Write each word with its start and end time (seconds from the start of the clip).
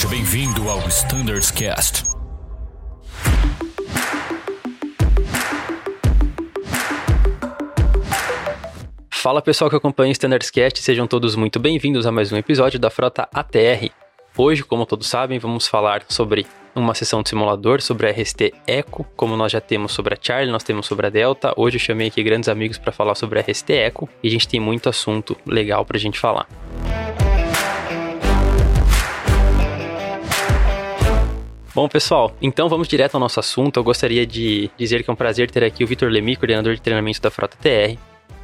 Seja 0.00 0.14
bem-vindo 0.14 0.66
ao 0.66 0.78
Standards 0.88 1.50
Cast. 1.50 2.04
Fala 9.10 9.42
pessoal 9.42 9.68
que 9.68 9.76
acompanha 9.76 10.08
o 10.08 10.12
Standards 10.12 10.48
Cast, 10.48 10.80
sejam 10.80 11.06
todos 11.06 11.36
muito 11.36 11.60
bem-vindos 11.60 12.06
a 12.06 12.10
mais 12.10 12.32
um 12.32 12.38
episódio 12.38 12.80
da 12.80 12.88
Frota 12.88 13.28
ATR. 13.30 13.90
Hoje, 14.38 14.64
como 14.64 14.86
todos 14.86 15.06
sabem, 15.06 15.38
vamos 15.38 15.68
falar 15.68 16.02
sobre 16.08 16.46
uma 16.74 16.94
sessão 16.94 17.22
de 17.22 17.28
simulador 17.28 17.82
sobre 17.82 18.08
a 18.08 18.10
RST 18.10 18.54
Echo, 18.66 19.04
como 19.14 19.36
nós 19.36 19.52
já 19.52 19.60
temos 19.60 19.92
sobre 19.92 20.14
a 20.14 20.18
Charlie, 20.18 20.50
nós 20.50 20.64
temos 20.64 20.86
sobre 20.86 21.08
a 21.08 21.10
Delta. 21.10 21.52
Hoje 21.58 21.76
eu 21.76 21.80
chamei 21.80 22.08
aqui 22.08 22.22
grandes 22.22 22.48
amigos 22.48 22.78
para 22.78 22.90
falar 22.90 23.14
sobre 23.14 23.38
a 23.38 23.42
RST 23.42 23.70
Echo 23.70 24.08
e 24.22 24.28
a 24.28 24.30
gente 24.30 24.48
tem 24.48 24.60
muito 24.60 24.88
assunto 24.88 25.36
legal 25.44 25.84
para 25.84 25.98
a 25.98 26.00
gente 26.00 26.18
falar. 26.18 26.48
Bom, 31.74 31.88
pessoal, 31.88 32.34
então 32.42 32.68
vamos 32.68 32.88
direto 32.88 33.14
ao 33.14 33.20
nosso 33.20 33.38
assunto. 33.38 33.78
Eu 33.78 33.84
gostaria 33.84 34.26
de 34.26 34.70
dizer 34.76 35.04
que 35.04 35.10
é 35.10 35.12
um 35.12 35.16
prazer 35.16 35.50
ter 35.50 35.62
aqui 35.62 35.84
o 35.84 35.86
Vitor 35.86 36.10
Lemi, 36.10 36.34
coordenador 36.34 36.74
de 36.74 36.80
treinamento 36.80 37.20
da 37.20 37.30
Frota 37.30 37.56
TR. 37.56 37.96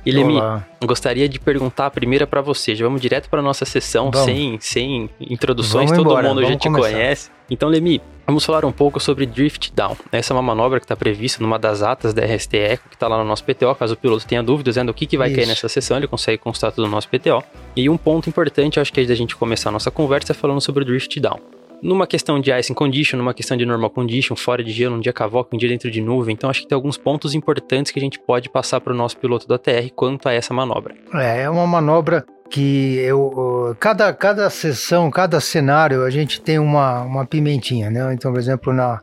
E 0.05 0.13
Lemi, 0.13 0.37
gostaria 0.85 1.29
de 1.29 1.41
perguntar 1.41 1.87
a 1.87 1.91
primeira 1.91 2.29
para 2.29 2.41
você. 2.41 2.77
Já 2.77 2.85
vamos 2.85 3.01
direto 3.01 3.29
para 3.29 3.43
nossa 3.43 3.65
sessão, 3.65 4.13
sem, 4.13 4.57
sem 4.61 5.11
introduções, 5.21 5.91
vamos 5.91 6.05
todo 6.05 6.13
embora, 6.13 6.29
mundo 6.29 6.47
já 6.47 6.57
te 6.57 6.69
começar. 6.69 6.93
conhece. 6.93 7.31
Então, 7.51 7.69
Lemi, 7.69 8.01
vamos 8.25 8.45
falar 8.45 8.65
um 8.65 8.71
pouco 8.71 9.01
sobre 9.01 9.27
Drift 9.27 9.73
Down. 9.75 9.97
Essa 10.13 10.33
é 10.33 10.35
uma 10.37 10.43
manobra 10.43 10.79
que 10.79 10.85
está 10.85 10.95
prevista 10.95 11.43
numa 11.43 11.59
das 11.59 11.83
atas 11.83 12.15
da 12.15 12.25
RST 12.25 12.57
Eco, 12.57 12.89
que 12.89 12.95
está 12.95 13.09
lá 13.09 13.19
no 13.19 13.25
nosso 13.25 13.43
PTO. 13.43 13.75
Caso 13.75 13.95
o 13.95 13.97
piloto 13.97 14.25
tenha 14.25 14.45
dúvidas 14.45 14.77
né, 14.77 14.85
do 14.85 14.95
que, 14.95 15.07
que 15.07 15.19
vai 15.19 15.27
Isso. 15.27 15.37
cair 15.37 15.49
nessa 15.49 15.69
sessão, 15.69 15.97
ele 15.97 16.07
consegue 16.07 16.39
constar 16.39 16.71
tudo 16.71 16.85
no 16.85 16.93
nosso 16.93 17.09
PTO. 17.09 17.43
E 17.75 17.89
um 17.89 17.97
ponto 17.97 18.29
importante, 18.29 18.79
acho 18.79 18.93
que 18.93 19.01
é 19.01 19.05
da 19.05 19.15
gente 19.17 19.35
começar 19.35 19.71
a 19.71 19.73
nossa 19.73 19.91
conversa 19.91 20.31
é 20.31 20.35
falando 20.35 20.61
sobre 20.61 20.85
o 20.85 20.87
Drift 20.87 21.19
Down 21.19 21.56
numa 21.83 22.07
questão 22.07 22.41
de 22.41 22.53
icing 22.53 22.75
condition, 22.75 23.17
numa 23.17 23.35
questão 23.35 23.57
de 23.57 23.67
normal 23.67 23.91
condition, 23.91 24.35
fora 24.35 24.63
de 24.63 24.71
gelo, 24.71 24.97
um 24.97 25.01
dia 25.01 25.13
cavoca, 25.13 25.55
um 25.55 25.59
dia 25.59 25.69
dentro 25.69 25.91
de 25.91 26.01
nuvem. 26.01 26.35
Então 26.35 26.51
acho 26.51 26.63
que 26.63 26.69
tem 26.69 26.77
alguns 26.77 26.97
pontos 26.97 27.35
importantes 27.35 27.93
que 27.93 27.99
a 27.99 28.03
gente 28.03 28.19
pode 28.19 28.49
passar 28.49 28.81
para 28.81 28.93
o 28.93 28.97
nosso 28.97 29.17
piloto 29.17 29.47
da 29.47 29.59
TR 29.59 29.91
quanto 29.95 30.29
a 30.29 30.33
essa 30.33 30.53
manobra. 30.53 30.95
É, 31.15 31.43
é 31.43 31.51
uma 31.51 31.67
manobra 31.67 32.25
que 32.49 32.97
eu 32.99 33.77
cada 33.81 34.13
cada 34.13 34.49
sessão, 34.51 35.11
cada 35.11 35.41
cenário 35.41 36.05
a 36.05 36.11
gente 36.11 36.41
tem 36.41 36.59
uma, 36.59 37.03
uma 37.03 37.27
pimentinha, 37.27 37.91
né? 37.91 38.13
Então, 38.13 38.33
por 38.33 38.39
exemplo, 38.39 38.73
na 38.73 39.01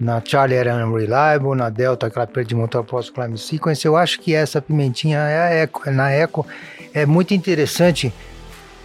na 0.00 0.20
Charlie 0.24 0.56
era 0.56 0.84
unreliable, 0.84 1.54
na 1.54 1.70
Delta 1.70 2.08
aquela 2.08 2.26
perda 2.26 2.48
de 2.48 2.54
motor 2.56 2.82
post 2.82 3.12
climb 3.12 3.36
sequence, 3.36 3.86
eu 3.86 3.96
acho 3.96 4.18
que 4.20 4.34
essa 4.34 4.60
pimentinha 4.60 5.18
é 5.18 5.38
a 5.38 5.54
Eco, 5.62 5.88
na 5.92 6.10
Eco 6.10 6.44
é 6.92 7.06
muito 7.06 7.34
interessante, 7.34 8.12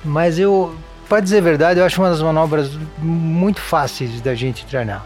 mas 0.05 0.37
eu 0.37 0.75
para 1.07 1.21
dizer 1.21 1.37
a 1.37 1.41
verdade, 1.41 1.79
eu 1.79 1.85
acho 1.85 2.01
uma 2.01 2.09
das 2.09 2.21
manobras 2.21 2.71
muito 2.97 3.59
fáceis 3.59 4.19
da 4.21 4.35
gente 4.35 4.65
treinar. 4.65 5.05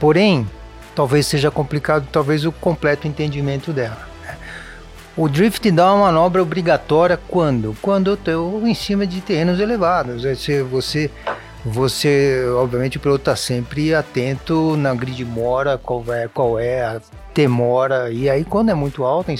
Porém, 0.00 0.48
talvez 0.94 1.26
seja 1.26 1.50
complicado, 1.50 2.08
talvez 2.10 2.44
o 2.44 2.52
completo 2.52 3.06
entendimento 3.06 3.72
dela. 3.72 4.08
Né? 4.24 4.36
O 5.16 5.28
drift 5.28 5.70
dá 5.70 5.92
uma 5.92 6.06
manobra 6.06 6.42
obrigatória 6.42 7.18
quando? 7.28 7.76
Quando 7.82 8.10
eu 8.10 8.14
estou 8.14 8.66
em 8.66 8.74
cima 8.74 9.06
de 9.06 9.20
terrenos 9.20 9.60
elevados. 9.60 10.22
Você, 10.22 10.62
você 10.62 11.10
você, 11.68 12.44
obviamente, 12.56 12.96
o 12.96 13.00
piloto 13.00 13.22
está 13.22 13.36
sempre 13.36 13.94
atento 13.94 14.76
na 14.76 14.94
grid 14.94 15.24
mora, 15.24 15.78
qual 15.78 16.04
é, 16.12 16.28
qual 16.28 16.58
é 16.58 16.82
a 16.82 17.00
demora. 17.34 18.10
E 18.10 18.28
aí, 18.28 18.44
quando 18.44 18.70
é 18.70 18.74
muito 18.74 19.04
alto, 19.04 19.32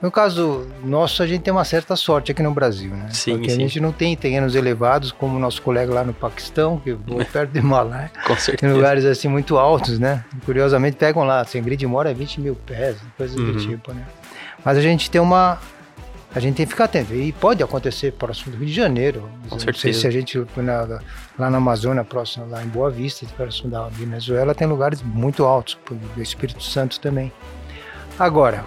no 0.00 0.10
caso 0.10 0.66
nosso, 0.84 1.22
a 1.22 1.26
gente 1.26 1.42
tem 1.42 1.52
uma 1.52 1.64
certa 1.64 1.96
sorte 1.96 2.30
aqui 2.30 2.42
no 2.42 2.52
Brasil, 2.52 2.90
né? 2.90 3.08
Sim, 3.10 3.32
Porque 3.32 3.50
sim. 3.50 3.56
a 3.56 3.58
gente 3.60 3.80
não 3.80 3.92
tem 3.92 4.16
terrenos 4.16 4.54
elevados 4.54 5.10
como 5.10 5.36
o 5.36 5.40
nosso 5.40 5.60
colega 5.62 5.92
lá 5.92 6.04
no 6.04 6.12
Paquistão, 6.12 6.78
que 6.78 6.92
voa 6.92 7.24
perto 7.30 7.50
de 7.50 7.58
Himalaia. 7.58 8.10
Com 8.24 8.36
certeza. 8.36 8.58
Tem 8.58 8.72
lugares 8.72 9.04
assim 9.04 9.28
muito 9.28 9.58
altos, 9.58 9.98
né? 9.98 10.24
Curiosamente, 10.44 10.96
pegam 10.96 11.24
lá, 11.24 11.40
assim, 11.40 11.60
grid 11.62 11.84
mora 11.86 12.10
é 12.10 12.14
20 12.14 12.40
mil 12.40 12.54
pés, 12.54 12.96
coisas 13.16 13.36
uhum. 13.36 13.52
do 13.52 13.58
tipo, 13.58 13.92
né? 13.92 14.04
Mas 14.64 14.78
a 14.78 14.80
gente 14.80 15.10
tem 15.10 15.20
uma 15.20 15.58
a 16.34 16.40
gente 16.40 16.56
tem 16.56 16.66
que 16.66 16.72
ficar 16.72 16.84
atento. 16.84 17.14
E 17.14 17.32
pode 17.32 17.62
acontecer 17.62 18.12
próximo 18.12 18.52
do 18.52 18.58
Rio 18.58 18.66
de 18.66 18.72
Janeiro. 18.72 19.28
Com 19.48 19.56
não 19.56 19.58
certeza. 19.58 19.82
sei 19.82 19.92
se 19.92 20.06
a 20.06 20.10
gente 20.10 20.38
na, 20.56 21.00
lá 21.38 21.50
na 21.50 21.58
Amazônia, 21.58 22.04
próximo, 22.04 22.46
lá 22.48 22.62
em 22.62 22.68
Boa 22.68 22.90
Vista, 22.90 23.26
próximo 23.36 23.70
da 23.70 23.88
Venezuela, 23.88 24.54
tem 24.54 24.66
lugares 24.66 25.02
muito 25.02 25.44
altos, 25.44 25.76
do 26.14 26.22
Espírito 26.22 26.62
Santo 26.62 27.00
também. 27.00 27.32
Agora, 28.18 28.64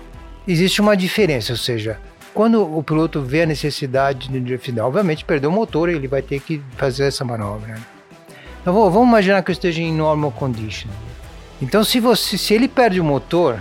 existe 0.47 0.81
uma 0.81 0.97
diferença, 0.97 1.53
ou 1.53 1.57
seja, 1.57 1.99
quando 2.33 2.61
o 2.77 2.81
piloto 2.83 3.21
vê 3.21 3.43
a 3.43 3.45
necessidade 3.45 4.27
de 4.27 4.39
drift 4.39 4.71
down, 4.71 4.87
obviamente 4.87 5.23
perdeu 5.23 5.49
o 5.49 5.53
motor, 5.53 5.87
ele 5.87 6.07
vai 6.07 6.21
ter 6.21 6.39
que 6.39 6.61
fazer 6.75 7.05
essa 7.05 7.23
manobra. 7.23 7.67
Né? 7.67 7.81
Então 8.61 8.73
vamos 8.73 9.07
imaginar 9.07 9.43
que 9.43 9.51
eu 9.51 9.53
esteja 9.53 9.81
em 9.81 9.93
normal 9.93 10.31
condition. 10.31 10.89
Então 11.61 11.83
se 11.83 11.99
você, 11.99 12.37
se 12.37 12.53
ele 12.53 12.67
perde 12.67 12.99
o 12.99 13.03
motor, 13.03 13.59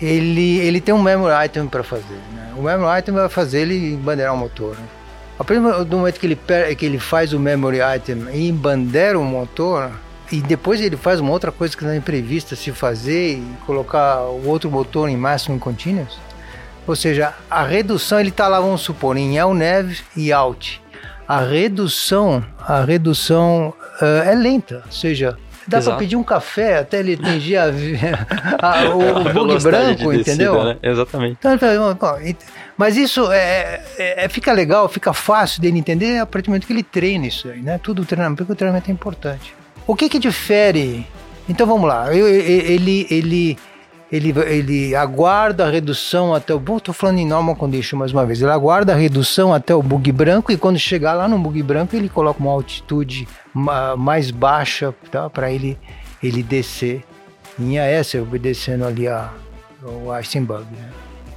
ele, 0.00 0.58
ele 0.58 0.80
tem 0.80 0.94
um 0.94 1.02
memory 1.02 1.46
item 1.46 1.66
para 1.66 1.82
fazer. 1.82 2.20
Né? 2.34 2.39
O 2.60 2.62
memory 2.62 2.98
item 2.98 3.14
vai 3.14 3.28
fazer 3.30 3.60
ele 3.60 3.96
bandeirar 3.96 4.34
o 4.34 4.36
motor. 4.36 4.76
Né? 4.76 4.84
A 5.38 5.42
partir 5.42 5.62
do 5.86 5.96
momento 5.96 6.20
que 6.20 6.26
ele, 6.26 6.38
que 6.76 6.84
ele 6.84 6.98
faz 6.98 7.32
o 7.32 7.40
memory 7.40 7.78
item 7.96 8.26
e 8.34 8.52
bandeira 8.52 9.18
o 9.18 9.24
motor, 9.24 9.90
e 10.30 10.42
depois 10.42 10.78
ele 10.78 10.94
faz 10.94 11.20
uma 11.20 11.30
outra 11.30 11.50
coisa 11.50 11.74
que 11.74 11.82
não 11.82 11.90
é 11.90 12.00
prevista 12.00 12.54
se 12.54 12.70
fazer 12.70 13.38
e 13.38 13.56
colocar 13.64 14.20
o 14.24 14.46
outro 14.46 14.70
motor 14.70 15.08
em 15.08 15.16
máximo 15.16 15.58
continuous, 15.58 16.18
ou 16.86 16.94
seja, 16.94 17.32
a 17.50 17.64
redução 17.64 18.20
ele 18.20 18.28
está 18.28 18.46
lá, 18.46 18.60
vamos 18.60 18.82
supor, 18.82 19.16
em 19.16 19.40
LNEV 19.40 19.98
e 20.14 20.30
out. 20.30 20.82
A 21.26 21.40
redução, 21.40 22.44
a 22.58 22.84
redução 22.84 23.72
uh, 24.02 24.28
é 24.28 24.34
lenta, 24.34 24.82
ou 24.84 24.92
seja, 24.92 25.38
Dá 25.70 25.80
para 25.82 25.96
pedir 25.96 26.16
um 26.16 26.22
café 26.22 26.78
até 26.78 26.98
ele 27.00 27.14
atingir 27.14 27.56
a, 27.56 27.66
a, 28.60 28.90
o, 28.90 29.20
o 29.20 29.32
bug 29.32 29.62
branco, 29.62 30.12
de 30.12 30.20
entendeu? 30.20 30.64
né? 30.64 30.76
Exatamente. 30.82 31.38
Então, 31.38 31.52
mas 32.76 32.96
isso 32.96 33.30
é, 33.30 33.82
é, 33.98 34.24
é, 34.24 34.28
fica 34.28 34.52
legal, 34.52 34.88
fica 34.88 35.12
fácil 35.12 35.60
dele 35.60 35.78
entender 35.78 36.18
a 36.18 36.26
partir 36.26 36.46
do 36.46 36.50
momento 36.50 36.66
que 36.66 36.72
ele 36.72 36.82
treina 36.82 37.26
isso 37.26 37.48
aí, 37.48 37.60
né? 37.60 37.78
Tudo 37.82 38.02
o 38.02 38.04
treinamento, 38.06 38.38
porque 38.38 38.52
o 38.52 38.56
treinamento 38.56 38.90
é 38.90 38.92
importante. 38.92 39.54
O 39.86 39.94
que 39.94 40.08
que 40.08 40.18
difere? 40.18 41.06
Então 41.48 41.66
vamos 41.66 41.86
lá, 41.86 42.14
ele, 42.14 43.06
ele, 43.10 43.58
ele, 44.12 44.34
ele 44.46 44.94
aguarda 44.94 45.66
a 45.66 45.70
redução 45.70 46.34
até 46.34 46.52
o. 46.52 46.58
Estou 46.76 46.92
falando 46.92 47.18
em 47.18 47.26
normal 47.26 47.54
condition 47.54 47.96
mais 47.96 48.12
uma 48.12 48.26
vez. 48.26 48.42
Ele 48.42 48.50
aguarda 48.50 48.92
a 48.92 48.96
redução 48.96 49.54
até 49.54 49.74
o 49.74 49.82
bug 49.82 50.10
branco 50.10 50.50
e 50.50 50.56
quando 50.56 50.78
chegar 50.78 51.14
lá 51.14 51.28
no 51.28 51.38
bug 51.38 51.62
branco 51.62 51.94
ele 51.94 52.08
coloca 52.08 52.40
uma 52.40 52.50
altitude 52.50 53.28
mais 53.96 54.30
baixa 54.30 54.92
tá, 55.10 55.30
para 55.30 55.50
ele, 55.52 55.78
ele 56.22 56.42
descer 56.42 57.04
em 57.58 57.78
AS, 57.78 58.14
obedecendo 58.14 58.84
ali 58.84 59.06
a, 59.06 59.30
o 59.82 60.10
bug. 60.40 60.64
Né? 60.72 60.90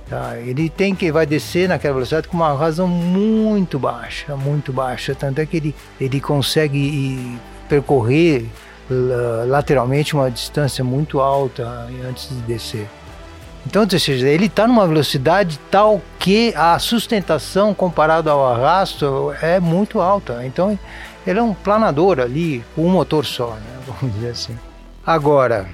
Tá, 0.10 0.38
ele 0.38 0.68
tem 0.68 0.96
que 0.96 1.12
vai 1.12 1.26
descer 1.26 1.70
naquela 1.70 1.94
velocidade 1.94 2.28
com 2.28 2.38
uma 2.38 2.54
razão 2.54 2.88
muito 2.88 3.78
baixa, 3.78 4.36
muito 4.36 4.74
baixa. 4.74 5.14
Tanto 5.14 5.40
é 5.40 5.46
que 5.46 5.58
ele, 5.58 5.76
ele 6.02 6.20
consegue 6.20 7.38
percorrer 7.70 8.48
lateralmente 9.48 10.14
uma 10.14 10.30
distância 10.30 10.84
muito 10.84 11.20
alta 11.20 11.88
antes 12.08 12.30
de 12.30 12.42
descer. 12.42 12.88
Então, 13.66 13.84
ou 13.84 14.00
seja, 14.00 14.28
ele 14.28 14.48
está 14.48 14.68
numa 14.68 14.86
velocidade 14.86 15.58
tal 15.72 16.02
que 16.20 16.54
a 16.56 16.78
sustentação 16.80 17.74
comparado 17.74 18.30
ao 18.30 18.46
arrasto 18.46 19.34
é 19.42 19.60
muito 19.60 20.02
alta. 20.02 20.46
Então, 20.46 20.78
ele 21.26 21.40
é 21.40 21.42
um 21.42 21.54
planador 21.54 22.20
ali 22.20 22.64
com 22.76 22.86
um 22.86 22.90
motor 22.90 23.26
só, 23.26 23.52
né? 23.52 23.80
vamos 23.88 24.14
dizer 24.16 24.32
assim. 24.32 24.58
Agora, 25.06 25.68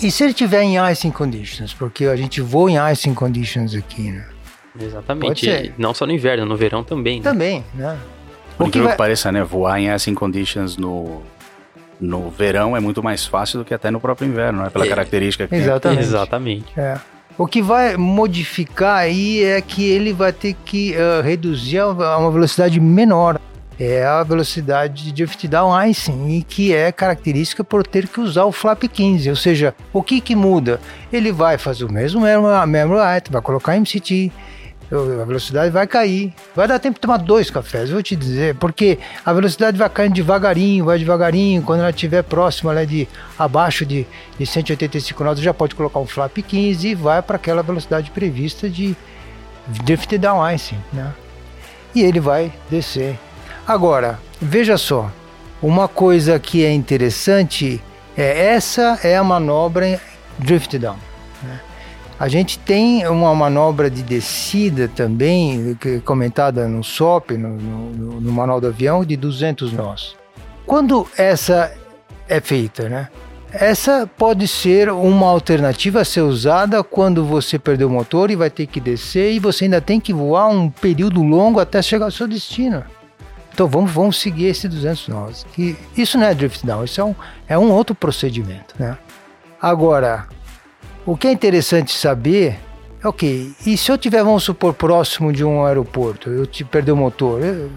e 0.00 0.10
se 0.10 0.24
ele 0.24 0.32
tiver 0.32 0.62
em 0.62 0.76
icing 0.90 1.10
conditions? 1.10 1.72
Porque 1.72 2.06
a 2.06 2.16
gente 2.16 2.40
voa 2.40 2.70
em 2.70 2.92
icing 2.92 3.14
conditions 3.14 3.74
aqui, 3.74 4.10
né? 4.10 4.26
Exatamente. 4.80 5.72
Não 5.78 5.94
só 5.94 6.06
no 6.06 6.12
inverno, 6.12 6.44
no 6.44 6.56
verão 6.56 6.82
também. 6.82 7.18
Né? 7.18 7.22
Também, 7.22 7.64
né? 7.74 7.96
Por 8.56 8.66
que, 8.66 8.78
que 8.78 8.84
vai... 8.84 8.96
pareça, 8.96 9.30
né? 9.30 9.42
Voar 9.42 9.78
em 9.80 9.92
icing 9.92 10.14
conditions 10.14 10.76
no 10.76 11.22
no 12.00 12.30
verão 12.30 12.76
é 12.76 12.80
muito 12.80 13.02
mais 13.02 13.26
fácil 13.26 13.58
do 13.58 13.64
que 13.64 13.74
até 13.74 13.90
no 13.90 14.00
próprio 14.00 14.28
inverno, 14.28 14.62
né? 14.62 14.70
Pela 14.70 14.86
é, 14.86 14.88
característica 14.88 15.46
que 15.46 15.54
exatamente. 15.54 15.98
tem. 15.98 16.06
Exatamente. 16.06 16.80
É. 16.80 16.98
O 17.36 17.46
que 17.46 17.60
vai 17.60 17.96
modificar 17.96 18.98
aí 18.98 19.42
é 19.42 19.60
que 19.60 19.84
ele 19.84 20.12
vai 20.12 20.32
ter 20.32 20.54
que 20.64 20.94
uh, 20.94 21.20
reduzir 21.20 21.78
a 21.80 22.16
uma 22.18 22.30
velocidade 22.30 22.78
menor. 22.78 23.40
É 23.76 24.04
a 24.04 24.22
velocidade 24.22 25.02
de 25.02 25.12
drift 25.12 25.48
down 25.48 25.72
icing, 25.88 26.28
e 26.28 26.44
que 26.44 26.72
é 26.72 26.92
característica 26.92 27.64
por 27.64 27.84
ter 27.84 28.06
que 28.06 28.20
usar 28.20 28.44
o 28.44 28.52
flap 28.52 28.84
15. 28.84 29.28
Ou 29.28 29.34
seja, 29.34 29.74
o 29.92 30.00
que, 30.00 30.20
que 30.20 30.36
muda? 30.36 30.80
Ele 31.12 31.32
vai 31.32 31.58
fazer 31.58 31.84
o 31.84 31.92
mesmo 31.92 32.20
memory 32.20 33.16
item, 33.18 33.32
vai 33.32 33.42
colocar 33.42 33.76
MCT, 33.76 34.30
a 34.98 35.24
velocidade 35.24 35.70
vai 35.70 35.86
cair. 35.86 36.32
Vai 36.54 36.68
dar 36.68 36.78
tempo 36.78 36.94
de 36.94 37.00
tomar 37.00 37.18
dois 37.18 37.50
cafés, 37.50 37.90
vou 37.90 38.02
te 38.02 38.14
dizer, 38.14 38.54
porque 38.56 38.98
a 39.24 39.32
velocidade 39.32 39.76
vai 39.76 39.88
caindo 39.88 40.14
devagarinho, 40.14 40.84
vai 40.84 40.98
devagarinho. 40.98 41.62
Quando 41.62 41.80
ela 41.80 41.90
estiver 41.90 42.22
próxima 42.22 42.72
né, 42.72 42.86
de 42.86 43.08
abaixo 43.38 43.84
de, 43.84 44.06
de 44.38 44.46
185 44.46 45.24
nós 45.24 45.38
já 45.40 45.54
pode 45.54 45.74
colocar 45.74 45.98
um 45.98 46.06
flap 46.06 46.36
15 46.36 46.88
e 46.88 46.94
vai 46.94 47.20
para 47.22 47.36
aquela 47.36 47.62
velocidade 47.62 48.10
prevista 48.10 48.68
de 48.68 48.96
drift 49.84 50.16
down 50.18 50.48
icing, 50.50 50.78
né? 50.92 51.12
E 51.94 52.02
ele 52.02 52.20
vai 52.20 52.52
descer. 52.70 53.18
Agora, 53.66 54.18
veja 54.40 54.76
só, 54.76 55.10
Uma 55.62 55.88
coisa 55.88 56.38
que 56.38 56.62
é 56.62 56.70
interessante 56.70 57.82
é 58.14 58.48
essa 58.48 59.00
é 59.02 59.16
a 59.16 59.24
manobra 59.24 59.98
drift 60.38 60.78
down. 60.78 60.98
A 62.18 62.28
gente 62.28 62.58
tem 62.60 63.06
uma 63.08 63.34
manobra 63.34 63.90
de 63.90 64.02
descida 64.02 64.88
também, 64.88 65.76
é 65.84 65.98
comentada 65.98 66.68
no 66.68 66.84
SOP, 66.84 67.32
no, 67.32 67.56
no, 67.56 68.20
no 68.20 68.32
manual 68.32 68.60
do 68.60 68.68
avião, 68.68 69.04
de 69.04 69.16
200 69.16 69.72
nós. 69.72 70.14
Quando 70.64 71.08
essa 71.16 71.72
é 72.28 72.40
feita, 72.40 72.88
né? 72.88 73.08
Essa 73.52 74.08
pode 74.18 74.48
ser 74.48 74.90
uma 74.90 75.28
alternativa 75.28 76.00
a 76.00 76.04
ser 76.04 76.22
usada 76.22 76.82
quando 76.82 77.24
você 77.24 77.56
perdeu 77.56 77.86
o 77.86 77.90
motor 77.90 78.30
e 78.30 78.36
vai 78.36 78.50
ter 78.50 78.66
que 78.66 78.80
descer 78.80 79.32
e 79.32 79.38
você 79.38 79.64
ainda 79.64 79.80
tem 79.80 80.00
que 80.00 80.12
voar 80.12 80.48
um 80.48 80.68
período 80.68 81.22
longo 81.22 81.60
até 81.60 81.80
chegar 81.80 82.06
ao 82.06 82.10
seu 82.10 82.26
destino. 82.26 82.82
Então 83.52 83.68
vamos, 83.68 83.92
vamos 83.92 84.20
seguir 84.20 84.46
esse 84.46 84.68
200 84.68 85.06
nós. 85.06 85.46
Que 85.52 85.76
isso 85.96 86.18
não 86.18 86.26
é 86.26 86.34
drift 86.34 86.66
down, 86.66 86.84
isso 86.84 87.00
é 87.00 87.04
um, 87.04 87.14
é 87.46 87.56
um 87.56 87.70
outro 87.70 87.94
procedimento. 87.94 88.74
Né? 88.76 88.98
Agora, 89.62 90.26
o 91.06 91.16
que 91.16 91.26
é 91.26 91.32
interessante 91.32 91.92
saber 91.92 92.58
é 93.02 93.08
ok, 93.08 93.52
e 93.66 93.76
se 93.76 93.92
eu 93.92 93.98
tiver, 93.98 94.24
vamos 94.24 94.44
supor, 94.44 94.72
próximo 94.72 95.30
de 95.30 95.44
um 95.44 95.64
aeroporto, 95.64 96.30
eu 96.30 96.46
te 96.46 96.64
perder 96.64 96.92
o 96.92 96.96
motor, 96.96 97.42
eu, 97.42 97.70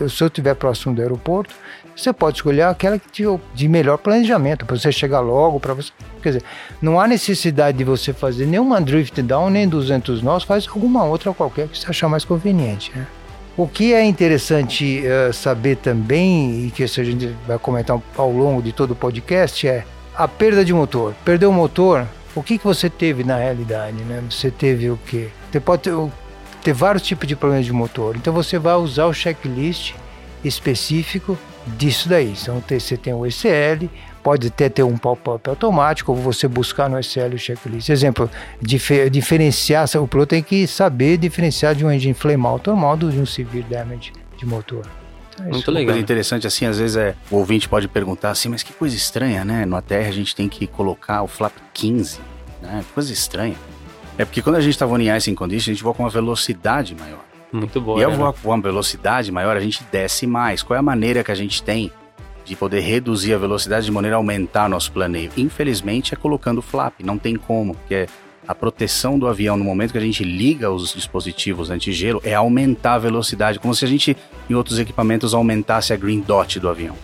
eu, 0.00 0.08
se 0.08 0.22
eu 0.22 0.26
estiver 0.26 0.54
próximo 0.54 0.92
do 0.92 1.00
aeroporto, 1.00 1.54
você 1.96 2.12
pode 2.12 2.38
escolher 2.38 2.62
aquela 2.62 2.98
que 2.98 3.08
te, 3.08 3.22
de 3.54 3.68
melhor 3.68 3.96
planejamento, 3.98 4.66
para 4.66 4.76
você 4.76 4.90
chegar 4.90 5.20
logo, 5.20 5.60
para 5.60 5.74
você. 5.74 5.92
Quer 6.20 6.30
dizer, 6.30 6.42
não 6.82 6.98
há 6.98 7.06
necessidade 7.06 7.78
de 7.78 7.84
você 7.84 8.12
fazer 8.12 8.46
nenhuma 8.46 8.80
drift 8.80 9.22
down, 9.22 9.50
nem 9.50 9.68
200 9.68 10.20
nós, 10.20 10.42
faz 10.42 10.66
alguma 10.66 11.04
outra 11.04 11.32
qualquer 11.32 11.68
que 11.68 11.78
você 11.78 11.88
achar 11.88 12.08
mais 12.08 12.24
conveniente. 12.24 12.90
Né? 12.94 13.06
O 13.56 13.68
que 13.68 13.94
é 13.94 14.04
interessante 14.04 15.04
uh, 15.06 15.32
saber 15.32 15.76
também, 15.76 16.66
e 16.66 16.72
que 16.72 16.82
a 16.82 16.88
gente 16.88 17.32
vai 17.46 17.56
comentar 17.56 18.00
ao 18.16 18.32
longo 18.32 18.60
de 18.60 18.72
todo 18.72 18.90
o 18.90 18.96
podcast, 18.96 19.68
é 19.68 19.84
a 20.16 20.26
perda 20.26 20.64
de 20.64 20.72
motor. 20.72 21.14
Perdeu 21.24 21.50
o 21.50 21.52
motor, 21.52 22.04
o 22.34 22.42
que, 22.42 22.58
que 22.58 22.64
você 22.64 22.90
teve 22.90 23.24
na 23.24 23.36
realidade? 23.36 23.96
Né? 24.04 24.22
Você 24.28 24.50
teve 24.50 24.90
o 24.90 24.98
quê? 25.06 25.28
Você 25.50 25.60
pode 25.60 25.82
ter, 25.82 25.92
ter 26.62 26.72
vários 26.72 27.02
tipos 27.02 27.28
de 27.28 27.36
problemas 27.36 27.66
de 27.66 27.72
motor. 27.72 28.16
Então 28.16 28.32
você 28.32 28.58
vai 28.58 28.74
usar 28.74 29.06
o 29.06 29.14
checklist 29.14 29.94
específico 30.44 31.38
disso 31.66 32.08
daí. 32.08 32.34
Então 32.40 32.62
você 32.68 32.96
tem 32.96 33.14
o 33.14 33.24
ECL, 33.24 33.88
pode 34.22 34.48
até 34.48 34.68
ter 34.68 34.82
um 34.82 34.96
pop-up 34.96 35.48
automático, 35.48 36.12
ou 36.12 36.18
você 36.18 36.48
buscar 36.48 36.90
no 36.90 36.98
ECL 36.98 37.34
o 37.34 37.38
checklist. 37.38 37.88
Exemplo, 37.88 38.28
dif 38.60 39.08
diferenciar, 39.10 39.86
o 39.96 40.08
piloto 40.08 40.30
tem 40.30 40.42
que 40.42 40.66
saber 40.66 41.16
diferenciar 41.16 41.74
de 41.74 41.84
um 41.84 41.90
engine 41.90 42.14
flame 42.14 42.44
out 42.46 42.66
normal 42.66 42.96
de 42.96 43.06
um 43.06 43.26
severe 43.26 43.64
damage 43.68 44.12
de 44.36 44.44
motor. 44.44 44.84
É 45.38 45.42
Muito 45.42 45.70
legal. 45.70 45.82
Uma 45.82 45.86
coisa 45.86 46.00
interessante 46.00 46.46
assim, 46.46 46.66
às 46.66 46.78
vezes 46.78 46.96
é, 46.96 47.14
o 47.30 47.36
ouvinte 47.36 47.68
pode 47.68 47.88
perguntar 47.88 48.30
assim, 48.30 48.48
mas 48.48 48.62
que 48.62 48.72
coisa 48.72 48.94
estranha, 48.94 49.44
né? 49.44 49.64
No 49.64 49.76
ATR 49.76 50.06
a 50.08 50.12
gente 50.12 50.34
tem 50.34 50.48
que 50.48 50.66
colocar 50.66 51.22
o 51.22 51.28
flap 51.28 51.52
15, 51.72 52.20
né? 52.62 52.84
Coisa 52.94 53.12
estranha. 53.12 53.56
É 54.16 54.24
porque 54.24 54.40
quando 54.40 54.56
a 54.56 54.60
gente 54.60 54.74
está 54.74 54.86
voando 54.86 55.04
em 55.04 55.16
icing 55.16 55.34
condition, 55.34 55.70
a 55.70 55.74
gente 55.74 55.82
voa 55.82 55.94
com 55.94 56.04
uma 56.04 56.10
velocidade 56.10 56.94
maior. 56.94 57.24
Muito 57.52 57.80
boa. 57.80 58.00
E 58.00 58.04
ao 58.04 58.10
né? 58.10 58.16
voar 58.16 58.32
com 58.32 58.48
uma 58.48 58.60
velocidade 58.60 59.30
maior, 59.30 59.56
a 59.56 59.60
gente 59.60 59.84
desce 59.90 60.26
mais. 60.26 60.62
Qual 60.62 60.76
é 60.76 60.80
a 60.80 60.82
maneira 60.82 61.22
que 61.22 61.30
a 61.30 61.34
gente 61.34 61.62
tem 61.62 61.90
de 62.44 62.54
poder 62.54 62.80
reduzir 62.80 63.32
a 63.34 63.38
velocidade 63.38 63.86
de 63.86 63.92
maneira 63.92 64.16
a 64.16 64.18
aumentar 64.18 64.68
nosso 64.68 64.92
planeio? 64.92 65.30
Infelizmente 65.36 66.14
é 66.14 66.16
colocando 66.16 66.60
flap, 66.62 66.94
não 67.02 67.18
tem 67.18 67.36
como, 67.36 67.74
porque 67.74 67.94
é 67.94 68.06
a 68.46 68.54
proteção 68.54 69.18
do 69.18 69.26
avião 69.26 69.56
no 69.56 69.64
momento 69.64 69.92
que 69.92 69.98
a 69.98 70.00
gente 70.00 70.24
liga 70.24 70.70
os 70.70 70.94
dispositivos 70.94 71.70
anti-gelo 71.70 72.20
é 72.24 72.34
aumentar 72.34 72.94
a 72.94 72.98
velocidade, 72.98 73.58
como 73.58 73.74
se 73.74 73.84
a 73.84 73.88
gente 73.88 74.16
em 74.48 74.54
outros 74.54 74.78
equipamentos 74.78 75.34
aumentasse 75.34 75.92
a 75.92 75.96
green 75.96 76.20
dot 76.20 76.60
do 76.60 76.68
avião 76.68 76.96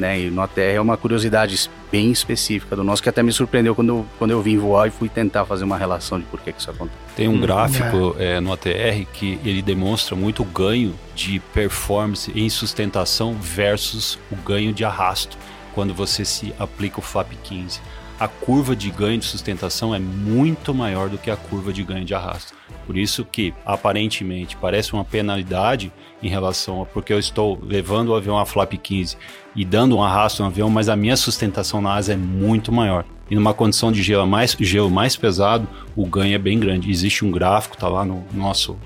né? 0.00 0.18
E 0.18 0.30
no 0.30 0.40
ATR 0.40 0.60
é 0.60 0.80
uma 0.80 0.96
curiosidade 0.96 1.70
bem 1.92 2.10
específica 2.10 2.74
do 2.74 2.82
nosso 2.82 3.02
que 3.02 3.08
até 3.08 3.22
me 3.22 3.30
surpreendeu 3.30 3.74
quando 3.74 3.88
eu, 3.90 4.06
quando 4.18 4.30
eu 4.30 4.40
vim 4.42 4.56
voar 4.56 4.88
e 4.88 4.90
fui 4.90 5.08
tentar 5.08 5.44
fazer 5.44 5.64
uma 5.64 5.76
relação 5.76 6.18
de 6.18 6.24
por 6.26 6.40
que, 6.40 6.52
que 6.52 6.60
isso 6.60 6.70
acontece. 6.70 6.98
Tem 7.14 7.28
um 7.28 7.38
gráfico 7.38 8.16
é. 8.18 8.36
É, 8.36 8.40
no 8.40 8.52
ATR 8.52 9.04
que 9.12 9.38
ele 9.44 9.60
demonstra 9.60 10.16
muito 10.16 10.42
o 10.42 10.46
ganho 10.46 10.94
de 11.14 11.38
performance 11.52 12.32
em 12.34 12.48
sustentação 12.48 13.34
versus 13.34 14.18
o 14.32 14.36
ganho 14.36 14.72
de 14.72 14.84
arrasto 14.84 15.36
quando 15.74 15.94
você 15.94 16.24
se 16.24 16.52
aplica 16.58 16.98
o 16.98 17.02
FAP 17.02 17.32
15 17.44 17.80
a 18.20 18.28
curva 18.28 18.76
de 18.76 18.90
ganho 18.90 19.18
de 19.18 19.24
sustentação 19.24 19.94
é 19.94 19.98
muito 19.98 20.74
maior 20.74 21.08
do 21.08 21.16
que 21.16 21.30
a 21.30 21.36
curva 21.36 21.72
de 21.72 21.82
ganho 21.82 22.04
de 22.04 22.14
arrasto. 22.14 22.52
Por 22.86 22.98
isso 22.98 23.24
que, 23.24 23.54
aparentemente, 23.64 24.58
parece 24.58 24.92
uma 24.92 25.06
penalidade 25.06 25.90
em 26.22 26.28
relação 26.28 26.82
a 26.82 26.86
porque 26.86 27.14
eu 27.14 27.18
estou 27.18 27.58
levando 27.62 28.08
o 28.08 28.14
avião 28.14 28.38
a 28.38 28.44
flap 28.44 28.74
15 28.74 29.16
e 29.56 29.64
dando 29.64 29.96
um 29.96 30.02
arrasto 30.02 30.42
no 30.42 30.48
avião, 30.48 30.68
mas 30.68 30.90
a 30.90 30.96
minha 30.96 31.16
sustentação 31.16 31.80
na 31.80 31.94
asa 31.94 32.12
é 32.12 32.16
muito 32.16 32.70
maior. 32.70 33.06
E 33.30 33.34
numa 33.34 33.54
condição 33.54 33.90
de 33.90 34.02
gelo 34.02 34.26
mais, 34.26 34.54
gelo 34.60 34.90
mais 34.90 35.16
pesado, 35.16 35.66
o 35.96 36.04
ganho 36.04 36.34
é 36.34 36.38
bem 36.38 36.58
grande. 36.60 36.90
Existe 36.90 37.24
um 37.24 37.30
gráfico, 37.30 37.74
tá 37.74 37.88
lá 37.88 38.04
no 38.04 38.22
nosso 38.34 38.76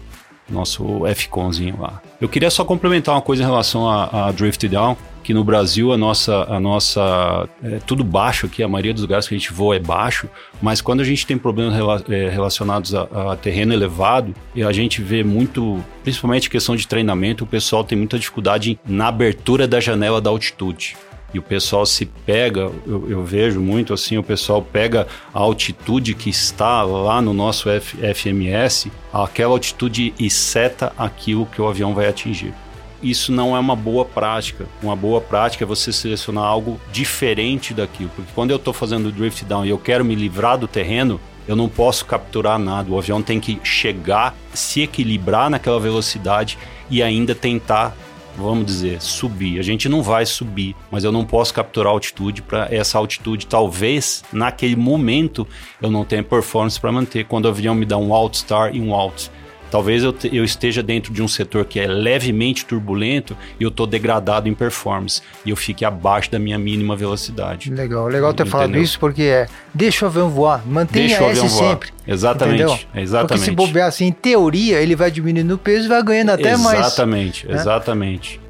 nosso 0.48 1.02
FCONzinho 1.14 1.80
lá. 1.80 2.02
Eu 2.20 2.28
queria 2.28 2.50
só 2.50 2.64
complementar 2.64 3.14
uma 3.14 3.22
coisa 3.22 3.42
em 3.42 3.46
relação 3.46 3.88
a, 3.88 4.28
a 4.28 4.32
Drift 4.32 4.68
Down, 4.68 4.96
que 5.22 5.32
no 5.32 5.42
Brasil 5.42 5.92
a 5.92 5.96
nossa, 5.96 6.44
a 6.44 6.60
nossa 6.60 7.48
é 7.62 7.78
tudo 7.78 8.04
baixo 8.04 8.46
aqui, 8.46 8.62
a 8.62 8.68
maioria 8.68 8.92
dos 8.92 9.02
lugares 9.02 9.26
que 9.26 9.34
a 9.34 9.38
gente 9.38 9.52
voa 9.52 9.74
é 9.74 9.78
baixo, 9.78 10.28
mas 10.60 10.80
quando 10.82 11.00
a 11.00 11.04
gente 11.04 11.26
tem 11.26 11.38
problemas 11.38 11.74
rela, 11.74 12.04
é, 12.10 12.28
relacionados 12.28 12.94
a, 12.94 13.32
a, 13.32 13.36
terreno 13.36 13.72
elevado, 13.72 14.34
a 14.54 14.72
gente 14.72 15.00
vê 15.00 15.24
muito, 15.24 15.82
principalmente 16.02 16.50
questão 16.50 16.76
de 16.76 16.86
treinamento, 16.86 17.44
o 17.44 17.46
pessoal 17.46 17.82
tem 17.82 17.96
muita 17.96 18.18
dificuldade 18.18 18.78
na 18.86 19.08
abertura 19.08 19.66
da 19.66 19.80
janela 19.80 20.20
da 20.20 20.28
altitude 20.28 20.94
e 21.34 21.38
o 21.38 21.42
pessoal 21.42 21.84
se 21.84 22.06
pega, 22.06 22.70
eu, 22.86 23.10
eu, 23.10 23.24
vejo 23.24 23.60
muito 23.60 23.92
assim, 23.92 24.16
o 24.16 24.22
pessoal 24.22 24.62
pega 24.62 25.08
a 25.34 25.40
altitude 25.40 26.14
que 26.14 26.30
está 26.30 26.84
lá 26.84 27.20
no 27.20 27.34
nosso 27.34 27.68
F, 27.68 27.98
FMS, 28.14 28.90
aquela 29.12 29.52
altitude 29.52 30.14
e 30.16 30.30
seta 30.30 30.92
aquilo 30.96 31.44
que 31.44 31.60
o 31.60 31.66
avião 31.66 31.92
vai 31.92 32.06
atingir. 32.06 32.54
Isso 33.02 33.32
não 33.32 33.54
é 33.54 33.58
uma 33.58 33.74
boa 33.74 34.04
prática. 34.04 34.66
Uma 34.80 34.94
boa 34.94 35.20
prática 35.20 35.64
é 35.64 35.66
você 35.66 35.92
selecionar 35.92 36.44
algo 36.44 36.80
diferente 36.90 37.74
daquilo. 37.74 38.10
Porque 38.14 38.30
quando 38.34 38.50
eu 38.52 38.56
estou 38.56 38.72
fazendo 38.72 39.08
o 39.08 39.12
drift 39.12 39.44
down 39.44 39.66
e 39.66 39.70
eu 39.70 39.76
quero 39.76 40.04
me 40.04 40.14
livrar 40.14 40.56
do 40.56 40.66
terreno, 40.68 41.20
eu 41.46 41.54
não 41.56 41.68
posso 41.68 42.06
capturar 42.06 42.58
nada. 42.58 42.90
O 42.90 42.98
avião 42.98 43.20
tem 43.20 43.40
que 43.40 43.60
chegar, 43.62 44.34
se 44.54 44.82
equilibrar 44.82 45.50
naquela 45.50 45.78
velocidade 45.78 46.56
e 46.88 47.02
ainda 47.02 47.34
tentar 47.34 47.94
vamos 48.36 48.66
dizer, 48.66 49.00
subir. 49.00 49.58
A 49.58 49.62
gente 49.62 49.88
não 49.88 50.02
vai 50.02 50.26
subir, 50.26 50.74
mas 50.90 51.04
eu 51.04 51.12
não 51.12 51.24
posso 51.24 51.52
capturar 51.54 51.92
altitude 51.92 52.42
para 52.42 52.68
essa 52.70 52.98
altitude. 52.98 53.46
Talvez 53.46 54.24
naquele 54.32 54.76
momento 54.76 55.46
eu 55.80 55.90
não 55.90 56.04
tenha 56.04 56.22
performance 56.22 56.78
para 56.80 56.92
manter. 56.92 57.24
Quando 57.26 57.46
o 57.46 57.48
avião 57.48 57.74
me 57.74 57.84
dá 57.84 57.96
um 57.96 58.12
alt 58.14 58.34
star 58.34 58.74
e 58.74 58.80
um 58.80 58.94
alt 58.94 59.28
Talvez 59.74 60.04
eu, 60.04 60.12
te, 60.12 60.32
eu, 60.32 60.44
esteja 60.44 60.84
dentro 60.84 61.12
de 61.12 61.20
um 61.20 61.26
setor 61.26 61.64
que 61.64 61.80
é 61.80 61.86
levemente 61.88 62.64
turbulento 62.64 63.36
e 63.58 63.64
eu 63.64 63.70
estou 63.70 63.88
degradado 63.88 64.48
em 64.48 64.54
performance 64.54 65.20
e 65.44 65.50
eu 65.50 65.56
fique 65.56 65.84
abaixo 65.84 66.30
da 66.30 66.38
minha 66.38 66.56
mínima 66.56 66.94
velocidade. 66.94 67.72
Legal, 67.72 68.06
legal 68.06 68.32
ter 68.32 68.44
Entendeu? 68.44 68.52
falado 68.52 68.78
isso 68.78 69.00
porque 69.00 69.22
é 69.24 69.48
deixa 69.74 70.04
o 70.04 70.08
avião 70.08 70.30
voar, 70.30 70.64
mantenha 70.64 71.08
deixa 71.08 71.24
o 71.24 71.28
avião 71.28 71.48
voar. 71.48 71.70
sempre. 71.70 71.88
Exatamente, 72.06 72.62
Entendeu? 72.62 72.78
exatamente. 72.94 73.28
Porque 73.28 73.44
se 73.44 73.50
bobear 73.50 73.88
assim, 73.88 74.04
em 74.04 74.12
teoria, 74.12 74.80
ele 74.80 74.94
vai 74.94 75.10
diminuindo 75.10 75.54
o 75.56 75.58
peso 75.58 75.86
e 75.86 75.88
vai 75.88 76.04
ganhando 76.04 76.30
até 76.30 76.52
exatamente, 76.52 76.64
mais. 76.64 76.86
Exatamente, 76.86 77.48
né? 77.48 77.54
exatamente. 77.54 78.40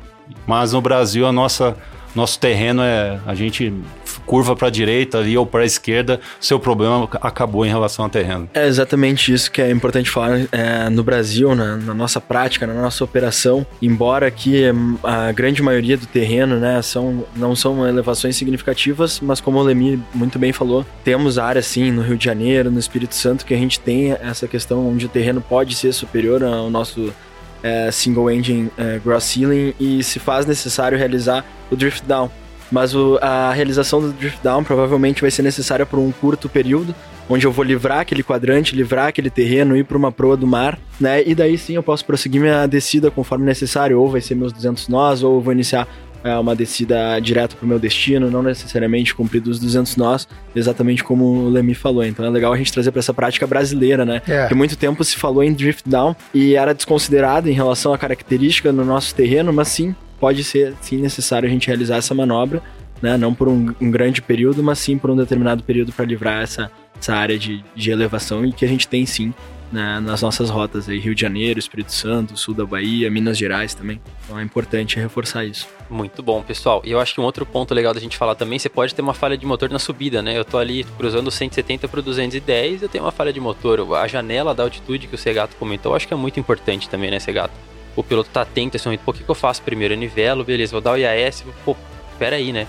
Mas 0.47 0.75
no 0.75 0.83
Brasil 0.83 1.27
a 1.27 1.33
nossa 1.33 1.75
nosso 2.15 2.39
terreno 2.39 2.83
é 2.83 3.19
a 3.27 3.35
gente 3.35 3.73
curva 4.25 4.57
para 4.57 4.69
a 4.69 4.71
direita 4.71 5.19
ali 5.19 5.37
ou 5.37 5.47
para 5.47 5.61
a 5.63 5.65
esquerda, 5.65 6.21
seu 6.41 6.59
problema 6.59 7.09
acabou 7.21 7.65
em 7.65 7.69
relação 7.69 8.05
ao 8.05 8.11
terreno. 8.11 8.49
É 8.55 8.67
exatamente 8.67 9.33
isso 9.33 9.51
que 9.51 9.61
é 9.61 9.71
importante 9.71 10.11
falar 10.11 10.47
é, 10.51 10.89
no 10.89 11.03
Brasil, 11.03 11.55
na, 11.55 11.77
na, 11.77 11.95
nossa 11.95 12.21
prática, 12.21 12.67
na 12.67 12.75
nossa 12.75 13.05
operação. 13.05 13.67
Embora 13.81 14.27
aqui 14.27 14.65
a 15.03 15.33
grande 15.33 15.63
maioria 15.63 15.97
do 15.97 16.07
terreno, 16.07 16.59
né, 16.59 16.81
são, 16.83 17.25
não 17.37 17.55
são 17.55 17.87
elevações 17.87 18.37
significativas, 18.37 19.21
mas 19.21 19.41
como 19.41 19.59
o 19.59 19.63
Lemi 19.63 20.03
muito 20.15 20.39
bem 20.39 20.53
falou, 20.53 20.87
temos 21.03 21.39
áreas 21.39 21.67
sim 21.67 21.91
no 21.91 22.03
Rio 22.03 22.17
de 22.17 22.25
Janeiro, 22.25 22.71
no 22.71 22.79
Espírito 22.79 23.15
Santo 23.15 23.45
que 23.45 23.55
a 23.55 23.59
gente 23.59 23.79
tem 23.81 24.13
essa 24.13 24.49
questão 24.49 24.89
onde 24.89 25.07
o 25.07 25.09
terreno 25.09 25.41
pode 25.41 25.75
ser 25.75 25.93
superior 25.93 26.43
ao 26.43 26.71
nosso 26.71 27.13
é, 27.63 27.91
single 27.91 28.31
engine 28.31 28.71
é, 28.77 29.01
gross 29.03 29.25
ceiling 29.25 29.75
e 29.81 30.03
se 30.03 30.19
faz 30.19 30.45
necessário 30.45 30.99
realizar 30.99 31.45
o 31.71 31.77
drift 31.77 32.05
down. 32.07 32.31
Mas 32.71 32.95
o, 32.95 33.19
a 33.21 33.53
realização 33.53 34.01
do 34.01 34.13
drift 34.13 34.43
down 34.43 34.65
provavelmente 34.65 35.21
vai 35.21 35.31
ser 35.31 35.43
necessária 35.43 35.85
por 35.85 35.99
um 35.99 36.11
curto 36.11 36.49
período, 36.49 36.95
onde 37.29 37.47
eu 37.47 37.53
vou 37.53 37.65
livrar 37.65 38.01
aquele 38.01 38.23
quadrante, 38.23 38.75
livrar 38.75 39.09
aquele 39.09 39.31
terreno, 39.31 39.77
ir 39.77 39.85
para 39.85 39.97
uma 39.97 40.11
proa 40.11 40.37
do 40.37 40.47
mar, 40.47 40.79
né? 41.01 41.23
E 41.25 41.35
daí 41.35 41.57
sim 41.57 41.75
eu 41.75 41.83
posso 41.83 42.05
prosseguir 42.05 42.41
minha 42.41 42.67
descida 42.67 43.11
conforme 43.11 43.45
necessário, 43.45 44.01
ou 44.01 44.09
vai 44.09 44.21
ser 44.21 44.35
meus 44.35 44.53
200 44.53 44.89
nós, 44.89 45.23
ou 45.23 45.41
vou 45.41 45.53
iniciar 45.53 45.87
é, 46.25 46.37
uma 46.39 46.57
descida 46.57 47.21
direto 47.21 47.55
para 47.55 47.67
o 47.67 47.69
meu 47.69 47.79
destino, 47.79 48.31
não 48.31 48.43
necessariamente 48.43 49.15
cumprir 49.15 49.41
dos 49.41 49.61
200 49.61 49.97
nós, 49.97 50.27
exatamente 50.57 51.05
como 51.05 51.25
o 51.25 51.51
Lemi 51.51 51.75
falou. 51.75 52.05
Então 52.05 52.25
é 52.25 52.31
legal 52.31 52.53
a 52.53 52.57
gente 52.57 52.73
trazer 52.73 52.91
para 52.91 53.01
essa 53.01 53.13
prática 53.13 53.47
brasileira, 53.47 54.07
né? 54.07 54.23
É. 54.27 54.41
Porque 54.41 54.55
muito 54.55 54.77
tempo 54.77 55.05
se 55.05 55.17
falou 55.17 55.45
em 55.45 55.53
drift 55.53 55.89
down 55.89 56.17
e 56.33 56.57
era 56.57 56.75
desconsiderado 56.75 57.49
em 57.49 57.53
relação 57.53 57.93
à 57.93 57.99
característica 57.99 58.73
no 58.73 58.85
nosso 58.85 59.15
terreno, 59.15 59.53
mas 59.53 59.69
sim 59.69 59.95
pode 60.25 60.43
ser, 60.43 60.75
sim, 60.81 60.97
necessário 60.97 61.47
a 61.47 61.53
gente 61.53 61.67
realizar 61.67 61.97
essa 61.97 62.15
manobra, 62.15 62.63
né? 63.03 63.15
Não 63.19 63.35
por 63.35 63.47
um, 63.47 63.75
um 63.79 63.91
grande 63.91 64.23
período, 64.23 64.63
mas 64.63 64.79
sim 64.79 64.97
por 64.97 65.11
um 65.11 65.17
determinado 65.17 65.63
período 65.63 65.93
para 65.93 66.07
livrar 66.07 66.43
essa, 66.43 66.71
essa 66.99 67.15
área 67.15 67.39
de, 67.39 67.63
de 67.77 67.91
elevação 67.91 68.43
e 68.43 68.51
que 68.51 68.65
a 68.65 68.69
gente 68.69 68.89
tem 68.89 69.05
sim 69.05 69.35
né, 69.71 70.01
nas 70.01 70.23
nossas 70.23 70.49
rotas 70.49 70.89
aí, 70.89 70.99
Rio 70.99 71.15
de 71.15 71.21
Janeiro, 71.21 71.59
Espírito 71.59 71.93
Santo, 71.93 72.39
sul 72.39 72.55
da 72.55 72.65
Bahia, 72.65 73.11
Minas 73.11 73.37
Gerais 73.37 73.75
também. 73.75 74.01
Então 74.25 74.39
é 74.39 74.43
importante 74.43 74.99
reforçar 74.99 75.45
isso. 75.45 75.69
Muito 75.91 76.23
bom, 76.23 76.41
pessoal. 76.41 76.81
E 76.87 76.91
eu 76.91 77.01
acho 77.01 77.13
que 77.13 77.21
um 77.21 77.25
outro 77.25 77.45
ponto 77.45 77.75
legal 77.75 77.93
da 77.93 78.01
gente 78.01 78.17
falar 78.17 78.35
também, 78.35 78.59
você 78.59 78.71
pode 78.71 78.95
ter 78.95 79.03
uma 79.03 79.13
falha 79.13 79.37
de 79.37 79.45
motor 79.45 79.69
na 79.69 79.79
subida, 79.79 80.23
né? 80.23 80.39
Eu 80.39 80.45
tô 80.47 80.57
ali 80.57 80.85
cruzando 80.97 81.31
170 81.31 81.87
para 81.87 82.01
210, 82.01 82.81
eu 82.81 82.89
tenho 82.89 83.05
uma 83.05 83.13
falha 83.13 83.31
de 83.31 83.41
motor. 83.41 83.95
A 83.95 84.09
janela 84.09 84.55
da 84.55 84.63
altitude 84.63 85.07
que 85.07 85.17
o 85.17 85.19
Segato 85.19 85.55
comentou, 85.57 85.93
eu 85.93 85.97
acho 85.97 86.09
que 86.09 86.15
é 86.15 86.17
muito 86.17 86.41
importante 86.41 86.89
também, 86.89 87.11
né, 87.11 87.21
Segato? 87.21 87.53
O 87.97 88.03
piloto 88.03 88.31
tá 88.31 88.43
atento, 88.43 88.77
assim, 88.77 88.97
pô, 88.99 89.11
o 89.11 89.15
que, 89.15 89.23
que 89.23 89.31
eu 89.31 89.35
faço 89.35 89.63
primeiro? 89.63 89.95
Eu 89.95 89.99
nivelo, 89.99 90.45
beleza, 90.45 90.73
vou 90.73 90.81
dar 90.81 90.93
o 90.93 90.97
IAS, 90.97 91.45
pô, 91.65 91.77
pera 92.19 92.37
aí, 92.37 92.53
né? 92.53 92.67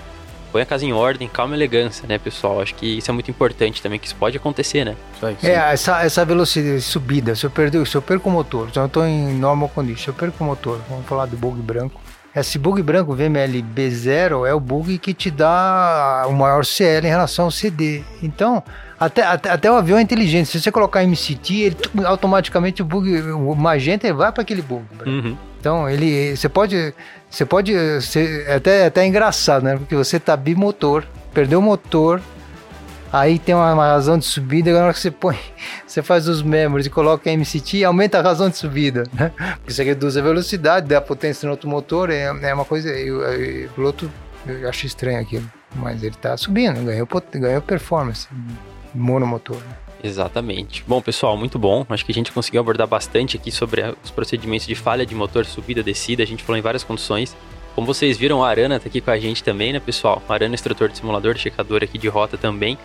põe 0.56 0.62
a 0.62 0.66
casa 0.66 0.86
em 0.86 0.92
ordem, 0.92 1.28
calma 1.28 1.54
e 1.54 1.58
elegância, 1.58 2.08
né, 2.08 2.18
pessoal? 2.18 2.62
Acho 2.62 2.74
que 2.74 2.96
isso 2.96 3.10
é 3.10 3.14
muito 3.14 3.30
importante 3.30 3.82
também, 3.82 3.98
que 3.98 4.06
isso 4.06 4.16
pode 4.16 4.38
acontecer, 4.38 4.86
né? 4.86 4.96
É, 5.42 5.52
essa, 5.52 6.02
essa 6.02 6.24
velocidade 6.24 6.80
subida, 6.80 7.34
se 7.34 7.44
eu, 7.44 7.50
perder, 7.50 7.86
se 7.86 7.94
eu 7.94 8.00
perco 8.00 8.30
o 8.30 8.32
motor, 8.32 8.68
então 8.70 8.82
eu 8.82 8.86
estou 8.86 9.06
em 9.06 9.34
normal 9.34 9.68
condition, 9.68 10.02
se 10.02 10.08
eu 10.08 10.14
perco 10.14 10.42
o 10.42 10.46
motor, 10.46 10.80
vamos 10.88 11.04
falar 11.04 11.26
do 11.26 11.36
bug 11.36 11.60
branco. 11.60 12.00
Esse 12.34 12.58
bug 12.58 12.82
branco 12.82 13.14
VML 13.14 13.62
B0 13.62 14.46
é 14.46 14.54
o 14.54 14.60
bug 14.60 14.96
que 14.98 15.12
te 15.12 15.30
dá 15.30 16.24
o 16.26 16.32
maior 16.32 16.64
CL 16.64 17.06
em 17.06 17.10
relação 17.10 17.46
ao 17.46 17.50
CD. 17.50 18.02
Então, 18.22 18.62
até, 18.98 19.22
até, 19.22 19.50
até, 19.50 19.70
o 19.70 19.74
avião 19.74 19.98
é 19.98 20.02
inteligente. 20.02 20.48
Se 20.48 20.60
você 20.60 20.72
colocar 20.72 21.02
MCT, 21.02 21.54
ele 21.54 21.76
automaticamente 22.04 22.82
o 22.82 22.84
bug, 22.84 23.20
o 23.32 23.54
magenta 23.54 24.12
vai 24.14 24.32
para 24.32 24.42
aquele 24.42 24.62
bug. 24.62 24.84
Uhum. 25.04 25.36
Então, 25.60 25.88
ele, 25.88 26.36
você 26.36 26.48
pode 26.48 26.94
você 27.30 27.44
pode 27.44 27.72
ser 28.02 28.46
é 28.46 28.54
até, 28.54 28.82
é 28.82 28.86
até 28.86 29.06
engraçado, 29.06 29.62
né? 29.62 29.76
Porque 29.76 29.94
você 29.94 30.18
tá 30.18 30.36
bimotor, 30.36 31.04
perdeu 31.34 31.58
o 31.58 31.62
motor, 31.62 32.20
aí 33.12 33.38
tem 33.38 33.54
uma, 33.54 33.74
uma 33.74 33.86
razão 33.86 34.16
de 34.16 34.24
subida, 34.24 34.70
agora 34.70 34.92
que 34.92 35.00
você 35.00 35.10
põe, 35.10 35.38
você 35.86 36.02
faz 36.02 36.28
os 36.28 36.42
memories 36.42 36.86
e 36.86 36.90
coloca 36.90 37.30
MCT, 37.30 37.84
aumenta 37.84 38.18
a 38.18 38.22
razão 38.22 38.48
de 38.48 38.56
subida, 38.56 39.04
né? 39.12 39.32
Porque 39.56 39.72
você 39.72 39.84
reduz 39.84 40.16
a 40.16 40.22
velocidade, 40.22 40.88
dá 40.88 41.00
potência 41.00 41.46
no 41.46 41.52
outro 41.52 41.68
motor, 41.68 42.10
é, 42.10 42.24
é 42.24 42.54
uma 42.54 42.64
coisa, 42.64 42.90
o 42.90 43.68
piloto, 43.74 44.10
eu 44.46 44.68
acho 44.68 44.86
estranho 44.86 45.20
aquilo, 45.20 45.50
mas 45.74 46.02
ele 46.02 46.14
tá 46.14 46.36
subindo, 46.36 46.82
ganhou, 46.84 47.08
ganhou 47.34 47.60
performance, 47.60 48.28
monomotor, 48.96 49.56
né? 49.56 49.76
Exatamente. 50.02 50.84
Bom, 50.86 51.00
pessoal, 51.00 51.36
muito 51.36 51.58
bom. 51.58 51.84
Acho 51.88 52.04
que 52.04 52.12
a 52.12 52.14
gente 52.14 52.30
conseguiu 52.30 52.60
abordar 52.60 52.86
bastante 52.86 53.36
aqui 53.36 53.50
sobre 53.50 53.82
os 54.04 54.10
procedimentos 54.10 54.66
de 54.66 54.74
falha 54.74 55.06
de 55.06 55.14
motor, 55.14 55.44
subida, 55.46 55.82
descida. 55.82 56.22
A 56.22 56.26
gente 56.26 56.42
falou 56.42 56.58
em 56.58 56.62
várias 56.62 56.84
condições. 56.84 57.36
Como 57.74 57.86
vocês 57.86 58.16
viram, 58.16 58.42
a 58.42 58.48
Arana 58.48 58.76
está 58.76 58.88
aqui 58.88 59.00
com 59.00 59.10
a 59.10 59.18
gente 59.18 59.42
também, 59.42 59.72
né, 59.72 59.80
pessoal? 59.80 60.22
A 60.28 60.32
Arana 60.32 60.54
é 60.54 60.56
instrutor 60.56 60.88
de 60.88 60.98
simulador, 60.98 61.36
checador 61.36 61.82
aqui 61.82 61.98
de 61.98 62.08
rota 62.08 62.38
também. 62.38 62.78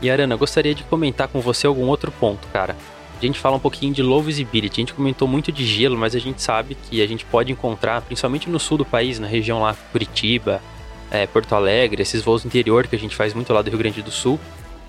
E 0.00 0.10
Arana, 0.10 0.36
gostaria 0.36 0.74
de 0.74 0.84
comentar 0.84 1.26
com 1.28 1.40
você 1.40 1.66
algum 1.66 1.86
outro 1.86 2.12
ponto, 2.12 2.46
cara. 2.48 2.76
A 3.20 3.24
gente 3.24 3.38
fala 3.38 3.56
um 3.56 3.60
pouquinho 3.60 3.92
de 3.92 4.00
low 4.00 4.22
visibility. 4.22 4.80
A 4.80 4.82
gente 4.82 4.94
comentou 4.94 5.26
muito 5.26 5.50
de 5.50 5.66
gelo, 5.66 5.98
mas 5.98 6.14
a 6.14 6.20
gente 6.20 6.40
sabe 6.40 6.76
que 6.76 7.02
a 7.02 7.06
gente 7.06 7.24
pode 7.24 7.50
encontrar, 7.50 8.00
principalmente 8.02 8.48
no 8.48 8.60
sul 8.60 8.78
do 8.78 8.84
país, 8.84 9.18
na 9.18 9.26
região 9.26 9.60
lá 9.60 9.74
Curitiba, 9.90 10.62
é, 11.10 11.26
Porto 11.26 11.52
Alegre, 11.54 12.02
esses 12.02 12.22
voos 12.22 12.44
interior 12.44 12.86
que 12.86 12.94
a 12.94 12.98
gente 12.98 13.16
faz 13.16 13.34
muito 13.34 13.52
lá 13.52 13.60
do 13.60 13.70
Rio 13.70 13.78
Grande 13.78 14.02
do 14.02 14.10
Sul, 14.12 14.38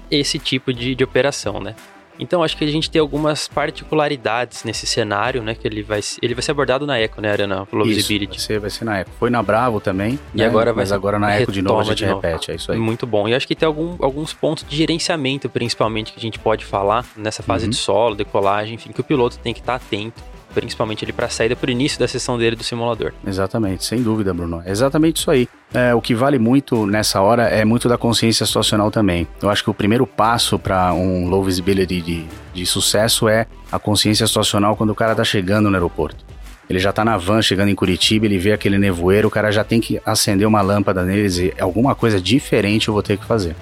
esse 0.10 0.40
tipo 0.40 0.74
de, 0.74 0.96
de 0.96 1.04
operação, 1.04 1.60
né? 1.60 1.76
Então 2.20 2.44
acho 2.44 2.58
que 2.58 2.66
a 2.66 2.68
gente 2.68 2.92
tem 2.92 3.00
algumas 3.00 3.48
particularidades 3.48 4.66
nesse 4.66 4.86
cenário, 4.86 5.42
né? 5.42 5.56
Que 5.56 5.66
ele 5.66 5.82
vai, 5.82 6.02
ele 6.22 6.34
vai 6.34 6.44
ser 6.44 6.52
abordado 6.52 6.86
na 6.86 7.00
Eco, 7.00 7.22
né, 7.22 7.32
Arana? 7.32 7.66
Low 7.72 7.86
isso, 7.86 7.96
Visibility. 7.96 8.38
Vai 8.38 8.40
ser, 8.40 8.60
vai 8.60 8.70
ser 8.70 8.86
na 8.86 9.00
Eco. 9.00 9.12
Foi 9.18 9.30
na 9.30 9.42
Bravo 9.42 9.80
também. 9.80 10.20
E 10.36 10.40
né? 10.40 10.46
agora 10.46 10.74
vai 10.74 10.82
Mas 10.82 10.92
agora 10.92 11.18
na 11.18 11.34
Eco 11.34 11.52
de 11.52 11.62
novo 11.62 11.80
a 11.80 11.84
gente 11.86 12.04
repete, 12.04 12.52
é 12.52 12.56
isso 12.56 12.74
aí. 12.74 12.78
Muito 12.78 13.08
bom. 13.08 13.28
E 13.28 13.34
acho 13.34 13.48
que 13.48 13.56
tem 13.56 13.66
algum, 13.66 13.96
alguns 14.04 14.34
pontos 14.34 14.66
de 14.68 14.76
gerenciamento, 14.76 15.50
principalmente, 15.50 16.12
que 16.12 16.20
a 16.20 16.22
gente 16.22 16.38
pode 16.38 16.66
falar 16.66 17.06
nessa 17.16 17.42
fase 17.42 17.64
uhum. 17.64 17.70
de 17.70 17.78
solo, 17.78 18.16
decolagem, 18.16 18.76
enfim, 18.76 18.92
que 18.92 19.00
o 19.00 19.04
piloto 19.04 19.40
tem 19.40 19.54
que 19.54 19.62
estar 19.62 19.76
atento 19.76 20.22
principalmente 20.54 21.04
ali 21.06 21.14
para 21.14 21.28
a 21.28 21.30
saída 21.30 21.56
por 21.56 21.70
início 21.70 22.00
da 22.00 22.08
sessão 22.08 22.38
dele 22.38 22.56
do 22.56 22.64
simulador. 22.64 23.14
Exatamente, 23.26 23.86
sem 23.86 24.02
dúvida, 24.02 24.34
Bruno. 24.34 24.62
É 24.66 24.72
exatamente 24.72 25.18
isso 25.18 25.32
aí. 25.32 25.48
É, 25.74 25.94
o 25.94 26.02
que 26.02 26.16
vale 26.16 26.40
muito 26.40 26.86
nessa 26.86 27.22
hora 27.22 27.44
é 27.44 27.64
muito 27.64 27.88
da 27.88 27.98
consciência 27.98 28.46
situacional 28.46 28.90
também. 28.90 29.28
Eu 29.42 29.50
acho 29.50 29.64
que 29.64 29.70
o 29.70 29.74
primeiro 29.74 30.08
passo 30.08 30.58
para 30.58 30.94
um 30.94 31.28
low 31.28 31.44
visibility 31.44 32.02
de, 32.02 32.26
de 32.54 32.66
sucesso 32.66 33.30
é 33.30 33.46
a 33.72 33.78
consciência 33.78 34.26
situacional 34.26 34.76
quando 34.76 34.90
o 34.90 34.96
cara 34.96 35.16
tá 35.16 35.24
chegando 35.24 35.70
no 35.70 35.76
aeroporto. 35.76 36.26
Ele 36.70 36.78
já 36.78 36.94
tá 36.94 37.04
na 37.04 37.18
van 37.18 37.42
chegando 37.42 37.70
em 37.70 37.76
Curitiba, 37.76 38.28
ele 38.28 38.38
vê 38.38 38.54
aquele 38.54 38.78
nevoeiro, 38.78 39.28
o 39.28 39.32
cara 39.32 39.52
já 39.52 39.64
tem 39.64 39.82
que 39.82 40.00
acender 40.06 40.48
uma 40.48 40.62
lâmpada 40.62 41.04
nele 41.04 41.28
e 41.58 41.62
alguma 41.62 41.96
coisa 41.96 42.22
diferente 42.22 42.88
eu 42.88 42.94
vou 42.94 43.02
ter 43.02 43.18
que 43.18 43.26
fazer. 43.26 43.56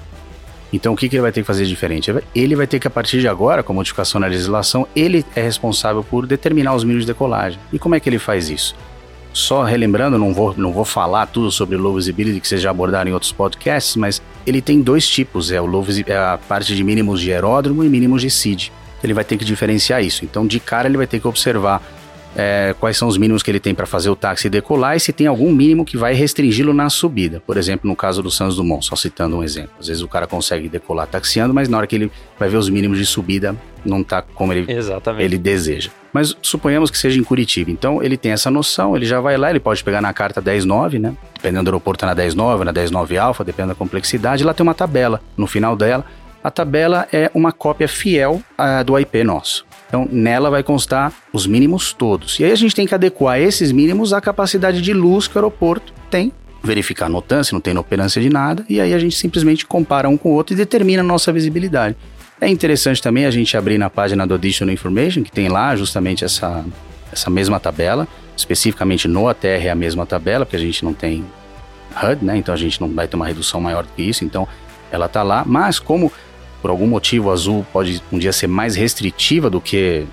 Então, 0.72 0.94
o 0.94 0.98
que, 0.98 1.08
que 1.08 1.16
ele 1.16 1.22
vai 1.22 1.32
ter 1.32 1.42
que 1.42 1.48
fazer 1.48 1.66
diferente? 1.66 2.14
Ele 2.36 2.56
vai 2.56 2.68
ter 2.68 2.80
que, 2.80 2.88
a 2.88 2.92
partir 2.92 3.20
de 3.20 3.28
agora, 3.28 3.64
com 3.64 3.72
a 3.72 3.76
modificação 3.76 4.20
na 4.20 4.28
legislação, 4.28 4.88
ele 4.96 5.26
é 5.36 5.42
responsável 5.42 6.04
por 6.04 6.28
determinar 6.28 6.76
os 6.76 6.84
mínimos 6.84 7.06
de 7.06 7.14
decolagem. 7.14 7.60
E 7.72 7.80
como 7.80 7.96
é 7.96 8.00
que 8.00 8.10
ele 8.10 8.20
faz 8.20 8.50
isso? 8.50 8.76
Só 9.32 9.64
relembrando, 9.64 10.18
não 10.18 10.34
vou, 10.34 10.54
não 10.58 10.74
vou 10.74 10.84
falar 10.84 11.28
tudo 11.28 11.52
sobre 11.52 11.78
low 11.78 11.94
visibility 11.94 12.40
que 12.40 12.48
vocês 12.48 12.62
já 12.62 12.72
abordaram 12.72 13.10
em 13.10 13.14
outros 13.14 13.32
podcasts, 13.32 13.96
mas 13.96 14.22
ele 14.46 14.62
tem 14.62 14.82
dois 14.82 15.08
tipos: 15.08 15.52
é, 15.52 15.62
o 15.62 15.66
low 15.66 15.86
é 16.06 16.18
a 16.18 16.40
parte 16.48 16.76
de 16.76 16.84
mínimos 16.84 17.22
de 17.22 17.32
aeródromo 17.32 17.84
e 17.84 17.90
mínimos 17.90 18.22
de 18.22 18.32
SID. 18.32 18.72
Ele 19.04 19.14
vai 19.14 19.24
ter 19.24 19.38
que 19.38 19.46
diferenciar 19.46 20.04
isso. 20.04 20.26
Então, 20.26 20.48
de 20.48 20.60
cara, 20.60 20.88
ele 20.88 20.98
vai 20.98 21.06
ter 21.06 21.20
que 21.20 21.28
observar 21.28 21.84
é, 22.38 22.76
quais 22.80 22.96
são 22.96 23.08
os 23.08 23.18
mínimos 23.18 23.42
que 23.42 23.50
ele 23.50 23.60
tem 23.60 23.74
para 23.74 23.88
fazer 23.88 24.12
o 24.12 24.16
táxi 24.16 24.48
decolar 24.48 24.96
e 24.96 25.00
se 25.00 25.12
tem 25.12 25.26
algum 25.26 25.52
mínimo 25.52 25.84
que 25.84 25.98
vai 25.98 26.14
restringi-lo 26.14 26.72
na 26.72 26.88
subida. 26.88 27.42
Por 27.46 27.58
exemplo, 27.58 27.90
no 27.90 27.96
caso 27.96 28.22
do 28.22 28.30
Santos 28.30 28.58
Dumont, 28.58 28.86
só 28.86 28.96
citando 28.96 29.38
um 29.38 29.44
exemplo. 29.44 29.72
Às 29.80 29.88
vezes 29.88 30.04
o 30.04 30.08
cara 30.08 30.28
consegue 30.28 30.70
decolar 30.70 31.08
taxiando, 31.08 31.52
mas 31.52 31.68
na 31.68 31.78
hora 31.78 31.88
que 31.88 31.96
ele 31.96 32.12
vai 32.38 32.48
ver 32.48 32.58
os 32.58 32.70
mínimos 32.70 33.00
de 33.00 33.08
subida, 33.08 33.56
não 33.84 34.02
está 34.02 34.22
como 34.22 34.54
ele, 34.54 34.68
ele 35.18 35.38
deseja. 35.40 35.90
Mas 36.14 36.38
suponhamos 36.42 36.92
que 36.92 36.98
seja 36.98 37.20
em 37.20 37.24
Curitiba. 37.24 37.72
Então 37.72 38.04
ele 38.04 38.16
tem 38.16 38.32
essa 38.32 38.52
noção, 38.52 38.96
ele 38.96 39.06
já 39.06 39.20
vai 39.20 39.36
lá, 39.36 39.50
ele 39.50 39.60
pode 39.60 39.84
pegar 39.84 40.02
na 40.02 40.14
carta 40.14 40.40
10.9, 40.40 41.00
né? 41.00 41.16
Dependendo 41.34 41.64
do 41.64 41.70
aeroporto, 41.70 42.02
tá 42.02 42.14
na 42.14 42.16
10.9, 42.16 42.64
na 42.64 42.74
10.9 42.74 43.18
alfa, 43.18 43.44
dependendo 43.44 43.74
da 43.74 43.78
complexidade. 43.78 44.44
Lá 44.44 44.54
tem 44.54 44.64
uma 44.64 44.76
tabela. 44.76 45.22
No 45.36 45.48
final 45.48 45.76
dela, 45.76 46.06
a 46.44 46.52
tabela 46.52 47.08
é 47.12 47.32
uma 47.34 47.52
cópia 47.52 47.88
fiel 47.88 48.42
uh, 48.60 48.84
do 48.84 48.98
IP 48.98 49.24
nosso. 49.24 49.67
Então, 49.88 50.08
nela 50.12 50.50
vai 50.50 50.64
constar 50.64 51.14
os 51.32 51.48
mínimos 51.48 51.94
todos. 51.94 52.40
E 52.40 52.44
aí 52.44 52.52
a 52.52 52.56
gente 52.56 52.76
tem 52.76 52.86
que 52.86 52.94
adequar 52.94 53.40
esses 53.40 53.72
mínimos 53.72 54.12
à 54.12 54.20
capacidade 54.20 54.82
de 54.82 54.94
luz 54.94 55.28
que 55.28 55.36
o 55.36 55.40
aeroporto 55.40 55.94
tem, 56.10 56.32
verificar 56.62 57.06
a 57.06 57.10
notância, 57.10 57.54
não 57.54 57.62
tem 57.62 57.72
inoperância 57.72 58.22
de 58.22 58.30
nada, 58.30 58.66
e 58.68 58.82
aí 58.82 58.94
a 58.94 59.00
gente 59.00 59.16
simplesmente 59.16 59.66
compara 59.66 60.10
um 60.10 60.18
com 60.18 60.30
o 60.30 60.34
outro 60.34 60.54
e 60.54 60.58
determina 60.58 61.02
a 61.02 61.06
nossa 61.06 61.32
visibilidade. 61.32 61.96
É 62.40 62.48
interessante 62.48 63.02
também 63.02 63.26
a 63.26 63.32
gente 63.32 63.56
abrir 63.58 63.78
na 63.78 63.90
página 63.90 64.28
do 64.28 64.36
Additional 64.36 64.74
Information, 64.74 65.24
que 65.24 65.32
tem 65.32 65.48
lá 65.48 65.76
justamente 65.76 66.24
essa, 66.24 66.64
essa 67.12 67.30
mesma 67.30 67.60
tabela, 67.60 68.08
especificamente 68.36 69.08
no 69.08 69.28
ATR 69.28 69.66
é 69.66 69.70
a 69.70 69.76
mesma 69.76 70.06
tabela, 70.06 70.46
porque 70.46 70.58
a 70.58 70.60
gente 70.60 70.84
não 70.84 70.94
tem 70.94 71.26
HUD, 72.04 72.24
né? 72.24 72.38
Então 72.38 72.54
a 72.54 72.58
gente 72.58 72.80
não 72.80 72.90
vai 72.90 73.08
ter 73.08 73.16
uma 73.16 73.26
redução 73.26 73.60
maior 73.60 73.84
do 73.84 73.90
que 73.96 74.04
isso, 74.04 74.24
então 74.24 74.48
ela 74.92 75.08
está 75.08 75.24
lá, 75.24 75.44
mas 75.46 75.80
como 75.80 76.12
por 76.62 76.70
algum 76.70 76.88
motivo 76.88 77.32
azul 77.32 77.66
pode 77.72 78.02
um 78.12 78.18
dia 78.18 78.34
ser 78.34 78.48
mais 78.48 78.76
restritiva 78.76 79.50
do 79.50 79.62
que 79.62 80.06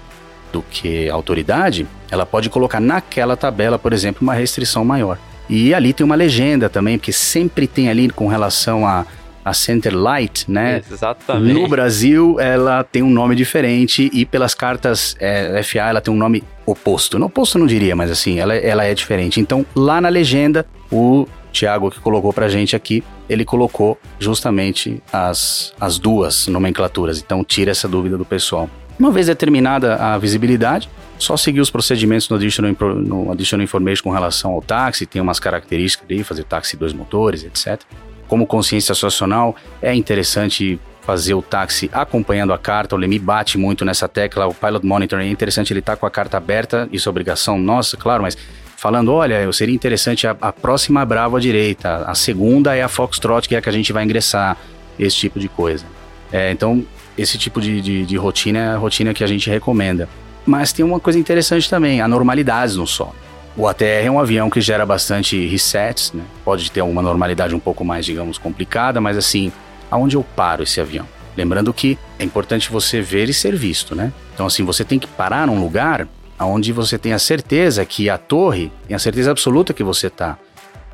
do 0.52 0.62
que 0.62 1.10
a 1.10 1.14
autoridade, 1.14 1.84
ela 2.08 2.24
pode 2.24 2.48
colocar 2.48 2.78
naquela 2.78 3.36
tabela, 3.36 3.76
por 3.76 3.92
exemplo, 3.92 4.22
uma 4.22 4.34
restrição 4.34 4.84
maior. 4.84 5.18
E 5.50 5.74
ali 5.74 5.92
tem 5.92 6.04
uma 6.04 6.14
legenda 6.14 6.68
também, 6.68 6.96
porque 6.96 7.12
sempre 7.12 7.66
tem 7.66 7.90
ali 7.90 8.08
com 8.08 8.28
relação 8.28 8.86
a, 8.86 9.04
a 9.44 9.52
Center 9.52 9.94
Light, 9.94 10.48
né? 10.48 10.80
Exatamente. 10.90 11.52
No 11.52 11.68
Brasil, 11.68 12.38
ela 12.38 12.84
tem 12.84 13.02
um 13.02 13.10
nome 13.10 13.34
diferente 13.34 14.08
e 14.12 14.24
pelas 14.24 14.54
cartas 14.54 15.16
é, 15.18 15.60
FA 15.62 15.80
ela 15.80 16.00
tem 16.00 16.14
um 16.14 16.16
nome 16.16 16.44
oposto. 16.64 17.18
No 17.18 17.26
oposto 17.26 17.58
não 17.58 17.66
diria, 17.66 17.94
mas 17.96 18.10
assim, 18.10 18.38
ela, 18.38 18.54
ela 18.54 18.84
é 18.84 18.94
diferente. 18.94 19.40
Então, 19.40 19.66
lá 19.74 20.00
na 20.00 20.08
legenda, 20.08 20.64
o 20.90 21.26
Tiago 21.54 21.90
que 21.90 22.00
colocou 22.00 22.32
pra 22.32 22.48
gente 22.48 22.74
aqui, 22.74 23.02
ele 23.28 23.44
colocou 23.44 23.98
justamente 24.18 25.00
as, 25.12 25.72
as 25.80 25.98
duas 25.98 26.48
nomenclaturas. 26.48 27.20
Então 27.20 27.42
tira 27.44 27.70
essa 27.70 27.88
dúvida 27.88 28.18
do 28.18 28.24
pessoal. 28.24 28.68
Uma 28.98 29.10
vez 29.10 29.28
determinada 29.28 29.96
a 29.96 30.18
visibilidade, 30.18 30.88
só 31.18 31.36
seguir 31.36 31.60
os 31.60 31.70
procedimentos 31.70 32.28
no 32.28 32.36
Additional, 32.36 32.74
no 32.96 33.32
additional 33.32 33.64
Information 33.64 34.02
com 34.02 34.10
relação 34.10 34.52
ao 34.52 34.60
táxi, 34.60 35.06
tem 35.06 35.22
umas 35.22 35.40
características 35.40 36.06
ali, 36.10 36.22
fazer 36.22 36.44
táxi 36.44 36.76
dois 36.76 36.92
motores, 36.92 37.44
etc. 37.44 37.80
Como 38.28 38.46
consciência 38.46 38.92
associacional, 38.92 39.54
é 39.80 39.94
interessante 39.94 40.78
fazer 41.02 41.34
o 41.34 41.42
táxi 41.42 41.90
acompanhando 41.92 42.52
a 42.52 42.58
carta. 42.58 42.94
O 42.94 42.98
Lemi 42.98 43.18
bate 43.18 43.58
muito 43.58 43.84
nessa 43.84 44.08
tecla. 44.08 44.46
O 44.46 44.54
Pilot 44.54 44.84
Monitoring 44.84 45.26
é 45.26 45.30
interessante, 45.30 45.72
ele 45.72 45.82
tá 45.82 45.96
com 45.96 46.06
a 46.06 46.10
carta 46.10 46.36
aberta, 46.36 46.88
isso 46.90 47.08
é 47.08 47.10
obrigação 47.10 47.58
nossa, 47.58 47.96
claro, 47.96 48.22
mas 48.22 48.36
falando: 48.84 49.14
olha, 49.14 49.50
seria 49.50 49.74
interessante 49.74 50.26
a, 50.26 50.36
a 50.38 50.52
próxima 50.52 51.02
Bravo 51.06 51.38
à 51.38 51.40
direita, 51.40 52.04
a 52.06 52.14
segunda 52.14 52.76
é 52.76 52.82
a 52.82 52.88
Foxtrot, 52.88 53.48
que 53.48 53.54
é 53.54 53.58
a 53.58 53.62
que 53.62 53.68
a 53.70 53.72
gente 53.72 53.94
vai 53.94 54.04
ingressar, 54.04 54.58
esse 54.98 55.16
tipo 55.16 55.40
de 55.40 55.48
coisa. 55.48 55.86
É, 56.30 56.52
então, 56.52 56.84
esse 57.16 57.38
tipo 57.38 57.62
de, 57.62 57.80
de, 57.80 58.04
de, 58.04 58.16
rotina 58.16 58.58
é 58.58 58.68
a 58.68 58.76
rotina 58.76 59.14
que 59.14 59.24
a 59.24 59.26
gente 59.26 59.48
recomenda. 59.48 60.06
Mas 60.44 60.70
tem 60.70 60.84
uma 60.84 61.00
coisa 61.00 61.18
interessante 61.18 61.68
também: 61.70 62.02
anormalidades 62.02 62.76
no 62.76 62.86
solo. 62.86 63.14
O 63.56 63.66
ATR 63.66 64.04
é 64.04 64.10
um 64.10 64.20
avião 64.20 64.50
que 64.50 64.60
gera 64.60 64.84
bastante 64.84 65.46
resets, 65.46 66.12
né? 66.12 66.22
Pode 66.44 66.70
ter 66.70 66.80
alguma 66.80 67.00
normalidade 67.00 67.54
um 67.54 67.60
pouco 67.60 67.86
mais, 67.86 68.04
digamos, 68.04 68.36
complicada, 68.36 69.00
mas 69.00 69.16
assim, 69.16 69.50
aonde 69.90 70.16
eu 70.16 70.22
paro 70.36 70.62
esse 70.62 70.78
avião? 70.78 71.06
Lembrando 71.34 71.72
que 71.72 71.96
é 72.18 72.24
importante 72.24 72.70
você 72.70 73.00
ver 73.00 73.30
e 73.30 73.32
ser 73.32 73.56
visto, 73.56 73.94
né? 73.94 74.12
Então, 74.34 74.44
assim, 74.44 74.62
você 74.62 74.84
tem 74.84 74.98
que 74.98 75.06
parar 75.06 75.46
num 75.46 75.58
lugar 75.58 76.06
onde 76.38 76.72
você 76.72 76.98
tem 76.98 77.12
a 77.12 77.18
certeza 77.18 77.84
que 77.84 78.10
a 78.10 78.18
torre, 78.18 78.72
tem 78.86 78.94
a 78.94 78.98
certeza 78.98 79.30
absoluta 79.30 79.72
que 79.72 79.84
você 79.84 80.10
tá, 80.10 80.38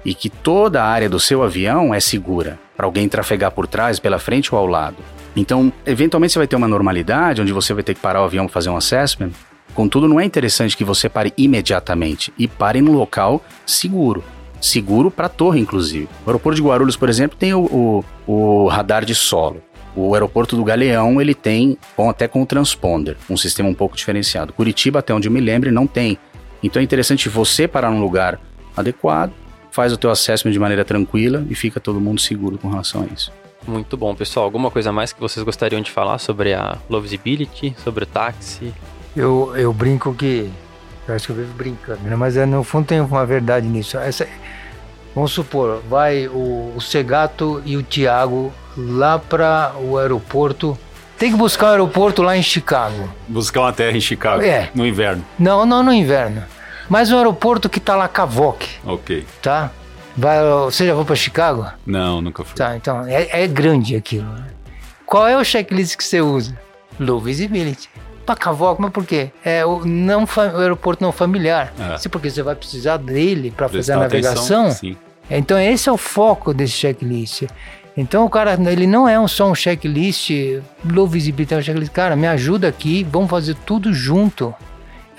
e 0.04 0.14
que 0.14 0.30
toda 0.30 0.82
a 0.82 0.86
área 0.86 1.08
do 1.08 1.20
seu 1.20 1.42
avião 1.42 1.94
é 1.94 2.00
segura 2.00 2.58
para 2.76 2.86
alguém 2.86 3.08
trafegar 3.08 3.50
por 3.50 3.66
trás, 3.66 3.98
pela 3.98 4.18
frente 4.18 4.54
ou 4.54 4.58
ao 4.58 4.66
lado. 4.66 4.96
Então, 5.36 5.72
eventualmente 5.86 6.32
você 6.32 6.38
vai 6.38 6.48
ter 6.48 6.56
uma 6.56 6.68
normalidade 6.68 7.40
onde 7.40 7.52
você 7.52 7.72
vai 7.72 7.82
ter 7.82 7.94
que 7.94 8.00
parar 8.00 8.22
o 8.22 8.24
avião 8.24 8.46
para 8.46 8.54
fazer 8.54 8.70
um 8.70 8.76
assessment. 8.76 9.30
Contudo, 9.74 10.08
não 10.08 10.18
é 10.18 10.24
interessante 10.24 10.76
que 10.76 10.84
você 10.84 11.08
pare 11.08 11.32
imediatamente 11.36 12.32
e 12.38 12.48
pare 12.48 12.80
no 12.80 12.92
local 12.92 13.42
seguro. 13.64 14.24
Seguro 14.60 15.10
para 15.10 15.26
a 15.26 15.28
torre, 15.28 15.60
inclusive. 15.60 16.08
O 16.26 16.30
aeroporto 16.30 16.56
de 16.56 16.66
Guarulhos, 16.66 16.96
por 16.96 17.08
exemplo, 17.08 17.36
tem 17.38 17.54
o, 17.54 17.64
o, 17.64 18.04
o 18.26 18.68
radar 18.68 19.04
de 19.04 19.14
solo. 19.14 19.62
O 20.00 20.14
aeroporto 20.14 20.56
do 20.56 20.64
Galeão, 20.64 21.20
ele 21.20 21.34
tem, 21.34 21.76
bom, 21.96 22.08
até 22.08 22.26
com 22.26 22.42
o 22.42 22.46
transponder, 22.46 23.16
um 23.28 23.36
sistema 23.36 23.68
um 23.68 23.74
pouco 23.74 23.96
diferenciado. 23.96 24.52
Curitiba, 24.52 25.00
até 25.00 25.12
onde 25.12 25.28
eu 25.28 25.32
me 25.32 25.40
lembre, 25.40 25.70
não 25.70 25.86
tem. 25.86 26.18
Então 26.62 26.80
é 26.80 26.84
interessante 26.84 27.28
você 27.28 27.68
parar 27.68 27.90
num 27.90 28.00
lugar 28.00 28.40
adequado, 28.76 29.32
faz 29.70 29.92
o 29.92 29.96
teu 29.96 30.10
assessment 30.10 30.52
de 30.52 30.58
maneira 30.58 30.84
tranquila 30.84 31.44
e 31.48 31.54
fica 31.54 31.78
todo 31.78 32.00
mundo 32.00 32.20
seguro 32.20 32.58
com 32.58 32.68
relação 32.68 33.02
a 33.02 33.06
isso. 33.14 33.32
Muito 33.66 33.96
bom, 33.96 34.14
pessoal. 34.14 34.44
Alguma 34.44 34.70
coisa 34.70 34.90
mais 34.90 35.12
que 35.12 35.20
vocês 35.20 35.44
gostariam 35.44 35.80
de 35.82 35.90
falar 35.90 36.18
sobre 36.18 36.54
a 36.54 36.78
Low 36.88 37.00
Visibility, 37.00 37.74
sobre 37.84 38.04
o 38.04 38.06
táxi? 38.06 38.72
Eu, 39.14 39.52
eu 39.56 39.72
brinco 39.72 40.14
que. 40.14 40.50
Eu 41.06 41.14
acho 41.14 41.26
que 41.26 41.32
eu 41.32 41.36
vivo 41.36 41.52
brincando, 41.54 42.02
né? 42.02 42.14
mas 42.14 42.36
é, 42.36 42.46
no 42.46 42.62
fundo 42.62 42.86
tem 42.86 43.00
uma 43.00 43.26
verdade 43.26 43.66
nisso. 43.66 43.98
Essa, 43.98 44.26
vamos 45.14 45.32
supor, 45.32 45.82
vai 45.88 46.28
o, 46.28 46.72
o 46.76 46.80
Segato 46.80 47.60
e 47.66 47.76
o 47.76 47.82
Thiago 47.82 48.52
lá 48.88 49.18
para 49.18 49.72
o 49.80 49.98
aeroporto. 49.98 50.78
Tem 51.18 51.30
que 51.30 51.36
buscar 51.36 51.66
um 51.66 51.70
aeroporto 51.70 52.22
lá 52.22 52.36
em 52.36 52.42
Chicago. 52.42 53.08
Buscar 53.28 53.60
uma 53.60 53.72
terra 53.72 53.96
em 53.96 54.00
Chicago. 54.00 54.42
É. 54.42 54.70
No 54.74 54.86
inverno. 54.86 55.24
Não, 55.38 55.66
não 55.66 55.82
no 55.82 55.92
inverno. 55.92 56.42
Mas 56.88 57.12
um 57.12 57.16
aeroporto 57.18 57.68
que 57.68 57.78
tá 57.78 57.94
lá 57.94 58.08
Cavoque. 58.08 58.68
Ok. 58.84 59.26
Tá? 59.42 59.70
Vai, 60.16 60.38
você 60.64 60.86
já 60.86 60.94
foi 60.94 61.04
para 61.04 61.14
Chicago? 61.14 61.66
Não, 61.86 62.20
nunca 62.20 62.42
fui. 62.44 62.56
Tá, 62.56 62.76
então 62.76 63.06
é, 63.06 63.44
é 63.44 63.46
grande 63.46 63.94
aquilo. 63.94 64.26
Né? 64.32 64.46
Qual 65.06 65.26
é 65.26 65.36
o 65.36 65.44
checklist 65.44 65.96
que 65.96 66.04
você 66.04 66.20
usa? 66.20 66.58
Low 66.98 67.20
visibility. 67.20 67.88
Para 68.26 68.36
Cavoque, 68.36 68.82
mas 68.82 68.90
por 68.90 69.04
quê? 69.04 69.30
É 69.44 69.64
o, 69.64 69.84
não, 69.84 70.24
o 70.24 70.58
aeroporto 70.58 71.02
não 71.02 71.12
familiar. 71.12 71.72
É. 71.78 72.08
Porque 72.08 72.30
você 72.30 72.42
vai 72.42 72.54
precisar 72.54 72.96
dele 72.96 73.50
para 73.50 73.68
fazer 73.68 73.92
a 73.92 73.96
navegação. 73.98 74.64
Atenção, 74.66 74.70
sim. 74.70 74.96
Então 75.30 75.58
esse 75.58 75.88
é 75.88 75.92
o 75.92 75.96
foco 75.96 76.52
desse 76.52 76.72
checklist. 76.72 77.44
Então 77.96 78.24
o 78.24 78.30
cara, 78.30 78.58
ele 78.70 78.86
não 78.86 79.08
é 79.08 79.26
só 79.28 79.50
um 79.50 79.54
checklist, 79.54 80.30
low 80.84 81.06
visibility, 81.06 81.54
é 81.54 81.56
um 81.58 81.62
checklist. 81.62 81.92
Cara, 81.92 82.16
me 82.16 82.26
ajuda 82.26 82.68
aqui, 82.68 83.06
vamos 83.10 83.30
fazer 83.30 83.56
tudo 83.66 83.92
junto. 83.92 84.54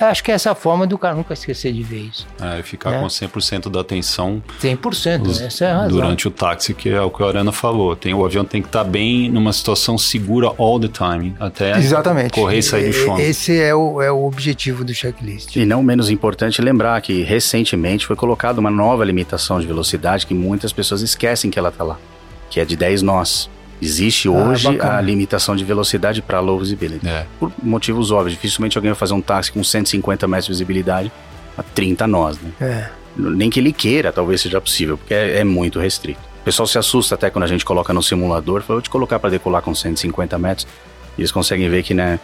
Eu 0.01 0.07
acho 0.07 0.23
que 0.23 0.31
é 0.31 0.33
essa 0.33 0.55
forma 0.55 0.87
do 0.87 0.97
cara 0.97 1.13
nunca 1.13 1.31
esquecer 1.35 1.71
de 1.71 1.83
ver 1.83 1.99
isso. 1.99 2.27
É, 2.41 2.63
ficar 2.63 2.89
né? 2.89 2.99
com 2.99 3.05
100% 3.05 3.69
da 3.69 3.81
atenção. 3.81 4.41
100%, 4.59 5.27
os, 5.27 5.39
essa 5.39 5.65
é 5.65 5.71
a 5.71 5.75
razão. 5.75 5.89
Durante 5.91 6.27
o 6.27 6.31
táxi, 6.31 6.73
que 6.73 6.89
é 6.89 6.99
o 6.99 7.11
que 7.11 7.21
a 7.21 7.27
Arana 7.27 7.51
falou. 7.51 7.95
Tem, 7.95 8.11
o 8.11 8.25
avião 8.25 8.43
tem 8.43 8.63
que 8.63 8.67
estar 8.67 8.83
tá 8.83 8.89
bem 8.89 9.29
numa 9.29 9.53
situação 9.53 9.99
segura 9.99 10.51
all 10.57 10.79
the 10.79 10.87
time, 10.87 11.35
até 11.39 11.77
Exatamente. 11.77 12.31
correr 12.31 12.57
e 12.57 12.63
sair 12.63 12.87
do 12.87 12.93
chão. 12.93 13.19
Esse 13.19 13.61
é 13.61 13.75
o, 13.75 14.01
é 14.01 14.11
o 14.11 14.25
objetivo 14.25 14.83
do 14.83 14.91
checklist. 14.91 15.55
E 15.55 15.65
não 15.67 15.83
menos 15.83 16.09
importante 16.09 16.59
lembrar 16.63 16.99
que 17.01 17.21
recentemente 17.21 18.07
foi 18.07 18.15
colocada 18.15 18.59
uma 18.59 18.71
nova 18.71 19.05
limitação 19.05 19.59
de 19.59 19.67
velocidade 19.67 20.25
que 20.25 20.33
muitas 20.33 20.73
pessoas 20.73 21.03
esquecem 21.03 21.51
que 21.51 21.59
ela 21.59 21.69
está 21.69 21.83
lá, 21.83 21.99
que 22.51 22.59
é 22.59 22.65
de 22.65 22.75
10 22.75 23.01
nós. 23.01 23.49
Existe 23.81 24.27
ah, 24.27 24.31
hoje 24.31 24.77
ah, 24.79 24.97
a 24.97 25.01
limitação 25.01 25.55
de 25.55 25.63
velocidade 25.63 26.21
para 26.21 26.39
low 26.39 26.59
visibility. 26.59 27.07
É. 27.07 27.25
Por 27.39 27.51
motivos 27.63 28.11
óbvios. 28.11 28.33
Dificilmente 28.33 28.77
alguém 28.77 28.91
vai 28.91 28.99
fazer 28.99 29.13
um 29.13 29.21
táxi 29.21 29.51
com 29.51 29.63
150 29.63 30.27
metros 30.27 30.45
de 30.45 30.51
visibilidade 30.51 31.11
a 31.57 31.63
30 31.63 32.05
nós, 32.05 32.39
né? 32.39 32.51
É. 32.61 32.89
Nem 33.17 33.49
que 33.49 33.59
ele 33.59 33.73
queira, 33.73 34.11
talvez 34.11 34.41
seja 34.41 34.61
possível, 34.61 34.97
porque 34.97 35.13
é, 35.13 35.39
é, 35.39 35.43
muito 35.43 35.79
restrito. 35.79 36.19
O 36.41 36.43
pessoal 36.43 36.67
se 36.67 36.77
assusta 36.77 37.15
até 37.15 37.29
quando 37.29 37.43
a 37.43 37.47
gente 37.47 37.65
coloca 37.65 37.91
no 37.91 38.03
simulador. 38.03 38.61
Fala, 38.61 38.75
vou 38.75 38.81
te 38.81 38.89
colocar 38.89 39.19
para 39.19 39.31
decolar 39.31 39.61
com 39.61 39.73
150 39.73 40.37
metros. 40.37 40.67
E 41.17 41.21
eles 41.21 41.31
conseguem 41.31 41.69
ver 41.69 41.83
que 41.83 41.93
né, 41.93 42.19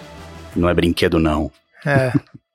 não 0.55 0.69
é 0.69 0.73
brinquedo, 0.73 1.17
não. 1.17 1.51
É. 1.85 2.11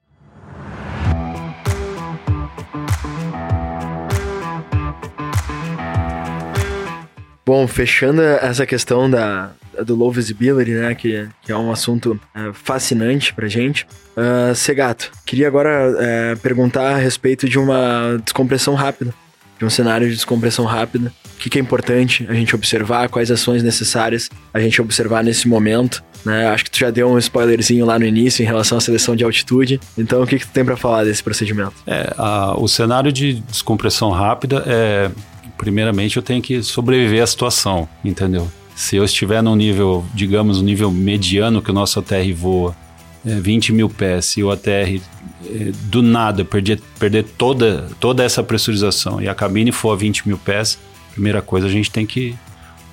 Bom, 7.44 7.66
fechando 7.66 8.22
essa 8.22 8.64
questão 8.64 9.10
da, 9.10 9.50
do 9.84 9.96
low 9.96 10.12
visibility, 10.12 10.70
né, 10.72 10.94
que, 10.94 11.28
que 11.42 11.50
é 11.50 11.56
um 11.56 11.72
assunto 11.72 12.18
é, 12.34 12.52
fascinante 12.52 13.34
pra 13.34 13.48
gente. 13.48 13.86
Uh, 14.16 14.54
Segato, 14.54 15.10
queria 15.24 15.48
agora 15.48 15.94
é, 15.98 16.34
perguntar 16.36 16.94
a 16.94 16.96
respeito 16.96 17.48
de 17.48 17.58
uma 17.58 18.20
descompressão 18.24 18.74
rápida, 18.74 19.12
de 19.58 19.64
um 19.64 19.70
cenário 19.70 20.08
de 20.08 20.14
descompressão 20.14 20.64
rápida. 20.64 21.12
O 21.34 21.38
que, 21.38 21.50
que, 21.50 21.58
é 21.58 21.60
importante 21.60 22.24
a 22.28 22.34
gente 22.34 22.54
observar, 22.54 23.08
quais 23.08 23.30
ações 23.30 23.62
necessárias 23.62 24.30
a 24.54 24.60
gente 24.60 24.80
observar 24.80 25.24
nesse 25.24 25.48
momento. 25.48 26.04
Né? 26.24 26.46
Acho 26.46 26.64
que 26.64 26.70
tu 26.70 26.78
já 26.78 26.90
deu 26.90 27.08
um 27.08 27.18
spoilerzinho 27.18 27.84
lá 27.84 27.98
no 27.98 28.04
início 28.04 28.44
em 28.44 28.46
relação 28.46 28.78
à 28.78 28.80
seleção 28.80 29.16
de 29.16 29.24
altitude. 29.24 29.80
Então, 29.98 30.22
o 30.22 30.26
que, 30.26 30.38
que 30.38 30.46
tu 30.46 30.52
tem 30.52 30.64
para 30.64 30.76
falar 30.76 31.02
desse 31.02 31.22
procedimento? 31.22 31.74
É, 31.84 32.14
a, 32.16 32.54
o 32.56 32.68
cenário 32.68 33.12
de 33.12 33.40
descompressão 33.40 34.10
rápida 34.10 34.62
é 34.64 35.10
primeiramente 35.62 36.16
eu 36.16 36.22
tenho 36.24 36.42
que 36.42 36.60
sobreviver 36.60 37.22
à 37.22 37.26
situação, 37.26 37.88
entendeu? 38.04 38.50
Se 38.74 38.96
eu 38.96 39.04
estiver 39.04 39.40
no 39.40 39.54
nível, 39.54 40.04
digamos, 40.12 40.58
no 40.58 40.64
nível 40.64 40.90
mediano 40.90 41.62
que 41.62 41.70
o 41.70 41.72
nosso 41.72 42.00
ATR 42.00 42.34
voa, 42.34 42.74
é, 43.24 43.36
20 43.36 43.72
mil 43.72 43.88
pés, 43.88 44.36
e 44.36 44.42
o 44.42 44.50
ATR 44.50 45.00
é, 45.46 45.72
do 45.84 46.02
nada 46.02 46.44
perder, 46.44 46.80
perder 46.98 47.22
toda, 47.38 47.88
toda 48.00 48.24
essa 48.24 48.42
pressurização 48.42 49.22
e 49.22 49.28
a 49.28 49.36
cabine 49.36 49.70
for 49.70 49.92
a 49.92 49.96
20 49.96 50.26
mil 50.26 50.36
pés, 50.36 50.80
primeira 51.12 51.40
coisa 51.40 51.68
a 51.68 51.70
gente 51.70 51.92
tem 51.92 52.04
que 52.04 52.34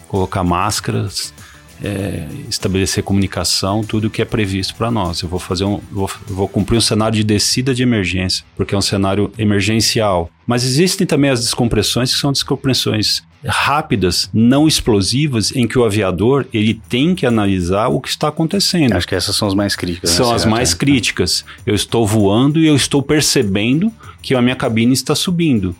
colocar 0.07 0.43
máscaras, 0.43 1.33
é, 1.83 2.27
estabelecer 2.49 3.03
comunicação, 3.03 3.83
tudo 3.83 4.09
que 4.09 4.21
é 4.21 4.25
previsto 4.25 4.75
para 4.75 4.91
nós. 4.91 5.21
Eu 5.21 5.29
vou 5.29 5.39
fazer 5.39 5.63
um, 5.63 5.79
vou, 5.91 6.09
vou, 6.27 6.47
cumprir 6.47 6.77
um 6.77 6.81
cenário 6.81 7.15
de 7.15 7.23
descida 7.23 7.73
de 7.73 7.83
emergência, 7.83 8.43
porque 8.55 8.75
é 8.75 8.77
um 8.77 8.81
cenário 8.81 9.31
emergencial. 9.37 10.29
Mas 10.45 10.63
existem 10.63 11.05
também 11.05 11.29
as 11.29 11.41
descompressões 11.41 12.13
que 12.13 12.19
são 12.19 12.31
descompressões 12.31 13.23
rápidas, 13.45 14.29
não 14.33 14.67
explosivas, 14.67 15.55
em 15.55 15.67
que 15.67 15.79
o 15.79 15.85
aviador 15.85 16.45
ele 16.53 16.73
tem 16.89 17.15
que 17.15 17.25
analisar 17.25 17.87
o 17.87 18.01
que 18.01 18.09
está 18.09 18.27
acontecendo. 18.27 18.93
Acho 18.93 19.07
que 19.07 19.15
essas 19.15 19.35
são 19.35 19.47
as 19.47 19.53
mais 19.53 19.75
críticas. 19.75 20.09
Né? 20.09 20.17
São 20.17 20.29
né? 20.29 20.35
as 20.35 20.45
mais 20.45 20.73
críticas. 20.73 21.45
Eu 21.65 21.75
estou 21.75 22.05
voando 22.05 22.59
e 22.59 22.67
eu 22.67 22.75
estou 22.75 23.01
percebendo 23.01 23.93
que 24.21 24.35
a 24.35 24.41
minha 24.41 24.55
cabine 24.55 24.93
está 24.93 25.15
subindo 25.15 25.75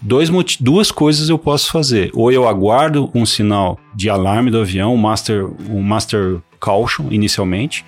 dois, 0.00 0.30
duas 0.58 0.90
coisas 0.90 1.28
eu 1.28 1.38
posso 1.38 1.70
fazer. 1.70 2.10
Ou 2.14 2.30
eu 2.30 2.48
aguardo 2.48 3.10
um 3.14 3.24
sinal 3.24 3.78
de 3.94 4.08
alarme 4.08 4.50
do 4.50 4.60
avião, 4.60 4.94
um 4.94 4.98
master, 4.98 5.48
um 5.68 5.82
master 5.82 6.38
caution 6.58 7.06
inicialmente, 7.10 7.84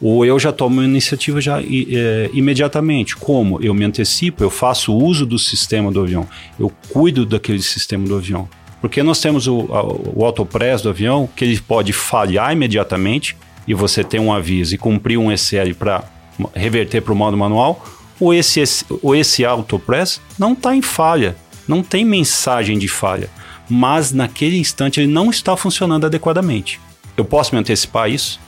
ou 0.00 0.24
eu 0.24 0.38
já 0.38 0.52
tomo 0.52 0.80
a 0.80 0.84
iniciativa 0.84 1.40
já 1.40 1.62
é, 1.62 2.30
imediatamente. 2.32 3.16
Como? 3.16 3.62
Eu 3.62 3.72
me 3.72 3.84
antecipo, 3.84 4.42
eu 4.42 4.50
faço 4.50 4.94
uso 4.94 5.24
do 5.24 5.38
sistema 5.38 5.90
do 5.90 6.00
avião, 6.00 6.26
eu 6.58 6.70
cuido 6.90 7.24
daquele 7.24 7.62
sistema 7.62 8.06
do 8.06 8.16
avião. 8.16 8.48
Porque 8.80 9.02
nós 9.02 9.18
temos 9.18 9.46
o, 9.46 9.66
o 10.14 10.24
autopress 10.26 10.82
do 10.82 10.90
avião, 10.90 11.26
que 11.34 11.42
ele 11.42 11.58
pode 11.58 11.92
falhar 11.94 12.52
imediatamente, 12.52 13.34
e 13.66 13.72
você 13.72 14.04
tem 14.04 14.20
um 14.20 14.30
aviso 14.30 14.74
e 14.74 14.78
cumprir 14.78 15.16
um 15.16 15.32
SL 15.32 15.72
para 15.78 16.04
reverter 16.54 17.00
para 17.00 17.12
o 17.12 17.16
modo 17.16 17.34
manual, 17.34 17.82
ou 18.24 18.32
esse, 18.32 18.62
ou 19.02 19.14
esse 19.14 19.44
autopress 19.44 20.20
não 20.38 20.52
está 20.54 20.74
em 20.74 20.80
falha, 20.80 21.36
não 21.68 21.82
tem 21.82 22.04
mensagem 22.04 22.78
de 22.78 22.88
falha, 22.88 23.30
mas 23.68 24.12
naquele 24.12 24.58
instante 24.58 25.00
ele 25.00 25.12
não 25.12 25.30
está 25.30 25.56
funcionando 25.56 26.06
adequadamente. 26.06 26.80
Eu 27.16 27.24
posso 27.24 27.54
me 27.54 27.60
antecipar 27.60 28.10
isso? 28.10 28.40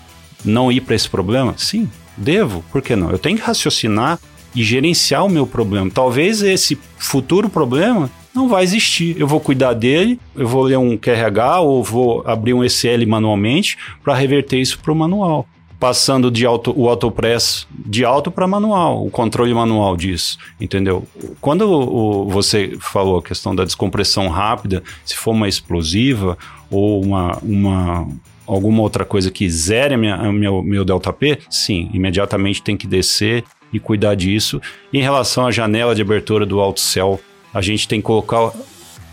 Não 0.44 0.72
ir 0.72 0.80
para 0.80 0.94
esse 0.94 1.08
problema? 1.08 1.54
Sim, 1.56 1.88
devo, 2.16 2.64
por 2.72 2.80
que 2.80 2.96
não? 2.96 3.10
Eu 3.10 3.18
tenho 3.18 3.36
que 3.36 3.44
raciocinar 3.44 4.18
e 4.54 4.62
gerenciar 4.62 5.24
o 5.24 5.28
meu 5.28 5.46
problema. 5.46 5.90
Talvez 5.90 6.40
esse 6.40 6.78
futuro 6.98 7.48
problema 7.48 8.10
não 8.34 8.48
vai 8.48 8.64
existir. 8.64 9.18
Eu 9.18 9.26
vou 9.26 9.40
cuidar 9.40 9.74
dele, 9.74 10.18
eu 10.34 10.48
vou 10.48 10.62
ler 10.62 10.78
um 10.78 10.96
QRH 10.96 11.60
ou 11.60 11.84
vou 11.84 12.22
abrir 12.26 12.54
um 12.54 12.64
SL 12.64 13.06
manualmente 13.06 13.76
para 14.02 14.14
reverter 14.14 14.58
isso 14.58 14.78
para 14.78 14.92
o 14.92 14.96
manual 14.96 15.46
passando 15.78 16.30
de 16.30 16.46
auto, 16.46 16.72
o 16.76 16.88
autopress 16.88 17.66
de 17.70 18.04
auto 18.04 18.30
para 18.30 18.46
manual, 18.46 19.04
o 19.04 19.10
controle 19.10 19.52
manual 19.52 19.96
disso, 19.96 20.38
entendeu? 20.60 21.06
Quando 21.40 21.62
o, 21.62 22.24
o, 22.24 22.28
você 22.28 22.76
falou 22.80 23.18
a 23.18 23.22
questão 23.22 23.54
da 23.54 23.64
descompressão 23.64 24.28
rápida, 24.28 24.82
se 25.04 25.16
for 25.16 25.32
uma 25.32 25.48
explosiva 25.48 26.38
ou 26.70 27.02
uma, 27.04 27.38
uma 27.42 28.08
alguma 28.46 28.82
outra 28.82 29.04
coisa 29.04 29.30
que 29.30 29.48
zere 29.50 29.96
minha, 29.96 30.32
meu, 30.32 30.62
meu 30.62 30.84
delta 30.84 31.12
P, 31.12 31.38
sim, 31.50 31.90
imediatamente 31.92 32.62
tem 32.62 32.76
que 32.76 32.86
descer 32.86 33.44
e 33.72 33.80
cuidar 33.80 34.14
disso. 34.14 34.60
E 34.92 34.98
em 34.98 35.02
relação 35.02 35.46
à 35.46 35.50
janela 35.50 35.94
de 35.94 36.02
abertura 36.02 36.46
do 36.46 36.60
alto 36.60 36.80
céu, 36.80 37.20
a 37.52 37.60
gente 37.60 37.88
tem 37.88 38.00
que 38.00 38.06
colocar 38.06 38.52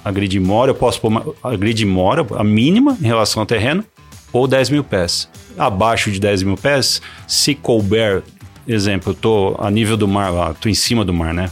a 0.06 0.12
grid 0.12 0.39
mora, 0.39 0.71
eu 0.71 0.76
posso 0.76 1.02
pôr 1.02 1.08
uma, 1.08 1.26
a 1.41 1.56
grid 1.56 1.84
mora, 1.86 2.26
a 2.36 2.43
mínima 2.43 2.97
em 3.02 3.06
relação 3.06 3.41
ao 3.41 3.45
terreno, 3.45 3.84
ou 4.32 4.47
10 4.47 4.69
mil 4.69 4.84
pés. 4.84 5.30
Abaixo 5.57 6.11
de 6.11 6.19
10 6.19 6.43
mil 6.43 6.57
pés, 6.57 7.01
se 7.27 7.53
couber, 7.53 8.23
exemplo, 8.67 9.11
eu 9.11 9.15
tô 9.15 9.55
a 9.59 9.69
nível 9.69 9.95
do 9.95 10.07
mar 10.07 10.31
lá, 10.31 10.53
tô 10.53 10.69
em 10.69 10.73
cima 10.73 11.05
do 11.05 11.13
mar, 11.13 11.33
né? 11.33 11.49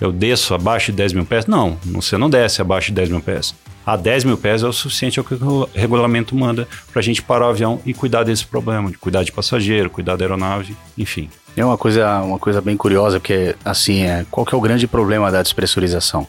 Eu 0.00 0.10
desço 0.10 0.54
abaixo 0.54 0.92
de 0.92 0.96
10 0.98 1.12
mil 1.12 1.24
pés? 1.24 1.46
Não, 1.46 1.78
você 1.84 2.16
não 2.18 2.28
desce 2.28 2.60
abaixo 2.60 2.88
de 2.88 2.94
10 2.94 3.10
mil 3.10 3.20
pés. 3.20 3.54
A 3.86 3.96
10 3.96 4.24
mil 4.24 4.38
pés 4.38 4.62
é 4.62 4.66
o 4.66 4.72
suficiente, 4.72 5.18
é 5.18 5.22
o 5.22 5.24
que 5.24 5.34
o 5.34 5.68
regulamento 5.74 6.34
manda 6.34 6.66
para 6.90 7.00
a 7.00 7.02
gente 7.02 7.20
parar 7.20 7.46
o 7.46 7.50
avião 7.50 7.80
e 7.84 7.92
cuidar 7.92 8.24
desse 8.24 8.46
problema, 8.46 8.90
de 8.90 8.96
cuidar 8.96 9.22
de 9.22 9.30
passageiro, 9.30 9.90
cuidar 9.90 10.16
da 10.16 10.24
aeronave, 10.24 10.74
enfim. 10.96 11.28
É 11.56 11.64
uma 11.64 11.76
coisa, 11.76 12.20
uma 12.22 12.38
coisa 12.38 12.60
bem 12.60 12.76
curiosa, 12.76 13.20
porque 13.20 13.54
assim, 13.64 14.02
é, 14.02 14.24
qual 14.30 14.44
que 14.46 14.54
é 14.54 14.58
o 14.58 14.60
grande 14.60 14.86
problema 14.86 15.30
da 15.30 15.42
despressurização? 15.42 16.26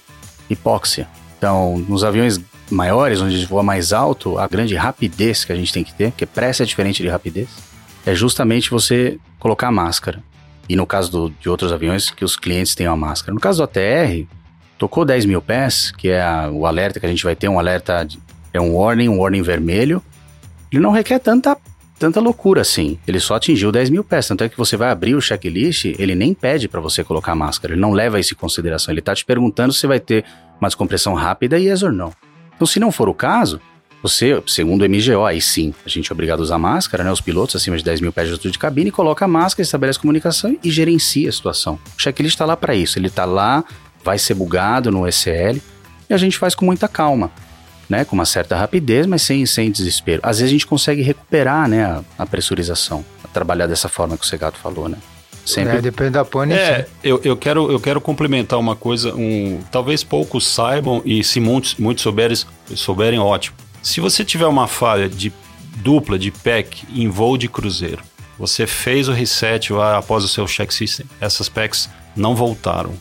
Hipóxia. 0.50 1.08
Então, 1.38 1.78
nos 1.88 2.04
aviões 2.04 2.40
maiores, 2.70 3.22
onde 3.22 3.46
voa 3.46 3.64
mais 3.64 3.94
alto, 3.94 4.38
a 4.38 4.48
grande 4.48 4.76
rapidez 4.76 5.46
que 5.46 5.52
a 5.52 5.56
gente 5.56 5.72
tem 5.72 5.84
que 5.84 5.94
ter, 5.94 6.12
que 6.12 6.26
pressa 6.26 6.64
é 6.64 6.66
diferente 6.66 7.02
de 7.02 7.10
rapidez, 7.10 7.50
é 8.06 8.14
justamente 8.16 8.70
você 8.70 9.20
colocar 9.40 9.68
a 9.68 9.72
máscara. 9.72 10.24
E 10.68 10.76
no 10.76 10.86
caso 10.86 11.12
do, 11.12 11.30
de 11.30 11.50
outros 11.50 11.72
aviões, 11.72 12.10
que 12.10 12.26
os 12.26 12.36
clientes 12.36 12.74
tenham 12.74 12.94
a 12.94 12.98
máscara. 12.98 13.34
No 13.34 13.40
caso 13.40 13.60
do 13.60 13.64
ATR, 13.64 14.26
tocou 14.78 15.06
10 15.06 15.26
mil 15.26 15.42
pés, 15.42 15.92
que 15.92 16.10
é 16.10 16.22
a, 16.22 16.50
o 16.52 16.66
alerta 16.66 17.00
que 17.00 17.06
a 17.06 17.10
gente 17.10 17.24
vai 17.24 17.36
ter, 17.36 17.48
um 17.48 17.60
alerta, 17.60 18.08
é 18.52 18.60
um 18.60 18.76
warning, 18.76 19.10
um 19.10 19.20
warning 19.20 19.42
vermelho. 19.42 20.02
Ele 20.72 20.82
não 20.82 20.92
requer 20.92 21.20
tanta, 21.20 21.56
tanta 22.00 22.20
loucura 22.20 22.62
assim. 22.62 22.98
Ele 23.08 23.20
só 23.20 23.36
atingiu 23.36 23.72
10 23.72 23.92
mil 23.92 24.04
pés. 24.04 24.28
Tanto 24.28 24.44
é 24.44 24.50
que 24.50 24.58
você 24.58 24.76
vai 24.76 24.90
abrir 24.90 25.16
o 25.16 25.22
checklist, 25.22 25.86
ele 25.86 26.16
nem 26.16 26.34
pede 26.34 26.68
para 26.68 26.82
você 26.82 27.04
colocar 27.04 27.34
a 27.34 27.36
máscara. 27.36 27.74
Ele 27.74 27.82
não 27.82 27.92
leva 27.92 28.20
isso 28.20 28.34
em 28.34 28.38
consideração. 28.38 28.92
Ele 28.92 29.02
tá 29.02 29.14
te 29.14 29.24
perguntando 29.24 29.72
se 29.72 29.86
vai 29.86 30.00
ter 30.00 30.26
uma 30.60 30.68
descompressão 30.68 31.14
rápida 31.14 31.60
e 31.60 31.68
yes 31.68 31.84
or 31.84 31.92
no. 31.92 32.12
Então, 32.56 32.66
se 32.66 32.80
não 32.80 32.92
for 32.92 33.10
o 33.10 33.14
caso, 33.14 33.60
você, 34.02 34.42
segundo 34.46 34.84
o 34.84 34.90
MGO, 34.90 35.26
aí 35.26 35.42
sim, 35.42 35.74
a 35.84 35.90
gente 35.90 36.12
é 36.12 36.14
obrigado 36.14 36.40
a 36.40 36.44
usar 36.44 36.60
máscara, 36.60 37.04
né? 37.04 37.12
Os 37.12 37.22
pilotos 37.22 37.56
acima 37.56 37.76
de 37.76 37.84
10 37.84 38.02
mil 38.02 38.14
pés 38.14 38.28
de 38.28 38.34
altura 38.34 38.52
de 38.52 38.60
cabine, 38.60 38.92
coloca 38.92 39.26
a 39.26 39.28
máscara, 39.28 39.64
estabelece 39.64 39.98
comunicação 39.98 40.56
e 40.64 40.70
gerencia 40.70 41.28
a 41.28 41.32
situação. 41.32 41.80
O 41.98 42.00
checklist 42.00 42.36
está 42.36 42.46
lá 42.46 42.56
para 42.56 42.76
isso, 42.76 43.00
ele 43.00 43.08
está 43.08 43.26
lá, 43.26 43.64
vai 44.04 44.20
ser 44.20 44.36
bugado 44.36 44.92
no 44.92 45.08
ECL 45.08 45.60
e 46.08 46.14
a 46.14 46.18
gente 46.18 46.38
faz 46.38 46.54
com 46.54 46.66
muita 46.66 46.88
calma. 46.88 47.32
Né, 47.88 48.04
com 48.04 48.16
uma 48.16 48.26
certa 48.26 48.56
rapidez, 48.56 49.06
mas 49.06 49.22
sem, 49.22 49.46
sem 49.46 49.70
desespero. 49.70 50.20
Às 50.24 50.40
vezes 50.40 50.50
a 50.50 50.54
gente 50.54 50.66
consegue 50.66 51.04
recuperar 51.04 51.70
né, 51.70 51.86
a, 51.86 52.04
a 52.18 52.26
pressurização, 52.26 53.06
a 53.24 53.28
trabalhar 53.28 53.68
dessa 53.68 53.88
forma 53.88 54.18
que 54.18 54.26
o 54.26 54.28
Segato 54.28 54.58
falou, 54.58 54.90
né? 54.90 54.98
Sempre. 55.46 55.78
É, 55.78 55.82
depende 55.82 56.12
da 56.12 56.26
pane. 56.26 56.54
É, 56.54 56.88
eu, 57.04 57.22
eu, 57.24 57.38
quero, 57.38 57.72
eu 57.72 57.80
quero 57.80 58.02
complementar 58.02 58.60
uma 58.60 58.76
coisa, 58.76 59.14
um, 59.14 59.62
talvez 59.72 60.04
poucos 60.04 60.48
saibam, 60.48 61.02
e 61.06 61.24
se 61.24 61.40
muitos, 61.40 61.76
muitos 61.76 62.02
souberem, 62.02 62.38
souberem, 62.76 63.20
ótimo. 63.20 63.56
Se 63.84 64.02
você 64.02 64.26
tiver 64.26 64.48
uma 64.48 64.68
falha 64.68 65.08
de 65.08 65.32
dupla 65.78 66.18
de 66.18 66.32
PEC 66.32 66.84
em 66.94 67.08
voo 67.08 67.38
de 67.38 67.48
cruzeiro, 67.48 68.02
você 68.40 68.66
fez 68.66 69.08
o 69.08 69.12
reset 69.12 69.72
lá 69.72 69.98
após 69.98 70.24
o 70.24 70.28
seu 70.28 70.46
check 70.48 70.72
system, 70.72 71.06
essas 71.22 71.48
PECs 71.48 71.90
não 72.16 72.36
voltaram. 72.36 72.94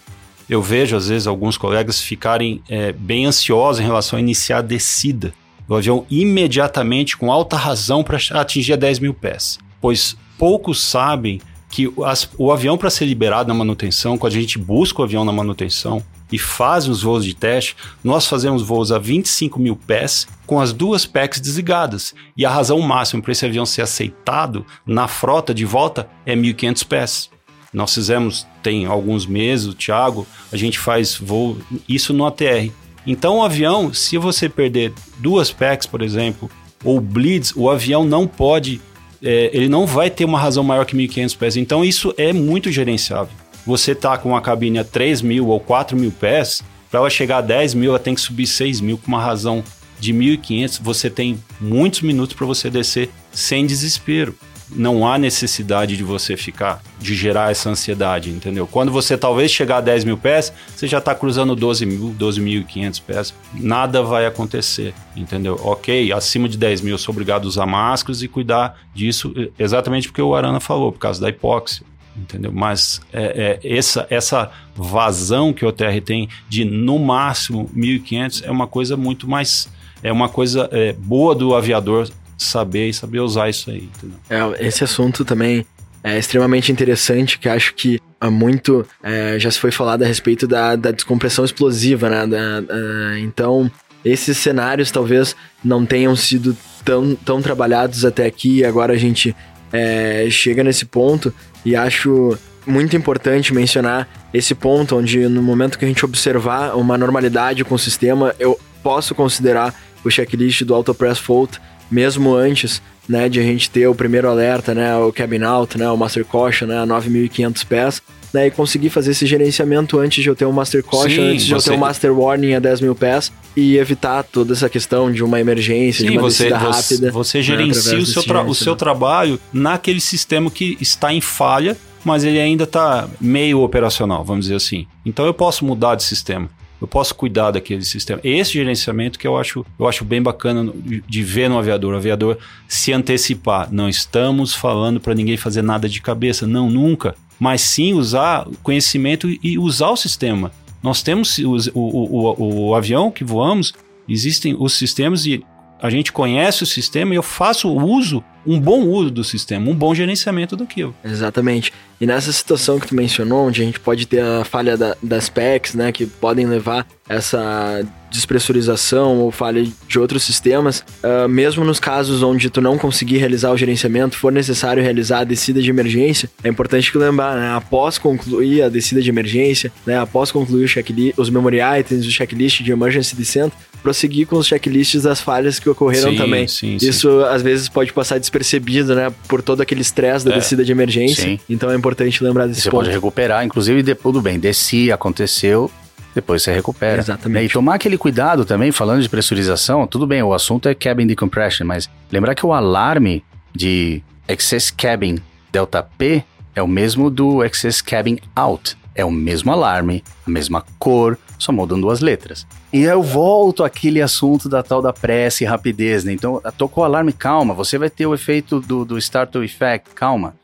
Eu 0.49 0.61
vejo, 0.61 0.95
às 0.95 1.09
vezes, 1.09 1.27
alguns 1.27 1.57
colegas 1.57 2.03
ficarem 2.03 2.63
é, 2.69 2.93
bem 2.93 3.25
ansiosos 3.25 3.81
em 3.81 3.85
relação 3.85 4.19
a 4.19 4.21
iniciar 4.21 4.59
a 4.59 4.63
descida 4.63 5.33
do 5.67 5.75
avião 5.75 6.05
imediatamente, 6.11 7.17
com 7.17 7.33
alta 7.33 7.57
razão, 7.57 8.05
para 8.05 8.19
atingir 8.33 8.75
a 8.75 8.77
10 8.77 8.99
mil 8.99 9.15
pés. 9.15 9.59
Pois 9.81 10.15
poucos 10.39 10.83
sabem 10.83 11.41
que 11.75 11.93
as, 12.05 12.31
o 12.39 12.53
avião, 12.53 12.79
para 12.79 12.89
ser 12.89 13.05
liberado 13.05 13.49
na 13.49 13.55
manutenção, 13.55 14.17
quando 14.17 14.33
a 14.33 14.41
gente 14.41 14.61
busca 14.61 15.03
o 15.03 15.05
avião 15.05 15.25
na 15.25 15.33
manutenção 15.33 16.01
e 16.31 16.39
faz 16.39 16.87
os 16.87 17.03
voos 17.03 17.25
de 17.25 17.35
teste, 17.35 17.75
nós 18.03 18.29
fazemos 18.29 18.63
voos 18.63 18.93
a 18.93 18.99
25 19.01 19.59
mil 19.59 19.75
pés 19.75 20.29
com 20.47 20.61
as 20.61 20.73
duas 20.73 21.05
PECs 21.05 21.41
desligadas. 21.41 22.15
E 22.37 22.47
a 22.47 22.51
razão 22.51 22.81
máxima 22.81 23.21
para 23.21 23.33
esse 23.33 23.45
avião 23.45 23.67
ser 23.67 23.83
aceitado 23.83 24.65
na 24.87 25.09
frota 25.09 25.53
de 25.53 25.65
volta 25.65 26.09
é 26.25 26.37
1.500 26.37 26.87
pés. 26.87 27.31
Nós 27.73 27.93
fizemos, 27.93 28.47
tem 28.63 28.87
alguns 28.87 29.27
meses, 29.27 29.67
o 29.67 29.75
Thiago, 29.75 30.25
a 30.53 30.57
gente 30.57 30.79
faz 30.79 31.17
voo, 31.17 31.59
isso 31.89 32.13
no 32.13 32.25
ATR. 32.25 32.71
Então 33.05 33.39
o 33.39 33.43
avião, 33.43 33.93
se 33.93 34.17
você 34.17 34.49
perder 34.49 34.93
duas 35.19 35.51
PECs, 35.51 35.89
por 35.89 36.03
exemplo, 36.03 36.49
ou 36.85 37.01
bleeds, 37.01 37.53
o 37.57 37.69
avião 37.69 38.05
não 38.05 38.29
pode 38.29 38.81
é, 39.25 39.51
ele 39.53 39.69
não 39.69 39.87
vai 39.87 40.11
ter 40.11 40.25
uma 40.25 40.39
razão 40.39 40.63
maior 40.63 40.85
que 40.85 40.95
1.500 40.95 41.37
pés. 41.37 41.57
Então 41.57 41.85
isso 41.85 42.15
é 42.19 42.33
muito 42.33 42.71
gerenciável. 42.71 43.33
Você 43.67 43.95
tá 43.95 44.19
com 44.19 44.29
uma 44.31 44.43
cabine 44.43 44.79
a 44.79 44.85
3 44.85 45.23
mil 45.23 45.49
ou 45.49 45.59
4 45.59 45.97
mil 45.97 46.13
pés, 46.13 46.63
para 46.91 47.01
ela 47.01 47.11
chegar 47.11 47.39
a 47.39 47.41
10 47.41 47.75
mil, 47.75 47.91
ela 47.91 47.99
tem 47.99 48.15
que 48.15 48.21
subir 48.21 48.47
6 48.47 48.81
mil 48.81 48.99
com 48.99 49.09
uma 49.09 49.21
razão 49.21 49.65
de 49.99 50.13
1.500. 50.13 50.81
Você 50.83 51.09
tem 51.09 51.43
muitos 51.61 52.03
minutos 52.03 52.37
para 52.37 52.47
você 52.47 52.69
descer 52.69 53.09
sem 53.33 53.67
desespero 53.67 54.37
não 54.75 55.07
há 55.07 55.19
necessidade 55.19 55.97
de 55.97 56.03
você 56.03 56.37
ficar, 56.37 56.83
de 56.99 57.15
gerar 57.15 57.51
essa 57.51 57.71
ansiedade, 57.71 58.31
entendeu? 58.31 58.67
Quando 58.67 58.91
você 58.91 59.17
talvez 59.17 59.51
chegar 59.51 59.79
a 59.79 59.81
10 59.81 60.05
mil 60.05 60.19
pés, 60.19 60.53
você 60.75 60.87
já 60.87 60.99
está 60.99 61.15
cruzando 61.15 61.55
12 61.55 61.87
mil, 61.87 62.15
12.500 62.19 63.03
pés, 63.03 63.35
nada 63.55 64.03
vai 64.03 64.27
acontecer, 64.27 64.93
entendeu? 65.17 65.61
Ok, 65.63 66.13
acima 66.13 66.49
de 66.49 66.59
10 66.59 66.81
mil 66.81 66.95
eu 66.95 66.99
sou 66.99 67.13
obrigado 67.13 67.45
a 67.45 67.49
usar 67.49 67.67
máscaras 67.67 68.23
e 68.23 68.29
cuidar 68.29 68.79
disso, 68.95 69.33
exatamente 69.59 70.09
porque 70.09 70.23
o 70.23 70.35
Arana 70.35 70.61
falou, 70.61 70.93
por 70.93 70.99
causa 70.99 71.21
da 71.21 71.29
hipóxia 71.29 71.85
entendeu? 72.17 72.53
Mas 72.53 73.01
é, 73.13 73.59
é, 73.63 73.77
essa, 73.77 74.07
essa 74.09 74.51
vazão 74.75 75.53
que 75.53 75.67
o 75.67 75.73
TR 75.73 76.01
tem 76.05 76.29
de 76.49 76.65
no 76.65 76.99
máximo 76.99 77.69
1.500 77.77 78.45
é 78.45 78.51
uma 78.51 78.67
coisa 78.67 78.97
muito 78.97 79.29
mais 79.29 79.69
é 80.03 80.13
uma 80.13 80.29
coisa 80.29 80.69
é, 80.71 80.93
boa 80.93 81.35
do 81.35 81.55
aviador 81.55 82.09
saber 82.37 82.88
e 82.88 82.94
saber 82.94 83.20
usar 83.20 83.49
isso 83.49 83.70
aí. 83.70 83.88
É, 84.29 84.66
esse 84.66 84.85
assunto 84.85 85.25
também 85.25 85.66
é 86.03 86.18
extremamente 86.18 86.70
interessante, 86.70 87.38
que 87.38 87.49
acho 87.49 87.75
que 87.75 88.01
há 88.20 88.31
muito 88.31 88.87
é, 89.03 89.38
já 89.38 89.51
se 89.51 89.59
foi 89.59 89.70
falado 89.70 90.03
a 90.03 90.07
respeito 90.07 90.47
da, 90.47 90.77
da 90.77 90.90
descompressão 90.90 91.44
explosiva, 91.44 92.11
né? 92.11 92.27
Da, 92.27 92.61
da, 92.61 93.18
então, 93.20 93.70
esses 94.05 94.37
cenários 94.37 94.90
talvez 94.90 95.35
não 95.64 95.87
tenham 95.87 96.14
sido 96.14 96.57
tão, 96.85 97.14
tão 97.14 97.40
trabalhados 97.40 98.05
até 98.05 98.27
aqui, 98.27 98.64
agora 98.64 98.92
a 98.92 98.99
gente 98.99 99.35
é, 99.73 100.27
chega 100.31 100.62
nesse 100.62 100.85
ponto 100.85 101.33
e 101.64 101.75
acho 101.75 102.38
muito 102.66 102.97
importante 102.97 103.55
mencionar 103.55 104.09
esse 104.33 104.55
ponto 104.55 104.97
onde 104.97 105.27
no 105.29 105.42
momento 105.42 105.79
que 105.79 105.85
a 105.85 105.88
gente 105.88 106.05
observar 106.05 106.77
uma 106.77 106.99
normalidade 106.99 107.64
com 107.64 107.75
o 107.75 107.79
sistema, 107.79 108.35
eu 108.38 108.59
posso 108.83 109.14
considerar 109.14 109.75
o 110.05 110.11
checklist 110.11 110.62
do 110.62 110.75
AutoPress 110.75 111.20
Fault 111.20 111.59
mesmo 111.90 112.35
antes, 112.35 112.83
né, 113.09 113.29
de 113.29 113.38
a 113.40 113.42
gente 113.42 113.70
ter 113.70 113.87
o 113.87 113.94
primeiro 113.94 114.29
alerta, 114.29 114.75
né, 114.75 114.97
o 114.97 115.12
cabin 115.12 115.42
out, 115.42 115.77
né, 115.77 115.88
o 115.90 115.97
master 115.97 116.25
caution, 116.25 116.66
né, 116.66 116.83
a 116.83 116.87
9.500 116.87 117.64
pés, 117.66 118.03
né, 118.33 118.47
e 118.47 118.51
conseguir 118.51 118.90
fazer 118.90 119.12
esse 119.12 119.27
gerenciamento 119.27 119.99
antes 119.99 120.23
de 120.23 120.29
eu 120.29 120.35
ter 120.35 120.44
um 120.44 120.53
master 120.53 120.83
caution, 120.83 121.09
Sim, 121.09 121.31
antes 121.33 121.44
de 121.44 121.55
você... 121.55 121.68
eu 121.68 121.73
ter 121.73 121.79
um 121.79 121.81
master 121.81 122.18
warning 122.18 122.55
a 122.55 122.59
10 122.59 122.81
mil 122.81 122.94
pés 122.94 123.33
e 123.57 123.77
evitar 123.77 124.23
toda 124.25 124.53
essa 124.53 124.68
questão 124.68 125.12
de 125.12 125.23
uma 125.23 125.40
emergência, 125.40 126.05
Sim, 126.05 126.12
de 126.12 126.18
uma 126.18 126.31
você, 126.31 126.49
rápida. 126.49 127.12
Você 127.12 127.38
né, 127.38 127.44
gerencia 127.44 127.92
né, 127.92 127.99
o, 127.99 128.07
seu 128.07 128.23
o 128.23 128.55
seu 128.55 128.75
trabalho 128.75 129.38
naquele 129.53 130.01
sistema 130.01 130.51
que 130.51 130.77
está 130.81 131.12
em 131.12 131.20
falha, 131.20 131.77
mas 132.05 132.25
ele 132.25 132.40
ainda 132.40 132.64
está 132.64 133.09
meio 133.20 133.61
operacional, 133.61 134.25
vamos 134.25 134.47
dizer 134.47 134.57
assim. 134.57 134.87
Então 135.07 135.25
eu 135.25 135.33
posso 135.33 135.64
mudar 135.64 135.94
de 135.94 136.03
sistema 136.03 136.51
eu 136.85 136.88
posso 136.88 137.14
cuidar 137.14 137.51
daquele 137.51 137.83
sistema. 137.83 138.20
Esse 138.23 138.53
gerenciamento 138.53 139.18
que 139.18 139.27
eu 139.27 139.38
acho, 139.38 139.64
eu 139.79 139.88
acho 139.88 140.05
bem 140.05 140.20
bacana 140.20 140.70
de 141.09 141.23
ver 141.23 141.49
no 141.49 141.59
aviador. 141.59 141.94
O 141.94 141.97
aviador 141.97 142.38
se 142.68 142.92
antecipar. 142.92 143.73
Não 143.73 143.88
estamos 143.88 144.55
falando 144.55 145.01
para 145.01 145.14
ninguém 145.14 145.38
fazer 145.38 145.62
nada 145.62 145.88
de 145.88 146.03
cabeça, 146.03 146.47
não, 146.47 146.70
nunca. 146.70 147.14
Mas 147.40 147.62
sim 147.62 147.94
usar 147.94 148.47
conhecimento 148.62 149.29
e 149.42 149.59
usar 149.59 149.88
o 149.88 149.97
sistema. 149.97 150.53
Nós 150.83 151.03
temos 151.03 151.38
o, 151.38 151.57
o, 151.75 152.35
o, 152.38 152.68
o 152.68 152.75
avião 152.75 153.11
que 153.11 153.25
voamos, 153.25 153.73
existem 154.07 154.55
os 154.59 154.75
sistemas 154.75 155.25
e 155.25 155.42
a 155.81 155.88
gente 155.88 156.12
conhece 156.12 156.62
o 156.62 156.66
sistema 156.66 157.14
e 157.14 157.16
eu 157.16 157.23
faço 157.23 157.70
uso, 157.75 158.23
um 158.47 158.61
bom 158.61 158.83
uso 158.83 159.11
do 159.11 159.25
sistema, 159.25 159.70
um 159.70 159.75
bom 159.75 159.94
gerenciamento 159.94 160.55
daquilo. 160.55 160.94
Exatamente. 161.03 161.73
E 162.05 162.07
nessa 162.07 162.31
situação 162.31 162.79
que 162.79 162.87
tu 162.87 162.95
mencionou, 162.95 163.47
onde 163.47 163.62
a 163.62 163.64
gente 163.64 163.81
pode 163.81 164.07
ter 164.07 164.21
a 164.21 164.45
falha 164.45 164.77
da, 164.77 164.95
das 165.03 165.31
PECs, 165.31 165.73
né, 165.73 165.90
que 165.90 166.05
podem 166.05 166.45
levar 166.45 166.87
essa 167.09 167.83
despressurização 168.11 169.21
ou 169.21 169.31
falha 169.31 169.67
de 169.88 169.99
outros 169.99 170.23
sistemas, 170.23 170.85
uh, 171.03 171.27
mesmo 171.27 171.64
nos 171.64 171.81
casos 171.81 172.23
onde 172.23 172.51
tu 172.51 172.61
não 172.61 172.77
conseguir 172.77 173.17
realizar 173.17 173.51
o 173.51 173.57
gerenciamento, 173.57 174.17
for 174.17 174.31
necessário 174.31 174.83
realizar 174.83 175.21
a 175.21 175.25
descida 175.25 175.62
de 175.62 175.71
emergência, 175.71 176.31
é 176.45 176.49
importante 176.49 176.97
lembrar, 176.97 177.37
né, 177.37 177.55
após 177.57 177.97
concluir 177.97 178.62
a 178.62 178.69
descida 178.69 179.01
de 179.01 179.09
emergência, 179.09 179.73
né, 179.87 179.99
após 179.99 180.31
concluir 180.31 180.71
os 181.17 181.31
memory 181.31 181.59
items, 181.81 182.07
o 182.07 182.11
checklist 182.11 182.62
de 182.62 182.71
emergency 182.71 183.17
descent, 183.17 183.53
prosseguir 183.85 184.27
com 184.27 184.37
os 184.37 184.47
checklists 184.47 185.03
das 185.03 185.21
falhas 185.21 185.59
que 185.59 185.69
ocorreram 185.69 186.12
sim, 186.12 186.17
também. 186.17 186.49
Sim, 186.49 186.77
Isso 186.81 187.21
sim. 187.21 187.25
às 187.29 187.43
vezes 187.43 187.69
pode 187.69 187.93
passar 187.93 188.19
despercebido, 188.19 188.95
né, 188.95 189.12
por 189.29 189.43
todo 189.43 189.61
aquele 189.61 189.83
estresse 189.83 190.25
da 190.25 190.33
é. 190.33 190.38
descida 190.38 190.64
de 190.64 190.73
emergência. 190.73 191.38
Então 191.51 191.71
é 191.71 191.77
importante 191.77 191.94
importante 191.95 192.25
lembrar 192.25 192.47
desse 192.47 192.61
Você 192.61 192.71
ponto. 192.71 192.81
pode 192.81 192.91
recuperar, 192.91 193.45
inclusive, 193.45 193.83
de, 193.83 193.95
tudo 193.95 194.21
bem, 194.21 194.39
desci, 194.39 194.91
aconteceu, 194.91 195.71
depois 196.15 196.43
você 196.43 196.53
recupera. 196.53 197.01
Exatamente. 197.01 197.43
Né? 197.43 197.45
E 197.45 197.49
tomar 197.49 197.75
aquele 197.75 197.97
cuidado 197.97 198.45
também, 198.45 198.73
falando 198.73 199.03
de 199.03 199.09
pressurização, 199.09 199.87
tudo 199.87 200.07
bem, 200.07 200.23
o 200.23 200.35
assunto 200.35 200.69
é 200.69 200.75
cabin 200.75 201.07
decompression, 201.07 201.67
mas 201.67 201.89
lembrar 202.11 202.35
que 202.35 202.45
o 202.45 202.53
alarme 202.53 203.25
de 203.55 204.03
excess 204.29 204.71
cabin 204.71 205.19
delta 205.51 205.83
P 205.83 206.23
é 206.55 206.63
o 206.63 206.69
mesmo 206.69 207.11
do 207.11 207.45
excess 207.45 207.81
cabin 207.81 208.19
out. 208.35 208.77
É 208.97 209.05
o 209.05 209.11
mesmo 209.11 209.51
alarme, 209.51 210.05
a 210.25 210.31
mesma 210.31 210.65
cor, 210.79 211.19
só 211.37 211.51
mudam 211.51 211.81
duas 211.81 211.99
letras. 211.99 212.47
E 212.73 212.83
eu 212.83 213.03
volto 213.03 213.65
àquele 213.65 214.01
assunto 214.01 214.49
da 214.49 214.63
tal 214.63 214.81
da 214.81 214.93
pressa 214.93 215.43
e 215.43 215.47
rapidez, 215.47 216.05
né? 216.05 216.13
Então, 216.13 216.41
tocou 216.57 216.83
o 216.83 216.85
alarme, 216.85 217.13
calma, 217.13 217.53
você 217.55 217.77
vai 217.77 217.91
ter 217.91 218.07
o 218.07 218.15
efeito 218.15 218.61
do, 218.61 218.85
do 218.85 218.97
startle 218.97 219.45
effect, 219.45 219.91
calma. 219.97 220.35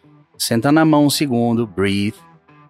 Senta 0.42 0.72
na 0.72 0.87
mão 0.87 1.05
um 1.05 1.11
segundo, 1.11 1.66
breathe. 1.66 2.14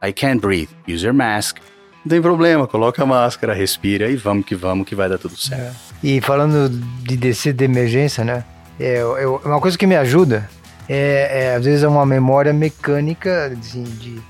I 0.02 0.12
can't 0.12 0.40
breathe, 0.40 0.70
use 0.88 1.04
your 1.04 1.14
mask. 1.14 1.58
Não 2.04 2.10
tem 2.10 2.20
problema, 2.20 2.66
coloca 2.66 3.00
a 3.00 3.06
máscara, 3.06 3.54
respira 3.54 4.10
e 4.10 4.16
vamos 4.16 4.44
que 4.44 4.56
vamos 4.56 4.88
que 4.88 4.94
vai 4.96 5.08
dar 5.08 5.18
tudo 5.18 5.36
certo. 5.36 5.76
E 6.02 6.20
falando 6.20 6.68
de 6.68 7.16
descer 7.16 7.52
de 7.52 7.64
emergência, 7.64 8.24
né? 8.24 8.42
É, 8.80 8.98
eu- 9.02 9.40
uma 9.44 9.60
coisa 9.60 9.78
que 9.78 9.86
me 9.86 9.94
ajuda 9.94 10.48
é, 10.88 11.28
é, 11.52 11.54
às 11.54 11.64
vezes 11.64 11.84
é 11.84 11.88
uma 11.88 12.04
memória 12.04 12.52
mecânica 12.52 13.52
assim, 13.56 13.84
de, 13.84 14.20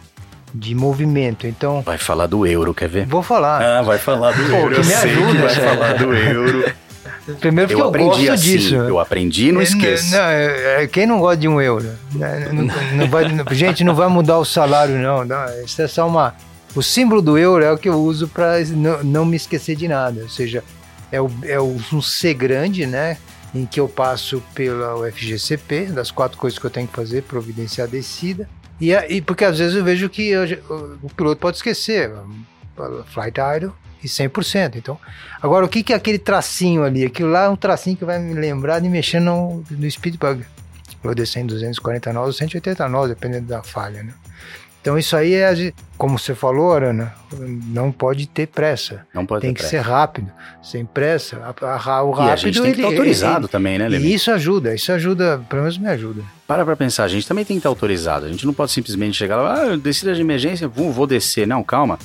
de 0.53 0.74
movimento. 0.74 1.46
Então, 1.46 1.81
Vai 1.81 1.96
falar 1.96 2.26
do 2.26 2.44
euro, 2.46 2.74
quer 2.74 2.90
ver? 2.90 3.07
vou 3.07 3.22
falar. 3.22 3.62
Ah, 3.62 3.81
vai 3.81 3.96
falar 3.96 4.33
do 4.33 4.44
Pô, 4.50 4.57
euro. 4.57 4.74
que 4.74 4.81
eu 4.81 4.85
me 4.85 4.90
sei 4.92 5.11
ajuda, 5.12 5.31
que 5.33 5.38
vai 5.38 5.55
cara. 5.55 5.68
falar 5.76 5.92
do 5.94 6.12
euro. 6.14 6.72
Primeiro 7.38 7.68
porque 7.68 7.80
Eu 7.80 7.85
eu, 7.85 7.88
aprendi 7.88 8.28
assim, 8.30 8.56
disso. 8.56 8.74
eu 8.74 8.98
aprendi 8.98 9.52
não 9.52 9.61
É, 9.61 9.64
esqueço. 9.64 10.11
Não, 10.12 10.18
é, 10.20 10.83
é, 10.83 10.87
quem 10.87 11.06
não 11.06 11.20
gosta 11.20 11.37
de 11.37 11.46
um 11.48 11.61
euro? 11.61 11.87
Né, 12.14 12.48
Não, 12.52 12.64
não 12.96 13.09
vai, 13.09 13.24
gente, 13.54 13.85
não 13.85 13.94
vai 13.94 14.09
mudar 14.09 14.38
o 14.38 14.44
salário, 14.44 14.96
não. 14.98 15.24
não. 15.24 15.64
Isso 15.64 15.80
é 15.83 15.87
só 15.88 16.06
uma. 16.09 16.35
O 16.74 16.83
símbolo 16.83 17.20
do 17.20 17.37
euro 17.37 17.64
é 17.64 17.72
o 17.72 17.76
que 17.78 17.88
eu 17.88 17.98
uso 18.00 18.28
para 18.28 18.61
não, 18.66 19.02
não 19.04 19.24
me 19.24 19.37
esquecer 19.37 19.76
de 19.76 19.87
nada. 19.88 20.22
Ou 20.22 20.28
seja, 20.28 20.62
é, 21.12 21.20
o, 21.20 21.30
é 21.44 21.59
o, 21.61 21.76
um 21.92 22.00
C 22.02 22.33
grande, 22.33 22.87
né? 22.87 23.16
Em 23.54 23.66
que 23.66 23.80
eu 23.80 23.88
passo 23.88 24.42
pela 24.54 24.96
UFGCP, 24.96 25.87
das 25.87 26.11
quatro 26.12 26.38
coisas 26.38 26.59
que 26.59 26.64
eu 26.64 26.70
tenho 26.70 26.87
que 26.87 26.94
fazer, 26.94 27.22
providenciar 27.22 27.87
a 27.88 27.90
descida. 27.90 28.48
E, 28.80 28.92
e 28.92 29.20
porque 29.20 29.44
às 29.44 29.59
vezes 29.59 29.76
eu 29.76 29.85
vejo 29.85 30.09
que 30.09 30.28
eu- 30.28 30.46
o 31.02 31.11
piloto 31.11 31.40
pode 31.40 31.56
esquecer. 31.56 32.11
Flight 33.12 33.38
idle 33.56 33.72
e 34.03 34.09
100%. 34.09 34.77
Então, 34.77 34.99
Agora, 35.43 35.65
o 35.65 35.69
que, 35.69 35.83
que 35.83 35.93
é 35.93 35.97
aquele 35.97 36.19
tracinho 36.19 36.85
ali? 36.85 37.05
Aquilo 37.05 37.31
lá 37.31 37.45
é 37.45 37.49
um 37.49 37.57
tracinho 37.57 37.97
que 37.97 38.05
vai 38.05 38.19
me 38.19 38.35
lembrar 38.35 38.79
de 38.81 38.89
mexer 38.89 39.21
no, 39.21 39.65
no 39.71 39.91
speed 39.91 40.17
bug. 40.19 40.45
Eu 41.03 41.15
descer 41.15 41.41
em 41.41 41.47
240 41.47 42.13
nós 42.13 42.27
ou 42.27 42.33
180 42.35 42.87
nós, 42.91 43.09
dependendo 43.09 43.47
da 43.47 43.63
falha, 43.63 44.03
né? 44.03 44.13
Então 44.83 44.99
isso 44.99 45.15
aí 45.17 45.35
é, 45.35 45.73
como 45.99 46.19
você 46.19 46.35
falou, 46.35 46.73
Arana, 46.75 47.15
não 47.69 47.91
pode 47.93 48.27
ter 48.27 48.47
pressa. 48.49 49.07
Não 49.15 49.25
pode 49.27 49.43
Tem 49.43 49.51
ter 49.51 49.55
que 49.63 49.69
pressa. 49.69 49.85
ser 49.85 49.91
rápido. 49.91 50.31
Sem 50.63 50.85
pressa, 50.87 51.37
a, 51.63 51.91
a- 51.91 52.03
o 52.03 52.11
rápido... 52.11 52.29
E 52.29 52.33
a 52.33 52.37
gente 52.37 52.55
tem 52.63 52.73
que 52.73 52.79
estar 52.79 52.89
ele- 52.89 52.97
autorizado 52.97 53.45
ele- 53.47 53.49
também, 53.53 53.79
né, 53.79 53.89
Leme? 53.89 54.07
E 54.07 54.15
isso 54.15 54.31
ajuda, 54.31 54.75
isso 54.75 54.91
ajuda, 54.93 55.39
pelo 55.51 55.63
menos 55.63 55.77
me 55.79 55.87
ajuda. 55.89 56.23
Para 56.47 56.65
pra 56.65 56.77
pensar, 56.77 57.05
a 57.05 57.09
gente 57.09 57.27
também 57.29 57.45
tem 57.45 57.57
que 57.57 57.61
estar 57.61 57.69
autorizado. 57.69 58.25
A 58.27 58.29
gente 58.31 58.45
não 58.47 58.55
pode 58.55 58.73
simplesmente 58.73 59.17
chegar 59.17 59.37
lá, 59.37 59.73
ah, 59.73 59.77
descida 59.77 60.15
de 60.15 60.21
emergência, 60.23 60.67
vou, 60.67 60.91
vou 60.93 61.07
descer. 61.07 61.47
Não, 61.47 61.63
calma. 61.63 61.99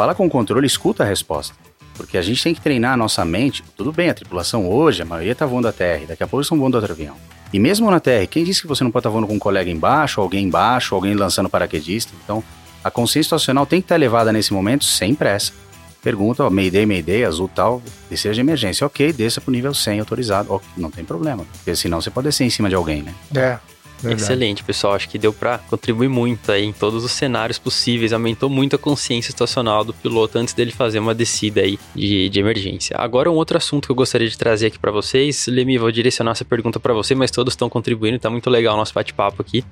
Fala 0.00 0.14
com 0.14 0.24
o 0.24 0.30
controle, 0.30 0.66
escuta 0.66 1.02
a 1.02 1.06
resposta. 1.06 1.54
Porque 1.94 2.16
a 2.16 2.22
gente 2.22 2.42
tem 2.42 2.54
que 2.54 2.60
treinar 2.62 2.94
a 2.94 2.96
nossa 2.96 3.22
mente. 3.22 3.62
Tudo 3.76 3.92
bem, 3.92 4.08
a 4.08 4.14
tripulação 4.14 4.66
hoje, 4.66 5.02
a 5.02 5.04
maioria 5.04 5.34
tá 5.34 5.44
voando 5.44 5.68
a 5.68 5.72
TR, 5.72 6.06
daqui 6.08 6.22
a 6.22 6.26
pouco 6.26 6.40
estão 6.40 6.58
voando 6.58 6.78
outro 6.78 6.90
avião. 6.90 7.14
E 7.52 7.58
mesmo 7.58 7.90
na 7.90 8.00
TR, 8.00 8.26
quem 8.30 8.42
disse 8.42 8.62
que 8.62 8.66
você 8.66 8.82
não 8.82 8.90
pode 8.90 9.02
estar 9.02 9.10
voando 9.10 9.26
com 9.26 9.34
um 9.34 9.38
colega 9.38 9.70
embaixo, 9.70 10.22
alguém 10.22 10.46
embaixo, 10.46 10.94
alguém 10.94 11.12
lançando 11.12 11.50
paraquedista? 11.50 12.14
Então, 12.24 12.42
a 12.82 12.90
consciência 12.90 13.24
situacional 13.24 13.66
tem 13.66 13.82
que 13.82 13.84
estar 13.84 13.96
elevada 13.96 14.32
nesse 14.32 14.54
momento, 14.54 14.86
sem 14.86 15.14
pressa. 15.14 15.52
Pergunta, 16.00 16.44
ó, 16.44 16.48
Mayday, 16.48 16.86
Mayday, 16.86 17.22
azul 17.26 17.50
tal, 17.54 17.82
descer 18.08 18.32
de 18.32 18.40
emergência. 18.40 18.86
Ok, 18.86 19.12
desça 19.12 19.38
pro 19.38 19.52
nível 19.52 19.74
100 19.74 20.00
autorizado. 20.00 20.50
Ok, 20.50 20.66
não 20.78 20.90
tem 20.90 21.04
problema, 21.04 21.44
porque 21.52 21.76
senão 21.76 22.00
você 22.00 22.08
pode 22.08 22.28
descer 22.28 22.44
em 22.44 22.50
cima 22.50 22.70
de 22.70 22.74
alguém, 22.74 23.02
né? 23.02 23.14
É, 23.36 23.58
verdade. 24.02 24.22
Excelente, 24.22 24.64
pessoal. 24.64 24.94
Acho 24.94 25.08
que 25.08 25.18
deu 25.18 25.32
pra 25.32 25.58
contribuir 25.58 26.08
muito 26.08 26.50
aí 26.50 26.64
em 26.64 26.72
todos 26.72 27.04
os 27.04 27.12
cenários 27.12 27.58
possíveis. 27.58 28.12
Aumentou 28.12 28.48
muito 28.48 28.76
a 28.76 28.78
consciência 28.78 29.30
situacional 29.30 29.84
do 29.84 29.92
piloto 29.92 30.38
antes 30.38 30.54
dele 30.54 30.72
fazer 30.72 30.98
uma 30.98 31.14
descida 31.14 31.60
aí 31.60 31.78
de, 31.94 32.28
de 32.28 32.40
emergência. 32.40 32.96
Agora, 32.98 33.30
um 33.30 33.34
outro 33.34 33.56
assunto 33.56 33.86
que 33.86 33.92
eu 33.92 33.96
gostaria 33.96 34.28
de 34.28 34.36
trazer 34.36 34.66
aqui 34.66 34.78
pra 34.78 34.90
vocês. 34.90 35.46
Lemi, 35.46 35.78
vou 35.78 35.90
direcionar 35.90 36.32
essa 36.32 36.44
pergunta 36.44 36.80
pra 36.80 36.92
você, 36.92 37.14
mas 37.14 37.30
todos 37.30 37.52
estão 37.52 37.68
contribuindo. 37.68 38.18
Tá 38.18 38.30
muito 38.30 38.48
legal 38.50 38.74
o 38.74 38.78
nosso 38.78 38.94
bate-papo 38.94 39.42
aqui. 39.42 39.64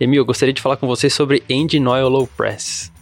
Lemi, 0.00 0.16
eu 0.16 0.24
gostaria 0.24 0.52
de 0.52 0.60
falar 0.60 0.76
com 0.76 0.86
vocês 0.86 1.12
sobre 1.12 1.42
Engine 1.48 1.86
Oil 1.86 2.08
Low 2.08 2.26
Press. 2.26 2.92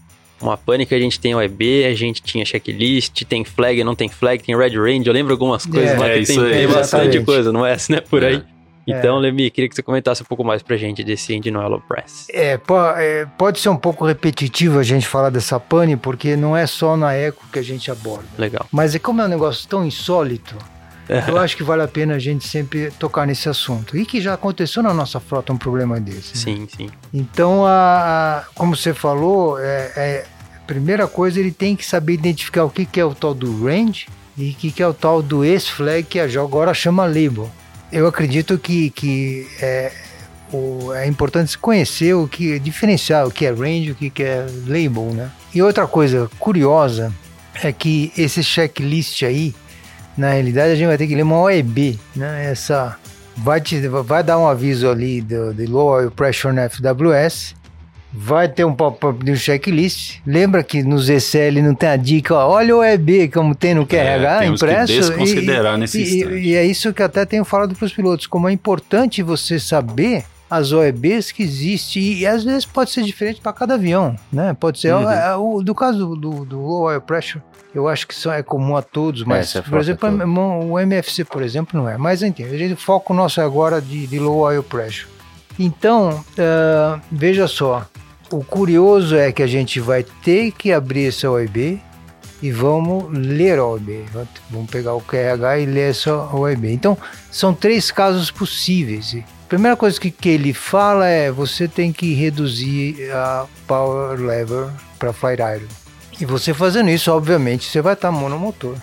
Uma 0.42 0.59
que 0.85 0.95
a 0.95 0.99
gente 0.99 1.21
tem 1.21 1.37
OEB, 1.37 1.85
a 1.85 1.95
gente 1.95 2.21
tinha 2.21 2.45
checklist, 2.45 3.23
tem 3.25 3.45
flag, 3.45 3.85
não 3.85 3.95
tem 3.95 4.09
flag, 4.09 4.42
tem 4.42 4.57
red 4.57 4.77
range. 4.77 5.07
Eu 5.07 5.12
lembro 5.12 5.33
algumas 5.33 5.64
coisas 5.64 5.92
É, 5.92 5.97
lá 5.97 6.09
é 6.09 6.18
que 6.18 6.27
tem, 6.27 6.66
bastante 6.66 7.21
coisa, 7.21 7.53
não 7.53 7.64
é? 7.64 7.77
Né? 7.88 8.01
Por 8.01 8.25
aí. 8.25 8.42
É. 8.87 8.99
Então, 8.99 9.18
Lemi, 9.18 9.51
queria 9.51 9.68
que 9.68 9.75
você 9.75 9.83
comentasse 9.83 10.23
um 10.23 10.27
pouco 10.27 10.42
mais 10.42 10.62
pra 10.62 10.77
gente 10.77 11.05
desse 11.05 11.35
Engine 11.35 11.57
Oil 11.57 11.81
Press. 11.87 12.27
É, 12.31 12.59
é, 12.99 13.27
pode 13.38 13.61
ser 13.61 13.68
um 13.68 13.77
pouco 13.77 14.05
repetitivo 14.05 14.79
a 14.79 14.83
gente 14.83 15.07
falar 15.07 15.31
dessa 15.31 15.61
pane, 15.61 15.97
porque 15.97 16.35
não 16.37 16.57
é 16.57 16.66
só 16.66 16.97
na 16.97 17.12
Eco 17.14 17.45
que 17.53 17.59
a 17.59 17.62
gente 17.62 17.90
aborda. 17.90 18.25
Legal. 18.38 18.66
Mas 18.73 18.95
é 18.95 18.99
como 18.99 19.21
é 19.23 19.25
um 19.25 19.29
negócio 19.29 19.68
tão 19.68 19.85
insólito, 19.87 20.57
eu 21.29 21.37
acho 21.38 21.57
que 21.57 21.62
vale 21.62 21.83
a 21.83 21.88
pena 21.88 22.14
a 22.14 22.18
gente 22.18 22.47
sempre 22.49 22.90
tocar 22.92 23.27
nesse 23.27 23.49
assunto. 23.49 23.97
E 23.97 24.07
que 24.07 24.21
já 24.21 24.35
aconteceu 24.35 24.83
na 24.83 24.95
nossa 24.95 25.21
frota 25.21 25.53
um 25.53 25.59
problema 25.59 26.01
desse. 26.01 26.35
né? 26.51 26.57
Sim, 26.57 26.68
sim. 26.75 26.90
Então, 27.12 27.66
a, 27.66 28.38
a- 28.38 28.45
como 28.55 28.75
você 28.75 28.95
falou, 28.95 29.59
é, 29.61 29.92
é, 29.97 30.25
a 30.57 30.66
primeira 30.66 31.07
coisa 31.07 31.38
ele 31.38 31.51
tem 31.53 31.77
que 31.77 31.85
saber 31.85 32.14
identificar 32.14 32.64
o 32.64 32.71
que, 32.71 32.87
que 32.87 32.99
é 32.99 33.05
o 33.05 33.14
tal 33.14 33.35
do 33.35 33.64
range 33.66 34.07
e 34.38 34.51
o 34.51 34.55
que, 34.55 34.71
que 34.73 34.83
é 34.83 34.87
o 34.88 34.95
tal 34.95 35.21
do 35.23 35.45
ex-flag 35.45 36.05
que 36.05 36.18
agora 36.18 36.73
chama 36.73 37.05
label. 37.05 37.51
Eu 37.92 38.07
acredito 38.07 38.59
que, 38.59 38.90
que 38.90 39.46
é, 39.61 39.92
o- 40.52 40.92
é 40.94 41.07
importante 41.07 41.57
conhecer 41.59 42.14
o 42.14 42.26
que 42.26 42.59
diferenciar 42.59 43.26
o 43.26 43.31
que 43.31 43.44
é 43.46 43.50
range 43.52 43.90
o 43.90 43.94
que, 43.94 44.11
é 44.22 44.46
label, 44.66 45.12
né? 45.12 45.31
E 45.55 45.61
outra 45.62 45.87
coisa 45.87 46.31
curiosa 46.38 47.12
é 47.62 47.70
que 47.72 48.11
esse 48.16 48.42
checklist 48.42 49.22
aí, 49.24 49.55
na 50.16 50.31
realidade 50.31 50.72
a 50.72 50.74
gente 50.74 50.87
vai 50.87 50.96
ter 50.96 51.07
que 51.07 51.14
ler 51.14 51.22
uma 51.22 51.38
OEB, 51.42 51.98
né? 52.16 52.50
Essa 52.50 52.96
vai 53.37 53.61
te 53.61 53.78
vai 53.88 54.22
dar 54.22 54.38
um 54.38 54.46
aviso 54.46 54.88
ali 54.88 55.20
do, 55.20 55.52
low 55.70 55.88
oil 55.88 56.11
pressure 56.11 56.55
na 56.55 56.68
FWS. 56.68 57.55
Vai 58.14 58.46
ter 58.48 58.64
um 58.64 58.75
pop-up 58.75 59.25
de 59.25 59.33
um 59.33 59.37
checklist. 59.37 60.18
Lembra 60.27 60.62
que 60.62 60.83
nos 60.83 61.09
ECL 61.09 61.62
não 61.62 61.75
tem 61.75 61.88
a 61.88 61.96
dica, 61.96 62.35
ó, 62.35 62.51
olha 62.51 62.77
o 62.77 62.81
OEB 62.81 63.29
como 63.33 63.55
tem 63.55 63.75
no 63.75 63.87
QRH 63.87 64.37
É, 64.37 64.38
temos 64.40 64.61
que 64.61 64.66
impresso. 64.66 64.92
desconsiderar 64.92 65.79
nesse 65.79 65.98
e, 65.98 66.03
instante. 66.18 66.35
e, 66.35 66.48
e 66.51 66.55
é 66.55 66.64
isso 66.64 66.92
que 66.92 67.03
até 67.03 67.25
tenho 67.25 67.44
falado 67.44 67.75
para 67.75 67.87
os 67.87 67.92
pilotos, 67.92 68.27
como 68.27 68.48
é 68.48 68.53
importante 68.53 69.22
você 69.22 69.59
saber 69.59 70.25
as 70.51 70.70
OEBs 70.72 71.33
que 71.33 71.42
existem 71.42 72.03
e, 72.03 72.27
às 72.27 72.44
vezes 72.44 72.66
pode 72.66 72.90
ser 72.90 73.03
diferente 73.03 73.40
para 73.40 73.55
cada 73.55 73.75
avião, 73.75 74.14
né? 74.31 74.55
Pode 74.61 74.79
ser 74.79 74.92
Uhum. 74.94 75.11
é, 75.11 75.35
o, 75.35 75.62
do 75.62 75.75
caso 75.75 76.14
do, 76.14 76.44
do 76.44 76.61
low 76.61 76.83
oil 76.83 77.01
pressure, 77.01 77.42
eu 77.75 77.88
acho 77.88 78.07
que 78.07 78.12
isso 78.12 78.31
é 78.31 78.42
comum 78.42 78.77
a 78.77 78.83
todos, 78.83 79.25
mas 79.25 79.57
é 79.57 79.62
por 79.62 79.79
exemplo 79.81 80.07
o 80.70 80.79
MFC 80.79 81.25
por 81.25 81.42
exemplo 81.42 81.81
não 81.81 81.88
é. 81.88 81.96
Mas 81.96 82.22
enfim, 82.22 82.44
a 82.44 82.59
gente 82.59 82.77
foca 82.77 83.14
o 83.14 83.16
nosso 83.16 83.40
agora 83.40 83.81
de, 83.81 84.07
de 84.07 84.18
low 84.18 84.40
oil 84.40 84.62
pressure. 84.62 85.09
Então 85.59 86.22
ah, 86.38 87.01
veja 87.11 87.46
só, 87.48 87.87
o 88.33 88.42
curioso 88.42 89.14
é 89.16 89.31
que 89.31 89.42
a 89.42 89.47
gente 89.47 89.79
vai 89.79 90.03
ter 90.25 90.53
que 90.53 90.73
abrir 90.73 91.09
essa 91.09 91.31
OEB 91.31 91.81
e 92.42 92.51
vamos 92.51 93.07
ler 93.16 93.59
a 93.59 93.66
OEB. 93.66 94.05
Vamos 94.51 94.71
pegar 94.71 94.95
o 94.95 95.01
QRH 95.01 95.59
e 95.61 95.66
ler 95.66 95.90
essa 95.90 96.12
OEB. 96.35 96.73
Então, 96.73 96.97
são 97.31 97.53
três 97.55 97.90
casos 97.90 98.31
possíveis. 98.31 99.14
A 99.16 99.49
primeira 99.49 99.77
coisa 99.77 100.01
que, 100.01 100.11
que 100.11 100.31
ele 100.31 100.53
fala 100.55 101.07
é 101.07 101.31
você 101.31 101.68
tem 101.68 101.92
que 101.92 102.14
reduzir 102.14 103.11
a 103.12 103.45
power 103.66 104.18
lever 104.18 104.68
para 104.99 105.12
flight 105.12 105.42
idle. 105.42 105.68
E 106.18 106.25
você 106.25 106.55
fazendo 106.55 106.88
isso, 106.90 107.12
obviamente, 107.12 107.68
você 107.68 107.81
vai 107.83 107.92
estar 107.92 108.11
monomotor. 108.11 108.75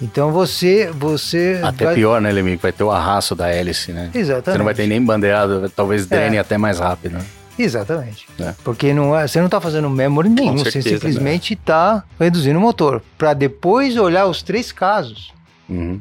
Então 0.00 0.32
você, 0.32 0.90
você 0.94 1.60
Até 1.62 1.84
vai... 1.84 1.94
pior, 1.94 2.22
né, 2.22 2.32
Lemi? 2.32 2.56
Que 2.56 2.62
vai 2.62 2.72
ter 2.72 2.82
o 2.82 2.90
arrasto 2.90 3.34
da 3.34 3.48
hélice, 3.48 3.92
né? 3.92 4.10
Exatamente. 4.14 4.52
Você 4.52 4.58
não 4.58 4.64
vai 4.64 4.74
ter 4.74 4.86
nem 4.86 5.04
bandeirada, 5.04 5.68
talvez 5.68 6.06
drene 6.06 6.36
É. 6.36 6.40
até 6.40 6.56
mais 6.56 6.78
rápido. 6.78 7.18
né? 7.18 7.24
Exatamente. 7.62 8.26
É. 8.38 8.54
Porque 8.64 8.92
não 8.92 9.16
é, 9.16 9.26
você 9.26 9.38
não 9.38 9.46
está 9.46 9.60
fazendo 9.60 9.88
memory 9.88 10.28
nenhum, 10.28 10.58
você 10.58 10.72
certeza, 10.72 10.96
simplesmente 10.96 11.54
está 11.54 12.04
reduzindo 12.18 12.58
o 12.58 12.62
motor. 12.62 13.02
Para 13.16 13.34
depois 13.34 13.96
olhar 13.96 14.26
os 14.26 14.42
três 14.42 14.72
casos. 14.72 15.32
Uhum. 15.68 16.00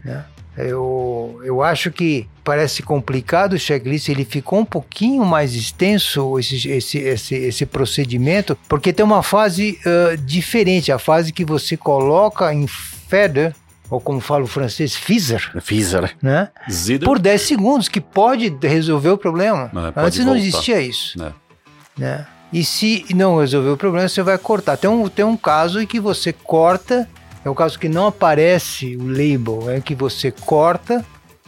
Eu, 0.57 1.39
eu 1.43 1.63
acho 1.63 1.89
que 1.89 2.27
parece 2.43 2.81
complicado 2.81 3.53
o 3.53 3.59
checklist, 3.59 4.09
ele 4.09 4.25
ficou 4.25 4.59
um 4.59 4.65
pouquinho 4.65 5.23
mais 5.23 5.53
extenso 5.53 6.37
esse, 6.39 6.67
esse, 6.67 6.97
esse, 6.97 7.35
esse 7.35 7.65
procedimento, 7.65 8.57
porque 8.67 8.91
tem 8.91 9.05
uma 9.05 9.23
fase 9.23 9.79
ah, 9.85 10.17
diferente, 10.17 10.91
a 10.91 10.99
fase 10.99 11.31
que 11.31 11.45
você 11.45 11.77
coloca 11.77 12.51
em 12.53 12.67
feather, 12.67 13.55
ou 13.89 14.01
como 14.01 14.19
fala 14.19 14.43
o 14.43 14.47
francês, 14.47 14.95
feather, 14.95 15.51
Fisa, 15.61 16.09
né? 16.21 16.49
Zidro, 16.69 17.05
Por 17.07 17.19
10 17.19 17.41
segundos, 17.41 17.87
que 17.87 18.01
pode 18.01 18.55
resolver 18.61 19.09
o 19.09 19.17
problema. 19.17 19.71
É, 19.95 20.01
Antes 20.01 20.19
não 20.19 20.33
voltar. 20.33 20.39
existia 20.39 20.81
isso. 20.81 21.23
É. 21.23 21.31
Né? 21.99 22.25
E 22.51 22.63
se 22.63 23.05
não 23.13 23.39
resolver 23.39 23.69
o 23.69 23.77
problema, 23.77 24.07
você 24.07 24.23
vai 24.23 24.37
cortar. 24.37 24.77
Tem 24.77 24.89
um, 24.89 25.07
tem 25.07 25.25
um 25.25 25.37
caso 25.37 25.81
em 25.81 25.85
que 25.85 25.99
você 25.99 26.33
corta, 26.33 27.07
é 27.45 27.49
o 27.49 27.53
caso 27.53 27.77
que 27.77 27.89
não 27.89 28.07
aparece 28.07 28.95
o 28.95 29.07
label, 29.07 29.69
é 29.69 29.79
que 29.81 29.93
você 29.93 30.31
corta 30.31 31.05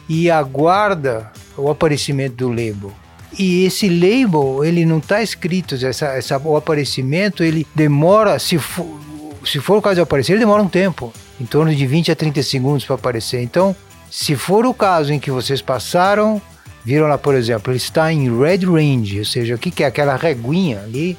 e 0.08 0.30
aguarda 0.30 1.32
o 1.56 1.70
aparecimento 1.70 2.36
do 2.36 2.48
label. 2.48 2.92
E 3.38 3.64
esse 3.64 3.88
label, 3.88 4.62
ele 4.62 4.84
não 4.84 4.98
está 4.98 5.22
escrito, 5.22 5.74
essa, 5.74 6.06
essa, 6.08 6.38
o 6.38 6.54
aparecimento, 6.54 7.42
ele 7.42 7.66
demora, 7.74 8.38
se 8.38 8.58
for, 8.58 8.86
se 9.44 9.58
for 9.58 9.78
o 9.78 9.82
caso 9.82 9.96
de 9.96 10.00
aparecer, 10.02 10.32
ele 10.32 10.40
demora 10.40 10.62
um 10.62 10.68
tempo, 10.68 11.12
em 11.40 11.46
torno 11.46 11.74
de 11.74 11.86
20 11.86 12.12
a 12.12 12.16
30 12.16 12.42
segundos 12.42 12.84
para 12.84 12.94
aparecer. 12.94 13.42
Então, 13.42 13.74
se 14.10 14.36
for 14.36 14.66
o 14.66 14.74
caso 14.74 15.12
em 15.12 15.18
que 15.18 15.30
vocês 15.30 15.62
passaram, 15.62 16.40
viram 16.84 17.06
lá, 17.06 17.18
por 17.18 17.34
exemplo, 17.34 17.72
ele 17.72 17.78
está 17.78 18.12
em 18.12 18.38
red 18.38 18.64
range, 18.66 19.18
ou 19.18 19.24
seja, 19.24 19.54
o 19.54 19.58
que, 19.58 19.70
que 19.70 19.84
é 19.84 19.86
aquela 19.86 20.16
reguinha 20.16 20.80
ali, 20.80 21.16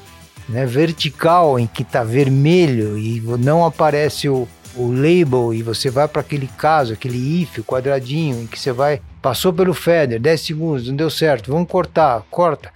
né, 0.48 0.66
vertical, 0.66 1.60
em 1.60 1.68
que 1.68 1.84
está 1.84 2.04
vermelho 2.04 2.98
e 2.98 3.22
não 3.40 3.66
aparece 3.66 4.28
o, 4.28 4.48
o 4.76 4.92
label 4.92 5.54
e 5.54 5.62
você 5.62 5.90
vai 5.90 6.08
para 6.08 6.22
aquele 6.22 6.48
caso, 6.58 6.94
aquele 6.94 7.42
if, 7.42 7.60
quadradinho, 7.60 8.42
em 8.42 8.48
que 8.48 8.60
você 8.60 8.72
vai, 8.72 9.02
passou 9.22 9.54
pelo 9.54 9.74
feather, 9.74 10.20
10 10.20 10.42
segundos, 10.42 10.88
não 10.88 10.96
deu 10.96 11.10
certo, 11.10 11.52
vamos 11.52 11.70
cortar, 11.70 12.22
corta. 12.30 12.72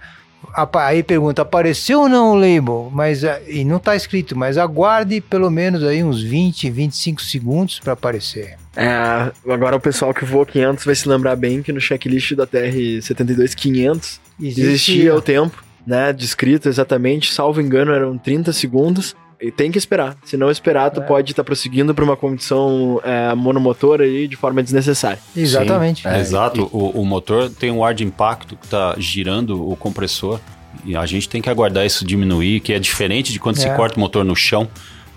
Aí 0.74 1.02
pergunta, 1.02 1.42
apareceu 1.42 2.00
ou 2.00 2.08
não 2.08 2.32
o 2.32 2.34
label? 2.34 2.90
Mas, 2.92 3.22
eh, 3.22 3.42
e 3.48 3.64
não 3.64 3.76
está 3.76 3.94
escrito, 3.94 4.36
mas 4.36 4.58
aguarde 4.58 5.20
pelo 5.20 5.50
menos 5.50 5.84
aí 5.84 6.02
uns 6.02 6.22
20, 6.22 6.70
25 6.70 7.22
segundos 7.22 7.78
para 7.78 7.92
aparecer. 7.92 8.56
É, 8.76 9.32
agora 9.52 9.76
o 9.76 9.80
pessoal 9.80 10.14
que 10.14 10.24
voou 10.24 10.46
500 10.46 10.84
vai 10.84 10.94
se 10.94 11.08
lembrar 11.08 11.36
bem 11.36 11.62
que 11.62 11.72
no 11.72 11.80
checklist 11.80 12.34
da 12.34 12.46
TR-72 12.46 13.54
500 13.54 14.20
existia, 14.40 14.64
existia 14.64 15.14
o 15.14 15.20
tempo, 15.20 15.64
né, 15.86 16.12
descrito 16.12 16.68
exatamente, 16.68 17.32
salvo 17.32 17.60
engano 17.60 17.92
eram 17.92 18.16
30 18.16 18.52
segundos, 18.52 19.16
e 19.40 19.50
tem 19.50 19.70
que 19.70 19.78
esperar. 19.78 20.16
Se 20.24 20.36
não 20.36 20.50
esperar, 20.50 20.90
tu 20.90 21.00
é. 21.00 21.04
pode 21.04 21.32
estar 21.32 21.42
tá 21.42 21.46
prosseguindo 21.46 21.94
para 21.94 22.04
uma 22.04 22.16
condição 22.16 23.00
é, 23.04 23.34
monomotor 23.34 24.00
aí 24.00 24.26
de 24.26 24.36
forma 24.36 24.62
desnecessária. 24.62 25.18
Exatamente. 25.36 26.06
É, 26.06 26.18
Exato. 26.18 26.68
O, 26.72 27.00
o, 27.00 27.04
motor 27.04 27.48
tem 27.48 27.70
um 27.70 27.84
ar 27.84 27.94
de 27.94 28.04
impacto 28.04 28.56
que 28.56 28.64
está 28.64 28.94
girando 28.98 29.68
o 29.70 29.76
compressor. 29.76 30.40
E 30.84 30.96
a 30.96 31.04
gente 31.06 31.28
tem 31.28 31.42
que 31.42 31.50
aguardar 31.50 31.84
isso 31.84 32.04
diminuir, 32.04 32.60
que 32.60 32.72
é 32.72 32.78
diferente 32.78 33.32
de 33.32 33.40
quando 33.40 33.56
se 33.56 33.66
é. 33.66 33.74
corta 33.74 33.96
o 33.96 34.00
motor 34.00 34.24
no 34.24 34.36
chão 34.36 34.68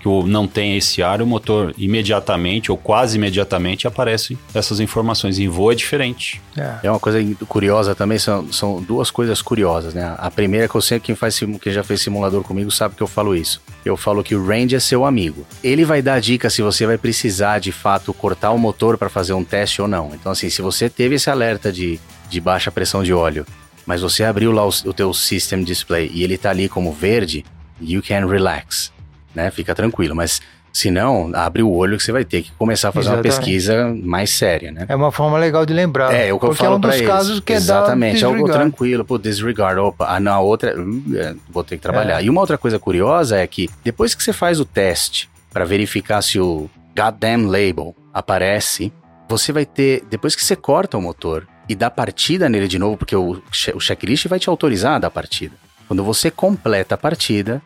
que 0.02 0.28
não 0.28 0.48
tem 0.48 0.76
esse 0.76 1.00
ar, 1.00 1.22
o 1.22 1.26
motor 1.26 1.72
imediatamente 1.78 2.72
ou 2.72 2.76
quase 2.76 3.16
imediatamente 3.16 3.86
aparece 3.86 4.36
essas 4.52 4.80
informações. 4.80 5.38
Em 5.38 5.48
voo 5.48 5.70
é 5.70 5.76
diferente. 5.76 6.42
É, 6.56 6.74
é 6.82 6.90
uma 6.90 6.98
coisa 6.98 7.18
curiosa 7.46 7.94
também, 7.94 8.18
são, 8.18 8.52
são 8.52 8.82
duas 8.82 9.12
coisas 9.12 9.40
curiosas, 9.40 9.94
né? 9.94 10.16
A 10.18 10.28
primeira 10.28 10.66
é 10.66 10.68
que 10.68 10.74
eu 10.74 10.80
sei 10.80 10.98
quem 10.98 11.14
faz 11.14 11.38
quem 11.38 11.72
já 11.72 11.84
fez 11.84 12.00
simulador 12.00 12.42
comigo 12.42 12.70
sabe 12.70 12.96
que 12.96 13.02
eu 13.02 13.06
falo 13.06 13.36
isso. 13.36 13.62
Eu 13.84 13.96
falo 13.96 14.24
que 14.24 14.34
o 14.34 14.44
range 14.44 14.74
é 14.74 14.80
seu 14.80 15.04
amigo. 15.04 15.46
Ele 15.62 15.84
vai 15.84 16.02
dar 16.02 16.20
dica 16.20 16.50
se 16.50 16.62
você 16.62 16.84
vai 16.84 16.98
precisar 16.98 17.60
de 17.60 17.70
fato 17.70 18.12
cortar 18.12 18.50
o 18.50 18.58
motor 18.58 18.98
para 18.98 19.08
fazer 19.08 19.34
um 19.34 19.44
teste 19.44 19.80
ou 19.80 19.86
não. 19.86 20.10
Então 20.14 20.32
assim, 20.32 20.50
se 20.50 20.60
você 20.60 20.90
teve 20.90 21.14
esse 21.14 21.30
alerta 21.30 21.72
de, 21.72 22.00
de 22.28 22.40
baixa 22.40 22.72
pressão 22.72 23.04
de 23.04 23.12
óleo, 23.12 23.46
mas 23.86 24.00
você 24.00 24.24
abriu 24.24 24.50
lá 24.50 24.66
o, 24.66 24.70
o 24.86 24.92
teu 24.92 25.14
system 25.14 25.62
display 25.62 26.10
e 26.12 26.24
ele 26.24 26.36
tá 26.36 26.50
ali 26.50 26.68
como 26.68 26.92
verde, 26.92 27.44
you 27.80 28.02
can 28.02 28.26
relax 28.26 28.92
né? 29.34 29.50
Fica 29.50 29.74
tranquilo. 29.74 30.14
Mas 30.14 30.40
se 30.72 30.90
não, 30.90 31.30
abre 31.34 31.62
o 31.62 31.70
olho 31.70 31.98
que 31.98 32.02
você 32.02 32.12
vai 32.12 32.24
ter 32.24 32.42
que 32.42 32.50
começar 32.52 32.88
a 32.88 32.92
fazer 32.92 33.08
Exatamente. 33.08 33.28
uma 33.28 33.36
pesquisa 33.36 33.94
mais 34.02 34.30
séria, 34.30 34.72
né? 34.72 34.86
É 34.88 34.96
uma 34.96 35.12
forma 35.12 35.36
legal 35.36 35.66
de 35.66 35.74
lembrar. 35.74 36.14
É, 36.14 36.32
o 36.32 36.38
que 36.38 36.46
eu 36.46 36.54
falo 36.54 36.74
é 36.74 36.76
um 36.76 36.80
dos 36.80 36.94
eles. 36.94 37.06
casos 37.06 37.40
que 37.40 37.52
Exatamente, 37.52 38.24
é 38.24 38.26
algo 38.26 38.50
tranquilo, 38.50 39.04
pô, 39.04 39.18
disregard, 39.18 39.78
opa, 39.78 40.06
ah, 40.08 40.18
na 40.18 40.40
outra, 40.40 40.74
é, 41.14 41.34
vou 41.50 41.62
ter 41.62 41.76
que 41.76 41.82
trabalhar. 41.82 42.22
É. 42.22 42.24
E 42.24 42.30
uma 42.30 42.40
outra 42.40 42.56
coisa 42.56 42.78
curiosa 42.78 43.36
é 43.36 43.46
que 43.46 43.68
depois 43.84 44.14
que 44.14 44.22
você 44.22 44.32
faz 44.32 44.60
o 44.60 44.64
teste 44.64 45.28
para 45.52 45.66
verificar 45.66 46.22
se 46.22 46.40
o 46.40 46.70
goddamn 46.96 47.46
label 47.46 47.94
aparece, 48.14 48.90
você 49.28 49.52
vai 49.52 49.66
ter, 49.66 50.02
depois 50.08 50.34
que 50.34 50.42
você 50.42 50.56
corta 50.56 50.96
o 50.96 51.02
motor 51.02 51.46
e 51.68 51.74
dá 51.74 51.90
partida 51.90 52.48
nele 52.48 52.66
de 52.66 52.78
novo, 52.78 52.96
porque 52.96 53.14
o, 53.14 53.42
o 53.74 53.80
checklist 53.80 54.26
vai 54.26 54.38
te 54.38 54.48
autorizar 54.48 54.94
a 54.94 54.98
dar 54.98 55.10
partida. 55.10 55.54
Quando 55.86 56.02
você 56.02 56.30
completa 56.30 56.94
a 56.94 56.98
partida, 56.98 57.60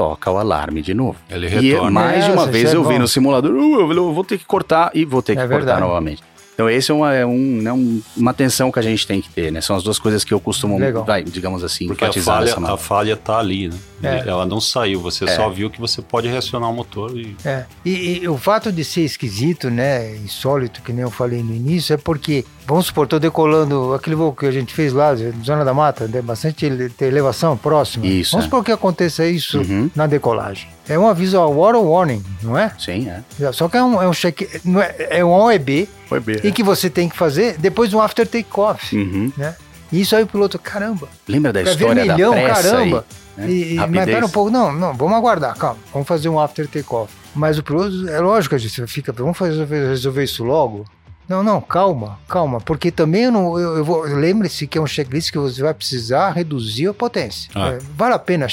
toca 0.00 0.30
o 0.30 0.38
alarme 0.38 0.80
de 0.80 0.94
novo. 0.94 1.18
Ele 1.28 1.46
retorna. 1.46 1.88
E 1.88 1.92
mais 1.92 2.24
de 2.24 2.30
uma 2.30 2.46
vez 2.46 2.72
é 2.72 2.76
eu 2.76 2.82
vi 2.82 2.98
no 2.98 3.06
simulador, 3.06 3.52
uh, 3.52 3.92
eu 3.92 4.14
vou 4.14 4.24
ter 4.24 4.38
que 4.38 4.46
cortar 4.46 4.90
e 4.94 5.04
vou 5.04 5.20
ter 5.20 5.34
que 5.34 5.40
é 5.40 5.42
cortar 5.42 5.56
verdade. 5.58 5.80
novamente. 5.82 6.22
Então, 6.54 6.68
esse 6.68 6.90
é, 6.90 6.94
uma, 6.94 7.14
é 7.14 7.24
um, 7.24 7.62
né, 7.62 7.72
um, 7.72 8.02
uma 8.14 8.32
atenção 8.32 8.70
que 8.70 8.78
a 8.78 8.82
gente 8.82 9.06
tem 9.06 9.18
que 9.18 9.30
ter, 9.30 9.50
né? 9.50 9.62
São 9.62 9.74
as 9.74 9.82
duas 9.82 9.98
coisas 9.98 10.22
que 10.24 10.34
eu 10.34 10.38
costumo, 10.38 10.78
vai, 11.06 11.24
digamos 11.24 11.64
assim, 11.64 11.86
Porque 11.86 12.04
a 12.04 12.12
falha, 12.12 12.54
a 12.54 12.76
falha 12.76 13.16
tá 13.16 13.38
ali, 13.38 13.68
né? 13.68 14.22
É. 14.26 14.28
Ela 14.28 14.44
não 14.44 14.60
saiu, 14.60 15.00
você 15.00 15.24
é. 15.24 15.36
só 15.36 15.48
viu 15.48 15.70
que 15.70 15.80
você 15.80 16.02
pode 16.02 16.28
reacionar 16.28 16.68
o 16.68 16.74
motor 16.74 17.16
e... 17.16 17.34
É. 17.46 17.64
E, 17.82 18.18
e, 18.18 18.28
o 18.28 18.36
fato 18.36 18.70
de 18.70 18.84
ser 18.84 19.00
esquisito, 19.02 19.70
né, 19.70 20.14
insólito, 20.16 20.82
que 20.82 20.92
nem 20.92 21.02
eu 21.02 21.10
falei 21.10 21.42
no 21.42 21.54
início, 21.54 21.94
é 21.94 21.96
porque, 21.96 22.44
vamos 22.70 22.86
supor, 22.86 23.06
tô 23.08 23.18
decolando 23.18 23.92
aquele 23.94 24.14
voo 24.14 24.32
que 24.32 24.46
a 24.46 24.50
gente 24.52 24.72
fez 24.72 24.92
lá, 24.92 25.12
Zona 25.44 25.64
da 25.64 25.74
Mata, 25.74 26.08
tem 26.08 26.22
bastante 26.22 26.66
elevação 27.00 27.56
próxima. 27.56 28.06
Isso. 28.06 28.32
Vamos 28.32 28.44
supor 28.44 28.64
que 28.64 28.70
aconteça 28.70 29.26
isso 29.26 29.58
uhum. 29.58 29.90
na 29.94 30.06
decolagem. 30.06 30.68
É 30.88 30.96
um 30.98 31.08
aviso 31.08 31.36
ao 31.36 31.52
water 31.52 31.80
warning, 31.80 32.22
não 32.42 32.56
é? 32.56 32.72
Sim, 32.78 33.08
é. 33.08 33.52
Só 33.52 33.68
que 33.68 33.76
é 33.76 33.82
um, 33.82 34.00
é 34.00 34.08
um 34.08 34.12
check, 34.12 34.42
é, 34.42 35.18
é 35.18 35.24
um 35.24 35.30
OEB, 35.30 35.88
OEB 36.10 36.40
e 36.44 36.48
é. 36.48 36.50
que 36.52 36.62
você 36.62 36.88
tem 36.88 37.08
que 37.08 37.16
fazer 37.16 37.58
depois 37.58 37.90
do 37.90 38.00
after 38.00 38.26
takeoff, 38.26 38.96
uhum. 38.96 39.32
né? 39.36 39.56
E 39.92 40.00
isso 40.00 40.14
aí 40.14 40.22
o 40.22 40.26
piloto, 40.26 40.56
caramba. 40.56 41.08
Lembra 41.26 41.52
da 41.52 41.62
história 41.62 42.04
vermelhão, 42.04 42.32
da 42.32 42.40
pressa 42.40 42.70
caramba. 42.70 43.04
Aí, 43.36 43.46
né? 43.46 43.52
E, 43.52 43.74
mas 43.74 44.04
pera 44.04 44.26
um 44.26 44.28
pouco, 44.28 44.48
não, 44.48 44.72
não, 44.72 44.94
vamos 44.94 45.16
aguardar, 45.16 45.56
calma, 45.56 45.80
vamos 45.92 46.06
fazer 46.06 46.28
um 46.28 46.38
after 46.38 46.68
takeoff. 46.68 47.12
Mas 47.34 47.58
o 47.58 47.62
piloto, 47.64 48.08
é 48.08 48.20
lógico, 48.20 48.54
a 48.54 48.58
gente 48.58 48.86
fica, 48.86 49.12
vamos 49.12 49.36
fazer, 49.36 49.66
resolver 49.66 50.22
isso 50.22 50.44
logo. 50.44 50.84
Não, 51.30 51.44
não, 51.44 51.60
calma, 51.60 52.18
calma, 52.28 52.60
porque 52.60 52.90
também 52.90 53.22
eu 53.22 53.30
não, 53.30 53.56
eu, 53.56 53.76
eu 53.76 53.84
vou, 53.84 54.02
lembre-se 54.02 54.66
que 54.66 54.76
é 54.76 54.80
um 54.80 54.86
checklist 54.86 55.30
que 55.30 55.38
você 55.38 55.62
vai 55.62 55.72
precisar 55.72 56.32
reduzir 56.32 56.88
a 56.88 56.92
potência. 56.92 57.48
Ah. 57.54 57.68
É, 57.68 57.78
vale 57.96 58.14
a 58.14 58.18
pena 58.18 58.48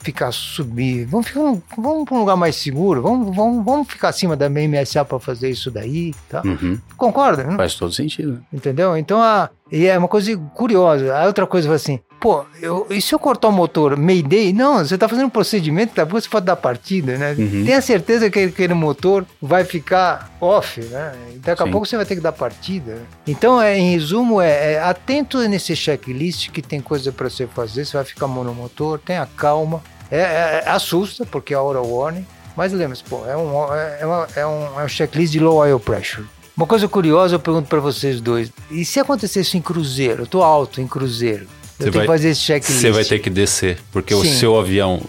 ficar 0.00 0.30
subir, 0.30 1.06
vamos, 1.06 1.26
ficar, 1.26 1.40
vamos 1.78 2.04
para 2.04 2.14
um 2.14 2.20
lugar 2.20 2.36
mais 2.36 2.54
seguro, 2.56 3.00
vamos, 3.00 3.34
vamos, 3.34 3.64
vamos 3.64 3.88
ficar 3.88 4.10
acima 4.10 4.36
da 4.36 4.46
MSA 4.50 5.06
para 5.06 5.18
fazer 5.18 5.48
isso 5.48 5.70
daí, 5.70 6.14
tá? 6.28 6.42
Uhum. 6.44 6.78
Concorda? 6.98 7.50
Faz 7.56 7.74
todo 7.76 7.94
sentido. 7.94 8.44
Entendeu? 8.52 8.94
Então, 8.94 9.22
a, 9.22 9.48
e 9.72 9.86
é 9.86 9.96
uma 9.96 10.06
coisa 10.06 10.36
curiosa. 10.54 11.16
A 11.16 11.24
outra 11.24 11.46
coisa 11.46 11.66
foi 11.66 11.76
assim, 11.76 11.98
pô, 12.20 12.44
eu, 12.60 12.86
e 12.90 13.00
se 13.00 13.14
eu 13.14 13.18
cortar 13.18 13.48
o 13.48 13.52
motor 13.52 13.96
Mayday? 13.96 14.52
Não, 14.52 14.78
você 14.78 14.94
está 14.94 15.08
fazendo 15.08 15.26
um 15.26 15.30
procedimento, 15.30 15.94
tá, 15.94 16.04
você 16.04 16.28
pode 16.28 16.46
dar 16.46 16.56
partida, 16.56 17.16
né? 17.16 17.34
Uhum. 17.38 17.64
Tenha 17.64 17.80
certeza 17.80 18.30
que 18.30 18.40
aquele 18.40 18.74
motor 18.74 19.24
vai 19.40 19.64
ficar 19.64 20.30
off, 20.40 20.80
né? 20.80 21.12
Daqui 21.36 21.62
Sim. 21.62 21.68
a 21.68 21.72
pouco 21.72 21.86
você 21.86 21.96
vai 21.96 22.04
ter 22.04 22.16
que 22.16 22.20
dar 22.20 22.32
partida. 22.32 22.98
Então, 23.26 23.60
é, 23.60 23.78
em 23.78 23.92
resumo, 23.92 24.40
é, 24.40 24.74
é 24.74 24.82
atento 24.82 25.38
nesse 25.48 25.74
checklist 25.74 26.50
que 26.50 26.62
tem 26.62 26.80
coisa 26.80 27.12
para 27.12 27.30
você 27.30 27.46
fazer, 27.46 27.84
você 27.84 27.96
vai 27.96 28.04
ficar 28.04 28.26
monomotor, 28.26 28.98
tenha 28.98 29.26
calma. 29.36 29.82
É, 30.10 30.20
é, 30.20 30.62
é 30.64 30.70
assusta, 30.70 31.26
porque 31.26 31.52
é 31.52 31.58
hora 31.58 31.80
warning, 31.80 32.26
mas 32.56 32.72
lembre-se, 32.72 33.04
pô, 33.04 33.26
é 33.26 33.36
um, 33.36 33.74
é, 33.74 33.98
é, 34.00 34.06
uma, 34.06 34.28
é, 34.34 34.46
um, 34.46 34.80
é 34.80 34.84
um 34.84 34.88
checklist 34.88 35.32
de 35.32 35.38
low 35.38 35.56
oil 35.56 35.78
pressure. 35.78 36.26
Uma 36.56 36.66
coisa 36.66 36.88
curiosa, 36.88 37.36
eu 37.36 37.38
pergunto 37.38 37.68
para 37.68 37.78
vocês 37.78 38.20
dois: 38.20 38.50
e 38.68 38.84
se 38.84 38.98
acontecesse 38.98 39.56
em 39.56 39.62
cruzeiro? 39.62 40.22
Eu 40.22 40.26
tô 40.26 40.42
alto 40.42 40.80
em 40.80 40.88
cruzeiro. 40.88 41.46
Eu 41.78 41.86
você 41.86 41.98
vai, 41.98 42.06
fazer 42.06 42.30
esse 42.30 42.40
checklist. 42.40 42.80
Você 42.80 42.90
vai 42.90 43.04
ter 43.04 43.18
que 43.20 43.30
descer, 43.30 43.78
porque 43.92 44.14
Sim. 44.14 44.20
o 44.20 44.24
seu 44.24 44.58
avião, 44.58 45.00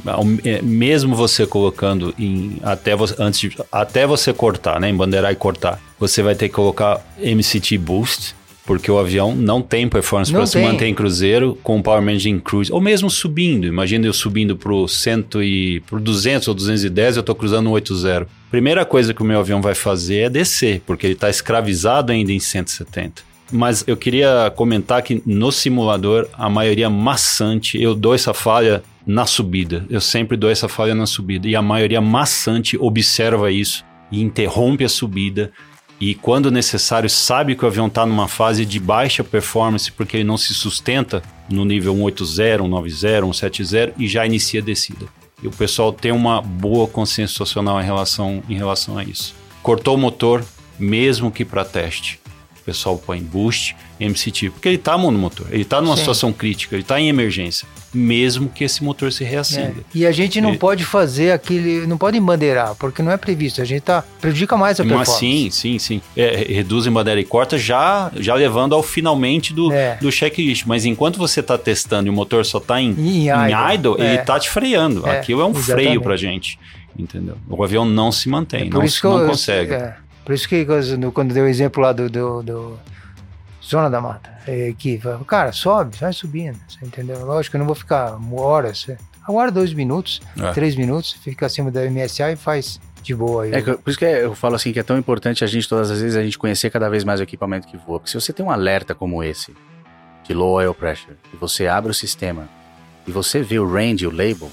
é, 0.45 0.61
mesmo 0.61 1.15
você 1.15 1.45
colocando 1.45 2.13
em 2.17 2.57
até 2.61 2.95
você, 2.95 3.15
antes 3.17 3.39
de, 3.39 3.57
até 3.71 4.05
você 4.05 4.31
cortar, 4.31 4.79
né, 4.79 4.89
em 4.89 4.95
bandeirar 4.95 5.31
e 5.31 5.35
cortar, 5.35 5.81
você 5.99 6.21
vai 6.21 6.35
ter 6.35 6.47
que 6.47 6.53
colocar 6.53 7.01
MCT 7.17 7.77
boost, 7.79 8.35
porque 8.69 8.91
o 8.91 8.99
avião 8.99 9.35
não 9.35 9.63
tem 9.63 9.89
performance 9.89 10.31
para 10.31 10.45
se 10.45 10.59
manter 10.59 10.85
em 10.85 10.93
cruzeiro 10.93 11.57
com 11.63 11.79
o 11.79 11.81
Power 11.81 12.03
Managing 12.03 12.39
Cruise, 12.39 12.71
ou 12.71 12.79
mesmo 12.79 13.09
subindo. 13.09 13.65
Imagina 13.65 14.05
eu 14.05 14.13
subindo 14.13 14.55
para 14.55 14.71
o 14.71 14.87
100 14.87 15.25
e 15.41 15.79
pro 15.87 15.99
200 15.99 16.47
ou 16.49 16.53
210, 16.53 17.15
eu 17.15 17.21
estou 17.21 17.33
cruzando 17.33 17.67
um 17.67 17.71
80. 17.71 18.27
Primeira 18.51 18.85
coisa 18.85 19.11
que 19.11 19.23
o 19.23 19.25
meu 19.25 19.39
avião 19.39 19.59
vai 19.59 19.73
fazer 19.73 20.17
é 20.17 20.29
descer, 20.29 20.83
porque 20.85 21.07
ele 21.07 21.13
está 21.13 21.31
escravizado 21.31 22.11
ainda 22.11 22.31
em 22.31 22.39
170. 22.39 23.28
Mas 23.51 23.83
eu 23.87 23.97
queria 23.97 24.51
comentar 24.55 25.01
que 25.01 25.21
no 25.25 25.51
simulador, 25.51 26.27
a 26.33 26.49
maioria 26.49 26.89
maçante, 26.89 27.81
eu 27.81 27.95
dou 27.95 28.13
essa 28.13 28.33
falha 28.33 28.83
na 29.05 29.25
subida. 29.25 29.85
Eu 29.89 30.01
sempre 30.01 30.37
dou 30.37 30.49
essa 30.49 30.67
falha 30.67 30.93
na 30.93 31.05
subida. 31.05 31.47
E 31.47 31.55
a 31.55 31.61
maioria 31.61 32.01
maçante 32.01 32.77
observa 32.79 33.51
isso 33.51 33.83
e 34.11 34.21
interrompe 34.21 34.83
a 34.83 34.89
subida 34.89 35.51
e 35.99 36.15
quando 36.15 36.49
necessário 36.49 37.09
sabe 37.09 37.55
que 37.55 37.65
o 37.65 37.67
avião 37.67 37.87
está 37.87 38.05
numa 38.05 38.27
fase 38.27 38.65
de 38.65 38.79
baixa 38.79 39.21
performance 39.21 39.91
porque 39.91 40.17
ele 40.17 40.23
não 40.23 40.37
se 40.37 40.53
sustenta 40.53 41.21
no 41.49 41.65
nível 41.65 41.93
180, 41.93 42.63
190, 42.63 43.33
170 43.33 43.93
e 43.97 44.07
já 44.07 44.25
inicia 44.25 44.61
a 44.61 44.63
descida. 44.63 45.07
E 45.43 45.47
o 45.47 45.51
pessoal 45.51 45.91
tem 45.91 46.11
uma 46.11 46.41
boa 46.41 46.87
consciência 46.87 47.43
em 47.43 47.83
relação, 47.83 48.41
em 48.47 48.55
relação 48.55 48.97
a 48.97 49.03
isso. 49.03 49.35
Cortou 49.61 49.95
o 49.95 49.97
motor, 49.97 50.43
mesmo 50.77 51.31
que 51.31 51.43
para 51.43 51.65
teste. 51.65 52.19
Pessoal 52.69 52.99
põe 53.03 53.19
boost, 53.19 53.75
MCT, 53.99 54.51
porque 54.51 54.67
ele 54.67 54.75
está 54.75 54.95
monomotor, 54.95 55.47
ele 55.49 55.63
está 55.63 55.81
numa 55.81 55.95
Sim. 55.95 56.01
situação 56.01 56.31
crítica, 56.31 56.75
ele 56.75 56.83
está 56.83 57.01
em 57.01 57.09
emergência, 57.09 57.67
mesmo 57.91 58.47
que 58.47 58.63
esse 58.63 58.83
motor 58.83 59.11
se 59.11 59.23
reacenda. 59.23 59.77
É. 59.79 59.97
E 59.97 60.05
a 60.05 60.11
gente 60.11 60.39
não 60.39 60.55
pode 60.55 60.85
fazer 60.85 61.31
aquele, 61.31 61.87
não 61.87 61.97
pode 61.97 62.15
embandeirar, 62.15 62.75
porque 62.75 63.01
não 63.01 63.11
é 63.11 63.17
previsto, 63.17 63.59
a 63.59 63.65
gente 63.65 63.81
tá, 63.81 64.03
prejudica 64.21 64.55
mais 64.55 64.79
a 64.79 64.83
performance. 64.83 65.17
Sim, 65.17 65.49
sim, 65.49 65.79
sim. 65.79 65.99
É, 66.15 66.45
reduz 66.47 66.85
em 66.85 66.91
bandeira 66.91 67.19
e 67.19 67.25
corta 67.25 67.57
já, 67.57 68.11
já 68.17 68.35
levando 68.35 68.75
ao 68.75 68.83
finalmente 68.83 69.51
do, 69.51 69.73
é. 69.73 69.97
do 69.99 70.11
checklist, 70.11 70.67
mas 70.67 70.85
enquanto 70.85 71.17
você 71.17 71.39
está 71.39 71.57
testando 71.57 72.05
e 72.05 72.11
o 72.11 72.13
motor 72.13 72.45
só 72.45 72.59
está 72.59 72.79
em, 72.79 72.91
em, 72.91 73.29
em 73.29 73.73
idle, 73.73 73.95
ele 73.97 74.19
está 74.19 74.35
é. 74.35 74.39
te 74.39 74.49
freando, 74.51 75.07
é, 75.07 75.17
aquilo 75.17 75.41
é 75.41 75.45
um 75.45 75.49
exatamente. 75.49 75.85
freio 75.85 76.01
pra 76.01 76.15
gente, 76.15 76.59
entendeu? 76.95 77.35
O 77.49 77.63
avião 77.63 77.83
não 77.83 78.11
se 78.11 78.29
mantém, 78.29 78.67
é 78.67 78.69
não, 78.69 78.79
não 78.79 79.21
eu, 79.21 79.27
consegue. 79.27 79.73
Por 80.25 80.33
isso 80.33 80.47
que 80.47 80.65
quando 81.13 81.33
deu 81.33 81.45
o 81.45 81.47
exemplo 81.47 81.81
lá 81.81 81.91
do, 81.91 82.09
do, 82.09 82.43
do 82.43 82.79
Zona 83.63 83.89
da 83.89 84.01
Mata, 84.01 84.29
é, 84.47 84.73
que 84.77 84.99
cara, 85.27 85.51
sobe, 85.51 85.97
vai 85.97 86.13
subindo, 86.13 86.59
você 86.67 86.85
entendeu? 86.85 87.25
Lógico, 87.25 87.55
eu 87.55 87.59
não 87.59 87.65
vou 87.65 87.75
ficar 87.75 88.17
horas, 88.33 88.87
agora 89.27 89.51
dois 89.51 89.73
minutos, 89.73 90.21
é. 90.39 90.51
três 90.53 90.75
minutos, 90.75 91.13
fica 91.13 91.45
acima 91.45 91.71
da 91.71 91.81
MSA 91.89 92.31
e 92.31 92.35
faz 92.35 92.79
de 93.01 93.15
boa. 93.15 93.43
Aí. 93.43 93.53
É, 93.53 93.61
por 93.61 93.89
isso 93.89 93.97
que 93.97 94.05
eu 94.05 94.35
falo 94.35 94.55
assim 94.55 94.71
que 94.71 94.79
é 94.79 94.83
tão 94.83 94.97
importante 94.97 95.43
a 95.43 95.47
gente, 95.47 95.67
todas 95.67 95.91
as 95.91 96.01
vezes, 96.01 96.17
a 96.17 96.23
gente 96.23 96.37
conhecer 96.37 96.69
cada 96.69 96.89
vez 96.89 97.03
mais 97.03 97.19
o 97.19 97.23
equipamento 97.23 97.67
que 97.67 97.77
voa. 97.77 97.99
Porque 97.99 98.09
se 98.09 98.19
você 98.19 98.33
tem 98.33 98.45
um 98.45 98.51
alerta 98.51 98.93
como 98.93 99.23
esse, 99.23 99.55
de 100.23 100.33
low 100.33 100.53
oil 100.53 100.73
pressure, 100.73 101.15
e 101.33 101.37
você 101.37 101.67
abre 101.67 101.91
o 101.91 101.93
sistema, 101.93 102.47
e 103.07 103.11
você 103.11 103.41
vê 103.41 103.59
o 103.59 103.67
range, 103.67 104.05
o 104.05 104.11
label, 104.11 104.49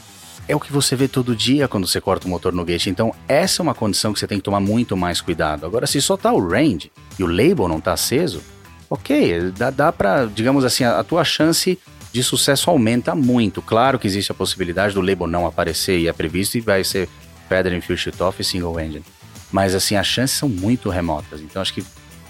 é 0.49 0.55
o 0.55 0.61
que 0.61 0.72
você 0.72 0.94
vê 0.94 1.09
todo 1.09 1.34
dia 1.34 1.66
quando 1.66 1.86
você 1.86 2.01
corta 2.01 2.26
o 2.26 2.30
motor 2.30 2.53
no 2.53 2.64
gate. 2.64 2.86
Então, 2.86 3.14
essa 3.26 3.61
é 3.61 3.62
uma 3.62 3.74
condição 3.74 4.12
que 4.12 4.18
você 4.18 4.26
tem 4.26 4.38
que 4.38 4.44
tomar 4.44 4.61
muito 4.61 4.97
mais 4.97 5.20
cuidado. 5.20 5.66
Agora, 5.66 5.86
se 5.86 6.01
só 6.01 6.16
tá 6.16 6.32
o 6.32 6.49
range 6.49 6.90
e 7.18 7.24
o 7.24 7.26
label 7.26 7.66
não 7.66 7.80
tá 7.80 7.92
aceso, 7.92 8.42
ok, 8.88 9.53
dá, 9.57 9.70
dá 9.70 9.92
para, 9.92 10.26
digamos 10.26 10.64
assim, 10.64 10.84
a, 10.84 11.01
a, 11.01 11.05
tua 11.05 11.24
chance 11.24 11.78
de 12.12 12.22
sucesso 12.22 12.70
aumenta 12.70 13.14
muito. 13.14 13.61
Claro 13.61 13.99
que 13.99 14.07
existe 14.07 14.30
a 14.30 14.34
possibilidade 14.34 14.94
do 14.94 15.01
label 15.01 15.26
não 15.26 15.47
aparecer 15.47 15.99
e 15.99 16.09
é 16.09 16.12
previsto 16.12 16.57
e 16.57 16.61
vai 16.61 16.84
ser 16.84 17.09
Feather 17.49 17.72
in 17.72 17.80
Fuel 17.80 17.99
Shoot 17.99 18.22
Off 18.22 18.40
e 18.40 18.44
Single 18.44 18.78
Engine. 18.80 19.05
Mas, 19.51 19.74
assim, 19.74 19.97
as 19.97 20.07
chances 20.07 20.36
são 20.36 20.49
muito 20.49 20.90
remotas. 20.90 21.40
Então, 21.40 21.61
acho 21.61 21.74
que 21.74 21.84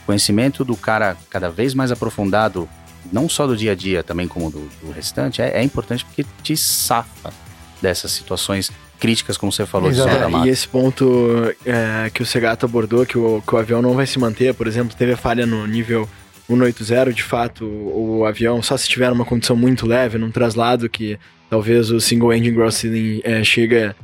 conhecimento 0.06 0.64
do 0.64 0.76
cara 0.76 1.16
cada 1.28 1.50
vez 1.50 1.74
mais 1.74 1.92
aprofundado, 1.92 2.68
não 3.12 3.28
só 3.28 3.46
do 3.46 3.56
dia 3.56 3.72
a 3.72 3.74
dia, 3.74 4.02
também 4.02 4.26
como 4.26 4.50
do, 4.50 4.68
do 4.80 4.90
restante, 4.90 5.42
é, 5.42 5.58
é 5.58 5.62
importante 5.62 6.04
porque 6.04 6.24
te 6.42 6.56
safa 6.56 7.32
dessas 7.80 8.12
situações 8.12 8.70
críticas, 8.98 9.36
como 9.36 9.52
você 9.52 9.66
falou. 9.66 9.90
Exato. 9.90 10.46
E 10.46 10.48
esse 10.48 10.66
ponto 10.66 11.54
é, 11.64 12.10
que 12.12 12.22
o 12.22 12.26
Segato 12.26 12.66
abordou, 12.66 13.04
que 13.04 13.18
o, 13.18 13.42
que 13.46 13.54
o 13.54 13.58
avião 13.58 13.82
não 13.82 13.94
vai 13.94 14.06
se 14.06 14.18
manter, 14.18 14.54
por 14.54 14.66
exemplo, 14.66 14.96
teve 14.96 15.12
a 15.12 15.16
falha 15.16 15.46
no 15.46 15.66
nível 15.66 16.08
180, 16.48 17.12
de 17.12 17.22
fato, 17.22 17.64
o, 17.64 18.18
o 18.18 18.24
avião, 18.24 18.62
só 18.62 18.76
se 18.76 18.88
tiver 18.88 19.10
uma 19.10 19.24
condição 19.24 19.56
muito 19.56 19.86
leve, 19.86 20.18
num 20.18 20.30
traslado 20.30 20.88
que 20.88 21.18
talvez 21.50 21.90
o 21.90 22.00
single 22.00 22.32
engine 22.32 22.54
gross 22.54 22.76
ceiling 22.76 23.20
é, 23.24 23.42
chega 23.44 23.94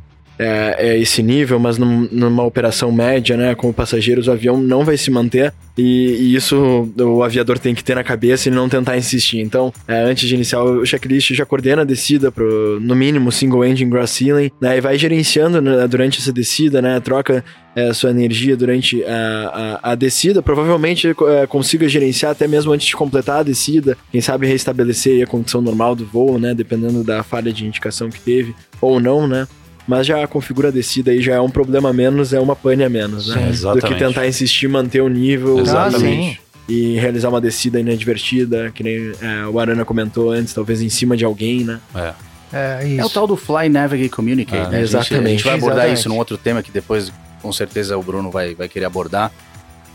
é, 0.43 0.77
é 0.79 0.99
esse 0.99 1.23
nível, 1.23 1.59
mas 1.59 1.79
num, 1.79 2.09
numa 2.11 2.43
operação 2.43 2.91
média, 2.91 3.37
né, 3.37 3.55
com 3.55 3.73
passageiros, 3.73 4.29
o 4.29 4.33
avião 4.33 4.61
não 4.61 4.85
vai 4.85 4.97
se 4.97 5.11
manter 5.11 5.53
e, 5.77 6.17
e, 6.21 6.35
isso 6.35 6.93
o 6.99 7.23
aviador 7.23 7.59
tem 7.59 7.75
que 7.75 7.83
ter 7.83 7.95
na 7.95 8.05
cabeça 8.05 8.49
e 8.49 8.53
não 8.53 8.69
tentar 8.69 8.97
insistir. 8.97 9.41
Então, 9.41 9.73
é, 9.89 10.03
antes 10.03 10.29
de 10.29 10.35
iniciar 10.35 10.63
o 10.63 10.85
checklist, 10.85 11.33
já 11.33 11.47
coordena 11.47 11.83
a 11.83 11.85
descida 11.85 12.31
pro, 12.31 12.79
no 12.81 12.95
mínimo, 12.95 13.33
single 13.33 13.65
engine 13.65 13.91
gross 13.91 14.11
ceiling, 14.11 14.51
né, 14.61 14.77
e 14.77 14.81
vai 14.81 14.99
gerenciando 14.99 15.61
né, 15.61 15.87
durante 15.89 16.19
essa 16.19 16.33
descida, 16.33 16.83
né, 16.83 17.01
troca 17.01 17.45
é, 17.75 17.93
sua 17.95 18.11
energia 18.11 18.55
durante 18.57 19.03
a, 19.05 19.81
a, 19.83 19.93
a 19.93 19.95
descida, 19.95 20.43
provavelmente 20.43 21.09
é, 21.09 21.47
consiga 21.47 21.89
gerenciar 21.89 22.33
até 22.33 22.47
mesmo 22.47 22.73
antes 22.73 22.87
de 22.87 22.97
completar 22.97 23.41
a 23.41 23.43
descida, 23.43 23.97
quem 24.11 24.21
sabe 24.21 24.47
restabelecer 24.47 25.23
a 25.23 25.27
condição 25.27 25.63
normal 25.63 25.95
do 25.95 26.05
voo, 26.05 26.39
né, 26.39 26.53
dependendo 26.53 27.03
da 27.03 27.23
falha 27.23 27.53
de 27.53 27.65
indicação 27.67 28.11
que 28.11 28.21
teve, 28.21 28.55
ou 28.81 29.01
não, 29.01 29.27
né 29.27 29.47
mas 29.87 30.07
já 30.07 30.27
configura 30.27 30.69
a 30.69 30.71
descida 30.71 31.11
aí 31.11 31.21
já 31.21 31.35
é 31.35 31.41
um 31.41 31.51
problema 31.51 31.91
a 31.91 31.93
menos, 31.93 32.33
é 32.33 32.41
uma 32.41 32.55
pane 32.55 32.85
a 32.85 32.89
menos, 32.89 33.29
né? 33.29 33.53
Sim, 33.53 33.73
Do 33.73 33.81
que 33.81 33.95
tentar 33.95 34.27
insistir 34.27 34.69
manter 34.69 35.01
o 35.01 35.09
nível 35.09 35.59
exatamente. 35.59 36.41
e 36.69 36.95
realizar 36.95 37.29
uma 37.29 37.41
descida 37.41 37.81
inadvertida, 37.81 38.71
que 38.71 38.83
nem 38.83 39.13
é, 39.21 39.47
o 39.47 39.59
Arana 39.59 39.85
comentou 39.85 40.31
antes, 40.31 40.55
talvez 40.55 40.81
em 40.81 40.89
cima 40.89 41.17
de 41.17 41.25
alguém, 41.25 41.65
né? 41.65 41.81
É. 41.95 42.13
É, 42.53 42.97
é 42.99 43.05
o 43.05 43.09
tal 43.09 43.27
do 43.27 43.35
Fly, 43.35 43.71
Navigate, 43.71 44.11
Communicate, 44.11 44.71
né? 44.71 44.83
Exatamente. 44.83 45.27
A 45.27 45.31
gente 45.31 45.45
vai 45.45 45.55
abordar 45.55 45.79
exatamente. 45.79 45.99
isso 45.99 46.09
num 46.11 46.19
outro 46.19 46.37
tema 46.37 46.63
que 46.63 46.71
depois, 46.71 47.11
com 47.41 47.51
certeza, 47.51 47.97
o 47.97 48.03
Bruno 48.03 48.31
vai, 48.31 48.55
vai 48.55 48.69
querer 48.69 48.85
abordar, 48.85 49.33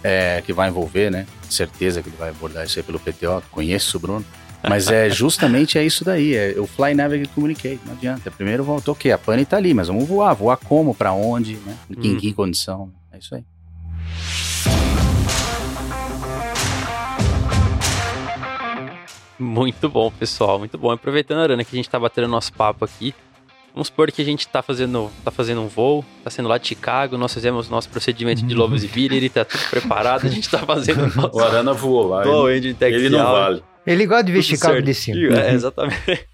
é, 0.04 0.42
que 0.44 0.52
vai 0.52 0.68
envolver, 0.68 1.12
né? 1.12 1.28
Certeza 1.48 2.02
que 2.02 2.10
ele 2.10 2.18
vai 2.18 2.30
abordar 2.30 2.66
isso 2.66 2.80
aí 2.80 2.84
pelo 2.84 3.00
PTO. 3.00 3.44
Conheço 3.52 3.98
o 3.98 4.00
Bruno. 4.00 4.26
Mas 4.70 4.90
é 4.90 5.10
justamente 5.10 5.78
é 5.78 5.86
isso 5.86 6.04
daí, 6.04 6.36
é 6.36 6.56
o 6.58 6.68
Fly 6.68 6.94
Navigate 6.94 7.30
Communicate, 7.34 7.80
não 7.86 7.94
adianta. 7.94 8.30
Primeiro 8.32 8.64
voltou 8.64 8.94
o 8.94 8.98
quê? 8.98 9.12
A 9.12 9.18
pane 9.18 9.46
tá 9.46 9.58
ali, 9.58 9.74
mas 9.74 9.88
vamos 9.88 10.08
voar, 10.08 10.34
voar 10.34 10.58
como, 10.58 10.94
para 10.94 11.14
onde, 11.14 11.56
né? 11.58 11.78
Em 11.90 12.14
hum. 12.14 12.18
que 12.18 12.34
condição, 12.34 12.92
é 13.12 13.18
isso 13.18 13.36
aí. 13.36 13.44
Muito 19.40 19.88
bom, 19.88 20.12
pessoal, 20.12 20.58
muito 20.58 20.78
bom. 20.78 20.90
Aproveitando, 20.90 21.40
Arana, 21.40 21.64
que 21.64 21.76
a 21.76 21.78
gente 21.78 21.90
tá 21.90 22.00
batendo 22.00 22.28
nosso 22.28 22.52
papo 22.54 22.84
aqui, 22.84 23.14
Vamos 23.78 23.90
supor 23.90 24.12
que 24.12 24.24
a 24.24 24.26
gente 24.26 24.40
está 24.40 24.64
fazendo, 24.64 25.12
tá 25.24 25.30
fazendo 25.30 25.62
um 25.62 25.68
voo, 25.68 26.04
está 26.18 26.32
sendo 26.32 26.50
lá 26.50 26.58
de 26.58 26.68
Chicago, 26.68 27.16
nós 27.16 27.32
fizemos 27.32 27.70
nosso 27.70 27.88
procedimento 27.90 28.44
de 28.44 28.56
low 28.56 28.68
visibility, 28.68 29.16
ele 29.16 29.28
está 29.28 29.46
tudo 29.46 29.62
preparado, 29.70 30.26
a 30.26 30.30
gente 30.30 30.46
está 30.46 30.58
fazendo 30.58 31.04
o 31.04 31.14
nosso... 31.16 31.38
O 31.38 31.44
Arana 31.44 31.74
voou 31.74 32.08
lá. 32.08 32.24
ele, 32.50 32.76
ele 32.82 33.10
não 33.10 33.24
vale. 33.24 33.64
Ele 33.88 34.06
gosta 34.06 34.26
de 34.26 34.44
Chicago 34.44 34.74
certo. 34.74 34.86
de 34.86 34.94
cima. 34.94 35.40
É, 35.40 35.54
exatamente. 35.54 36.28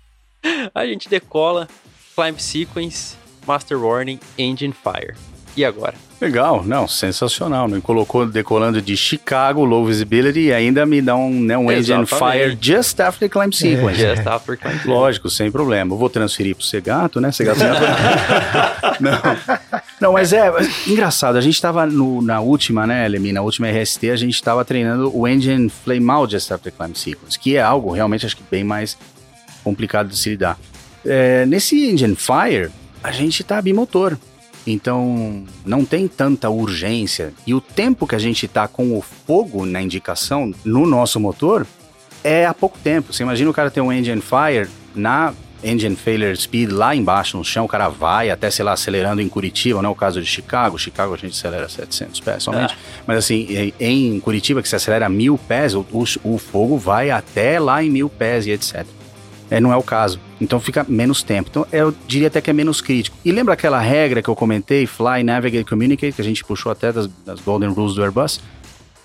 A 0.74 0.86
gente 0.88 1.08
decola, 1.08 1.68
climb 2.16 2.38
sequence, 2.40 3.16
master 3.46 3.80
warning, 3.80 4.20
engine 4.38 4.74
fire. 4.74 5.14
E 5.56 5.64
agora? 5.64 5.94
Legal, 6.20 6.64
não, 6.64 6.88
sensacional. 6.88 7.68
Me 7.68 7.80
colocou 7.80 8.26
decolando 8.26 8.82
de 8.82 8.98
Chicago, 8.98 9.64
low 9.64 9.86
visibility, 9.86 10.40
e 10.40 10.54
ainda 10.54 10.84
me 10.84 11.00
dá 11.00 11.16
um, 11.16 11.42
né, 11.42 11.56
um 11.56 11.72
engine 11.72 12.06
fire 12.08 12.58
just 12.60 13.00
after 13.00 13.30
climb 13.30 13.52
sequence. 13.52 14.04
É. 14.04 14.16
Just 14.16 14.28
after 14.28 14.58
climb 14.58 14.74
sequence. 14.74 14.90
Lógico, 14.90 15.30
sem 15.30 15.52
problema. 15.52 15.94
Eu 15.94 15.98
vou 15.98 16.10
transferir 16.10 16.56
pro 16.56 16.66
Segato, 16.66 17.22
né? 17.22 17.32
Segato 17.32 17.60
não. 19.00 19.60
Não, 20.04 20.12
mas 20.12 20.34
é 20.34 20.52
engraçado. 20.86 21.38
A 21.38 21.42
gente 21.42 21.62
tava 21.62 21.86
no, 21.86 22.22
na 22.22 22.42
última, 22.42 22.86
né, 22.86 23.08
Lemi, 23.08 23.32
na 23.32 23.42
última 23.42 23.70
RST, 23.70 24.10
a 24.10 24.18
gente 24.18 24.44
tava 24.44 24.66
treinando 24.66 25.18
o 25.18 25.26
engine 25.26 25.70
flame 25.70 26.10
out 26.12 26.36
after 26.36 26.74
climb 26.74 26.94
sequence, 26.94 27.40
que 27.40 27.56
é 27.56 27.62
algo 27.62 27.90
realmente, 27.90 28.26
acho 28.26 28.36
que 28.36 28.44
bem 28.52 28.66
mais 28.66 28.98
complicado 29.64 30.10
de 30.10 30.18
se 30.18 30.32
lidar. 30.32 30.60
É, 31.06 31.46
nesse 31.46 31.90
engine 31.90 32.18
fire, 32.18 32.70
a 33.02 33.14
gente 33.14 33.46
tá 33.46 33.62
bimotor. 33.62 34.18
Então, 34.68 35.46
não 35.66 35.86
tem 35.86 36.06
tanta 36.08 36.50
urgência. 36.50 37.34
E 37.48 37.54
o 37.54 37.62
tempo 37.62 38.06
que 38.06 38.16
a 38.16 38.20
gente 38.20 38.46
está 38.46 38.68
com 38.68 38.98
o 38.98 39.02
fogo 39.02 39.66
na 39.66 39.82
indicação 39.82 40.54
no 40.66 40.86
nosso 40.86 41.18
motor 41.18 41.66
é 42.24 42.46
há 42.46 42.54
pouco 42.54 42.78
tempo. 42.78 43.14
Você 43.14 43.24
imagina 43.24 43.50
o 43.50 43.54
cara 43.54 43.72
ter 43.72 43.80
um 43.80 43.92
engine 43.92 44.22
fire 44.22 44.70
na 44.94 45.34
engine 45.64 45.96
failure 45.96 46.36
speed 46.36 46.72
lá 46.72 46.96
embaixo 46.96 47.38
no 47.38 47.44
chão, 47.44 47.66
o 47.66 47.68
cara 47.68 47.90
vai 47.90 48.30
até, 48.30 48.50
sei 48.52 48.66
lá, 48.66 48.74
acelerando 48.74 49.22
em 49.22 49.30
Curitiba, 49.30 49.82
não 49.82 49.90
é 49.90 49.92
o 49.92 49.96
caso 49.96 50.22
de 50.22 50.28
Chicago. 50.28 50.78
Chicago 50.78 51.14
a 51.14 51.18
gente 51.18 51.32
acelera 51.32 51.70
700 51.70 52.20
pés 52.20 52.44
somente. 52.44 52.74
É. 52.74 52.78
Mas 53.08 53.18
assim, 53.18 53.74
em 53.80 54.20
Curitiba 54.20 54.62
que 54.62 54.70
se 54.70 54.76
acelera 54.76 55.08
mil 55.10 55.38
pés, 55.38 55.76
o, 55.76 55.86
o, 56.24 56.38
fogo 56.38 56.78
vai 56.78 57.10
até 57.10 57.60
lá 57.60 57.84
em 57.84 57.90
mil 57.90 58.10
pés 58.10 58.46
e 58.46 58.52
etc 58.52 58.86
é, 59.54 59.60
não 59.60 59.72
é 59.72 59.78
o 59.78 59.84
caso. 59.84 60.20
Então 60.42 60.60
fica 60.60 60.84
menos 60.90 61.22
tempo. 61.22 61.48
Então 61.50 61.68
eu 61.72 61.94
diria 62.08 62.28
até 62.28 62.42
que 62.42 62.50
é 62.50 62.54
menos 62.54 62.82
crítico. 62.82 63.16
E 63.24 63.32
lembra 63.32 63.54
aquela 63.54 63.80
regra 63.80 64.22
que 64.22 64.28
eu 64.28 64.36
comentei, 64.36 64.88
Fly, 64.88 65.24
Navigate, 65.24 65.70
Communicate, 65.70 66.14
que 66.14 66.22
a 66.22 66.26
gente 66.26 66.44
puxou 66.44 66.72
até 66.72 66.92
das, 66.92 67.08
das 67.24 67.40
Golden 67.40 67.70
Rules 67.70 67.94
do 67.94 68.04
Airbus? 68.04 68.42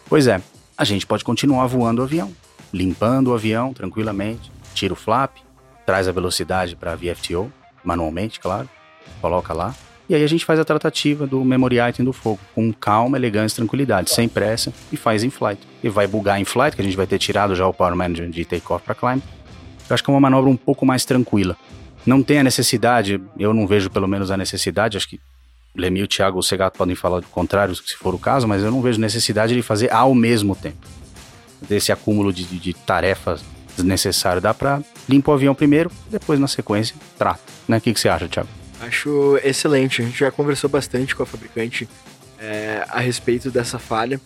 Pois 0.08 0.26
é, 0.26 0.40
a 0.76 0.84
gente 0.84 1.06
pode 1.06 1.22
continuar 1.22 1.66
voando 1.66 2.00
o 2.00 2.04
avião, 2.04 2.32
limpando 2.72 3.28
o 3.28 3.34
avião 3.34 3.74
tranquilamente, 3.74 4.50
tira 4.74 4.94
o 4.94 4.96
flap, 4.96 5.36
traz 5.88 6.06
a 6.06 6.12
velocidade 6.12 6.76
para 6.76 6.94
VFTO, 6.94 7.50
manualmente, 7.82 8.38
claro, 8.38 8.68
coloca 9.22 9.54
lá. 9.54 9.74
E 10.06 10.14
aí 10.14 10.22
a 10.22 10.26
gente 10.26 10.44
faz 10.44 10.60
a 10.60 10.64
tratativa 10.64 11.26
do 11.26 11.42
memory 11.42 11.78
item 11.80 12.04
do 12.04 12.12
fogo, 12.12 12.38
com 12.54 12.70
calma, 12.74 13.16
elegância 13.16 13.56
tranquilidade, 13.56 14.10
sem 14.10 14.28
pressa, 14.28 14.70
e 14.92 14.98
faz 14.98 15.24
em 15.24 15.30
flight. 15.30 15.58
E 15.82 15.88
vai 15.88 16.06
bugar 16.06 16.38
em 16.38 16.44
flight, 16.44 16.76
que 16.76 16.82
a 16.82 16.84
gente 16.84 16.94
vai 16.94 17.06
ter 17.06 17.18
tirado 17.18 17.54
já 17.54 17.66
o 17.66 17.72
Power 17.72 17.96
Management 17.96 18.32
de 18.32 18.44
takeoff 18.44 18.84
para 18.84 18.94
climb, 18.94 19.22
eu 19.88 19.94
acho 19.94 20.04
que 20.04 20.10
é 20.10 20.12
uma 20.12 20.20
manobra 20.20 20.50
um 20.50 20.58
pouco 20.58 20.84
mais 20.84 21.06
tranquila. 21.06 21.56
Não 22.04 22.22
tem 22.22 22.40
a 22.40 22.44
necessidade, 22.44 23.18
eu 23.38 23.54
não 23.54 23.66
vejo 23.66 23.88
pelo 23.88 24.06
menos 24.06 24.30
a 24.30 24.36
necessidade, 24.36 24.98
acho 24.98 25.08
que 25.08 25.18
Lemi, 25.74 26.02
o 26.02 26.06
Thiago 26.06 26.38
o 26.38 26.42
Segato 26.42 26.76
podem 26.76 26.94
falar 26.94 27.20
do 27.20 27.28
contrário, 27.28 27.74
se 27.74 27.96
for 27.96 28.14
o 28.14 28.18
caso, 28.18 28.46
mas 28.46 28.62
eu 28.62 28.70
não 28.70 28.82
vejo 28.82 29.00
necessidade 29.00 29.54
de 29.54 29.62
fazer 29.62 29.90
ao 29.90 30.14
mesmo 30.14 30.54
tempo. 30.54 30.86
Desse 31.66 31.90
acúmulo 31.92 32.30
de, 32.30 32.44
de, 32.44 32.58
de 32.58 32.74
tarefas 32.74 33.42
desnecessário. 33.78 34.40
Dá 34.40 34.52
para 34.52 34.82
limpar 35.08 35.32
o 35.32 35.34
avião 35.34 35.54
primeiro, 35.54 35.90
depois 36.10 36.38
na 36.38 36.48
sequência 36.48 36.94
trata. 37.16 37.40
Né? 37.66 37.78
O 37.78 37.80
que, 37.80 37.92
que 37.92 38.00
você 38.00 38.08
acha, 38.08 38.28
Thiago? 38.28 38.48
Acho 38.80 39.38
excelente. 39.42 40.02
A 40.02 40.04
gente 40.04 40.18
já 40.18 40.30
conversou 40.30 40.70
bastante 40.70 41.14
com 41.14 41.22
a 41.22 41.26
fabricante 41.26 41.88
é, 42.38 42.84
a 42.88 43.00
respeito 43.00 43.50
dessa 43.50 43.78
falha. 43.78 44.20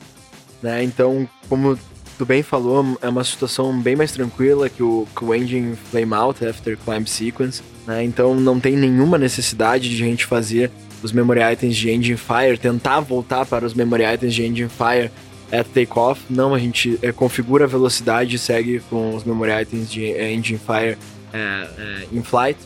Né? 0.62 0.82
Então, 0.84 1.28
como 1.48 1.78
tu 2.18 2.26
bem 2.26 2.42
falou, 2.42 2.98
é 3.00 3.08
uma 3.08 3.24
situação 3.24 3.76
bem 3.80 3.96
mais 3.96 4.12
tranquila 4.12 4.68
que 4.68 4.82
o, 4.82 5.06
que 5.16 5.24
o 5.24 5.34
engine 5.34 5.76
flame 5.90 6.14
out 6.14 6.44
after 6.46 6.76
climb 6.76 7.06
sequence, 7.06 7.62
né? 7.86 8.04
Então 8.04 8.34
não 8.34 8.60
tem 8.60 8.76
nenhuma 8.76 9.18
necessidade 9.18 9.88
de 9.88 10.02
a 10.02 10.06
gente 10.06 10.24
fazer 10.24 10.70
os 11.02 11.10
memory 11.10 11.40
items 11.52 11.76
de 11.76 11.90
engine 11.90 12.16
fire, 12.16 12.56
tentar 12.56 13.00
voltar 13.00 13.44
para 13.44 13.66
os 13.66 13.74
memory 13.74 14.04
items 14.04 14.34
de 14.34 14.44
engine 14.44 14.68
fire 14.68 15.10
at 15.52 15.66
takeoff. 15.68 16.22
Não, 16.30 16.54
a 16.54 16.58
gente 16.58 16.98
é, 17.02 17.12
configura 17.12 17.64
a 17.64 17.68
velocidade 17.68 18.36
e 18.36 18.38
segue 18.38 18.80
com 18.88 19.14
os 19.14 19.24
memory 19.24 19.62
items 19.62 19.90
de 19.90 20.06
engine 20.06 20.58
fire 20.58 20.96
é, 21.32 21.68
é, 21.78 22.06
in 22.12 22.22
flight 22.22 22.58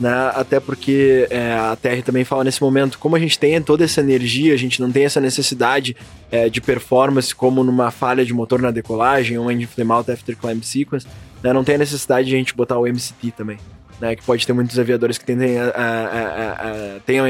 né? 0.00 0.32
Até 0.34 0.58
porque 0.58 1.28
é, 1.28 1.52
a 1.52 1.76
TR 1.76 2.02
também 2.02 2.24
fala 2.24 2.42
nesse 2.42 2.62
momento, 2.62 2.98
como 2.98 3.14
a 3.14 3.18
gente 3.18 3.38
tem 3.38 3.60
toda 3.60 3.84
essa 3.84 4.00
energia, 4.00 4.54
a 4.54 4.56
gente 4.56 4.80
não 4.80 4.90
tem 4.90 5.04
essa 5.04 5.20
necessidade 5.20 5.94
é, 6.30 6.48
de 6.48 6.60
performance 6.60 7.34
como 7.34 7.62
numa 7.62 7.90
falha 7.90 8.24
de 8.24 8.32
motor 8.32 8.62
na 8.62 8.70
decolagem, 8.70 9.36
ou 9.36 9.52
em 9.52 9.66
flame 9.66 9.92
out 9.92 10.10
after 10.10 10.34
climb 10.34 10.62
sequence, 10.62 11.06
né? 11.42 11.52
Não 11.52 11.62
tem 11.62 11.74
a 11.74 11.78
necessidade 11.78 12.28
de 12.28 12.34
a 12.34 12.38
gente 12.38 12.54
botar 12.54 12.78
o 12.78 12.86
MCT 12.86 13.32
também, 13.36 13.58
né? 14.00 14.16
Que 14.16 14.22
pode 14.22 14.46
ter 14.46 14.54
muitos 14.54 14.78
aviadores 14.78 15.18
que 15.18 15.24
tentem, 15.26 15.58
a, 15.58 15.68
a, 15.68 17.00
tenham 17.04 17.26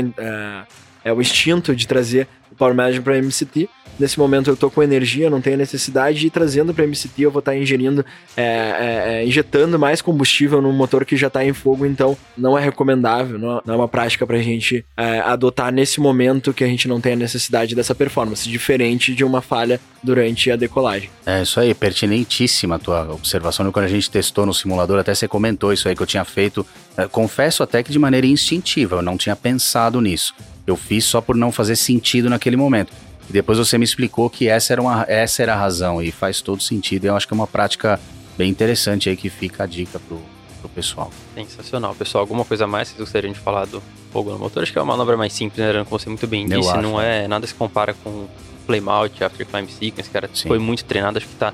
é, 1.04 1.12
o 1.12 1.20
instinto 1.20 1.74
de 1.74 1.86
trazer 1.86 2.28
o 2.50 2.54
Power 2.54 2.74
Management 2.74 3.02
para 3.02 3.18
MCT, 3.18 3.68
nesse 4.00 4.18
momento 4.18 4.50
eu 4.50 4.56
tô 4.56 4.70
com 4.70 4.82
energia, 4.82 5.30
não 5.30 5.40
tenho 5.40 5.56
necessidade 5.56 6.18
de 6.18 6.26
ir 6.26 6.30
trazendo 6.30 6.72
para 6.72 6.86
MCT, 6.86 7.22
eu 7.22 7.30
vou 7.30 7.40
estar 7.40 7.52
tá 7.52 7.56
ingerindo, 7.56 8.04
é, 8.36 8.42
é, 8.42 9.04
é, 9.14 9.26
injetando 9.26 9.78
mais 9.78 10.00
combustível 10.00 10.62
no 10.62 10.72
motor 10.72 11.04
que 11.04 11.16
já 11.16 11.26
está 11.26 11.44
em 11.44 11.52
fogo, 11.52 11.84
então 11.84 12.16
não 12.36 12.58
é 12.58 12.62
recomendável, 12.62 13.38
não, 13.38 13.62
é 13.66 13.76
uma 13.76 13.88
prática 13.88 14.26
para 14.26 14.38
a 14.38 14.42
gente 14.42 14.84
é, 14.96 15.20
adotar 15.20 15.72
nesse 15.72 16.00
momento 16.00 16.52
que 16.52 16.64
a 16.64 16.66
gente 16.66 16.88
não 16.88 17.00
tem 17.00 17.12
a 17.12 17.16
necessidade 17.16 17.74
dessa 17.74 17.94
performance, 17.94 18.48
diferente 18.48 19.14
de 19.14 19.22
uma 19.22 19.42
falha 19.42 19.80
durante 20.02 20.50
a 20.50 20.56
decolagem. 20.56 21.10
É 21.26 21.42
isso 21.42 21.60
aí, 21.60 21.74
pertinentíssima 21.74 22.76
a 22.76 22.78
tua 22.78 23.12
observação. 23.12 23.70
Quando 23.70 23.84
a 23.84 23.88
gente 23.88 24.10
testou 24.10 24.46
no 24.46 24.54
simulador, 24.54 24.98
até 24.98 25.14
você 25.14 25.28
comentou 25.28 25.72
isso 25.72 25.88
aí 25.88 25.94
que 25.94 26.02
eu 26.02 26.06
tinha 26.06 26.24
feito. 26.24 26.66
É, 26.96 27.06
confesso 27.06 27.62
até 27.62 27.82
que 27.82 27.92
de 27.92 27.98
maneira 27.98 28.26
instintiva, 28.26 28.96
eu 28.96 29.02
não 29.02 29.16
tinha 29.16 29.36
pensado 29.36 30.00
nisso. 30.00 30.34
Eu 30.70 30.76
fiz 30.76 31.04
só 31.04 31.20
por 31.20 31.36
não 31.36 31.50
fazer 31.50 31.76
sentido 31.76 32.30
naquele 32.30 32.56
momento. 32.56 32.92
E 33.28 33.32
depois 33.32 33.58
você 33.58 33.76
me 33.76 33.84
explicou 33.84 34.30
que 34.30 34.48
essa 34.48 34.72
era, 34.72 34.80
uma, 34.80 35.04
essa 35.08 35.42
era 35.42 35.54
a 35.54 35.56
razão 35.56 36.02
e 36.02 36.10
faz 36.10 36.40
todo 36.40 36.62
sentido. 36.62 37.04
Eu 37.04 37.16
acho 37.16 37.26
que 37.26 37.34
é 37.34 37.36
uma 37.36 37.46
prática 37.46 38.00
bem 38.36 38.50
interessante 38.50 39.08
aí 39.08 39.16
que 39.16 39.28
fica 39.28 39.64
a 39.64 39.66
dica 39.66 40.00
pro, 40.00 40.20
pro 40.60 40.68
pessoal. 40.68 41.12
Sensacional. 41.34 41.94
Pessoal, 41.94 42.22
alguma 42.22 42.44
coisa 42.44 42.66
mais 42.66 42.88
que 42.88 42.96
vocês 42.96 43.06
gostariam 43.06 43.32
de 43.32 43.38
falar 43.38 43.66
do 43.66 43.82
fogo 44.12 44.30
no 44.30 44.38
motor? 44.38 44.62
Acho 44.62 44.72
que 44.72 44.78
é 44.78 44.80
uma 44.80 44.92
manobra 44.92 45.16
mais 45.16 45.32
simples, 45.32 45.58
né, 45.58 45.84
Como 45.84 45.98
você 45.98 46.08
muito 46.08 46.26
bem 46.26 46.46
disse, 46.46 46.68
acho, 46.68 46.80
não 46.80 47.00
é 47.00 47.28
nada 47.28 47.46
se 47.46 47.54
compara 47.54 47.94
com 47.94 48.26
Flameout, 48.66 49.22
After 49.22 49.46
Climb 49.46 49.68
Sequence, 49.68 50.08
cara, 50.10 50.30
Sim. 50.32 50.48
foi 50.48 50.58
muito 50.58 50.84
treinado, 50.84 51.18
acho 51.18 51.26
que 51.26 51.34
tá, 51.34 51.52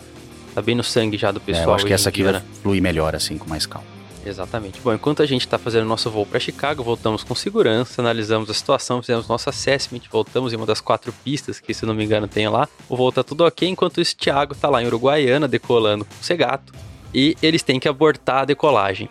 tá 0.54 0.62
bem 0.62 0.74
no 0.74 0.84
sangue 0.84 1.16
já 1.16 1.30
do 1.30 1.40
pessoal. 1.40 1.64
É, 1.64 1.70
eu 1.70 1.74
acho 1.74 1.86
que 1.86 1.92
essa 1.92 2.10
aqui 2.10 2.22
dia, 2.22 2.32
vai 2.32 2.40
né? 2.40 2.46
fluir 2.62 2.82
melhor, 2.82 3.14
assim, 3.14 3.38
com 3.38 3.48
mais 3.48 3.64
calma. 3.64 3.95
Exatamente. 4.28 4.80
Bom, 4.80 4.92
enquanto 4.92 5.22
a 5.22 5.26
gente 5.26 5.42
está 5.42 5.58
fazendo 5.58 5.86
nosso 5.86 6.10
voo 6.10 6.26
para 6.26 6.40
Chicago, 6.40 6.82
voltamos 6.82 7.22
com 7.22 7.34
segurança, 7.34 8.02
analisamos 8.02 8.50
a 8.50 8.54
situação, 8.54 9.00
fizemos 9.00 9.28
nosso 9.28 9.48
assessment, 9.48 10.00
voltamos 10.10 10.52
em 10.52 10.56
uma 10.56 10.66
das 10.66 10.80
quatro 10.80 11.12
pistas 11.24 11.60
que, 11.60 11.72
se 11.72 11.86
não 11.86 11.94
me 11.94 12.04
engano, 12.04 12.26
tem 12.26 12.48
lá. 12.48 12.68
O 12.88 12.96
voo 12.96 13.12
tá 13.12 13.22
tudo 13.22 13.44
ok, 13.44 13.68
enquanto 13.68 14.00
isso, 14.00 14.16
Thiago 14.16 14.54
tá 14.54 14.68
lá 14.68 14.82
em 14.82 14.86
Uruguaiana, 14.86 15.46
decolando 15.46 16.04
com 16.04 16.14
o 16.20 16.24
Segato, 16.24 16.72
e 17.14 17.36
eles 17.40 17.62
têm 17.62 17.78
que 17.78 17.88
abortar 17.88 18.42
a 18.42 18.44
decolagem. 18.44 19.08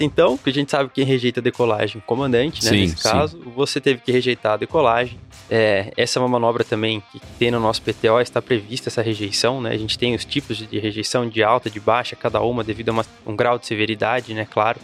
Então, 0.00 0.36
que 0.36 0.50
a 0.50 0.52
gente 0.52 0.70
sabe 0.70 0.90
quem 0.92 1.04
rejeita 1.04 1.40
a 1.40 1.42
decolagem, 1.42 2.02
comandante, 2.04 2.64
né? 2.64 2.70
Sim, 2.70 2.80
nesse 2.80 2.96
caso, 2.96 3.38
sim. 3.38 3.52
você 3.54 3.80
teve 3.80 4.00
que 4.00 4.10
rejeitar 4.10 4.54
a 4.54 4.56
decolagem. 4.56 5.18
É, 5.50 5.92
essa 5.96 6.18
é 6.18 6.22
uma 6.22 6.28
manobra 6.28 6.64
também 6.64 7.02
que 7.12 7.20
tem 7.38 7.50
no 7.50 7.60
nosso 7.60 7.82
PTO, 7.82 8.20
está 8.20 8.40
prevista 8.40 8.88
essa 8.88 9.02
rejeição, 9.02 9.60
né? 9.60 9.70
A 9.70 9.76
gente 9.76 9.98
tem 9.98 10.14
os 10.14 10.24
tipos 10.24 10.56
de 10.56 10.78
rejeição 10.78 11.28
de 11.28 11.42
alta, 11.42 11.68
de 11.68 11.78
baixa, 11.78 12.16
cada 12.16 12.40
uma 12.40 12.64
devido 12.64 12.88
a 12.88 12.92
uma, 12.92 13.06
um 13.26 13.36
grau 13.36 13.58
de 13.58 13.66
severidade, 13.66 14.32
né? 14.32 14.46
Claro. 14.50 14.80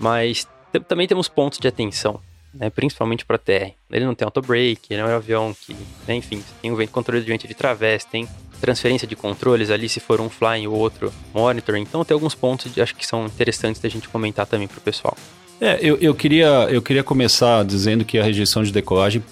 Mas 0.00 0.48
também 0.88 1.06
temos 1.06 1.28
pontos 1.28 1.58
de 1.58 1.68
atenção, 1.68 2.20
né? 2.52 2.68
Principalmente 2.70 3.24
para 3.24 3.36
a 3.36 3.38
TR. 3.38 3.72
Ele 3.90 4.04
não 4.04 4.14
tem 4.14 4.26
auto-brake, 4.26 4.86
ele 4.90 5.02
não 5.02 5.08
é 5.08 5.14
um 5.14 5.16
avião 5.16 5.54
que, 5.54 5.74
né? 6.06 6.14
enfim, 6.14 6.42
tem 6.60 6.72
o 6.72 6.76
vento 6.76 6.90
controle 6.90 7.22
de 7.22 7.28
vento 7.28 7.46
de 7.46 7.54
través, 7.54 8.04
tem 8.04 8.28
transferência 8.60 9.06
de 9.06 9.16
controles 9.16 9.70
ali, 9.70 9.88
se 9.88 9.98
for 9.98 10.20
um 10.20 10.30
flying 10.30 10.66
ou 10.66 10.74
outro 10.74 11.12
monitor. 11.34 11.76
Então 11.76 12.04
tem 12.04 12.14
alguns 12.14 12.34
pontos, 12.34 12.72
de, 12.72 12.80
acho 12.80 12.94
que 12.94 13.06
são 13.06 13.26
interessantes 13.26 13.80
da 13.80 13.88
gente 13.88 14.08
comentar 14.08 14.46
também 14.46 14.68
para 14.68 14.78
o 14.78 14.80
pessoal. 14.80 15.16
É, 15.60 15.78
eu, 15.80 15.96
eu, 15.98 16.14
queria, 16.14 16.66
eu 16.70 16.82
queria 16.82 17.04
começar 17.04 17.64
dizendo 17.64 18.04
que 18.04 18.18
a 18.18 18.24
rejeição 18.24 18.62
de 18.62 18.72
decolagem. 18.72 19.22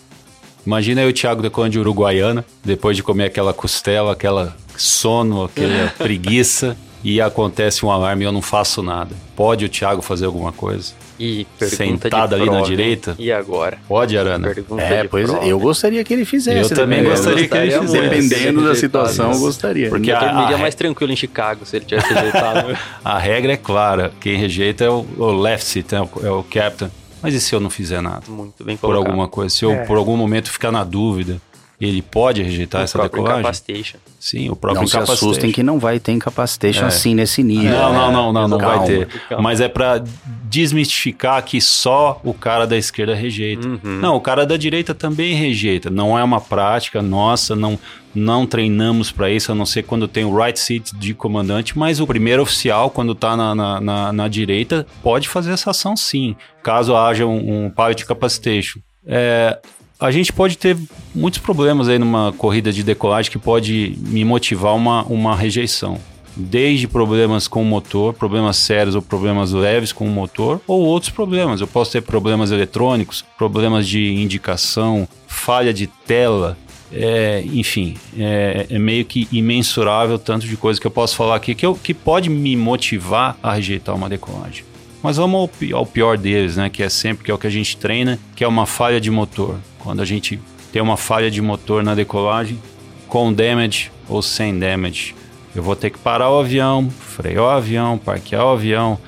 Imagina 0.67 1.03
eu 1.03 1.09
e 1.09 1.11
o 1.11 1.15
Thiago 1.15 1.43
decolando 1.43 1.73
de 1.73 1.79
Uruguaiana, 1.79 2.45
depois 2.65 2.97
de 2.97 3.03
comer 3.03 3.27
aquela 3.27 3.53
costela, 3.53 4.13
aquela 4.13 4.57
sono, 4.77 5.45
aquela 5.45 5.89
preguiça, 5.99 6.77
e 7.03 7.21
acontece 7.21 7.85
um 7.85 7.91
alarme 7.91 8.25
e 8.25 8.27
eu 8.27 8.33
não 8.33 8.43
faço 8.43 8.83
nada. 8.83 9.15
Pode 9.35 9.65
o 9.65 9.69
Thiago 9.69 10.03
fazer 10.03 10.27
alguma 10.27 10.53
coisa? 10.53 10.93
E 11.19 11.47
Sentado 11.59 12.35
ali 12.35 12.47
na 12.47 12.63
direita. 12.63 13.15
E 13.19 13.31
agora? 13.31 13.79
Pode, 13.87 14.17
Arana. 14.17 14.49
Pergunta 14.55 14.83
é, 14.83 15.05
pois 15.05 15.31
prova. 15.31 15.47
eu 15.47 15.59
gostaria 15.59 16.03
que 16.03 16.15
ele 16.15 16.25
fizesse. 16.25 16.73
Eu 16.73 16.77
também 16.77 17.05
gostaria, 17.05 17.47
que 17.47 17.55
ele 17.55 17.79
fizesse. 17.79 18.09
Dependendo 18.09 18.65
da 18.65 18.75
situação, 18.75 19.33
eu 19.33 19.39
gostaria. 19.39 19.91
Porque 19.91 20.11
eu 20.11 20.19
dormiria 20.19 20.57
mais 20.57 20.75
tranquilo 20.75 21.13
em 21.13 21.17
Chicago 21.17 21.67
se 21.67 21.77
ele 21.77 21.85
tivesse 21.85 22.13
rejeitado. 22.13 22.75
a 23.05 23.19
regra 23.19 23.53
é 23.53 23.57
clara. 23.59 24.13
Quem 24.19 24.37
rejeita 24.39 24.85
é 24.85 24.89
o, 24.89 25.07
o 25.19 25.31
left 25.33 25.67
seat, 25.67 25.95
é 25.95 26.01
o, 26.01 26.09
é 26.25 26.31
o 26.31 26.43
captain. 26.43 26.91
Mas 27.23 27.35
e 27.35 27.41
se 27.41 27.55
eu 27.55 27.61
não 27.61 27.71
fizer 27.71 28.01
nada? 28.01 28.23
Muito 28.29 28.65
bem 28.65 28.77
colocado. 28.77 29.03
Por 29.03 29.09
alguma 29.09 29.29
coisa. 29.29 29.55
Se 29.55 29.65
eu, 29.65 29.73
é. 29.73 29.85
por 29.85 29.97
algum 29.97 30.17
momento, 30.17 30.51
ficar 30.51 30.73
na 30.73 30.85
dúvida 30.85 31.41
ele 31.87 32.03
pode 32.03 32.43
rejeitar 32.43 32.83
o 32.83 32.85
essa 32.85 33.03
decolagem? 33.03 33.41
Incapacitation. 33.41 33.99
Sim, 34.19 34.51
o 34.51 34.57
próprio 34.57 34.83
não 34.83 34.89
incapacitation. 34.89 35.17
se 35.17 35.25
assustem 35.25 35.51
que 35.51 35.63
não 35.63 35.79
vai 35.79 35.99
ter 35.99 36.13
incapacitation 36.13 36.85
é. 36.85 36.89
assim 36.89 37.15
nesse 37.15 37.43
nível. 37.43 37.71
Não, 37.71 37.93
não, 37.93 38.13
não, 38.13 38.33
não, 38.33 38.49
não 38.49 38.59
vai 38.59 38.85
ter. 38.87 39.09
Calma. 39.29 39.43
Mas 39.43 39.61
é 39.61 39.69
para 39.69 40.03
desmistificar 40.45 41.43
que 41.43 41.61
só 41.61 42.21
o 42.23 42.35
cara 42.35 42.67
da 42.67 42.77
esquerda 42.77 43.15
rejeita. 43.15 43.67
Uhum. 43.67 43.79
Não, 43.83 44.17
o 44.17 44.21
cara 44.21 44.45
da 44.45 44.57
direita 44.57 44.95
também 44.95 45.35
rejeita. 45.35 45.89
Não 45.89 46.19
é 46.19 46.23
uma 46.23 46.41
prática 46.41 47.01
nossa, 47.01 47.57
não 47.57 47.79
não 48.13 48.45
treinamos 48.45 49.13
para 49.13 49.31
isso, 49.31 49.53
a 49.53 49.55
não 49.55 49.65
ser 49.65 49.85
quando 49.85 50.09
tem 50.09 50.25
o 50.25 50.37
right 50.37 50.59
seat 50.59 50.97
de 50.97 51.15
comandante, 51.15 51.79
mas 51.79 52.01
o 52.01 52.07
primeiro 52.09 52.43
oficial, 52.43 52.91
quando 52.91 53.13
está 53.13 53.37
na, 53.37 53.55
na, 53.55 53.81
na, 53.81 54.13
na, 54.13 54.29
direita, 54.29 54.85
pode 55.01 55.29
fazer 55.29 55.53
essa 55.53 55.71
ação 55.71 55.97
sim, 55.97 56.35
caso 56.61 56.97
haja 56.97 57.25
um, 57.25 57.67
um 57.67 57.71
pilot 57.71 58.05
capacitation. 58.05 58.81
É, 59.07 59.61
a 60.01 60.11
gente 60.11 60.33
pode 60.33 60.57
ter 60.57 60.77
muitos 61.15 61.39
problemas 61.39 61.89
aí 61.89 61.99
numa 61.99 62.33
corrida 62.33 62.73
de 62.73 62.83
decolagem 62.83 63.31
que 63.31 63.39
pode 63.39 63.95
me 63.99 64.25
motivar 64.25 64.75
uma, 64.75 65.05
uma 65.05 65.37
rejeição. 65.37 65.99
Desde 66.35 66.89
problemas 66.89 67.47
com 67.47 67.61
o 67.61 67.65
motor, 67.65 68.15
problemas 68.15 68.57
sérios 68.57 68.95
ou 68.95 69.03
problemas 69.03 69.53
leves 69.53 69.93
com 69.93 70.07
o 70.07 70.11
motor, 70.11 70.61
ou 70.67 70.81
outros 70.81 71.11
problemas. 71.11 71.61
Eu 71.61 71.67
posso 71.67 71.93
ter 71.93 72.01
problemas 72.01 72.51
eletrônicos, 72.51 73.25
problemas 73.37 73.87
de 73.87 74.15
indicação, 74.15 75.07
falha 75.27 75.75
de 75.75 75.87
tela, 75.87 76.57
é, 76.93 77.43
enfim, 77.53 77.97
é, 78.19 78.67
é, 78.71 78.79
meio 78.79 79.05
que 79.05 79.29
imensurável 79.31 80.19
tanto 80.19 80.47
de 80.47 80.57
coisa 80.57 80.81
que 80.81 80.87
eu 80.87 80.91
posso 80.91 81.15
falar 81.15 81.37
aqui 81.37 81.55
que, 81.55 81.65
eu, 81.65 81.75
que 81.75 81.93
pode 81.93 82.31
me 82.31 82.57
motivar 82.57 83.37
a 83.43 83.55
rejeitar 83.55 83.95
uma 83.95 84.09
decolagem. 84.09 84.65
Mas 85.03 85.17
vamos 85.17 85.51
ao, 85.73 85.79
ao 85.79 85.87
pior 85.87 86.19
deles, 86.19 86.57
né? 86.57 86.69
Que 86.69 86.83
é 86.83 86.89
sempre 86.89 87.25
que 87.25 87.31
é 87.31 87.35
o 87.35 87.39
que 87.39 87.47
a 87.47 87.51
gente 87.51 87.77
treina, 87.77 88.19
que 88.37 88.45
é 88.45 88.49
uma 88.49 88.67
falha 88.67 89.01
de 89.01 89.11
motor. 89.11 89.59
Quando 89.79 90.01
a 90.01 90.05
gente 90.05 90.39
tem 90.73 90.83
uma 90.83 90.97
falha 90.97 91.31
de 91.31 91.41
motor 91.41 91.83
na 91.83 91.95
decolagem, 91.95 92.61
com 93.09 93.33
damage 93.33 93.91
ou 94.09 94.23
sem 94.23 94.59
damage, 94.59 95.15
eu 95.55 95.63
vou 95.63 95.75
ter 95.75 95.91
que 95.91 95.99
parar 95.99 96.31
o 96.31 96.39
avião, 96.39 96.89
frear 96.91 97.43
o 97.43 97.49
avião, 97.49 97.99
parquear 97.99 98.45
o 98.45 98.51
avião, 98.51 98.99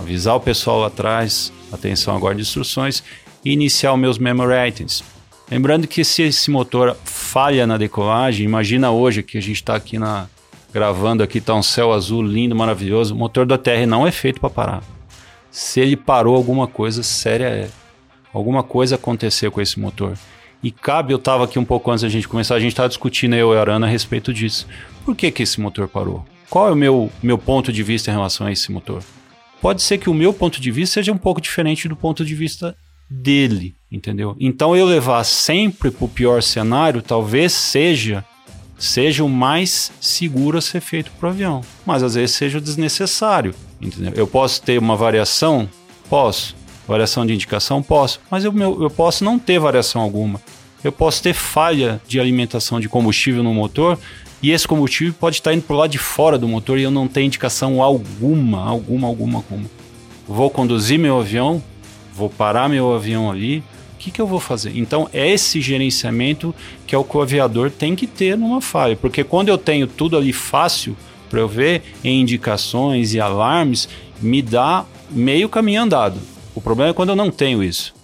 avisar 0.00 0.34
o 0.34 0.40
pessoal 0.40 0.80
lá 0.80 0.88
atrás, 0.88 1.52
atenção 1.70 2.16
agora 2.16 2.34
de 2.34 2.42
instruções, 2.42 3.04
e 3.44 3.52
iniciar 3.52 3.92
os 3.92 4.00
meus 4.00 4.18
memory 4.18 4.68
items. 4.68 5.04
Lembrando 5.50 5.86
que 5.86 6.02
se 6.02 6.22
esse 6.22 6.50
motor 6.50 6.96
falha 7.04 7.66
na 7.66 7.76
decolagem, 7.76 8.44
imagina 8.44 8.90
hoje 8.90 9.22
que 9.22 9.38
a 9.38 9.42
gente 9.42 9.56
está 9.56 9.76
aqui 9.76 9.98
na 9.98 10.26
gravando 10.72 11.22
aqui, 11.22 11.40
tá 11.40 11.54
um 11.54 11.62
céu 11.62 11.92
azul 11.92 12.22
lindo, 12.22 12.54
maravilhoso. 12.54 13.14
O 13.14 13.18
motor 13.18 13.44
da 13.44 13.58
TR 13.58 13.86
não 13.86 14.06
é 14.06 14.10
feito 14.10 14.40
para 14.40 14.48
parar. 14.48 14.91
Se 15.52 15.80
ele 15.80 15.96
parou, 15.96 16.34
alguma 16.34 16.66
coisa 16.66 17.02
séria 17.02 17.44
é. 17.44 17.68
Alguma 18.32 18.62
coisa 18.62 18.94
aconteceu 18.94 19.52
com 19.52 19.60
esse 19.60 19.78
motor. 19.78 20.16
E 20.62 20.70
cabe, 20.70 21.12
eu 21.12 21.18
estava 21.18 21.44
aqui 21.44 21.58
um 21.58 21.64
pouco 21.64 21.90
antes 21.90 22.02
da 22.02 22.08
gente 22.08 22.26
começar, 22.26 22.54
a 22.54 22.60
gente 22.60 22.72
estava 22.72 22.88
discutindo 22.88 23.34
eu 23.34 23.52
e 23.52 23.56
a 23.58 23.60
Arana 23.60 23.86
a 23.86 23.90
respeito 23.90 24.32
disso. 24.32 24.66
Por 25.04 25.14
que, 25.14 25.30
que 25.30 25.42
esse 25.42 25.60
motor 25.60 25.86
parou? 25.86 26.24
Qual 26.48 26.68
é 26.68 26.72
o 26.72 26.76
meu, 26.76 27.12
meu 27.22 27.36
ponto 27.36 27.70
de 27.70 27.82
vista 27.82 28.10
em 28.10 28.14
relação 28.14 28.46
a 28.46 28.52
esse 28.52 28.72
motor? 28.72 29.02
Pode 29.60 29.82
ser 29.82 29.98
que 29.98 30.08
o 30.08 30.14
meu 30.14 30.32
ponto 30.32 30.60
de 30.60 30.70
vista 30.70 30.94
seja 30.94 31.12
um 31.12 31.18
pouco 31.18 31.40
diferente 31.40 31.86
do 31.86 31.96
ponto 31.96 32.24
de 32.24 32.34
vista 32.34 32.74
dele, 33.10 33.74
entendeu? 33.90 34.34
Então 34.40 34.74
eu 34.74 34.86
levar 34.86 35.22
sempre 35.24 35.90
para 35.90 36.04
o 36.04 36.08
pior 36.08 36.42
cenário 36.42 37.02
talvez 37.02 37.52
seja 37.52 38.24
seja 38.78 39.22
o 39.22 39.28
mais 39.28 39.92
seguro 40.00 40.58
a 40.58 40.60
ser 40.60 40.80
feito 40.80 41.12
para 41.12 41.28
o 41.28 41.30
avião, 41.30 41.60
mas 41.86 42.02
às 42.02 42.14
vezes 42.14 42.34
seja 42.34 42.60
desnecessário, 42.60 43.54
entendeu? 43.82 44.12
Eu 44.14 44.26
posso 44.26 44.62
ter 44.62 44.78
uma 44.78 44.96
variação? 44.96 45.68
Posso. 46.08 46.54
Variação 46.86 47.26
de 47.26 47.34
indicação? 47.34 47.82
Posso. 47.82 48.20
Mas 48.30 48.44
eu, 48.44 48.54
eu 48.58 48.90
posso 48.90 49.24
não 49.24 49.38
ter 49.38 49.58
variação 49.58 50.00
alguma. 50.00 50.40
Eu 50.82 50.92
posso 50.92 51.22
ter 51.22 51.32
falha 51.32 52.00
de 52.06 52.18
alimentação 52.18 52.80
de 52.80 52.88
combustível 52.88 53.42
no 53.42 53.54
motor 53.54 53.96
E 54.42 54.50
esse 54.50 54.66
combustível 54.66 55.14
pode 55.14 55.36
estar 55.36 55.54
indo 55.54 55.62
para 55.62 55.76
o 55.76 55.78
lado 55.78 55.90
de 55.90 55.98
fora 55.98 56.36
do 56.36 56.48
motor 56.48 56.76
e 56.78 56.82
eu 56.82 56.90
não 56.90 57.06
tenho 57.06 57.26
indicação 57.26 57.80
alguma, 57.80 58.68
alguma, 58.68 59.06
alguma, 59.06 59.38
alguma. 59.38 59.70
Vou 60.26 60.50
conduzir 60.50 60.98
meu 60.98 61.20
avião, 61.20 61.62
vou 62.12 62.28
parar 62.28 62.68
meu 62.68 62.92
avião 62.92 63.30
ali, 63.30 63.58
o 63.58 63.64
que, 63.98 64.10
que 64.10 64.20
eu 64.20 64.26
vou 64.26 64.40
fazer? 64.40 64.76
Então, 64.76 65.08
é 65.12 65.30
esse 65.30 65.60
gerenciamento 65.60 66.52
que 66.86 66.94
é 66.94 66.98
o 66.98 67.04
que 67.04 67.16
o 67.16 67.22
aviador 67.22 67.70
tem 67.70 67.94
que 67.94 68.06
ter 68.06 68.36
numa 68.36 68.60
falha, 68.60 68.96
porque 68.96 69.22
quando 69.22 69.48
eu 69.48 69.56
tenho 69.56 69.86
tudo 69.86 70.16
ali 70.16 70.32
fácil 70.32 70.96
para 71.32 71.40
eu 71.40 71.48
ver 71.48 71.82
em 72.04 72.20
indicações 72.20 73.14
e 73.14 73.20
alarmes, 73.20 73.88
me 74.20 74.42
dá 74.42 74.84
meio 75.10 75.48
caminho 75.48 75.80
andado. 75.80 76.20
O 76.54 76.60
problema 76.60 76.90
é 76.90 76.92
quando 76.92 77.08
eu 77.08 77.16
não 77.16 77.30
tenho 77.30 77.64
isso. 77.64 77.94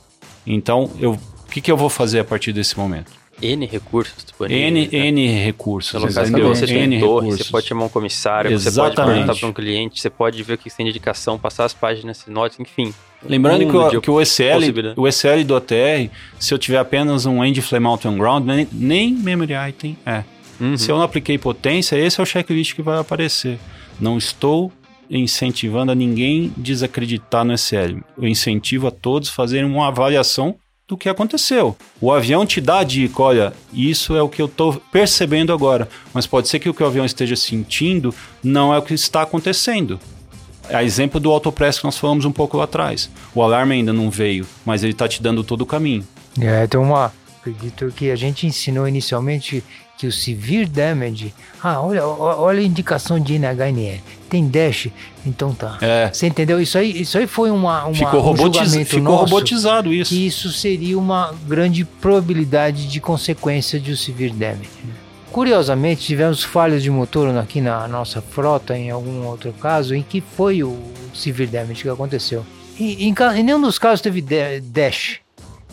Então, 0.46 0.90
eu, 0.98 1.12
o 1.12 1.50
que, 1.50 1.60
que 1.60 1.70
eu 1.70 1.76
vou 1.76 1.90
fazer 1.90 2.20
a 2.20 2.24
partir 2.24 2.54
desse 2.54 2.78
momento? 2.78 3.12
N 3.42 3.66
recursos 3.66 4.24
disponíveis. 4.24 4.72
N, 4.72 4.88
né? 4.90 5.08
N 5.08 5.44
recursos. 5.44 5.92
Pelo 5.92 6.12
caso 6.12 6.32
você 6.32 6.66
tem 6.66 6.84
N 6.84 7.00
torre, 7.00 7.26
recursos. 7.26 7.46
você 7.46 7.52
pode 7.52 7.66
chamar 7.66 7.84
um 7.84 7.88
comissário, 7.90 8.50
Exatamente. 8.50 8.94
você 8.96 8.96
pode 8.96 9.12
perguntar 9.12 9.38
para 9.38 9.48
um 9.48 9.52
cliente, 9.52 10.00
você 10.00 10.10
pode 10.10 10.42
ver 10.42 10.54
o 10.54 10.58
que 10.58 10.70
tem 10.70 10.86
de 10.86 10.90
indicação, 10.90 11.38
passar 11.38 11.66
as 11.66 11.74
páginas, 11.74 12.24
notas, 12.26 12.58
enfim. 12.58 12.94
Lembrando 13.22 13.66
que, 13.68 13.76
o, 13.76 14.00
que 14.00 14.10
o 14.10 14.20
ECL, 14.22 14.96
o 14.96 15.06
ECL 15.06 15.44
do 15.44 15.54
OTR, 15.54 16.10
se 16.38 16.54
eu 16.54 16.58
tiver 16.58 16.78
apenas 16.78 17.26
um 17.26 17.44
End 17.44 17.60
Flame 17.60 17.84
Mountain 17.84 18.16
Ground, 18.16 18.46
nem, 18.46 18.66
nem 18.72 19.12
Memory 19.12 19.52
Item 19.68 19.98
é. 20.06 20.24
Uhum. 20.60 20.76
Se 20.76 20.90
eu 20.90 20.96
não 20.96 21.04
apliquei 21.04 21.38
potência, 21.38 21.96
esse 21.96 22.20
é 22.20 22.22
o 22.22 22.26
checklist 22.26 22.74
que 22.74 22.82
vai 22.82 22.98
aparecer. 22.98 23.58
Não 24.00 24.18
estou 24.18 24.72
incentivando 25.10 25.92
a 25.92 25.94
ninguém 25.94 26.52
desacreditar 26.56 27.44
no 27.44 27.54
ECL. 27.54 28.02
Eu 28.16 28.28
incentivo 28.28 28.86
a 28.86 28.90
todos 28.90 29.30
a 29.30 29.32
fazerem 29.32 29.64
uma 29.64 29.88
avaliação 29.88 30.56
do 30.86 30.96
que 30.96 31.08
aconteceu. 31.08 31.76
O 32.00 32.10
avião 32.10 32.46
te 32.46 32.60
dá 32.60 32.78
a 32.78 32.84
dica, 32.84 33.22
olha, 33.22 33.52
isso 33.72 34.16
é 34.16 34.22
o 34.22 34.28
que 34.28 34.40
eu 34.40 34.46
estou 34.46 34.80
percebendo 34.90 35.52
agora, 35.52 35.86
mas 36.14 36.26
pode 36.26 36.48
ser 36.48 36.58
que 36.58 36.68
o 36.68 36.74
que 36.74 36.82
o 36.82 36.86
avião 36.86 37.04
esteja 37.04 37.36
sentindo 37.36 38.14
não 38.42 38.72
é 38.72 38.78
o 38.78 38.82
que 38.82 38.94
está 38.94 39.22
acontecendo. 39.22 40.00
A 40.70 40.82
exemplo 40.82 41.20
do 41.20 41.30
autopress 41.30 41.78
que 41.78 41.84
nós 41.84 41.98
falamos 41.98 42.24
um 42.24 42.32
pouco 42.32 42.56
lá 42.56 42.64
atrás. 42.64 43.10
O 43.34 43.42
alarme 43.42 43.74
ainda 43.74 43.92
não 43.92 44.10
veio, 44.10 44.46
mas 44.64 44.82
ele 44.82 44.92
está 44.92 45.06
te 45.06 45.22
dando 45.22 45.44
todo 45.44 45.62
o 45.62 45.66
caminho. 45.66 46.06
É, 46.40 46.66
tem 46.66 46.80
uma. 46.80 47.12
Acredito 47.40 47.90
que 47.94 48.10
a 48.10 48.16
gente 48.16 48.46
ensinou 48.46 48.86
inicialmente 48.86 49.64
que 49.98 50.06
o 50.06 50.12
severe 50.12 50.64
damage. 50.64 51.34
Ah, 51.62 51.80
olha, 51.82 52.06
olha 52.06 52.60
a 52.60 52.62
indicação 52.62 53.18
de 53.18 53.36
NHNE. 53.36 54.00
Tem 54.30 54.48
dash, 54.48 54.88
então 55.26 55.52
tá. 55.52 55.76
É. 55.80 56.08
Você 56.12 56.28
entendeu? 56.28 56.60
Isso 56.60 56.78
aí, 56.78 57.00
isso 57.00 57.18
aí 57.18 57.26
foi 57.26 57.50
uma, 57.50 57.84
uma 57.84 57.94
ficou, 57.94 58.20
um 58.20 58.22
robotiz, 58.22 58.74
ficou 58.88 59.02
nosso, 59.02 59.24
robotizado 59.24 59.92
isso. 59.92 60.10
Que 60.10 60.26
isso 60.26 60.52
seria 60.52 60.96
uma 60.96 61.34
grande 61.46 61.84
probabilidade 61.84 62.86
de 62.86 63.00
consequência 63.00 63.80
de 63.80 63.92
um 63.92 63.96
severe 63.96 64.32
damage. 64.32 64.70
Curiosamente, 65.32 66.02
tivemos 66.02 66.44
falhas 66.44 66.82
de 66.82 66.90
motor 66.90 67.36
aqui 67.36 67.60
na 67.60 67.88
nossa 67.88 68.22
frota, 68.22 68.78
em 68.78 68.90
algum 68.90 69.26
outro 69.26 69.52
caso, 69.54 69.94
em 69.94 70.02
que 70.02 70.20
foi 70.20 70.62
o 70.62 70.78
severe 71.12 71.50
damage 71.50 71.82
que 71.82 71.88
aconteceu. 71.88 72.46
E, 72.78 73.08
em, 73.08 73.14
em 73.36 73.42
nenhum 73.42 73.60
dos 73.60 73.78
casos 73.78 74.00
teve 74.00 74.20
dash 74.22 75.18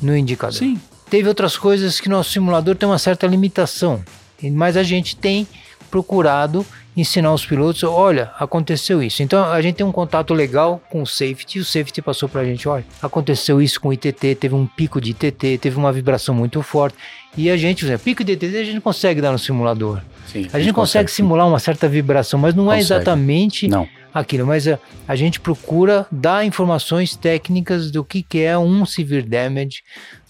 no 0.01 0.17
indicador. 0.17 0.57
Sim. 0.57 0.79
Teve 1.15 1.29
outras 1.29 1.55
coisas 1.57 2.01
que 2.01 2.09
nosso 2.09 2.31
simulador 2.31 2.75
tem 2.75 2.89
uma 2.89 2.99
certa 2.99 3.25
limitação, 3.25 4.03
mas 4.51 4.75
a 4.75 4.83
gente 4.83 5.15
tem 5.15 5.47
procurado 5.89 6.65
ensinar 6.93 7.33
os 7.33 7.45
pilotos, 7.45 7.83
olha, 7.83 8.33
aconteceu 8.37 9.01
isso. 9.01 9.23
Então 9.23 9.49
a 9.49 9.61
gente 9.61 9.75
tem 9.75 9.85
um 9.85 9.93
contato 9.93 10.33
legal 10.33 10.81
com 10.89 11.01
o 11.01 11.07
safety, 11.07 11.59
o 11.59 11.63
safety 11.63 12.01
passou 12.01 12.27
para 12.27 12.41
a 12.41 12.43
gente, 12.43 12.67
olha, 12.67 12.83
aconteceu 13.01 13.61
isso 13.61 13.79
com 13.79 13.87
o 13.87 13.93
ITT, 13.93 14.35
teve 14.35 14.53
um 14.53 14.67
pico 14.67 14.99
de 14.99 15.11
ITT, 15.11 15.57
teve 15.57 15.77
uma 15.77 15.93
vibração 15.93 16.35
muito 16.35 16.61
forte. 16.61 16.97
E 17.37 17.49
a 17.49 17.55
gente, 17.55 17.85
exemplo, 17.85 18.03
pico 18.03 18.21
de 18.21 18.33
ITT 18.33 18.57
a 18.57 18.63
gente 18.65 18.81
consegue 18.81 19.21
dar 19.21 19.31
no 19.31 19.39
simulador. 19.39 20.01
Sim, 20.27 20.39
a, 20.39 20.41
gente, 20.41 20.55
a 20.55 20.59
gente 20.59 20.73
consegue, 20.73 20.73
consegue 20.73 21.11
simular 21.11 21.47
uma 21.47 21.59
certa 21.59 21.87
vibração, 21.87 22.37
mas 22.37 22.53
não 22.53 22.65
é 22.65 22.75
consegue. 22.75 22.93
é 22.93 22.97
exatamente 22.97 23.67
não. 23.69 23.87
aquilo. 24.13 24.45
Mas 24.45 24.67
a, 24.67 24.77
a, 25.07 25.15
gente 25.15 25.39
procura 25.39 26.05
dar 26.11 26.45
informações 26.45 27.15
técnicas 27.15 27.89
do 27.89 28.03
que, 28.03 28.21
que 28.21 28.41
é 28.41 28.57
um 28.57 28.85
severe 28.85 29.25
damage, 29.25 29.81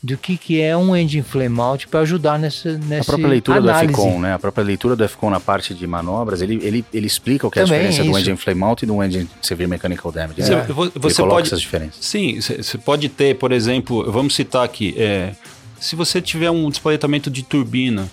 do 0.06 0.18
que, 0.18 0.38
que 0.38 0.62
é 0.62 0.78
um 0.78 0.96
engine 0.96 1.24
flame 1.24 1.60
out 1.60 1.88
para 1.88 2.02
ajudar 2.02 2.38
nessa, 2.38 2.78
nessa 2.78 3.02
A 3.02 3.06
própria 3.06 3.28
leitura 3.28 3.58
análise. 3.58 3.88
do 3.88 3.94
FCON, 3.94 4.20
né? 4.20 4.34
A 4.34 4.40
própria 4.40 4.64
leitura 4.64 4.96
do 4.96 5.10
FCON 5.10 5.30
na 5.32 5.40
parte 5.40 5.74
de 5.74 5.88
manobras, 5.88 6.44
ele, 6.44 6.60
ele, 6.62 6.86
ele 6.94 7.08
explica 7.08 7.48
o 7.48 7.52
que 7.52 7.60
Também 7.60 7.80
é 7.80 7.88
a 7.88 7.90
diferença 7.90 8.12
do 8.12 8.20
engine 8.20 8.38
flame 8.38 8.64
out 8.64 8.84
e 8.84 8.88
do 8.88 9.04
engine 9.04 9.28
severe 9.42 9.68
mechanical 9.68 10.12
damage. 10.12 10.42
É. 10.44 10.64
Você, 10.64 11.00
você 11.00 11.24
pode, 11.24 11.48
essas 11.48 11.60
diferenças. 11.60 12.06
Sim, 12.06 12.40
você 12.40 12.78
pode 12.78 13.10
ter, 13.10 13.36
por 13.38 13.52
exemplo, 13.52 14.12
vamos 14.12 14.36
citar 14.36 14.64
aqui, 14.64 14.94
é, 14.96 15.34
se 15.80 15.96
você 15.96 16.22
tiver 16.22 16.52
um 16.52 16.70
despletamento 16.70 17.32
de 17.32 17.42
turbina 17.42 18.08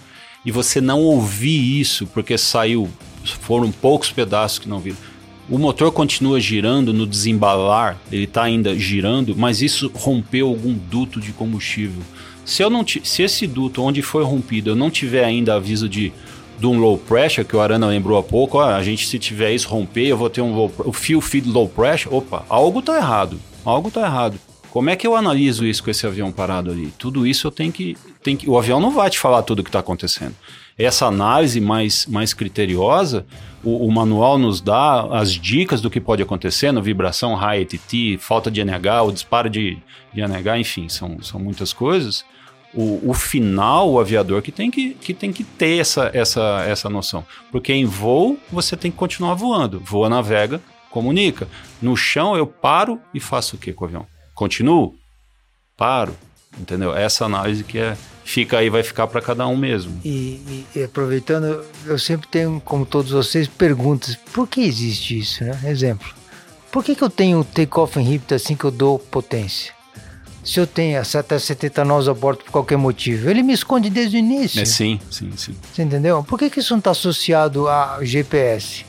e 0.47 0.51
você 0.51 0.80
não 0.80 1.01
ouvir 1.01 1.78
isso 1.78 2.07
porque 2.07 2.38
saiu, 2.38 2.88
foram 3.22 3.70
poucos 3.70 4.11
pedaços 4.11 4.59
que 4.59 4.68
não 4.68 4.78
viram, 4.78 4.97
o 5.53 5.59
motor 5.59 5.92
continua 5.92 6.40
girando 6.40 6.94
no 6.94 7.07
desembalar, 7.07 8.00
ele 8.11 8.24
está 8.24 8.44
ainda 8.44 8.74
girando, 8.74 9.36
mas 9.36 9.61
isso 9.61 9.90
rompeu 9.94 10.48
algum 10.48 10.72
duto 10.72 11.20
de 11.20 11.30
combustível. 11.30 12.03
Se, 12.42 12.62
eu 12.62 12.70
não 12.70 12.82
se 12.86 13.22
esse 13.22 13.46
duto 13.46 13.82
onde 13.82 14.00
foi 14.00 14.24
rompido 14.24 14.70
eu 14.70 14.74
não 14.74 14.90
tiver 14.90 15.22
ainda 15.22 15.55
aviso 15.55 15.90
de, 15.90 16.11
de 16.59 16.66
um 16.66 16.78
low 16.78 16.96
pressure, 16.96 17.46
que 17.46 17.55
o 17.55 17.61
Arana 17.61 17.86
lembrou 17.86 18.18
há 18.18 18.22
pouco, 18.22 18.57
ó, 18.57 18.64
a 18.64 18.82
gente 18.82 19.07
se 19.07 19.18
tiver 19.18 19.53
isso 19.53 19.68
romper, 19.68 20.07
eu 20.07 20.16
vou 20.16 20.30
ter 20.30 20.40
um 20.40 20.55
low, 20.55 20.72
o 20.78 20.92
fio 20.92 21.20
feed 21.20 21.46
low 21.46 21.68
pressure, 21.68 22.14
opa, 22.14 22.46
algo 22.48 22.78
está 22.78 22.96
errado, 22.96 23.38
algo 23.62 23.88
está 23.88 24.07
errado. 24.07 24.38
Como 24.70 24.88
é 24.88 24.96
que 24.96 25.07
eu 25.07 25.14
analiso 25.14 25.66
isso 25.66 25.84
com 25.84 25.90
esse 25.90 26.07
avião 26.07 26.32
parado 26.32 26.70
ali? 26.70 26.90
Tudo 26.96 27.26
isso 27.26 27.46
eu 27.46 27.50
tenho 27.50 27.70
que, 27.70 27.94
tenho 28.22 28.38
que. 28.38 28.48
O 28.48 28.57
avião 28.57 28.80
não 28.80 28.90
vai 28.90 29.11
te 29.11 29.18
falar 29.18 29.42
tudo 29.42 29.59
o 29.59 29.62
que 29.62 29.68
está 29.68 29.80
acontecendo. 29.80 30.34
Essa 30.78 31.06
análise 31.06 31.60
mais, 31.60 32.06
mais 32.06 32.32
criteriosa, 32.32 33.26
o, 33.62 33.86
o, 33.86 33.92
manual 33.92 34.38
nos 34.38 34.60
dá 34.60 35.02
as 35.12 35.30
dicas 35.30 35.80
do 35.80 35.90
que 35.90 36.00
pode 36.00 36.22
acontecer 36.22 36.72
no 36.72 36.82
vibração 36.82 37.34
high 37.34 37.62
ATT, 37.62 38.18
falta 38.18 38.50
de 38.50 38.64
NH, 38.64 39.02
o 39.04 39.12
disparo 39.12 39.48
de, 39.48 39.78
de 40.12 40.20
NH, 40.20 40.58
enfim, 40.58 40.88
são, 40.88 41.22
são 41.22 41.38
muitas 41.38 41.72
coisas. 41.72 42.24
O, 42.74 43.10
o, 43.10 43.14
final, 43.14 43.90
o 43.90 44.00
aviador 44.00 44.40
que 44.40 44.50
tem 44.50 44.70
que, 44.70 44.94
que 44.94 45.12
tem 45.12 45.30
que 45.30 45.44
ter 45.44 45.78
essa, 45.78 46.10
essa, 46.14 46.64
essa 46.66 46.88
noção. 46.88 47.24
Porque 47.50 47.72
em 47.72 47.84
voo, 47.84 48.38
você 48.50 48.76
tem 48.76 48.90
que 48.90 48.96
continuar 48.96 49.34
voando. 49.34 49.78
Voa, 49.78 50.08
navega, 50.08 50.58
comunica. 50.90 51.46
No 51.82 51.94
chão, 51.94 52.34
eu 52.34 52.46
paro 52.46 52.98
e 53.12 53.20
faço 53.20 53.56
o 53.56 53.58
que 53.58 53.74
com 53.74 53.84
o 53.84 53.88
avião? 53.88 54.06
Continuo? 54.34 54.94
Paro? 55.76 56.16
Entendeu? 56.58 56.96
Essa 56.96 57.26
análise 57.26 57.62
que 57.62 57.78
é, 57.78 57.96
fica 58.33 58.59
aí, 58.59 58.70
vai 58.70 58.83
ficar 58.83 59.07
para 59.07 59.20
cada 59.20 59.47
um 59.47 59.57
mesmo. 59.57 60.01
E, 60.03 60.09
e, 60.09 60.66
e, 60.76 60.85
aproveitando, 60.85 61.62
eu 61.85 61.99
sempre 61.99 62.26
tenho, 62.28 62.61
como 62.64 62.87
todos 62.87 63.11
vocês, 63.11 63.47
perguntas: 63.47 64.16
por 64.33 64.49
que 64.49 64.62
existe 64.62 65.18
isso? 65.18 65.45
Né? 65.45 65.59
Exemplo: 65.66 66.09
por 66.70 66.83
que, 66.83 66.95
que 66.95 67.03
eu 67.03 67.11
tenho 67.11 67.45
take-off 67.45 68.01
inhibitor 68.01 68.37
assim 68.37 68.57
que 68.57 68.64
eu 68.64 68.70
dou 68.70 68.99
potência? 68.99 69.72
Se 70.43 70.59
eu 70.59 70.66
tenho 70.66 70.99
a 70.99 71.05
seta 71.05 71.39
70 71.39 71.85
nós 71.85 72.09
a 72.09 72.14
bordo 72.14 72.43
por 72.45 72.51
qualquer 72.51 72.76
motivo, 72.76 73.30
ele 73.30 73.45
me 73.45 73.53
esconde 73.53 73.89
desde 73.89 74.16
o 74.16 74.18
início. 74.18 74.61
É, 74.61 74.64
sim, 74.64 74.99
sim, 75.09 75.30
sim. 75.37 75.55
Você 75.72 75.83
entendeu? 75.83 76.24
Por 76.24 76.37
que, 76.37 76.51
que 76.51 76.59
isso 76.59 76.72
não 76.72 76.78
está 76.78 76.91
associado 76.91 77.68
a 77.68 77.99
GPS? 78.03 78.85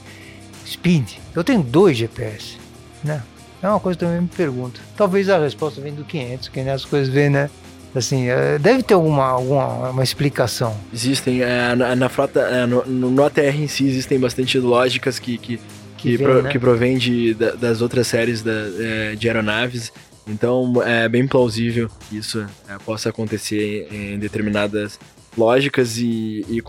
Speed. 0.65 1.11
Eu 1.35 1.43
tenho 1.43 1.61
dois 1.61 1.97
GPS, 1.97 2.57
né? 3.03 3.21
É 3.61 3.69
uma 3.69 3.79
coisa 3.79 3.99
que 3.99 4.03
eu 4.03 4.09
também 4.09 4.23
me 4.23 4.29
pergunto. 4.29 4.81
Talvez 4.97 5.29
a 5.29 5.37
resposta 5.37 5.79
venha 5.79 5.95
do 5.95 6.03
500, 6.03 6.49
que 6.49 6.59
as 6.61 6.85
coisas 6.85 7.13
vêm, 7.13 7.29
né? 7.29 7.49
Assim, 7.95 8.27
é, 8.27 8.57
deve 8.57 8.81
ter 8.81 8.95
alguma, 8.95 9.25
alguma 9.25 9.89
uma 9.91 10.03
explicação. 10.03 10.75
Existem, 10.91 11.41
é, 11.41 11.75
na, 11.75 11.95
na, 11.95 12.09
frota, 12.09 12.39
é, 12.39 12.65
no, 12.65 12.83
no 12.85 13.23
ATR 13.23 13.55
em 13.55 13.67
si, 13.67 13.85
existem 13.87 14.19
bastante 14.19 14.57
lógicas 14.57 15.19
que, 15.19 15.37
que, 15.37 15.57
que, 15.57 15.63
que, 15.97 16.17
vem, 16.17 16.27
pro, 16.27 16.41
né? 16.41 16.49
que 16.49 16.59
provém 16.59 16.97
de, 16.97 17.33
da, 17.35 17.51
das 17.51 17.81
outras 17.81 18.07
séries 18.07 18.41
da, 18.41 18.51
é, 18.51 19.15
de 19.15 19.27
aeronaves. 19.27 19.93
Então, 20.27 20.81
é 20.83 21.07
bem 21.07 21.27
plausível 21.27 21.89
que 22.09 22.17
isso 22.17 22.43
é, 22.67 22.77
possa 22.83 23.09
acontecer 23.09 23.87
em, 23.91 24.15
em 24.15 24.19
determinadas 24.19 24.99
lógicas 25.37 25.97
e, 25.97 26.45
e 26.49 26.61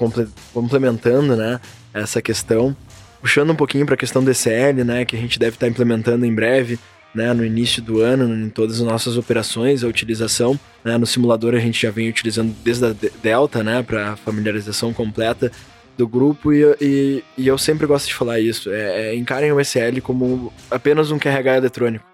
complementando 0.52 1.36
né, 1.36 1.60
essa 1.92 2.20
questão 2.20 2.76
puxando 3.24 3.50
um 3.50 3.56
pouquinho 3.56 3.86
para 3.86 3.94
a 3.94 3.98
questão 3.98 4.22
do 4.22 4.30
ECL, 4.30 4.84
né, 4.84 5.06
que 5.06 5.16
a 5.16 5.18
gente 5.18 5.38
deve 5.38 5.56
estar 5.56 5.64
tá 5.64 5.70
implementando 5.70 6.26
em 6.26 6.34
breve, 6.34 6.78
né, 7.14 7.32
no 7.32 7.44
início 7.44 7.80
do 7.80 8.00
ano, 8.00 8.34
em 8.34 8.48
todas 8.48 8.80
as 8.80 8.86
nossas 8.86 9.16
operações, 9.16 9.84
a 9.84 9.86
utilização, 9.86 10.58
né, 10.84 10.98
no 10.98 11.06
simulador 11.06 11.54
a 11.54 11.58
gente 11.58 11.80
já 11.80 11.90
vem 11.90 12.08
utilizando 12.08 12.54
desde 12.64 12.86
a 12.86 12.94
Delta, 13.22 13.62
né, 13.62 13.82
para 13.82 14.16
familiarização 14.16 14.92
completa 14.92 15.52
do 15.96 16.08
grupo 16.08 16.52
e, 16.52 16.64
e, 16.80 17.24
e, 17.38 17.46
eu 17.46 17.56
sempre 17.56 17.86
gosto 17.86 18.08
de 18.08 18.14
falar 18.14 18.40
isso, 18.40 18.68
é, 18.72 19.10
é, 19.10 19.14
encarem 19.14 19.52
o 19.52 19.60
ECL 19.60 20.02
como 20.02 20.52
apenas 20.68 21.12
um 21.12 21.18
QRH 21.18 21.56
eletrônico. 21.56 22.04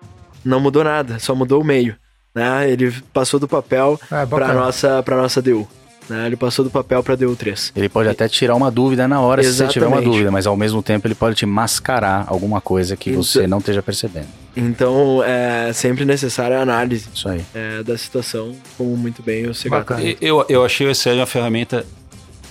Não 0.44 0.60
mudou 0.60 0.84
nada, 0.84 1.18
só 1.18 1.34
mudou 1.34 1.62
o 1.62 1.64
meio, 1.64 1.96
né, 2.34 2.70
ele 2.70 2.92
passou 3.12 3.40
do 3.40 3.48
papel 3.48 3.98
ah, 4.10 4.26
para 4.26 4.52
nossa 4.52 5.02
para 5.02 5.16
nossa 5.16 5.40
DU. 5.40 5.66
Né? 6.10 6.26
Ele 6.26 6.36
passou 6.36 6.64
do 6.64 6.70
papel 6.70 7.02
para 7.04 7.16
DU3. 7.16 7.70
Ele 7.76 7.88
pode 7.88 8.08
até 8.08 8.28
tirar 8.28 8.56
uma 8.56 8.68
dúvida 8.68 9.06
na 9.06 9.20
hora 9.20 9.40
Exatamente. 9.40 9.72
se 9.72 9.72
você 9.72 9.72
tiver 9.72 9.86
uma 9.86 10.02
dúvida, 10.02 10.30
mas 10.30 10.44
ao 10.44 10.56
mesmo 10.56 10.82
tempo 10.82 11.06
ele 11.06 11.14
pode 11.14 11.36
te 11.36 11.46
mascarar 11.46 12.24
alguma 12.26 12.60
coisa 12.60 12.96
que 12.96 13.10
então, 13.10 13.22
você 13.22 13.46
não 13.46 13.58
esteja 13.58 13.80
percebendo. 13.80 14.26
Então 14.60 15.22
é 15.24 15.72
sempre 15.72 16.04
necessária 16.04 16.58
a 16.58 16.62
análise 16.62 17.08
Isso 17.12 17.28
aí. 17.28 17.42
É, 17.54 17.82
da 17.82 17.96
situação, 17.96 18.54
como 18.76 18.96
muito 18.96 19.22
bem 19.22 19.46
o 19.46 19.54
Segato. 19.54 19.94
Eu, 20.20 20.44
eu 20.48 20.64
achei 20.64 20.86
o 20.86 20.90
Excel 20.90 21.16
uma 21.16 21.26
ferramenta 21.26 21.86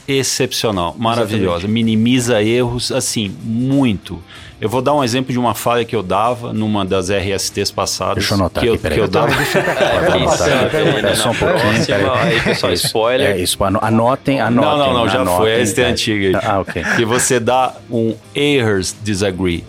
excepcional, 0.07 0.95
maravilhosa, 0.97 1.60
Exatamente. 1.60 1.72
minimiza 1.72 2.41
erros 2.41 2.91
assim 2.91 3.32
muito. 3.43 4.22
Eu 4.60 4.68
vou 4.68 4.82
dar 4.82 4.93
um 4.93 5.03
exemplo 5.03 5.32
de 5.32 5.38
uma 5.38 5.53
falha 5.53 5.86
que 5.86 5.95
eu 5.95 6.01
dava 6.01 6.51
numa 6.51 6.84
das 6.84 7.10
RSTs 7.10 7.72
passadas. 7.72 8.16
Deixa 8.16 8.34
eu 8.34 8.39
anotar 8.39 8.64
que 8.64 8.70
aqui, 8.70 8.86
eu, 8.88 8.91
que 8.91 8.99
eu 8.99 9.07
dava. 9.07 9.32
É 9.32 11.16
só 11.16 11.30
um 11.30 11.36
pouquinho, 11.36 12.12
Aí, 12.14 12.41
pessoal, 12.41 12.74
spoiler. 12.74 13.38
É 13.38 13.39
isso, 13.39 13.64
anotem, 13.64 14.41
anotem. 14.41 14.70
Não, 14.70 14.78
não, 14.78 14.93
não, 14.93 15.07
já 15.07 15.22
anotem, 15.22 15.38
foi, 15.38 15.62
essa 15.62 15.82
é 15.82 15.86
antiga. 15.86 16.41
Ah, 16.43 16.60
ok. 16.60 16.84
Que 16.97 17.05
você 17.05 17.39
dá 17.39 17.74
um 17.89 18.16
errors 18.36 18.95
disagree. 19.01 19.64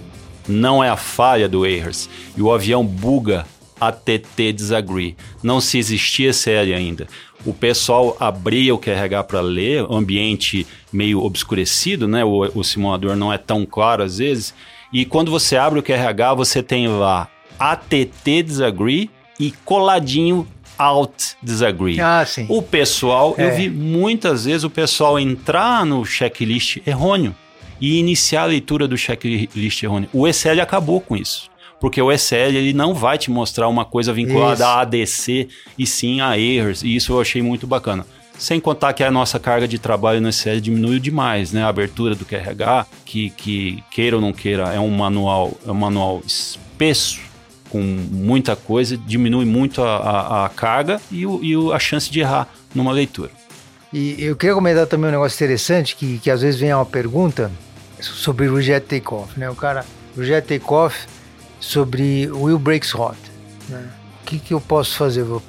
Não 0.49 0.82
é 0.82 0.88
a 0.88 0.97
falha 0.97 1.49
do 1.49 1.66
errors. 1.66 2.09
E 2.36 2.43
o 2.43 2.53
avião 2.53 2.84
buga 2.84 3.47
ATT 3.80 4.53
disagree. 4.53 5.16
Não 5.43 5.61
se 5.61 5.78
existia 5.78 6.32
série 6.32 6.74
ainda 6.74 7.07
o 7.45 7.55
pessoal 7.55 8.16
abria 8.20 8.74
o 8.74 8.78
QRH 8.78 9.24
para 9.24 9.41
ler, 9.41 9.86
ambiente 9.91 10.66
meio 10.93 11.22
obscurecido, 11.22 12.07
né? 12.07 12.24
O, 12.24 12.41
o, 12.55 12.64
simulador 12.64 13.16
não 13.16 13.32
é 13.32 13.38
tão 13.38 13.64
claro 13.64 14.03
às 14.03 14.18
vezes. 14.18 14.55
E 14.93 15.05
quando 15.05 15.30
você 15.30 15.57
abre 15.57 15.78
o 15.78 15.82
QRH, 15.82 16.34
você 16.34 16.62
tem 16.62 16.88
lá 16.88 17.28
ATT 17.59 18.43
disagree 18.43 19.11
e 19.38 19.53
coladinho 19.64 20.47
Alt 20.76 21.34
Disagree. 21.43 22.01
Ah, 22.01 22.24
sim. 22.26 22.47
O 22.49 22.62
pessoal, 22.62 23.34
é. 23.36 23.45
eu 23.45 23.55
vi 23.55 23.68
muitas 23.68 24.47
vezes 24.47 24.64
o 24.64 24.70
pessoal 24.70 25.18
entrar 25.18 25.84
no 25.84 26.05
checklist 26.07 26.78
errôneo 26.86 27.34
e 27.80 27.98
iniciar 27.98 28.42
a 28.42 28.46
leitura 28.46 28.86
do 28.86 28.96
checklist 28.96 29.82
errôneo. 29.82 30.08
O 30.12 30.28
ECL 30.28 30.60
acabou 30.60 31.00
com 31.00 31.16
isso 31.16 31.50
porque 31.80 32.00
o 32.00 32.12
SL 32.12 32.54
ele 32.54 32.74
não 32.74 32.94
vai 32.94 33.16
te 33.16 33.30
mostrar 33.30 33.66
uma 33.66 33.86
coisa 33.86 34.12
vinculada 34.12 34.54
isso. 34.54 34.64
a 34.64 34.80
ADC 34.82 35.48
e 35.78 35.86
sim 35.86 36.20
a 36.20 36.38
erros, 36.38 36.82
e 36.82 36.94
isso 36.94 37.14
eu 37.14 37.20
achei 37.20 37.40
muito 37.40 37.66
bacana. 37.66 38.06
Sem 38.38 38.60
contar 38.60 38.92
que 38.92 39.02
a 39.02 39.10
nossa 39.10 39.38
carga 39.38 39.66
de 39.66 39.78
trabalho 39.78 40.20
no 40.20 40.28
SL 40.28 40.60
diminuiu 40.60 40.98
demais, 40.98 41.52
né? 41.52 41.62
A 41.62 41.68
abertura 41.68 42.14
do 42.14 42.24
QRH, 42.24 42.86
que, 43.04 43.30
que 43.30 43.82
queira 43.90 44.16
ou 44.16 44.22
não 44.22 44.32
queira, 44.32 44.72
é 44.72 44.80
um 44.80 44.90
manual, 44.90 45.52
é 45.66 45.70
um 45.70 45.74
manual 45.74 46.22
espesso, 46.26 47.20
com 47.68 47.80
muita 47.80 48.56
coisa, 48.56 48.96
diminui 48.96 49.44
muito 49.44 49.82
a, 49.82 49.96
a, 49.96 50.46
a 50.46 50.48
carga 50.48 51.00
e, 51.10 51.26
o, 51.26 51.40
e 51.42 51.72
a 51.72 51.78
chance 51.78 52.10
de 52.10 52.20
errar 52.20 52.48
numa 52.74 52.92
leitura. 52.92 53.30
E 53.92 54.16
eu 54.18 54.36
queria 54.36 54.54
comentar 54.54 54.86
também 54.86 55.08
um 55.08 55.12
negócio 55.12 55.36
interessante, 55.36 55.94
que, 55.96 56.18
que 56.18 56.30
às 56.30 56.40
vezes 56.40 56.58
vem 56.58 56.72
uma 56.72 56.86
pergunta 56.86 57.50
sobre 58.03 58.48
o 58.48 58.61
jet 58.61 58.86
takeoff, 58.86 59.38
né? 59.38 59.48
O 59.51 59.55
cara, 59.55 59.84
jet 60.16 60.46
takeoff 60.46 61.07
sobre 61.61 62.30
Will 62.30 62.59
Breaks 62.59 62.94
Hot. 62.94 63.16
Né? 63.68 63.88
O 64.22 64.24
que, 64.26 64.38
que 64.38 64.55
eu 64.55 64.61
posso 64.61 64.96
fazer? 64.96 65.20
Eu, 65.20 65.42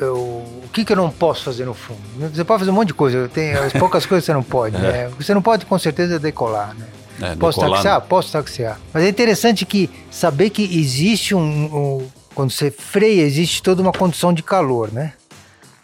eu, 0.00 0.16
o 0.16 0.68
que, 0.72 0.84
que 0.84 0.92
eu 0.92 0.96
não 0.96 1.10
posso 1.10 1.44
fazer 1.44 1.64
no 1.64 1.74
fundo? 1.74 2.00
Você 2.18 2.44
pode 2.44 2.60
fazer 2.60 2.70
um 2.70 2.74
monte 2.74 2.88
de 2.88 2.94
coisa, 2.94 3.28
tem 3.28 3.52
as 3.52 3.72
poucas 3.72 4.04
coisas 4.06 4.24
que 4.24 4.26
você 4.26 4.32
não 4.32 4.42
pode. 4.42 4.76
É. 4.76 4.80
Né? 4.80 5.10
Você 5.18 5.32
não 5.32 5.42
pode 5.42 5.64
com 5.66 5.78
certeza 5.78 6.18
decolar. 6.18 6.74
Né? 6.74 6.86
É, 7.20 7.36
posso 7.36 7.60
decolar, 7.60 7.78
taxiar? 7.78 8.00
Né? 8.00 8.06
Posso 8.08 8.32
taxiar. 8.32 8.80
Mas 8.92 9.04
é 9.04 9.08
interessante 9.08 9.64
que 9.64 9.88
saber 10.10 10.50
que 10.50 10.62
existe 10.62 11.34
um, 11.34 11.40
um, 11.40 12.08
Quando 12.34 12.50
você 12.50 12.70
freia, 12.70 13.22
existe 13.22 13.62
toda 13.62 13.82
uma 13.82 13.92
condição 13.92 14.32
de 14.32 14.42
calor, 14.42 14.90
né? 14.92 15.12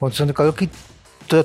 Condição 0.01 0.27
de 0.27 0.33
calor 0.33 0.53
que 0.53 0.69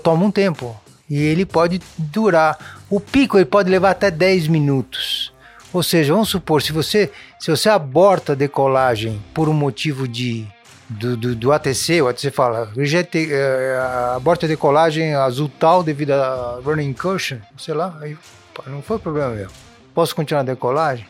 toma 0.01 0.25
um 0.25 0.31
tempo. 0.31 0.75
E 1.13 1.21
ele 1.21 1.45
pode 1.45 1.79
durar. 1.95 2.57
O 2.89 2.99
pico 2.99 3.37
ele 3.37 3.45
pode 3.45 3.69
levar 3.69 3.91
até 3.91 4.09
10 4.09 4.47
minutos. 4.47 5.31
Ou 5.71 5.83
seja, 5.83 6.11
vamos 6.11 6.29
supor, 6.29 6.63
se 6.63 6.71
você, 6.71 7.11
se 7.39 7.51
você 7.51 7.69
aborta 7.69 8.31
a 8.31 8.35
decolagem 8.35 9.21
por 9.31 9.47
um 9.47 9.53
motivo 9.53 10.07
de 10.07 10.47
do, 10.89 11.15
do, 11.15 11.35
do 11.35 11.51
ATC, 11.51 12.01
o 12.01 12.07
ATC 12.07 12.31
fala, 12.31 12.71
rejete, 12.75 13.27
uh, 13.27 14.15
aborta 14.15 14.47
a 14.47 14.49
decolagem 14.49 15.13
azul 15.13 15.51
tal 15.59 15.83
devido 15.83 16.13
a 16.13 16.59
running 16.65 16.89
incursion, 16.89 17.37
sei 17.59 17.75
lá, 17.75 17.95
aí 18.01 18.17
não 18.65 18.81
foi 18.81 18.97
problema 18.97 19.35
meu. 19.35 19.49
Posso 19.93 20.15
continuar 20.15 20.41
a 20.41 20.45
decolagem? 20.45 21.05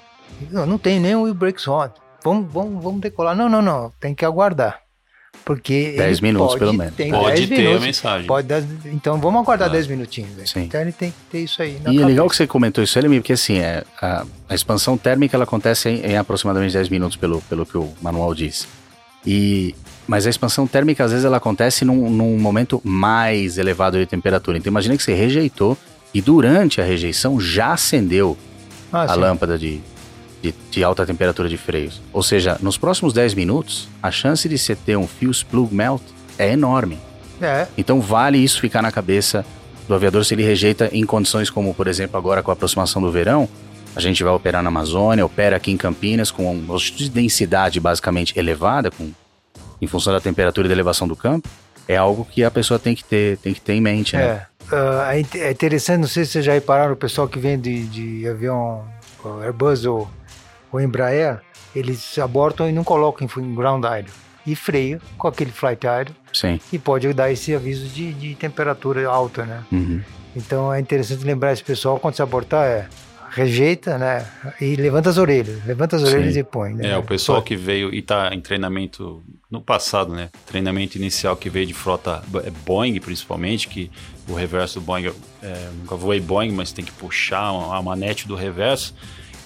Não, 0.52 0.66
não 0.66 0.78
tem 0.78 1.00
nem 1.00 1.16
o 1.16 1.34
brakes 1.34 1.66
hot. 1.66 1.94
Vamos, 2.22 2.52
vamos, 2.52 2.84
vamos 2.84 3.00
decolar. 3.00 3.38
Não, 3.38 3.48
não, 3.48 3.62
não, 3.62 3.94
tem 4.02 4.14
que 4.14 4.26
aguardar. 4.26 4.83
Porque 5.46 5.94
10 5.98 6.22
minutos, 6.22 6.48
pode, 6.50 6.60
pelo 6.60 6.74
menos. 6.74 6.94
Pode 6.96 7.48
ter 7.48 7.58
minutos, 7.58 7.84
a 7.84 7.86
mensagem. 7.86 8.28
Pode 8.28 8.48
dar, 8.48 8.64
então 8.86 9.20
vamos 9.20 9.42
aguardar 9.42 9.70
10 9.70 9.86
ah. 9.86 9.90
minutinhos. 9.90 10.50
Sim. 10.50 10.62
Então 10.64 10.80
ele 10.80 10.94
tem 10.94 11.12
que 11.12 11.18
ter 11.30 11.40
isso 11.40 11.62
aí. 11.62 11.76
e 11.76 11.84
cabeça. 11.84 12.02
é 12.02 12.06
legal 12.06 12.30
que 12.30 12.36
você 12.36 12.48
comentou 12.48 12.84
isso, 12.84 12.98
Elemi, 12.98 13.20
porque 13.20 13.34
assim, 13.34 13.58
é, 13.58 13.84
a, 14.02 14.26
a, 14.48 14.56
expansão 14.56 14.98
térmica 14.98 15.36
ela 15.36 15.44
acontece 15.44 15.90
em, 15.90 16.12
em, 16.12 16.18
aproximadamente 16.18 16.74
10 16.74 16.88
minutos, 16.90 17.18
pelo, 17.18 17.42
pelo 17.42 17.66
que 17.66 17.78
o 17.78 17.92
manual 18.02 18.34
diz. 18.34 18.68
E, 19.26 19.76
mas 20.08 20.26
a 20.26 20.30
expansão 20.30 20.66
térmica, 20.66 21.04
às 21.04 21.12
vezes, 21.12 21.26
ela 21.26 21.38
acontece 21.38 21.84
num, 21.84 22.10
num 22.10 22.38
momento 22.38 22.82
mais 22.84 23.58
elevado 23.58 23.98
de 23.98 24.06
temperatura. 24.06 24.58
Então 24.58 24.72
imagina 24.72 24.96
que 24.96 25.04
você 25.04 25.14
rejeitou 25.14 25.78
e 26.14 26.22
durante 26.22 26.80
a 26.80 26.86
rejeição 26.86 27.40
já 27.40 27.74
acendeu 27.74 28.38
ah, 28.92 29.04
a 29.04 29.10
sim. 29.10 29.20
lâmpada 29.20 29.58
de, 29.58 29.82
de, 30.44 30.54
de, 30.70 30.84
alta 30.84 31.06
temperatura 31.06 31.48
de 31.48 31.56
freios. 31.56 32.02
Ou 32.12 32.22
seja, 32.22 32.58
nos 32.62 32.78
próximos 32.78 33.14
10 33.14 33.34
minutos, 33.34 33.88
a 34.02 34.12
chance 34.12 34.48
de 34.50 34.58
você 34.58 34.76
ter 34.76 34.98
um 34.98 35.08
fuse 35.08 35.44
plug 35.46 35.74
melt 35.74 36.02
é 36.38 36.52
enorme. 36.52 37.00
É. 37.42 37.66
Então 37.78 38.02
vale 38.02 38.38
isso 38.38 38.60
ficar 38.60 38.82
na 38.82 38.92
cabeça 38.92 39.46
do 39.88 39.96
aviador 39.96 40.24
se 40.26 40.34
ele 40.34 40.44
rejeita 40.44 40.90
em 40.92 41.06
condições 41.06 41.50
como, 41.50 41.74
por 41.74 41.88
exemplo, 41.88 42.18
agora 42.18 42.44
com 42.44 42.52
a 42.52 42.54
aproximação 42.54 43.02
do 43.02 43.10
verão, 43.10 43.48
a 43.96 44.02
gente 44.02 44.24
vai 44.24 44.34
operar 44.34 44.62
na 44.62 44.70
Amazônia, 44.70 45.26
opera 45.26 45.56
aqui 45.56 45.72
em 45.72 45.78
Campinas 45.78 46.30
com 46.30 46.52
uma 46.52 46.78
de 46.78 47.10
densidade 47.10 47.80
basicamente 47.80 48.38
elevada, 48.38 48.92
com, 48.92 49.12
em 49.82 49.88
função 49.88 50.12
da 50.12 50.20
temperatura 50.20 50.68
e 50.68 50.70
da 50.70 50.76
elevação 50.76 51.08
do 51.08 51.16
campo, 51.16 51.48
é 51.88 51.96
algo 51.96 52.26
que 52.26 52.44
a 52.44 52.52
pessoa 52.52 52.80
tem 52.80 52.96
que 52.96 53.04
ter, 53.04 53.38
tem 53.38 53.54
que 53.54 53.62
ter 53.62 53.74
em 53.74 53.82
mente, 53.82 54.16
né? 54.16 54.46
É, 54.72 54.76
uh, 54.76 55.38
é 55.38 55.52
interessante, 55.52 56.02
não 56.02 56.08
sei 56.08 56.26
se 56.26 56.32
vocês 56.32 56.46
já 56.46 56.54
repararam, 56.54 56.94
o 56.94 56.98
pessoal 56.98 57.28
que 57.28 57.38
vem 57.38 57.60
de, 57.60 57.86
de 57.86 58.28
avião 58.28 58.84
Airbus 59.42 59.86
ou 59.86 60.10
o 60.74 60.82
Embraer, 60.82 61.40
eles 61.76 62.18
abortam 62.18 62.68
e 62.68 62.72
não 62.72 62.84
colocam 62.84 63.28
em 63.38 63.56
ground 63.56 63.84
idle. 63.84 64.12
E 64.46 64.56
freia 64.56 65.00
com 65.18 65.28
aquele 65.28 65.52
flight 65.52 65.86
idle. 65.86 66.16
Sim. 66.34 66.60
E 66.72 66.78
pode 66.78 67.12
dar 67.14 67.32
esse 67.32 67.56
aviso 67.56 67.88
de, 67.88 68.12
de 68.14 68.36
temperatura 68.36 69.08
alta, 69.08 69.46
né? 69.46 69.64
Uhum. 69.72 70.02
Então 70.36 70.74
é 70.74 70.80
interessante 70.80 71.24
lembrar 71.24 71.54
esse 71.54 71.64
pessoal, 71.64 72.00
quando 72.00 72.16
se 72.16 72.22
abortar, 72.22 72.66
é 72.66 72.90
rejeita, 73.34 73.98
né? 73.98 74.28
E 74.60 74.76
levanta 74.76 75.10
as 75.10 75.18
orelhas, 75.18 75.66
levanta 75.66 75.96
as 75.96 76.04
orelhas 76.04 76.36
e 76.36 76.44
põe. 76.44 76.74
Né? 76.74 76.92
É, 76.92 76.98
o 76.98 77.04
pessoal 77.04 77.42
que 77.42 77.56
veio 77.56 77.94
e 77.94 78.00
está 78.00 78.34
em 78.34 78.42
treinamento 78.42 79.24
no 79.50 79.62
passado, 79.62 80.14
né? 80.14 80.30
Treinamento 80.46 80.98
inicial 80.98 81.36
que 81.36 81.50
veio 81.50 81.66
de 81.66 81.74
frota 81.74 82.24
é 82.44 82.52
Boeing, 82.66 83.00
principalmente, 83.00 83.68
que 83.68 83.90
o 84.28 84.34
reverso 84.34 84.80
do 84.80 84.86
Boeing, 84.86 85.12
é, 85.42 85.70
nunca 85.78 85.96
voei 85.96 86.20
Boeing, 86.20 86.52
mas 86.52 86.72
tem 86.72 86.84
que 86.86 86.92
puxar 86.92 87.50
a 87.50 87.82
manete 87.82 88.28
do 88.28 88.36
reverso. 88.36 88.94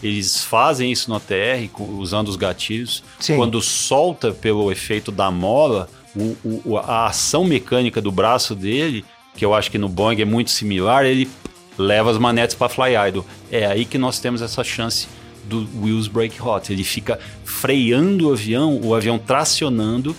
Eles 0.02 0.44
fazem 0.44 0.92
isso 0.92 1.10
no 1.10 1.20
TR 1.20 1.70
usando 1.80 2.28
os 2.28 2.36
gatilhos. 2.36 3.04
Sim. 3.20 3.36
Quando 3.36 3.62
solta 3.62 4.32
pelo 4.32 4.72
efeito 4.72 5.12
da 5.12 5.32
mola, 5.32 5.90
o, 6.16 6.62
o, 6.66 6.78
a 6.78 7.08
ação 7.08 7.44
mecânica 7.44 8.02
do 8.02 8.12
braço 8.12 8.56
dele, 8.56 9.04
que 9.36 9.44
eu 9.44 9.54
acho 9.54 9.72
que 9.72 9.78
no 9.78 9.90
Boeing 9.90 10.22
é 10.22 10.26
muito 10.26 10.52
similar, 10.52 11.06
ele 11.06 11.30
leva 11.78 12.12
as 12.12 12.18
manetes 12.18 12.56
para 12.56 12.70
fly 12.70 12.96
idle. 13.08 13.26
É 13.52 13.66
aí 13.66 13.86
que 13.86 13.98
nós 13.98 14.20
temos 14.20 14.42
essa 14.42 14.64
chance 14.64 15.08
do 15.46 15.68
wheels 15.82 16.08
brake 16.08 16.42
hot. 16.42 16.72
Ele 16.72 16.84
fica 16.84 17.20
freando 17.44 18.30
o 18.30 18.34
avião, 18.34 18.80
o 18.84 18.94
avião 18.94 19.18
tracionando 19.18 20.16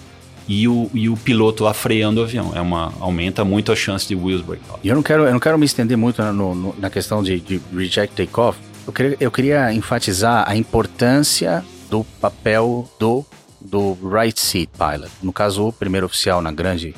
e 0.48 0.66
o, 0.66 0.90
e 0.94 1.08
o 1.08 1.16
piloto 1.16 1.64
lá 1.64 1.74
freando 1.74 2.20
o 2.20 2.24
avião. 2.24 2.52
É 2.54 2.60
uma, 2.60 2.92
aumenta 3.00 3.44
muito 3.44 3.70
a 3.70 3.76
chance 3.76 4.06
de 4.08 4.14
wheels 4.14 4.42
hot. 4.48 4.60
E 4.82 4.88
eu 4.88 4.94
não 4.94 5.02
quero, 5.02 5.24
eu 5.24 5.32
não 5.32 5.40
quero 5.40 5.58
me 5.58 5.66
estender 5.66 5.96
muito 5.96 6.22
no, 6.22 6.54
no, 6.54 6.74
na 6.78 6.88
questão 6.88 7.22
de, 7.22 7.38
de 7.40 7.60
reject 7.74 8.14
takeoff, 8.14 8.58
eu 8.88 8.92
queria, 8.92 9.16
eu 9.20 9.30
queria 9.30 9.72
enfatizar 9.72 10.48
a 10.48 10.56
importância 10.56 11.62
do 11.90 12.04
papel 12.20 12.90
do, 12.98 13.24
do 13.60 13.98
right 14.08 14.38
seat 14.40 14.70
pilot. 14.78 15.10
No 15.22 15.30
caso, 15.30 15.68
o 15.68 15.72
primeiro 15.72 16.06
oficial, 16.06 16.40
na 16.40 16.50
grande 16.50 16.94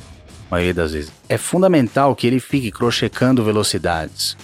maioria 0.49 0.73
das 0.73 0.93
vezes. 0.93 1.13
É 1.29 1.37
fundamental 1.37 2.15
que 2.15 2.29
ele 2.29 2.39
fique 2.39 2.71
crochecando 2.71 3.43
velocidades, 3.43 4.37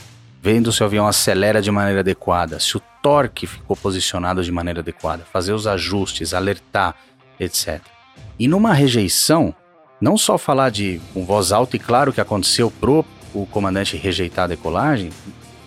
vendo 0.43 0.73
se 0.73 0.83
o 0.83 0.87
avião 0.87 1.07
acelera 1.07 1.63
de 1.63 1.71
maneira 1.71 2.01
adequada, 2.01 2.59
se 2.59 2.77
o 2.77 2.83
torque 3.01 3.47
ficou 3.47 3.77
posicionado 3.77 4.43
de 4.43 4.51
maneira 4.51 4.81
adequada, 4.81 5.25
fazer 5.33 5.53
os 5.53 5.69
ajustes, 5.69 6.35
alertar, 6.35 6.97
etc. 7.39 7.81
E 8.41 8.49
numa 8.49 8.75
rejeição, 8.75 9.55
não 10.01 10.19
só 10.19 10.37
falar 10.37 10.71
de 10.71 11.01
com 11.15 11.25
voz 11.25 11.53
alta 11.53 11.77
e 11.77 11.79
claro 11.79 12.13
que 12.13 12.21
aconteceu 12.21 12.73
pro 12.73 13.05
o 13.33 13.47
comandante 13.47 13.97
rejeitar 13.97 14.47
a 14.47 14.49
decolagem, 14.49 15.11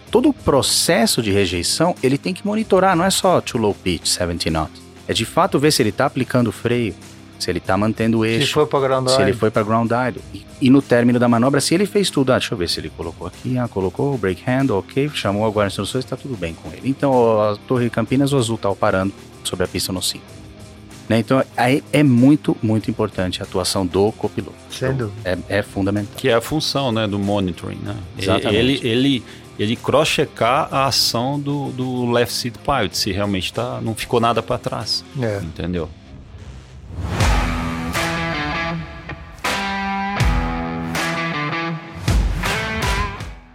todo 0.09 0.29
o 0.29 0.33
processo 0.33 1.21
de 1.21 1.31
rejeição 1.31 1.95
ele 2.01 2.17
tem 2.17 2.33
que 2.33 2.45
monitorar, 2.45 2.95
não 2.95 3.05
é 3.05 3.09
só 3.09 3.39
too 3.41 3.59
low 3.59 3.73
pitch, 3.73 4.07
70 4.07 4.49
knot. 4.49 4.71
É 5.07 5.13
de 5.13 5.25
fato 5.25 5.57
ver 5.57 5.71
se 5.71 5.81
ele 5.81 5.89
está 5.89 6.05
aplicando 6.05 6.47
o 6.47 6.51
freio, 6.51 6.93
se 7.39 7.49
ele 7.49 7.59
está 7.59 7.77
mantendo 7.77 8.19
o 8.19 8.25
eixo, 8.25 8.47
se, 8.47 8.53
foi 8.53 8.65
ground 8.67 9.07
se 9.07 9.21
ele 9.21 9.33
foi 9.33 9.49
para 9.49 9.63
ground 9.63 9.89
idle. 9.89 10.21
E, 10.33 10.45
e, 10.61 10.69
no 10.69 10.81
término 10.81 11.17
da 11.17 11.27
manobra, 11.27 11.61
se 11.61 11.73
ele 11.73 11.85
fez 11.85 12.09
tudo, 12.09 12.31
ah, 12.31 12.37
deixa 12.37 12.53
eu 12.53 12.57
ver 12.57 12.69
se 12.69 12.79
ele 12.79 12.91
colocou 12.95 13.25
aqui, 13.25 13.57
ah, 13.57 13.67
colocou 13.67 14.13
o 14.13 14.17
brake 14.17 14.43
handle, 14.45 14.77
ok, 14.77 15.09
chamou 15.13 15.45
agora 15.45 15.67
as 15.67 15.73
instruções, 15.73 16.03
está 16.03 16.17
tudo 16.17 16.35
bem 16.35 16.53
com 16.53 16.69
ele. 16.69 16.81
Então, 16.89 17.41
a 17.41 17.55
Torre 17.67 17.89
Campinas, 17.89 18.33
o 18.33 18.37
azul 18.37 18.55
está 18.55 18.73
parando 18.75 19.13
sobre 19.43 19.65
a 19.65 19.67
pista 19.67 19.93
no 19.93 20.01
5. 20.01 20.23
Né? 21.09 21.17
Então, 21.17 21.43
aí 21.57 21.83
é 21.91 22.03
muito, 22.03 22.55
muito 22.61 22.91
importante 22.91 23.41
a 23.41 23.43
atuação 23.43 23.83
do 23.83 24.11
copiloto. 24.11 24.55
Sem 24.69 24.93
dúvida. 24.93 25.39
É, 25.49 25.57
é 25.57 25.63
fundamental. 25.63 26.13
Que 26.15 26.29
é 26.29 26.35
a 26.35 26.41
função 26.41 26.91
né, 26.91 27.07
do 27.07 27.17
monitoring. 27.17 27.79
Né? 27.81 27.95
Exatamente. 28.15 28.55
Ele, 28.55 28.87
ele, 28.87 29.23
ele 29.59 29.75
cross-checar 29.75 30.73
a 30.73 30.85
ação 30.85 31.37
do, 31.37 31.71
do 31.73 32.09
left 32.09 32.33
seat 32.33 32.57
pilot, 32.59 32.97
se 32.97 33.11
realmente 33.11 33.51
tá, 33.51 33.81
não 33.81 33.93
ficou 33.93 34.21
nada 34.21 34.41
para 34.41 34.57
trás. 34.57 35.03
É. 35.21 35.39
Entendeu? 35.43 35.89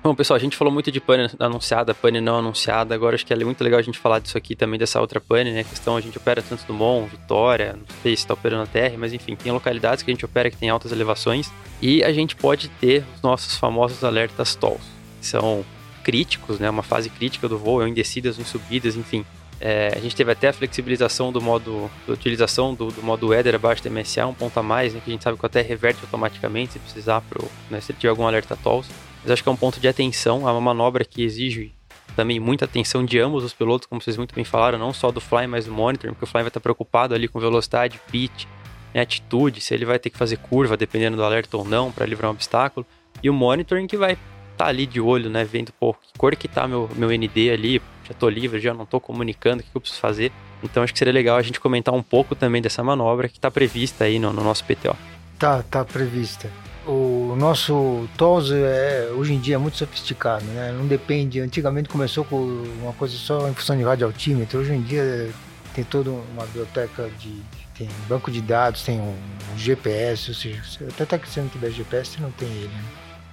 Bom, 0.02 0.14
pessoal, 0.14 0.36
a 0.36 0.38
gente 0.38 0.54
falou 0.54 0.70
muito 0.70 0.92
de 0.92 1.00
pane 1.00 1.30
anunciada, 1.38 1.94
pane 1.94 2.20
não 2.20 2.36
anunciada. 2.36 2.94
Agora 2.94 3.14
acho 3.14 3.24
que 3.24 3.32
é 3.32 3.36
muito 3.36 3.64
legal 3.64 3.80
a 3.80 3.82
gente 3.82 3.98
falar 3.98 4.18
disso 4.18 4.36
aqui 4.36 4.54
também, 4.54 4.78
dessa 4.78 5.00
outra 5.00 5.18
pane, 5.18 5.50
né? 5.50 5.60
A 5.60 5.64
questão 5.64 5.96
a 5.96 6.00
gente 6.02 6.18
opera 6.18 6.42
tanto 6.42 6.62
no 6.68 6.74
Mon, 6.74 7.06
Vitória, 7.06 7.72
não 7.72 7.96
sei 8.02 8.14
se 8.14 8.22
está 8.22 8.34
operando 8.34 8.60
na 8.60 8.66
Terra, 8.66 8.96
mas 8.98 9.14
enfim, 9.14 9.34
tem 9.34 9.50
localidades 9.50 10.02
que 10.02 10.10
a 10.10 10.12
gente 10.12 10.26
opera 10.26 10.50
que 10.50 10.58
tem 10.58 10.68
altas 10.68 10.92
elevações 10.92 11.50
e 11.80 12.04
a 12.04 12.12
gente 12.12 12.36
pode 12.36 12.68
ter 12.68 13.02
os 13.16 13.22
nossos 13.22 13.56
famosos 13.56 14.04
alertas 14.04 14.54
TOLs, 14.54 14.82
que 15.22 15.26
são 15.26 15.64
críticos, 16.04 16.60
né? 16.60 16.68
Uma 16.70 16.82
fase 16.82 17.08
crítica 17.08 17.48
do 17.48 17.58
voo, 17.58 17.86
em 17.86 17.94
descidas, 17.94 18.38
em 18.38 18.44
subidas, 18.44 18.94
enfim. 18.94 19.24
É, 19.60 19.92
a 19.96 19.98
gente 19.98 20.14
teve 20.14 20.30
até 20.30 20.48
a 20.48 20.52
flexibilização 20.52 21.32
do 21.32 21.40
modo, 21.40 21.90
da 22.06 22.12
utilização 22.12 22.74
do, 22.74 22.88
do 22.88 23.02
modo 23.02 23.28
weather 23.28 23.54
abaixo 23.54 23.82
do 23.82 23.90
MSA, 23.90 24.26
um 24.26 24.34
ponto 24.34 24.58
a 24.58 24.62
mais, 24.62 24.92
né, 24.92 25.00
que 25.02 25.10
a 25.10 25.12
gente 25.12 25.24
sabe 25.24 25.38
que 25.38 25.46
até 25.46 25.62
reverte 25.62 26.00
automaticamente 26.02 26.74
se 26.74 26.78
precisar, 26.78 27.22
pro, 27.22 27.48
né, 27.70 27.80
se 27.80 27.92
tiver 27.94 28.10
algum 28.10 28.26
alerta 28.26 28.56
TOLS. 28.56 28.88
Mas 29.22 29.30
acho 29.30 29.42
que 29.42 29.48
é 29.48 29.52
um 29.52 29.56
ponto 29.56 29.80
de 29.80 29.88
atenção, 29.88 30.46
é 30.46 30.52
uma 30.52 30.60
manobra 30.60 31.04
que 31.04 31.22
exige 31.22 31.72
também 32.14 32.38
muita 32.38 32.64
atenção 32.66 33.04
de 33.04 33.18
ambos 33.18 33.42
os 33.42 33.54
pilotos, 33.54 33.86
como 33.86 34.02
vocês 34.02 34.16
muito 34.16 34.34
bem 34.34 34.44
falaram, 34.44 34.78
não 34.78 34.92
só 34.92 35.10
do 35.10 35.20
Fly, 35.20 35.46
mas 35.46 35.64
do 35.64 35.72
Monitor, 35.72 36.10
porque 36.10 36.24
o 36.24 36.28
Fly 36.28 36.42
vai 36.42 36.48
estar 36.48 36.60
preocupado 36.60 37.14
ali 37.14 37.26
com 37.26 37.40
velocidade, 37.40 37.98
pitch, 38.10 38.44
né, 38.92 39.00
atitude, 39.00 39.60
se 39.60 39.72
ele 39.72 39.84
vai 39.84 39.98
ter 39.98 40.10
que 40.10 40.18
fazer 40.18 40.36
curva, 40.36 40.76
dependendo 40.76 41.16
do 41.16 41.24
alerta 41.24 41.56
ou 41.56 41.64
não, 41.64 41.90
para 41.90 42.04
livrar 42.04 42.30
um 42.30 42.34
obstáculo. 42.34 42.84
E 43.22 43.30
o 43.30 43.32
Monitoring 43.32 43.86
que 43.86 43.96
vai 43.96 44.18
tá 44.56 44.66
ali 44.66 44.86
de 44.86 45.00
olho, 45.00 45.30
né, 45.30 45.44
vendo, 45.44 45.72
pô, 45.72 45.94
que 45.94 46.18
cor 46.18 46.34
que 46.36 46.48
tá 46.48 46.66
meu, 46.66 46.88
meu 46.96 47.10
ND 47.10 47.50
ali, 47.50 47.82
já 48.06 48.14
tô 48.14 48.28
livre, 48.28 48.60
já 48.60 48.74
não 48.74 48.86
tô 48.86 49.00
comunicando, 49.00 49.62
o 49.62 49.64
que 49.64 49.70
eu 49.74 49.80
preciso 49.80 50.00
fazer. 50.00 50.32
Então 50.62 50.82
acho 50.82 50.92
que 50.92 50.98
seria 50.98 51.12
legal 51.12 51.36
a 51.36 51.42
gente 51.42 51.60
comentar 51.60 51.94
um 51.94 52.02
pouco 52.02 52.34
também 52.34 52.62
dessa 52.62 52.82
manobra 52.82 53.28
que 53.28 53.36
está 53.36 53.50
prevista 53.50 54.04
aí 54.04 54.18
no, 54.18 54.32
no 54.32 54.42
nosso 54.42 54.64
PTO. 54.64 54.96
Tá, 55.38 55.62
tá 55.62 55.84
prevista 55.84 56.50
o 56.86 57.34
nosso 57.38 58.06
TOS 58.16 58.50
é, 58.52 59.08
hoje 59.16 59.32
em 59.32 59.40
dia 59.40 59.54
é 59.54 59.58
muito 59.58 59.76
sofisticado, 59.76 60.44
né? 60.46 60.72
Não 60.72 60.86
depende. 60.86 61.40
Antigamente 61.40 61.88
começou 61.88 62.24
com 62.24 62.36
uma 62.82 62.92
coisa 62.92 63.16
só 63.16 63.48
em 63.48 63.54
função 63.54 63.76
de 63.76 63.82
radioaltímetro. 63.82 64.60
Hoje 64.60 64.74
em 64.74 64.82
dia 64.82 65.30
tem 65.74 65.84
toda 65.84 66.10
uma 66.10 66.44
biblioteca 66.46 67.10
de 67.18 67.42
tem 67.74 67.88
banco 68.08 68.30
de 68.30 68.40
dados, 68.40 68.82
tem 68.82 69.00
um, 69.00 69.16
um 69.52 69.58
GPS, 69.58 70.30
ou 70.30 70.34
seja, 70.34 70.62
até 71.00 71.18
que 71.18 71.28
você 71.28 71.40
não 71.40 71.48
tiver 71.48 71.70
GPS, 71.70 72.12
você 72.12 72.20
não 72.20 72.30
tem 72.30 72.48
ele. 72.48 72.68
Né? 72.68 72.84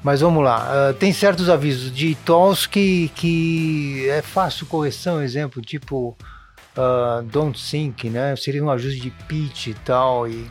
Mas 0.03 0.21
vamos 0.21 0.43
lá, 0.43 0.89
uh, 0.89 0.93
tem 0.95 1.13
certos 1.13 1.47
avisos 1.47 1.93
de 1.93 2.15
TOS 2.15 2.65
que, 2.65 3.11
que 3.13 4.09
é 4.09 4.21
fácil 4.23 4.65
correção, 4.65 5.21
exemplo, 5.21 5.61
tipo 5.61 6.17
uh, 6.75 7.21
don't 7.23 7.59
sync, 7.59 8.09
né? 8.09 8.35
Seria 8.35 8.63
um 8.63 8.69
ajuste 8.71 8.99
de 8.99 9.11
pitch 9.11 9.67
e 9.67 9.73
tal, 9.75 10.27
e 10.27 10.49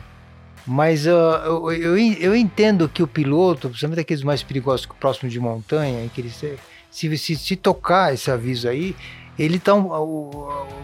mas 0.65 1.05
uh, 1.05 1.09
eu, 1.09 1.71
eu, 1.71 1.97
eu, 1.97 2.35
entendo 2.35 2.87
que 2.87 3.01
o 3.01 3.07
piloto, 3.07 3.67
principalmente 3.67 4.01
aqueles 4.01 4.23
mais 4.23 4.43
perigosos 4.43 4.85
próximos 4.99 5.33
de 5.33 5.39
montanha, 5.39 6.07
que 6.09 6.21
ele 6.21 6.29
se, 6.29 6.57
se, 6.89 7.17
se, 7.17 7.35
se 7.35 7.55
tocar 7.55 8.13
esse 8.13 8.29
aviso 8.29 8.69
aí, 8.69 8.95
ele 9.39 9.57
está 9.57 9.73
um, 9.73 9.91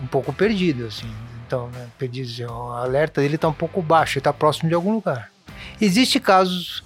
um, 0.02 0.08
pouco 0.08 0.34
perdido, 0.34 0.88
assim. 0.88 1.10
Então, 1.46 1.70
né, 1.70 1.88
perdido, 1.98 2.28
assim, 2.28 2.46
o 2.46 2.72
alerta 2.72 3.22
dele 3.22 3.36
está 3.36 3.48
um 3.48 3.54
pouco 3.54 3.82
baixo, 3.82 4.14
ele 4.14 4.22
está 4.22 4.34
próximo 4.34 4.68
de 4.68 4.76
algum 4.76 4.94
lugar. 4.96 5.32
Existem 5.80 6.22
casos 6.22 6.84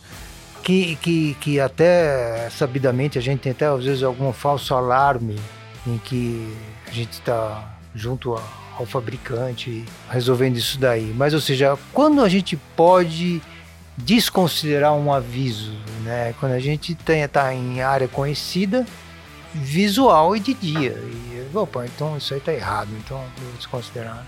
que, 0.64 0.96
que, 0.98 1.34
que 1.36 1.60
até 1.60 2.50
sabidamente 2.50 3.18
a 3.18 3.22
gente 3.22 3.42
tem 3.42 3.52
até 3.52 3.66
às 3.66 3.84
vezes 3.84 4.04
algum 4.04 4.32
falso 4.32 4.74
alarme 4.74 5.40
em 5.86 5.98
que 5.98 6.56
a 6.88 6.92
gente 6.92 7.14
está 7.14 7.78
junto 7.94 8.36
a 8.36 8.62
ao 8.82 8.86
fabricante 8.86 9.86
resolvendo 10.10 10.58
isso 10.58 10.80
daí. 10.80 11.14
Mas, 11.16 11.34
ou 11.34 11.40
seja, 11.40 11.78
quando 11.94 12.22
a 12.22 12.30
gente 12.30 12.58
pode 12.76 13.42
desconsiderar 13.98 14.94
um 14.94 15.14
aviso, 15.14 15.74
né? 16.04 16.34
Quando 16.40 16.54
a 16.54 16.60
gente 16.60 16.94
está 16.94 17.54
em 17.54 17.82
área 17.82 18.08
conhecida, 18.08 18.86
visual 19.54 20.36
e 20.36 20.40
de 20.40 20.54
dia. 20.54 20.94
E, 20.94 21.48
opa, 21.54 21.86
então 21.86 22.18
isso 22.18 22.34
aí 22.34 22.40
está 22.40 22.54
errado, 22.54 22.90
então 22.98 23.18
vou 23.38 23.52
desconsiderar. 23.58 24.26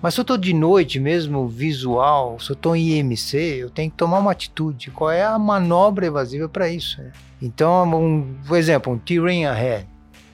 Mas 0.00 0.14
se 0.14 0.20
eu 0.20 0.22
estou 0.22 0.36
de 0.36 0.54
noite 0.54 1.00
mesmo, 1.00 1.48
visual, 1.48 2.38
se 2.38 2.50
eu 2.50 2.54
estou 2.54 2.76
em 2.76 2.98
IMC, 2.98 3.36
eu 3.36 3.70
tenho 3.70 3.90
que 3.90 3.96
tomar 3.96 4.18
uma 4.18 4.30
atitude. 4.30 4.90
Qual 4.90 5.10
é 5.10 5.24
a 5.24 5.38
manobra 5.38 6.06
evasiva 6.06 6.48
para 6.48 6.68
isso? 6.68 7.00
Né? 7.00 7.12
Então, 7.42 7.84
um, 7.94 8.34
por 8.46 8.56
exemplo, 8.56 8.92
um 8.92 8.98
terrain 8.98 9.46
ahead 9.46 9.86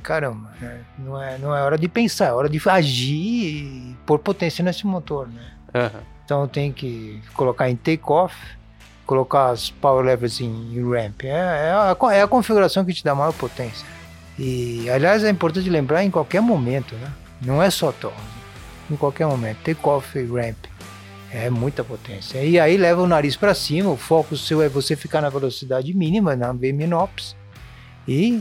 caramba, 0.05 0.53
né? 0.61 0.81
não, 0.99 1.21
é, 1.21 1.39
não 1.39 1.57
é 1.57 1.62
hora 1.62 1.79
de 1.79 1.89
pensar, 1.89 2.27
é 2.27 2.33
hora 2.33 2.49
de 2.49 2.61
agir 2.69 3.15
e 3.15 3.97
pôr 4.05 4.19
potência 4.19 4.62
nesse 4.62 4.87
motor, 4.87 5.27
né? 5.27 5.43
Uhum. 5.75 6.01
Então 6.25 6.47
tem 6.47 6.71
que 6.71 7.23
colocar 7.33 7.71
em 7.71 7.75
take-off, 7.75 8.37
colocar 9.07 9.49
as 9.49 9.71
power 9.71 10.05
levels 10.05 10.41
em, 10.41 10.79
ramp. 10.91 11.25
É, 11.25 11.29
é, 11.29 11.73
a, 11.73 11.97
é 12.12 12.23
a 12.23 12.29
configuração 12.29 12.85
que 12.85 12.93
te 12.93 13.03
dá 13.03 13.15
maior 13.15 13.33
potência. 13.33 13.87
E, 14.39 14.89
aliás, 14.91 15.25
é 15.25 15.31
importante 15.31 15.71
lembrar 15.71 16.05
em 16.05 16.11
qualquer 16.11 16.43
momento, 16.43 16.95
né? 16.97 17.11
Não 17.41 17.62
é 17.62 17.71
só 17.71 17.91
torre. 17.91 18.15
Em 18.91 18.97
qualquer 18.97 19.26
momento. 19.26 19.59
Take-off 19.59 20.18
e 20.18 20.26
ramp. 20.26 20.57
É 21.32 21.51
muita 21.51 21.82
potência. 21.82 22.45
E 22.45 22.61
aí 22.61 22.76
leva 22.76 23.03
o 23.03 23.07
nariz 23.09 23.35
para 23.35 23.55
cima, 23.55 23.91
o 23.91 23.97
foco 23.97 24.37
seu 24.37 24.62
é 24.62 24.68
você 24.68 24.95
ficar 24.95 25.20
na 25.20 25.28
velocidade 25.28 25.93
mínima, 25.93 26.37
na 26.37 26.53
VMINOPS, 26.53 27.35
e 28.07 28.41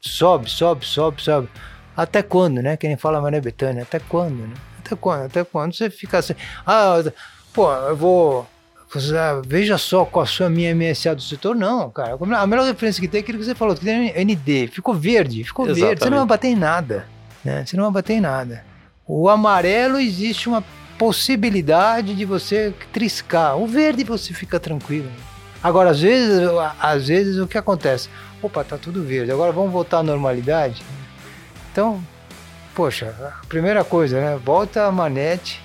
sobe, 0.00 0.50
sobe, 0.50 0.84
sobe, 0.84 1.22
sobe. 1.22 1.48
Até 1.96 2.22
quando, 2.22 2.60
né? 2.60 2.76
Quem 2.76 2.96
fala 2.96 3.20
Maria 3.20 3.40
Bethânia, 3.40 3.84
até 3.84 4.00
quando, 4.00 4.48
né? 4.48 4.54
Até 4.84 4.96
quando? 4.96 5.26
Até 5.26 5.44
quando 5.44 5.74
você 5.74 5.88
fica 5.88 6.18
assim? 6.18 6.34
Ah, 6.66 6.96
pô, 7.52 7.72
eu 7.72 7.96
vou. 7.96 8.46
Veja 9.46 9.78
só 9.78 10.04
qual 10.04 10.26
a 10.40 10.48
minha 10.48 10.74
MSA 10.74 11.14
do 11.14 11.22
setor. 11.22 11.54
Não, 11.54 11.90
cara. 11.90 12.16
A 12.36 12.46
melhor 12.46 12.64
referência 12.64 13.00
que 13.00 13.08
tem 13.08 13.20
é 13.20 13.22
aquilo 13.22 13.38
que 13.38 13.44
você 13.44 13.54
falou, 13.54 13.74
que 13.74 13.84
tem 13.84 14.12
ND. 14.24 14.68
Ficou 14.68 14.94
verde, 14.94 15.42
ficou 15.42 15.66
Exatamente. 15.66 15.86
verde. 15.86 16.04
Você 16.04 16.10
não 16.10 16.18
vai 16.18 16.26
bater 16.26 16.48
em 16.48 16.56
nada. 16.56 17.06
Né? 17.44 17.64
Você 17.64 17.76
não 17.76 17.84
vai 17.84 17.92
bater 17.92 18.14
em 18.14 18.20
nada. 18.20 18.64
O 19.06 19.28
amarelo 19.28 19.98
existe 19.98 20.48
uma 20.48 20.64
possibilidade 20.98 22.14
de 22.14 22.24
você 22.24 22.72
triscar. 22.92 23.56
O 23.56 23.66
verde 23.66 24.04
você 24.04 24.32
fica 24.32 24.58
tranquilo. 24.58 25.10
Agora, 25.62 25.90
às 25.90 26.00
vezes, 26.00 26.48
às 26.80 27.08
vezes 27.08 27.38
o 27.38 27.46
que 27.46 27.58
acontece? 27.58 28.08
opa, 28.46 28.62
tá 28.62 28.76
tudo 28.76 29.02
verde, 29.02 29.32
agora 29.32 29.52
vamos 29.52 29.72
voltar 29.72 29.98
à 29.98 30.02
normalidade. 30.02 30.82
Então, 31.72 32.02
poxa, 32.74 33.14
a 33.42 33.46
primeira 33.46 33.82
coisa, 33.82 34.20
né? 34.20 34.38
Volta 34.44 34.86
a 34.86 34.92
manete 34.92 35.62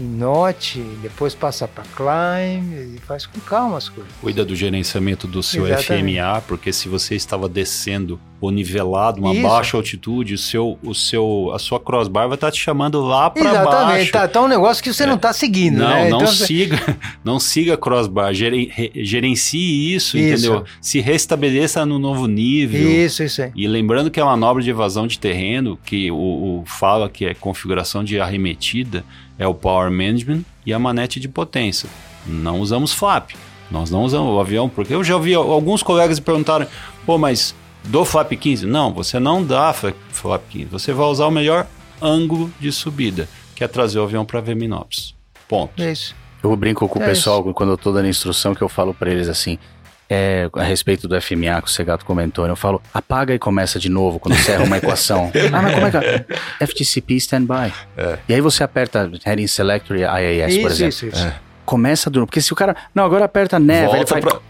note, 0.00 0.80
depois 1.02 1.34
passa 1.34 1.68
para 1.68 1.84
climb 1.84 2.96
e 2.96 2.98
faz 3.06 3.26
com 3.26 3.38
calma 3.40 3.78
as 3.78 3.88
coisas. 3.88 4.12
Cuida 4.20 4.44
do 4.44 4.54
gerenciamento 4.54 5.26
do 5.26 5.42
seu 5.42 5.66
Exatamente. 5.66 6.18
FMA, 6.18 6.40
porque 6.42 6.72
se 6.72 6.88
você 6.88 7.14
estava 7.14 7.48
descendo 7.48 8.20
ou 8.40 8.50
nivelado, 8.52 9.20
uma 9.20 9.32
Isso. 9.32 9.42
baixa 9.42 9.76
altitude, 9.76 10.34
o 10.34 10.38
seu, 10.38 10.78
o 10.82 10.94
seu, 10.94 11.50
a 11.52 11.58
sua 11.58 11.80
crossbar 11.80 12.28
vai 12.28 12.36
estar 12.36 12.46
tá 12.46 12.52
te 12.52 12.60
chamando 12.60 13.00
lá 13.00 13.28
para 13.28 13.42
baixo. 13.42 13.60
Exatamente, 13.60 14.12
tá, 14.12 14.28
tá, 14.28 14.40
um 14.40 14.46
negócio 14.46 14.82
que 14.82 14.92
você 14.92 15.02
é. 15.02 15.06
não 15.06 15.16
está 15.16 15.32
seguindo, 15.32 15.78
não, 15.78 15.88
né? 15.88 16.08
Não, 16.08 16.18
então, 16.18 16.26
siga, 16.28 16.98
não 17.24 17.40
siga 17.40 17.76
crossbar, 17.76 18.32
Geren, 18.32 18.70
gerencie 18.94 19.92
isso, 19.92 20.16
isso, 20.16 20.18
entendeu? 20.18 20.64
Se 20.80 21.00
restabeleça 21.00 21.84
no 21.84 21.98
novo 21.98 22.28
nível. 22.28 22.88
Isso, 22.88 23.24
isso 23.24 23.42
aí. 23.42 23.50
E 23.56 23.66
lembrando 23.66 24.08
que 24.08 24.20
é 24.20 24.22
uma 24.22 24.36
manobra 24.36 24.62
de 24.62 24.70
evasão 24.70 25.06
de 25.06 25.18
terreno, 25.18 25.78
que 25.84 26.10
o, 26.10 26.16
o 26.60 26.64
fala 26.64 27.08
que 27.08 27.26
é 27.26 27.34
configuração 27.34 28.04
de 28.04 28.20
arremetida, 28.20 29.04
é 29.38 29.46
o 29.46 29.54
Power 29.54 29.90
Management 29.90 30.42
e 30.66 30.72
a 30.72 30.78
manete 30.78 31.20
de 31.20 31.28
potência. 31.28 31.88
Não 32.26 32.60
usamos 32.60 32.92
flap. 32.92 33.30
Nós 33.70 33.90
não 33.90 34.02
usamos 34.02 34.34
o 34.34 34.40
avião, 34.40 34.68
porque 34.68 34.94
eu 34.94 35.04
já 35.04 35.14
ouvi 35.14 35.34
alguns 35.34 35.82
colegas 35.82 36.18
perguntarem, 36.18 36.66
pô, 37.04 37.18
mas 37.18 37.54
do 37.84 38.04
flap 38.04 38.32
15? 38.32 38.66
Não, 38.66 38.92
você 38.92 39.18
não 39.18 39.44
dá 39.44 39.72
flap 39.72 40.42
15. 40.48 40.66
Você 40.66 40.92
vai 40.92 41.06
usar 41.06 41.26
o 41.26 41.30
melhor 41.30 41.66
ângulo 42.00 42.50
de 42.58 42.72
subida, 42.72 43.28
que 43.54 43.62
é 43.62 43.68
trazer 43.68 43.98
o 43.98 44.02
avião 44.02 44.24
para 44.24 44.40
Verminópolis. 44.40 45.14
Ponto. 45.46 45.82
É 45.82 45.92
isso. 45.92 46.14
Eu 46.42 46.54
brinco 46.56 46.88
com 46.88 47.00
é 47.00 47.02
o 47.02 47.06
pessoal 47.06 47.40
isso. 47.40 47.54
quando 47.54 47.70
eu 47.70 47.74
estou 47.74 47.92
dando 47.92 48.08
instrução 48.08 48.54
que 48.54 48.62
eu 48.62 48.68
falo 48.68 48.94
para 48.94 49.10
eles 49.10 49.28
assim: 49.28 49.58
é, 50.10 50.48
a 50.54 50.62
respeito 50.62 51.06
do 51.06 51.20
FMA 51.20 51.60
que 51.60 51.68
o 51.68 51.70
Segato 51.70 52.04
comentou, 52.04 52.46
né? 52.46 52.52
eu 52.52 52.56
falo, 52.56 52.80
apaga 52.94 53.34
e 53.34 53.38
começa 53.38 53.78
de 53.78 53.90
novo 53.90 54.18
quando 54.18 54.36
você 54.36 54.52
erra 54.52 54.64
uma 54.64 54.78
equação. 54.78 55.30
ah, 55.52 55.62
mas 55.62 55.74
como 55.74 55.86
é 55.86 55.90
que 55.90 55.96
é? 55.96 56.26
FTCP 56.66 57.14
standby. 57.16 57.72
É. 57.96 58.18
E 58.28 58.34
aí 58.34 58.40
você 58.40 58.64
aperta 58.64 59.10
Heading 59.24 59.46
Selector 59.46 59.96
e 59.96 60.00
IAS, 60.00 60.52
isso, 60.52 60.62
por 60.62 60.70
exemplo. 60.70 60.88
Isso, 60.88 61.06
isso. 61.06 61.26
É. 61.26 61.34
Começa 61.64 62.08
do 62.08 62.24
porque 62.26 62.40
se 62.40 62.52
o 62.52 62.56
cara, 62.56 62.74
não, 62.94 63.04
agora 63.04 63.26
aperta 63.26 63.58
Neve, 63.58 63.94
ele 63.94 64.06
faz 64.06 64.24
pra... 64.24 64.40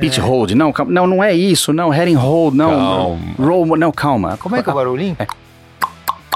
pitch 0.00 0.16
é. 0.16 0.20
hold, 0.22 0.52
não, 0.52 0.72
calma, 0.72 0.90
não, 0.90 1.06
não 1.06 1.22
é 1.22 1.34
isso, 1.34 1.74
não, 1.74 1.90
heading 1.90 2.14
hold, 2.14 2.54
não, 2.54 2.70
calma. 2.70 3.18
roll, 3.38 3.76
não, 3.76 3.92
calma. 3.92 4.38
Como 4.38 4.56
é 4.56 4.62
que 4.62 4.70
é 4.70 4.72
o 4.72 4.74
barulhinho? 4.74 5.16
É, 5.18 5.26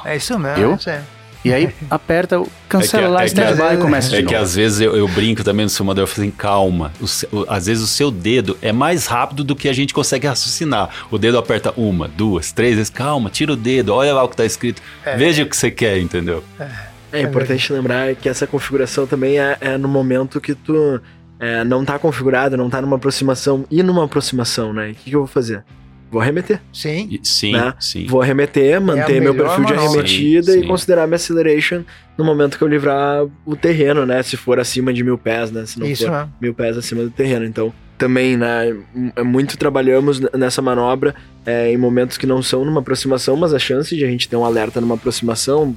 é 0.05 0.17
isso 0.17 0.39
mesmo, 0.39 0.63
eu? 0.63 0.79
É. 0.87 1.03
E 1.45 1.53
aí 1.53 1.73
aperta, 1.89 2.43
cancela 2.69 3.05
é 3.05 3.09
lá, 3.09 3.23
é 3.23 3.27
standby 3.27 3.75
e 3.75 3.77
começa 3.79 4.17
É 4.17 4.23
que 4.23 4.35
às 4.35 4.57
vezes 4.57 4.81
eu, 4.81 4.97
eu, 4.97 5.07
brinco 5.07 5.45
também 5.45 5.65
no 5.65 5.71
simulador, 5.71 6.03
eu 6.03 6.07
falo 6.07 6.27
assim, 6.27 6.37
calma. 6.37 6.93
O, 7.01 7.37
o, 7.37 7.47
às 7.49 7.67
vezes 7.67 7.83
o 7.83 7.87
seu 7.87 8.11
dedo 8.11 8.59
é 8.61 8.73
mais 8.73 9.07
rápido 9.07 9.45
do 9.45 9.55
que 9.55 9.69
a 9.69 9.73
gente 9.73 9.95
consegue 9.95 10.27
raciocinar. 10.27 10.91
O 11.11 11.19
dedo 11.19 11.39
aperta 11.39 11.73
uma, 11.77 12.09
duas, 12.09 12.51
três 12.51 12.75
vezes, 12.75 12.91
calma, 12.91 13.31
tira 13.31 13.53
o 13.53 13.57
dedo, 13.57 13.95
olha 13.95 14.13
lá 14.13 14.25
o 14.25 14.29
que 14.29 14.35
está 14.35 14.45
escrito. 14.45 14.83
É. 15.05 15.17
Veja 15.17 15.45
o 15.45 15.47
que 15.47 15.57
você 15.57 15.71
quer, 15.71 15.99
entendeu? 15.99 16.43
É, 16.59 17.21
é 17.21 17.23
importante 17.23 17.73
lembrar 17.73 18.15
que 18.17 18.29
essa 18.29 18.47
configuração 18.47 19.07
também 19.07 19.39
é, 19.39 19.57
é 19.61 19.79
no 19.79 19.89
momento 19.89 20.41
que 20.41 20.55
tu 20.55 21.01
é, 21.39 21.63
não 21.65 21.83
está 21.83 21.99
configurado, 21.99 22.57
não 22.57 22.67
está 22.67 22.83
numa 22.83 22.97
aproximação 22.97 23.65
e 23.71 23.83
numa 23.83 24.05
aproximação, 24.05 24.73
né? 24.73 24.91
O 24.91 24.95
que, 24.95 25.11
que 25.11 25.17
eu 25.17 25.21
vou 25.21 25.29
fazer? 25.29 25.65
Vou 26.11 26.21
arremeter. 26.21 26.61
Sim. 26.73 27.21
Sim, 27.23 27.53
né? 27.53 27.75
sim. 27.79 28.07
Vou 28.07 28.23
arremeter, 28.23 28.81
manter 28.81 29.17
é 29.17 29.21
meu 29.21 29.35
perfil 29.35 29.65
de 29.65 29.75
arremetida 29.75 30.53
sim, 30.53 30.59
e 30.59 30.63
sim. 30.63 30.69
considerar 30.69 31.07
minha 31.07 31.17
acceleration 31.17 31.85
no 32.17 32.25
momento 32.25 32.57
que 32.57 32.65
eu 32.65 32.69
livrar 32.69 33.27
o 33.45 33.55
terreno, 33.55 34.07
né? 34.07 34.23
Se 34.23 34.37
for 34.37 34.59
acima 34.59 34.93
de 34.93 35.05
mil 35.05 35.19
pés, 35.19 35.51
né? 35.51 35.67
Se 35.67 35.79
não 35.79 35.87
Isso, 35.87 36.07
for 36.07 36.15
é. 36.15 36.29
mil 36.41 36.55
pés 36.55 36.79
acima 36.79 37.03
do 37.03 37.11
terreno. 37.11 37.45
Então, 37.45 37.73
também, 37.99 38.37
né? 38.37 38.75
É 39.17 39.23
muito 39.23 39.59
trabalhamos 39.59 40.21
nessa 40.33 40.63
manobra 40.63 41.15
é, 41.45 41.71
em 41.71 41.77
momentos 41.77 42.17
que 42.17 42.27
não 42.27 42.43
são 42.43 42.65
numa 42.65 42.81
aproximação, 42.81 43.37
mas 43.37 43.53
a 43.53 43.59
chance 43.59 43.95
de 43.95 44.05
a 44.05 44.09
gente 44.09 44.29
ter 44.29 44.37
um 44.37 44.45
alerta 44.45 44.81
numa 44.81 44.95
aproximação, 44.95 45.77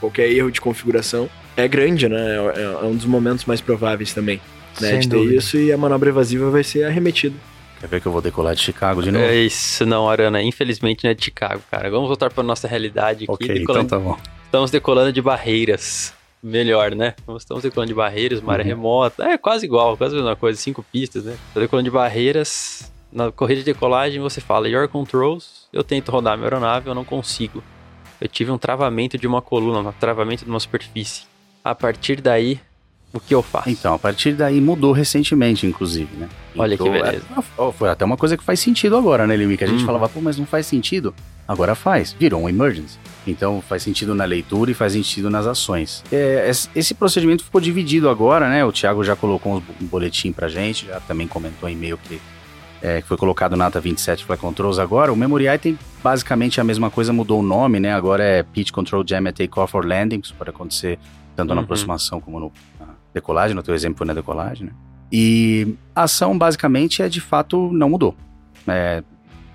qualquer 0.00 0.30
erro 0.30 0.50
de 0.50 0.60
configuração, 0.60 1.28
é 1.56 1.68
grande, 1.68 2.08
né? 2.08 2.36
É, 2.56 2.62
é 2.62 2.84
um 2.84 2.96
dos 2.96 3.06
momentos 3.06 3.44
mais 3.44 3.60
prováveis 3.60 4.14
também. 4.14 4.40
Né, 4.80 4.98
de 4.98 5.08
ter 5.08 5.16
dúvida. 5.16 5.34
isso 5.34 5.56
e 5.56 5.72
a 5.72 5.76
manobra 5.76 6.08
evasiva 6.08 6.50
vai 6.50 6.62
ser 6.62 6.84
arremetida. 6.84 7.34
Quer 7.80 7.86
ver 7.86 8.00
que 8.00 8.06
eu 8.06 8.12
vou 8.12 8.20
decolar 8.20 8.54
de 8.54 8.60
Chicago 8.60 9.02
de 9.02 9.10
novo? 9.12 9.24
É 9.24 9.36
isso, 9.36 9.86
não, 9.86 10.08
Arana. 10.08 10.42
Infelizmente 10.42 11.04
não 11.04 11.10
é 11.10 11.14
de 11.14 11.24
Chicago, 11.24 11.62
cara. 11.70 11.88
Vamos 11.90 12.08
voltar 12.08 12.30
para 12.30 12.42
nossa 12.42 12.66
realidade 12.66 13.24
aqui. 13.24 13.32
Ok, 13.32 13.46
decolando... 13.46 13.84
então 13.84 13.98
tá 13.98 14.04
bom. 14.04 14.18
Estamos 14.44 14.70
decolando 14.70 15.12
de 15.12 15.22
barreiras. 15.22 16.12
Melhor, 16.42 16.94
né? 16.94 17.14
Estamos 17.36 17.62
decolando 17.62 17.88
de 17.88 17.94
barreiras, 17.94 18.40
uma 18.40 18.52
área 18.52 18.64
uhum. 18.64 18.68
remota. 18.68 19.24
É 19.24 19.38
quase 19.38 19.66
igual, 19.66 19.96
quase 19.96 20.14
a 20.14 20.18
mesma 20.18 20.36
coisa. 20.36 20.60
Cinco 20.60 20.82
pistas, 20.82 21.24
né? 21.24 21.36
Estou 21.48 21.62
decolando 21.62 21.88
de 21.88 21.90
barreiras. 21.90 22.92
Na 23.12 23.32
corrida 23.32 23.60
de 23.60 23.64
decolagem 23.64 24.20
você 24.20 24.40
fala 24.40 24.68
Your 24.68 24.88
Controls. 24.88 25.68
Eu 25.72 25.82
tento 25.84 26.10
rodar 26.10 26.36
minha 26.36 26.46
aeronave, 26.46 26.88
eu 26.88 26.94
não 26.94 27.04
consigo. 27.04 27.62
Eu 28.20 28.28
tive 28.28 28.50
um 28.50 28.58
travamento 28.58 29.16
de 29.16 29.26
uma 29.26 29.40
coluna, 29.40 29.88
um 29.88 29.92
travamento 29.92 30.44
de 30.44 30.50
uma 30.50 30.60
superfície. 30.60 31.24
A 31.64 31.74
partir 31.74 32.20
daí, 32.20 32.60
o 33.12 33.20
que 33.20 33.34
eu 33.34 33.42
faço? 33.42 33.70
Então, 33.70 33.94
a 33.94 33.98
partir 33.98 34.32
daí 34.32 34.60
mudou 34.60 34.92
recentemente, 34.92 35.66
inclusive, 35.66 36.14
né? 36.16 36.28
Olha 36.56 36.76
que 36.76 36.88
beleza. 36.88 37.22
É, 37.36 37.72
foi 37.72 37.88
até 37.88 38.04
uma 38.04 38.16
coisa 38.16 38.36
que 38.36 38.44
faz 38.44 38.60
sentido 38.60 38.96
agora, 38.96 39.26
né, 39.26 39.34
Lili? 39.36 39.56
Que 39.56 39.64
a 39.64 39.66
gente 39.66 39.80
uhum. 39.80 39.86
falava, 39.86 40.08
pô, 40.08 40.20
mas 40.20 40.36
não 40.36 40.44
faz 40.44 40.66
sentido. 40.66 41.14
Agora 41.46 41.74
faz, 41.74 42.12
virou 42.12 42.42
um 42.42 42.48
emergency. 42.48 42.98
Então 43.26 43.62
faz 43.66 43.82
sentido 43.82 44.14
na 44.14 44.24
leitura 44.26 44.70
e 44.70 44.74
faz 44.74 44.92
sentido 44.92 45.30
nas 45.30 45.46
ações. 45.46 46.04
É, 46.12 46.50
esse 46.74 46.94
procedimento 46.94 47.42
ficou 47.42 47.60
dividido 47.60 48.10
agora, 48.10 48.48
né? 48.50 48.62
O 48.64 48.70
Thiago 48.70 49.02
já 49.02 49.16
colocou 49.16 49.62
um 49.80 49.86
boletim 49.86 50.30
pra 50.30 50.48
gente, 50.48 50.86
já 50.86 51.00
também 51.00 51.26
comentou 51.26 51.66
em 51.66 51.72
e-mail 51.72 51.96
que, 51.96 52.20
é, 52.82 53.00
que 53.00 53.08
foi 53.08 53.16
colocado 53.16 53.56
na 53.56 53.66
ata 53.66 53.80
27 53.80 54.26
Flight 54.26 54.40
Controls 54.40 54.78
agora. 54.78 55.10
O 55.10 55.16
Memory 55.16 55.46
tem 55.58 55.78
basicamente 56.02 56.60
a 56.60 56.64
mesma 56.64 56.90
coisa, 56.90 57.14
mudou 57.14 57.40
o 57.40 57.42
nome, 57.42 57.80
né? 57.80 57.94
Agora 57.94 58.22
é 58.22 58.42
Pitch 58.42 58.70
Control 58.70 59.02
Jam 59.06 59.26
at 59.26 59.36
Takeoff 59.36 59.74
or 59.74 59.86
Landing, 59.86 60.20
isso 60.22 60.34
pode 60.36 60.50
acontecer 60.50 60.98
tanto 61.34 61.50
uhum. 61.50 61.56
na 61.56 61.62
aproximação 61.62 62.20
como 62.20 62.40
no, 62.40 62.52
decolagem, 63.12 63.54
no 63.54 63.62
teu 63.62 63.74
exemplo 63.74 64.06
na 64.06 64.14
decolagem, 64.14 64.66
né? 64.66 64.72
E 65.10 65.74
a 65.94 66.02
ação 66.02 66.36
basicamente 66.36 67.02
é 67.02 67.08
de 67.08 67.20
fato 67.20 67.72
não 67.72 67.88
mudou. 67.88 68.14
É 68.66 69.02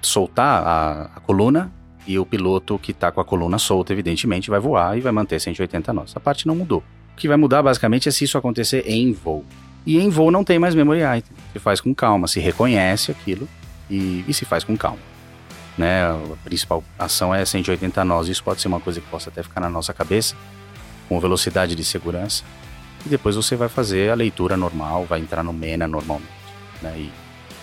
soltar 0.02 0.64
a, 0.66 1.02
a 1.16 1.20
coluna 1.22 1.72
e 2.06 2.20
o 2.20 2.26
piloto 2.26 2.78
que 2.78 2.92
está 2.92 3.12
com 3.12 3.22
a 3.22 3.26
coluna 3.26 3.58
solta, 3.58 3.94
evidentemente, 3.94 4.50
vai 4.50 4.60
voar 4.60 4.98
e 4.98 5.02
vai 5.02 5.12
manter 5.12 5.40
180 5.40 5.94
nós. 5.94 6.16
A 6.16 6.20
parte 6.20 6.46
não 6.48 6.56
mudou. 6.56 6.84
O 7.14 7.16
que 7.16 7.28
vai 7.28 7.38
mudar 7.38 7.62
basicamente 7.62 8.10
é 8.10 8.12
se 8.12 8.26
isso 8.26 8.38
acontecer 8.38 8.84
em 8.88 9.14
voo. 9.14 9.46
E 9.86 10.00
em 10.00 10.10
voo 10.10 10.32
não 10.32 10.44
tem 10.44 10.60
mais 10.60 10.76
memory 10.76 11.02
item. 11.18 11.38
Se 11.54 11.60
faz 11.60 11.80
com 11.80 11.94
calma, 11.94 12.28
se 12.28 12.40
reconhece 12.40 13.12
aquilo 13.12 13.48
e, 13.90 14.26
e 14.28 14.34
se 14.34 14.44
faz 14.44 14.64
com 14.64 14.76
calma. 14.76 15.00
Né? 15.78 16.04
A 16.04 16.20
principal 16.44 16.84
ação 16.98 17.34
é 17.34 17.46
180 17.46 18.04
nós. 18.04 18.28
Isso 18.28 18.44
pode 18.44 18.62
ser 18.62 18.68
uma 18.68 18.80
coisa 18.80 19.00
que 19.00 19.08
possa 19.08 19.30
até 19.30 19.44
ficar 19.44 19.62
na 19.62 19.70
nossa 19.70 19.94
cabeça, 19.94 20.36
com 21.08 21.20
velocidade 21.20 21.76
de 21.76 21.84
segurança 21.84 22.44
e 23.06 23.10
depois 23.10 23.36
você 23.36 23.56
vai 23.56 23.70
fazer 23.70 24.10
a 24.12 24.16
leitura 24.16 24.56
normal, 24.56 25.06
vai 25.06 25.20
entrar 25.20 25.44
no 25.44 25.54
MENA 25.54 25.88
normalmente. 25.88 26.32
Né? 26.82 26.94
E 26.98 27.12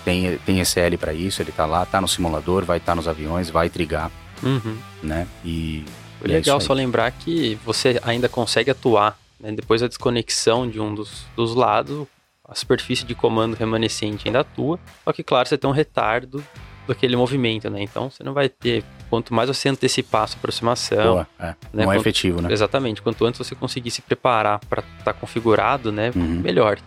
tem, 0.04 0.38
tem 0.38 0.60
ECL 0.60 0.98
para 0.98 1.12
isso, 1.12 1.42
ele 1.42 1.50
está 1.50 1.66
lá, 1.66 1.82
está 1.82 2.00
no 2.00 2.08
simulador, 2.08 2.64
vai 2.64 2.78
estar 2.78 2.92
tá 2.92 2.96
nos 2.96 3.08
aviões, 3.08 3.50
vai 3.50 3.68
trigar. 3.68 4.10
Uhum. 4.42 4.76
Né? 5.02 5.26
E, 5.44 5.84
é 6.22 6.28
legal 6.28 6.60
só 6.60 6.72
lembrar 6.72 7.10
que 7.12 7.58
você 7.64 8.00
ainda 8.02 8.28
consegue 8.28 8.70
atuar 8.70 9.18
né? 9.38 9.52
depois 9.52 9.80
da 9.80 9.86
desconexão 9.86 10.68
de 10.68 10.80
um 10.80 10.94
dos, 10.94 11.24
dos 11.34 11.54
lados, 11.54 12.06
a 12.44 12.54
superfície 12.54 13.04
de 13.04 13.14
comando 13.14 13.54
remanescente 13.54 14.28
ainda 14.28 14.40
atua, 14.40 14.78
só 15.04 15.12
que 15.12 15.22
claro, 15.22 15.48
você 15.48 15.56
tem 15.56 15.68
um 15.70 15.72
retardo 15.72 16.44
daquele 16.86 17.16
movimento, 17.16 17.70
né? 17.70 17.82
Então 17.82 18.10
você 18.10 18.22
não 18.22 18.34
vai 18.34 18.48
ter. 18.48 18.84
Quanto 19.10 19.34
mais 19.34 19.48
você 19.48 19.68
antecipar 19.68 20.22
a 20.22 20.26
sua 20.28 20.38
aproximação. 20.38 21.14
Boa, 21.14 21.28
é. 21.38 21.46
Né? 21.46 21.82
É 21.82 21.84
quanto, 21.84 21.96
é 21.96 22.00
efetivo, 22.00 22.40
né? 22.40 22.52
Exatamente. 22.52 23.02
Quanto 23.02 23.26
antes 23.26 23.38
você 23.38 23.54
conseguir 23.56 23.90
se 23.90 24.00
preparar 24.00 24.60
para 24.60 24.82
estar 24.98 25.04
tá 25.04 25.12
configurado, 25.12 25.90
né? 25.90 26.12
Uhum. 26.14 26.40
Melhor. 26.40 26.78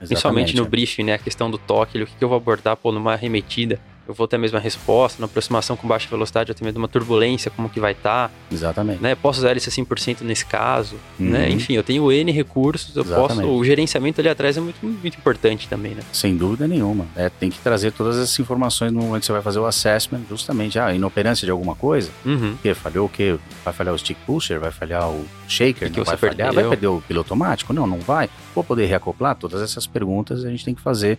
Exatamente, 0.00 0.08
Principalmente 0.08 0.56
no 0.56 0.64
é. 0.64 0.68
briefing, 0.68 1.02
né? 1.02 1.14
A 1.14 1.18
questão 1.18 1.50
do 1.50 1.58
toque, 1.58 2.00
o 2.00 2.06
que, 2.06 2.14
que 2.14 2.24
eu 2.24 2.28
vou 2.28 2.36
abordar, 2.36 2.76
pô, 2.76 2.92
numa 2.92 3.12
arremetida 3.14 3.80
eu 4.06 4.14
vou 4.14 4.26
ter 4.26 4.36
a 4.36 4.38
mesma 4.38 4.58
resposta, 4.58 5.20
na 5.20 5.26
aproximação 5.26 5.76
com 5.76 5.86
baixa 5.86 6.08
velocidade 6.08 6.50
eu 6.50 6.54
tenho 6.54 6.66
medo 6.66 6.74
de 6.74 6.78
uma 6.78 6.88
turbulência, 6.88 7.50
como 7.50 7.68
que 7.68 7.80
vai 7.80 7.92
estar. 7.92 8.28
Tá, 8.28 8.34
Exatamente. 8.50 9.02
Né? 9.02 9.14
Posso 9.14 9.40
usar 9.40 9.56
esse 9.56 9.70
100% 9.70 10.22
nesse 10.22 10.44
caso, 10.44 10.96
né? 11.18 11.26
uhum. 11.26 11.30
né? 11.32 11.50
Enfim, 11.50 11.74
eu 11.74 11.82
tenho 11.82 12.10
N 12.10 12.30
recursos, 12.32 12.94
eu 12.96 13.02
Exatamente. 13.02 13.40
posso... 13.40 13.50
O 13.50 13.64
gerenciamento 13.64 14.20
ali 14.20 14.28
atrás 14.28 14.56
é 14.56 14.60
muito, 14.60 14.84
muito 14.84 15.16
importante 15.16 15.68
também, 15.68 15.94
né? 15.94 16.02
Sem 16.12 16.36
dúvida 16.36 16.66
nenhuma. 16.66 17.06
É, 17.16 17.28
tem 17.28 17.50
que 17.50 17.58
trazer 17.58 17.92
todas 17.92 18.16
essas 18.16 18.38
informações 18.38 18.92
no 18.92 19.00
momento 19.00 19.20
que 19.20 19.26
você 19.26 19.32
vai 19.32 19.42
fazer 19.42 19.58
o 19.58 19.66
assessment, 19.66 20.20
justamente, 20.28 20.78
a 20.78 20.86
ah, 20.86 20.94
inoperância 20.94 21.44
de 21.44 21.50
alguma 21.50 21.74
coisa, 21.74 22.10
uhum. 22.24 22.56
que 22.62 22.74
falhou 22.74 23.06
o 23.06 23.08
quê? 23.08 23.36
Vai 23.64 23.72
falhar 23.72 23.94
o 23.94 23.98
stick 23.98 24.18
pusher, 24.26 24.60
vai 24.60 24.70
falhar 24.70 25.08
o 25.08 25.24
shaker, 25.48 25.90
que 25.90 25.98
não 25.98 26.04
que 26.04 26.10
vai 26.10 26.16
falhar, 26.16 26.52
vai 26.52 26.68
perder 26.68 26.86
o 26.86 27.00
piloto 27.00 27.34
automático? 27.34 27.72
Não, 27.72 27.86
não 27.86 27.98
vai. 27.98 28.28
Vou 28.54 28.62
poder 28.62 28.86
reacoplar? 28.86 29.34
Todas 29.34 29.60
essas 29.60 29.86
perguntas 29.86 30.44
a 30.44 30.50
gente 30.50 30.64
tem 30.64 30.74
que 30.74 30.80
fazer 30.80 31.18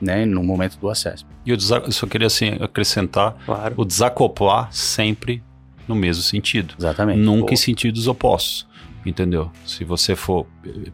né, 0.00 0.24
no 0.24 0.42
momento 0.42 0.78
do 0.78 0.88
acesso. 0.88 1.26
E 1.44 1.50
eu 1.50 1.58
só 1.60 2.06
queria 2.06 2.26
assim, 2.26 2.56
acrescentar 2.60 3.36
claro. 3.44 3.74
o 3.76 3.84
desacoplar 3.84 4.72
sempre 4.72 5.42
no 5.86 5.94
mesmo 5.94 6.22
sentido. 6.22 6.74
Exatamente. 6.78 7.18
Nunca 7.18 7.40
Boa. 7.46 7.54
em 7.54 7.56
sentidos 7.56 8.06
opostos. 8.06 8.68
Entendeu? 9.06 9.50
Se 9.64 9.84
você 9.84 10.14
for 10.14 10.46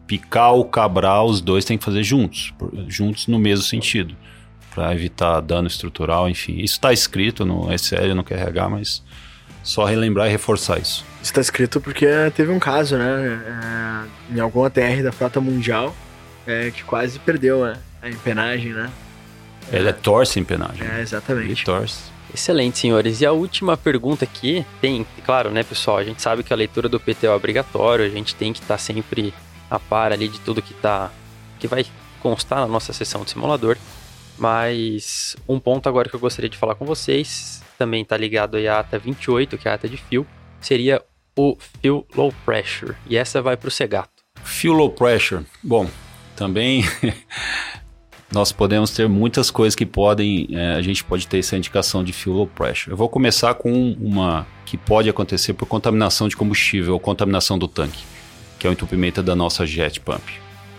picar 0.07 0.53
ou 0.53 0.63
cabrar, 0.65 1.23
os 1.25 1.41
dois 1.41 1.65
tem 1.65 1.77
que 1.77 1.83
fazer 1.83 2.03
juntos, 2.03 2.53
juntos 2.87 3.27
no 3.27 3.37
mesmo 3.37 3.65
sentido, 3.65 4.15
para 4.73 4.93
evitar 4.93 5.41
dano 5.41 5.67
estrutural, 5.67 6.29
enfim. 6.29 6.57
Isso 6.57 6.75
está 6.75 6.93
escrito 6.93 7.43
no 7.43 7.67
SL, 7.77 8.13
no 8.15 8.23
QRH, 8.23 8.69
mas 8.69 9.03
só 9.63 9.83
relembrar 9.83 10.27
e 10.27 10.29
reforçar 10.29 10.79
isso. 10.79 11.03
Está 11.21 11.41
escrito 11.41 11.81
porque 11.81 12.05
teve 12.35 12.51
um 12.51 12.59
caso, 12.59 12.95
né, 12.95 13.41
é, 14.31 14.35
em 14.35 14.39
alguma 14.39 14.69
TR 14.69 15.01
da 15.03 15.11
frota 15.11 15.41
mundial, 15.41 15.93
é, 16.45 16.71
que 16.71 16.83
quase 16.83 17.19
perdeu, 17.19 17.65
né? 17.65 17.77
A 18.01 18.09
empenagem, 18.09 18.73
né? 18.73 18.91
Ela 19.71 19.89
é 19.89 19.93
torce 19.93 20.39
empenagem. 20.39 20.85
É, 20.87 21.01
exatamente. 21.01 21.51
Ele 21.51 21.63
torce. 21.63 22.15
Excelente, 22.33 22.77
senhores. 22.79 23.21
E 23.21 23.25
a 23.25 23.31
última 23.31 23.77
pergunta 23.77 24.25
aqui 24.25 24.65
tem, 24.81 25.05
claro, 25.25 25.51
né, 25.51 25.63
pessoal? 25.63 25.97
A 25.97 26.03
gente 26.03 26.21
sabe 26.21 26.43
que 26.43 26.51
a 26.51 26.55
leitura 26.55 26.89
do 26.89 26.99
PT 26.99 27.27
é 27.27 27.31
obrigatório, 27.31 28.05
a 28.05 28.09
gente 28.09 28.35
tem 28.35 28.51
que 28.51 28.59
estar 28.59 28.75
tá 28.75 28.77
sempre 28.77 29.33
a 29.69 29.79
par 29.79 30.11
ali 30.11 30.27
de 30.27 30.39
tudo 30.41 30.61
que 30.61 30.73
tá 30.73 31.11
que 31.59 31.67
vai 31.67 31.85
constar 32.19 32.59
na 32.59 32.67
nossa 32.67 32.91
sessão 32.91 33.23
de 33.23 33.31
simulador. 33.31 33.77
Mas 34.37 35.35
um 35.47 35.59
ponto 35.59 35.87
agora 35.87 36.09
que 36.09 36.15
eu 36.15 36.19
gostaria 36.19 36.49
de 36.49 36.57
falar 36.57 36.75
com 36.75 36.85
vocês, 36.85 37.63
também 37.77 38.01
está 38.01 38.17
ligado 38.17 38.57
aí 38.57 38.67
à 38.67 38.79
ata 38.79 38.99
28, 38.99 39.57
que 39.57 39.67
é 39.67 39.71
a 39.71 39.75
ata 39.75 39.87
de 39.87 39.97
fio, 39.97 40.27
seria 40.59 41.01
o 41.37 41.57
fio 41.81 42.05
low 42.15 42.33
pressure. 42.45 42.95
E 43.07 43.15
essa 43.15 43.41
vai 43.41 43.55
para 43.55 43.67
o 43.67 43.71
Segato. 43.71 44.23
Fio 44.43 44.73
low 44.73 44.89
pressure. 44.89 45.45
Bom, 45.63 45.89
também 46.35 46.83
nós 48.35 48.51
podemos 48.51 48.91
ter 48.91 49.07
muitas 49.07 49.49
coisas 49.49 49.75
que 49.75 49.85
podem, 49.85 50.49
é, 50.51 50.73
a 50.73 50.81
gente 50.81 51.05
pode 51.05 51.25
ter 51.25 51.39
essa 51.39 51.55
indicação 51.55 52.03
de 52.03 52.11
fuel 52.11 52.35
low 52.35 52.47
pressure. 52.47 52.91
Eu 52.91 52.97
vou 52.97 53.07
começar 53.07 53.53
com 53.53 53.95
uma 53.97 54.45
que 54.65 54.75
pode 54.75 55.09
acontecer 55.09 55.53
por 55.53 55.65
contaminação 55.65 56.27
de 56.27 56.35
combustível 56.35 56.95
ou 56.95 56.99
contaminação 56.99 57.57
do 57.57 57.65
tanque, 57.65 58.03
que 58.59 58.67
é 58.67 58.69
o 58.69 58.73
entupimento 58.73 59.23
da 59.23 59.37
nossa 59.37 59.65
jet 59.65 60.01
pump. 60.01 60.21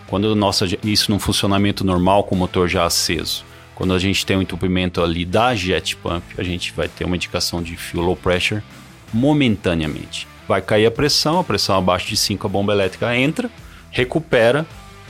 Quando 0.07 0.37
nossa, 0.37 0.67
isso 0.85 1.11
num 1.11 1.19
funcionamento 1.19 1.83
normal 1.83 2.25
com 2.25 2.35
o 2.35 2.39
motor 2.39 2.69
já 2.69 2.85
aceso, 2.85 3.43
quando 3.75 3.95
a 3.95 3.99
gente 3.99 4.27
tem 4.27 4.37
um 4.37 4.43
entupimento 4.43 5.03
ali 5.03 5.25
da 5.25 5.55
jet 5.55 5.97
pump, 5.97 6.23
a 6.37 6.43
gente 6.43 6.75
vai 6.75 6.89
ter 6.89 7.07
uma 7.07 7.17
indicação 7.17 7.63
de 7.63 7.75
fuel 7.75 8.05
low 8.05 8.17
pressure 8.17 8.63
momentaneamente. 9.15 10.29
Vai 10.47 10.61
cair 10.61 10.85
a 10.85 10.91
pressão, 10.91 11.39
a 11.39 11.45
pressão 11.45 11.79
abaixo 11.79 12.07
de 12.07 12.19
5 12.19 12.47
a 12.47 12.51
bomba 12.51 12.75
elétrica 12.75 13.17
entra, 13.17 13.51
recupera 13.91 14.67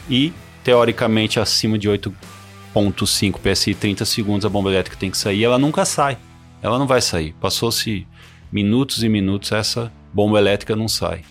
e 0.08 0.32
teoricamente 0.62 1.40
acima 1.40 1.76
de 1.76 1.88
8.5 2.80 3.38
PSI 3.40 3.74
30 3.74 4.04
segundos 4.04 4.44
a 4.44 4.48
bomba 4.48 4.70
elétrica 4.70 4.96
tem 4.98 5.10
que 5.10 5.16
sair, 5.18 5.44
ela 5.44 5.58
nunca 5.58 5.84
sai. 5.84 6.18
Ela 6.62 6.78
não 6.78 6.86
vai 6.86 7.00
sair. 7.00 7.34
Passou-se 7.40 8.06
minutos 8.52 9.02
e 9.02 9.08
minutos, 9.08 9.52
essa 9.52 9.92
bomba 10.12 10.38
elétrica 10.38 10.74
não 10.76 10.88
sai. 10.88 11.22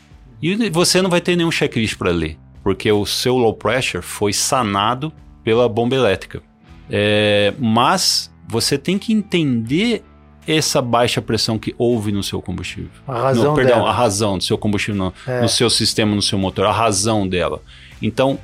E 0.41 0.70
você 0.70 1.02
não 1.02 1.10
vai 1.10 1.22
ter 1.22 1.36
nenhum 1.36 1.52
checklist 1.52 1.98
para 1.98 2.12
ler, 2.12 2.38
porque 2.64 2.91
o 2.91 3.06
seu 3.06 3.38
low 3.38 3.54
pressure 3.54 4.04
foi 4.04 4.34
sanado 4.34 5.12
pela 5.43 5.68
bomba 5.70 5.96
elétrica. 5.96 6.41
É, 6.89 7.54
mas 7.58 8.32
você 8.48 8.78
tem 8.78 8.98
que 8.98 9.12
entender 9.14 10.04
essa 10.48 10.80
baixa 10.82 11.22
pressão 11.22 11.58
que 11.58 11.74
houve 11.78 12.12
no 12.12 12.22
seu 12.22 12.39
combustível. 12.41 12.91
A 13.08 13.20
razão 13.20 13.52
no, 13.52 13.56
Perdão, 13.56 13.78
dela. 13.80 13.89
a 13.89 13.93
razão 13.93 14.38
do 14.38 14.43
seu 14.43 14.58
combustível, 14.58 14.96
no, 14.96 15.32
É. 15.32 15.41
no 15.41 15.50
seu 15.50 15.70
sistema, 15.70 16.16
no 16.16 16.22
seu 16.22 16.38
motor, 16.38 16.66
a 16.66 16.72
razão 16.72 17.28
dela. 17.28 17.62
Então, 18.00 18.38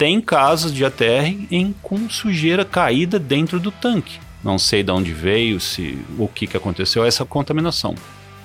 tem 0.00 0.18
casos 0.18 0.72
de 0.72 0.82
ATR 0.82 1.28
com 1.82 2.08
sujeira 2.08 2.64
caída 2.64 3.18
dentro 3.18 3.60
do 3.60 3.70
tanque. 3.70 4.18
Não 4.42 4.58
sei 4.58 4.82
de 4.82 4.90
onde 4.90 5.12
veio, 5.12 5.60
se 5.60 5.98
o 6.18 6.26
que, 6.26 6.46
que 6.46 6.56
aconteceu, 6.56 7.04
essa 7.04 7.22
contaminação. 7.26 7.94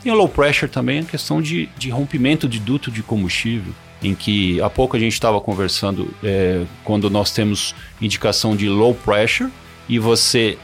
Tem 0.03 0.11
o 0.11 0.15
low 0.15 0.27
pressure 0.27 0.69
também, 0.69 0.99
a 0.99 1.03
questão 1.03 1.41
de, 1.41 1.69
de 1.77 1.89
rompimento 1.89 2.45
de 2.45 2.59
duto 2.59 2.91
de 2.91 3.01
combustível, 3.01 3.71
em 4.03 4.13
que 4.13 4.59
há 4.59 4.69
pouco 4.69 4.97
a 4.97 4.99
gente 4.99 5.13
estava 5.13 5.39
conversando 5.39 6.13
é, 6.21 6.65
quando 6.83 7.09
nós 7.09 7.31
temos 7.31 7.73
indicação 8.01 8.53
de 8.53 8.67
low 8.67 8.93
pressure 8.93 9.49
e 9.87 9.97
você 9.97 10.57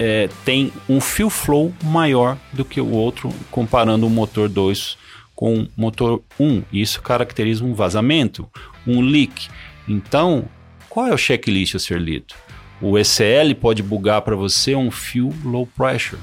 é, 0.00 0.28
tem 0.44 0.72
um 0.88 1.00
fuel 1.00 1.30
flow 1.30 1.72
maior 1.80 2.36
do 2.52 2.64
que 2.64 2.80
o 2.80 2.90
outro, 2.90 3.30
comparando 3.52 4.04
o 4.04 4.10
motor 4.10 4.48
2 4.48 4.98
com 5.32 5.60
o 5.60 5.68
motor 5.76 6.22
1. 6.40 6.64
Isso 6.72 7.00
caracteriza 7.00 7.64
um 7.64 7.72
vazamento, 7.72 8.48
um 8.84 9.00
leak. 9.00 9.48
Então, 9.88 10.44
qual 10.88 11.06
é 11.06 11.14
o 11.14 11.18
checklist 11.18 11.74
a 11.74 11.78
ser 11.78 12.00
lido? 12.00 12.34
O 12.80 12.98
ECL 12.98 13.54
pode 13.60 13.82
bugar 13.82 14.22
para 14.22 14.36
você 14.36 14.74
um 14.74 14.90
fuel 14.90 15.32
low 15.44 15.66
pressure. 15.66 16.20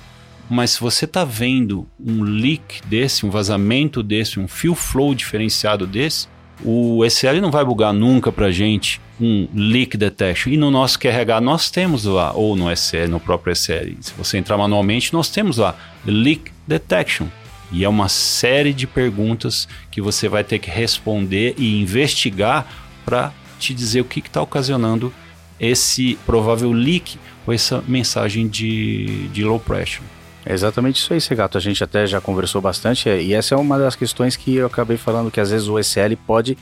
Mas 0.49 0.71
se 0.71 0.81
você 0.81 1.05
está 1.05 1.23
vendo 1.23 1.87
um 1.99 2.23
leak 2.23 2.81
desse, 2.85 3.25
um 3.25 3.29
vazamento 3.29 4.03
desse, 4.03 4.39
um 4.39 4.47
fuel 4.47 4.75
flow 4.75 5.15
diferenciado 5.15 5.87
desse, 5.87 6.27
o 6.63 7.03
ECL 7.05 7.41
não 7.41 7.49
vai 7.49 7.63
bugar 7.63 7.93
nunca 7.93 8.31
para 8.31 8.51
gente 8.51 8.99
um 9.19 9.47
leak 9.53 9.97
detection. 9.97 10.51
E 10.51 10.57
no 10.57 10.69
nosso 10.69 10.99
QRH 10.99 11.41
nós 11.41 11.71
temos 11.71 12.05
lá, 12.05 12.33
ou 12.33 12.55
no 12.55 12.69
SL, 12.75 13.07
no 13.09 13.19
próprio 13.19 13.55
SL, 13.55 13.95
se 14.01 14.13
você 14.17 14.37
entrar 14.37 14.57
manualmente, 14.57 15.13
nós 15.13 15.29
temos 15.29 15.57
lá 15.57 15.75
leak 16.05 16.51
detection. 16.67 17.27
E 17.71 17.85
é 17.85 17.89
uma 17.89 18.09
série 18.09 18.73
de 18.73 18.85
perguntas 18.85 19.67
que 19.89 20.01
você 20.01 20.27
vai 20.27 20.43
ter 20.43 20.59
que 20.59 20.69
responder 20.69 21.55
e 21.57 21.81
investigar 21.81 22.67
para 23.05 23.31
te 23.61 23.73
dizer 23.73 24.01
o 24.01 24.05
que 24.05 24.19
está 24.19 24.41
ocasionando 24.41 25.13
esse 25.59 26.15
provável 26.25 26.71
leak 26.71 27.19
ou 27.45 27.53
essa 27.53 27.83
mensagem 27.87 28.47
de, 28.47 29.27
de 29.29 29.43
low 29.43 29.59
pressure. 29.59 30.03
É 30.43 30.53
exatamente 30.53 30.97
isso 30.97 31.13
aí, 31.13 31.21
Segato. 31.21 31.57
A 31.57 31.61
gente 31.61 31.83
até 31.83 32.07
já 32.07 32.19
conversou 32.19 32.59
bastante 32.61 33.07
e 33.07 33.33
essa 33.33 33.53
é 33.53 33.57
uma 33.57 33.77
das 33.77 33.95
questões 33.95 34.35
que 34.35 34.55
eu 34.55 34.65
acabei 34.65 34.97
falando 34.97 35.29
que 35.29 35.39
às 35.39 35.51
vezes 35.51 35.67
o 35.67 35.77
ECL 35.77 36.17
pode 36.25 36.57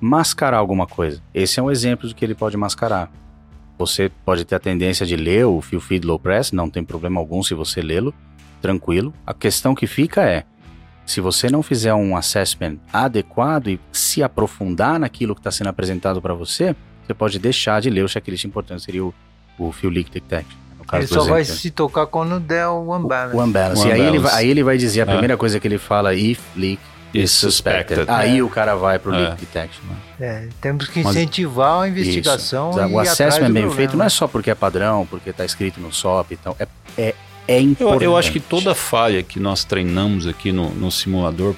mascarar 0.00 0.58
alguma 0.58 0.86
coisa. 0.86 1.22
Esse 1.32 1.60
é 1.60 1.62
um 1.62 1.70
exemplo 1.70 2.08
do 2.08 2.14
que 2.14 2.24
ele 2.24 2.34
pode 2.34 2.56
mascarar. 2.56 3.10
Você 3.78 4.10
pode 4.24 4.44
ter 4.44 4.56
a 4.56 4.60
tendência 4.60 5.06
de 5.06 5.16
ler 5.16 5.46
o 5.46 5.60
Feel 5.60 5.80
Feed 5.80 6.04
Low 6.04 6.18
Press, 6.18 6.50
não 6.50 6.68
tem 6.68 6.84
problema 6.84 7.20
algum 7.20 7.42
se 7.42 7.54
você 7.54 7.80
lê-lo, 7.80 8.12
tranquilo. 8.60 9.14
A 9.24 9.32
questão 9.32 9.74
que 9.74 9.86
fica 9.86 10.22
é, 10.22 10.44
se 11.06 11.20
você 11.20 11.50
não 11.50 11.62
fizer 11.62 11.92
um 11.94 12.16
assessment 12.16 12.76
adequado 12.92 13.68
e 13.68 13.80
se 13.92 14.22
aprofundar 14.22 14.98
naquilo 14.98 15.34
que 15.34 15.40
está 15.40 15.50
sendo 15.50 15.68
apresentado 15.68 16.20
para 16.22 16.34
você, 16.34 16.74
você 17.06 17.12
pode 17.14 17.38
deixar 17.38 17.80
de 17.80 17.90
ler 17.90 18.04
o 18.04 18.08
checklist 18.08 18.44
importante, 18.44 18.82
seria 18.82 19.04
o, 19.04 19.12
o 19.58 19.72
Feel 19.72 19.92
Leak 19.92 20.10
Detection. 20.10 20.56
Ele 20.92 21.06
só 21.06 21.24
vai 21.24 21.40
exemplo. 21.40 21.60
se 21.60 21.70
tocar 21.70 22.06
quando 22.06 22.38
der 22.38 22.66
o 22.68 22.94
unbalance. 22.94 23.36
O 23.36 23.40
unbalance. 23.42 23.82
O 23.82 23.88
e 23.88 23.92
aí 23.92 24.00
ele, 24.00 24.18
vai, 24.18 24.34
aí 24.34 24.48
ele 24.50 24.62
vai 24.62 24.76
dizer 24.76 25.00
a 25.00 25.04
É. 25.04 25.06
primeira 25.06 25.36
coisa 25.38 25.58
que 25.58 25.66
ele 25.66 25.78
fala, 25.78 26.14
if 26.14 26.38
leak 26.54 26.78
is 27.14 27.30
suspected. 27.30 27.96
suspected. 28.00 28.10
Aí 28.10 28.38
É. 28.38 28.42
o 28.42 28.48
cara 28.50 28.74
vai 28.74 28.98
pro 28.98 29.14
É. 29.14 29.18
leak 29.18 29.36
detection. 29.40 29.82
né? 29.88 29.96
É, 30.20 30.48
temos 30.60 30.86
que 30.88 31.02
Mas- 31.02 31.16
incentivar 31.16 31.82
a 31.82 31.88
investigação 31.88 32.70
Isso. 32.70 32.80
e 32.80 32.92
O 32.92 32.98
assessment 33.00 33.48
do 33.48 33.52
bem 33.54 33.62
problema. 33.62 33.74
feito 33.74 33.96
não 33.96 34.04
é 34.04 34.08
só 34.10 34.28
porque 34.28 34.50
é 34.50 34.54
padrão, 34.54 35.06
porque 35.06 35.30
está 35.30 35.44
escrito 35.46 35.80
no 35.80 35.90
SOP, 35.92 36.32
então 36.34 36.54
é, 36.60 36.66
é, 36.98 37.14
é 37.48 37.58
Eu, 37.58 37.62
importante. 37.62 38.04
eu 38.04 38.16
acho 38.16 38.32
que 38.32 38.40
toda 38.40 38.74
falha 38.74 39.22
que 39.22 39.38
nós 39.40 39.64
treinamos 39.64 40.26
aqui 40.26 40.52
no, 40.52 40.70
no 40.70 40.90
simulador, 40.90 41.54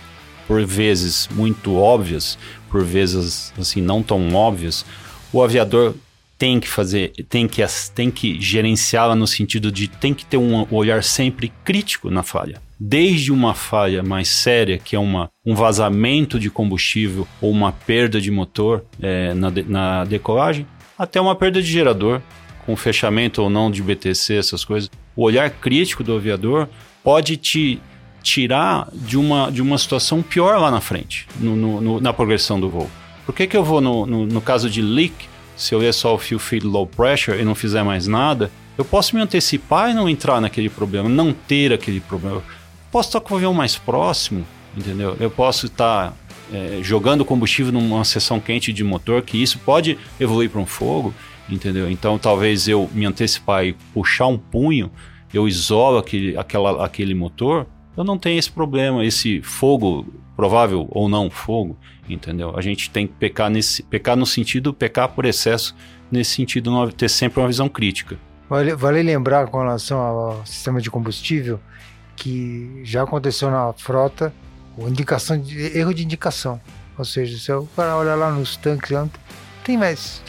por 0.46 0.64
vezes 0.64 1.28
muito 1.32 1.74
óbvias, 1.76 2.38
por 2.70 2.84
vezes 2.84 3.52
assim 3.58 3.80
não 3.80 4.02
tão 4.02 4.34
óbvias, 4.34 4.84
o 5.32 5.42
aviador 5.42 5.94
tem 6.36 6.58
que 6.58 6.68
fazer, 6.68 7.12
tem 7.28 7.46
que, 7.46 7.62
tem 7.94 8.10
que 8.10 8.40
gerenciá-la 8.40 9.14
no 9.14 9.26
sentido 9.26 9.70
de 9.70 9.86
tem 9.88 10.12
que 10.12 10.26
ter 10.26 10.36
um 10.36 10.66
olhar 10.70 11.02
sempre 11.02 11.52
crítico 11.64 12.10
na 12.10 12.22
falha. 12.22 12.60
Desde 12.78 13.32
uma 13.32 13.54
falha 13.54 14.02
mais 14.02 14.28
séria, 14.28 14.76
que 14.78 14.96
é 14.96 14.98
uma, 14.98 15.30
um 15.46 15.54
vazamento 15.54 16.38
de 16.40 16.50
combustível 16.50 17.26
ou 17.40 17.50
uma 17.50 17.70
perda 17.72 18.20
de 18.20 18.30
motor 18.32 18.84
eh, 19.00 19.32
na, 19.32 19.48
de- 19.48 19.62
na 19.62 20.04
decolagem, 20.04 20.66
até 20.98 21.20
uma 21.20 21.36
perda 21.36 21.62
de 21.62 21.70
gerador, 21.70 22.20
com 22.66 22.74
fechamento 22.76 23.40
ou 23.40 23.48
não 23.48 23.70
de 23.70 23.80
BTC, 23.82 24.34
essas 24.34 24.64
coisas. 24.64 24.90
O 25.16 25.22
olhar 25.22 25.48
crítico 25.50 26.02
do 26.02 26.16
aviador 26.16 26.68
pode 27.02 27.36
te 27.36 27.80
tirar 28.22 28.88
de 28.92 29.16
uma, 29.18 29.50
de 29.52 29.60
uma 29.60 29.76
situação 29.78 30.22
pior 30.22 30.58
lá 30.58 30.70
na 30.70 30.80
frente, 30.80 31.26
no- 31.38 31.54
no- 31.54 31.80
no- 31.80 32.00
na 32.00 32.12
progressão 32.12 32.58
do 32.58 32.68
voo. 32.70 32.90
Por 33.26 33.34
que, 33.34 33.46
que 33.46 33.56
eu 33.56 33.62
vou, 33.64 33.80
no, 33.80 34.06
caso 34.40 34.68
de 34.70 34.80
leak, 34.82 35.14
se 35.56 35.74
eu 35.74 35.78
ler 35.78 35.92
só 35.92 36.14
o 36.14 36.18
fuel 36.18 36.38
feed 36.38 36.66
low 36.66 36.86
pressure 36.86 37.38
e 37.40 37.44
não 37.44 37.54
fizer 37.54 37.82
mais 37.82 38.06
nada, 38.06 38.50
eu 38.76 38.84
posso 38.84 39.14
me 39.14 39.22
antecipar 39.22 39.90
e 39.90 39.94
não 39.94 40.08
entrar 40.08 40.40
naquele 40.40 40.68
problema, 40.68 41.08
não 41.08 41.32
ter 41.32 41.72
aquele 41.72 42.00
problema. 42.00 42.36
Eu 42.36 42.42
posso 42.90 43.10
estar 43.10 43.20
com 43.20 43.34
o 43.34 43.36
avião 43.36 43.54
mais 43.54 43.76
próximo, 43.76 44.44
entendeu? 44.76 45.16
Eu 45.20 45.30
posso 45.30 45.66
estar 45.66 46.12
é, 46.52 46.80
jogando 46.82 47.24
combustível 47.24 47.72
numa 47.72 48.04
seção 48.04 48.40
quente 48.40 48.72
de 48.72 48.82
motor, 48.84 49.22
que 49.22 49.40
isso 49.42 49.58
pode 49.58 49.96
evoluir 50.18 50.50
para 50.50 50.60
um 50.60 50.66
fogo, 50.66 51.14
entendeu? 51.48 51.90
Então 51.90 52.18
talvez 52.18 52.68
eu 52.68 52.88
me 52.92 53.06
antecipar 53.06 53.64
e 53.64 53.72
puxar 53.92 54.26
um 54.26 54.38
punho, 54.38 54.90
eu 55.32 55.48
isolo 55.48 55.98
aquele, 55.98 56.36
aquela, 56.36 56.84
aquele 56.84 57.14
motor, 57.14 57.66
eu 57.96 58.04
não 58.04 58.18
tenho 58.18 58.38
esse 58.38 58.50
problema, 58.50 59.04
esse 59.04 59.40
fogo, 59.42 60.06
provável 60.36 60.86
ou 60.90 61.08
não 61.08 61.30
fogo, 61.30 61.76
entendeu? 62.08 62.56
A 62.56 62.60
gente 62.60 62.90
tem 62.90 63.06
que 63.06 63.12
pecar, 63.14 63.50
nesse, 63.50 63.82
pecar 63.82 64.16
no 64.16 64.26
sentido, 64.26 64.74
pecar 64.74 65.08
por 65.08 65.24
excesso, 65.24 65.74
nesse 66.10 66.32
sentido, 66.32 66.70
não 66.70 66.88
ter 66.90 67.08
sempre 67.08 67.40
uma 67.40 67.46
visão 67.46 67.68
crítica. 67.68 68.18
Vale, 68.48 68.74
vale 68.74 69.02
lembrar 69.02 69.46
com 69.48 69.58
relação 69.58 69.98
ao 69.98 70.46
sistema 70.46 70.80
de 70.80 70.90
combustível 70.90 71.60
que 72.16 72.80
já 72.84 73.02
aconteceu 73.02 73.50
na 73.50 73.72
frota 73.72 74.32
o 74.76 74.88
indicação 74.88 75.40
de, 75.40 75.78
erro 75.78 75.94
de 75.94 76.04
indicação. 76.04 76.60
Ou 76.98 77.04
seja, 77.04 77.38
se 77.38 77.52
o 77.52 77.66
cara 77.76 77.96
olha 77.96 78.14
lá 78.14 78.30
nos 78.30 78.56
tanques, 78.56 78.96
tem 79.64 79.76
mais 79.76 80.22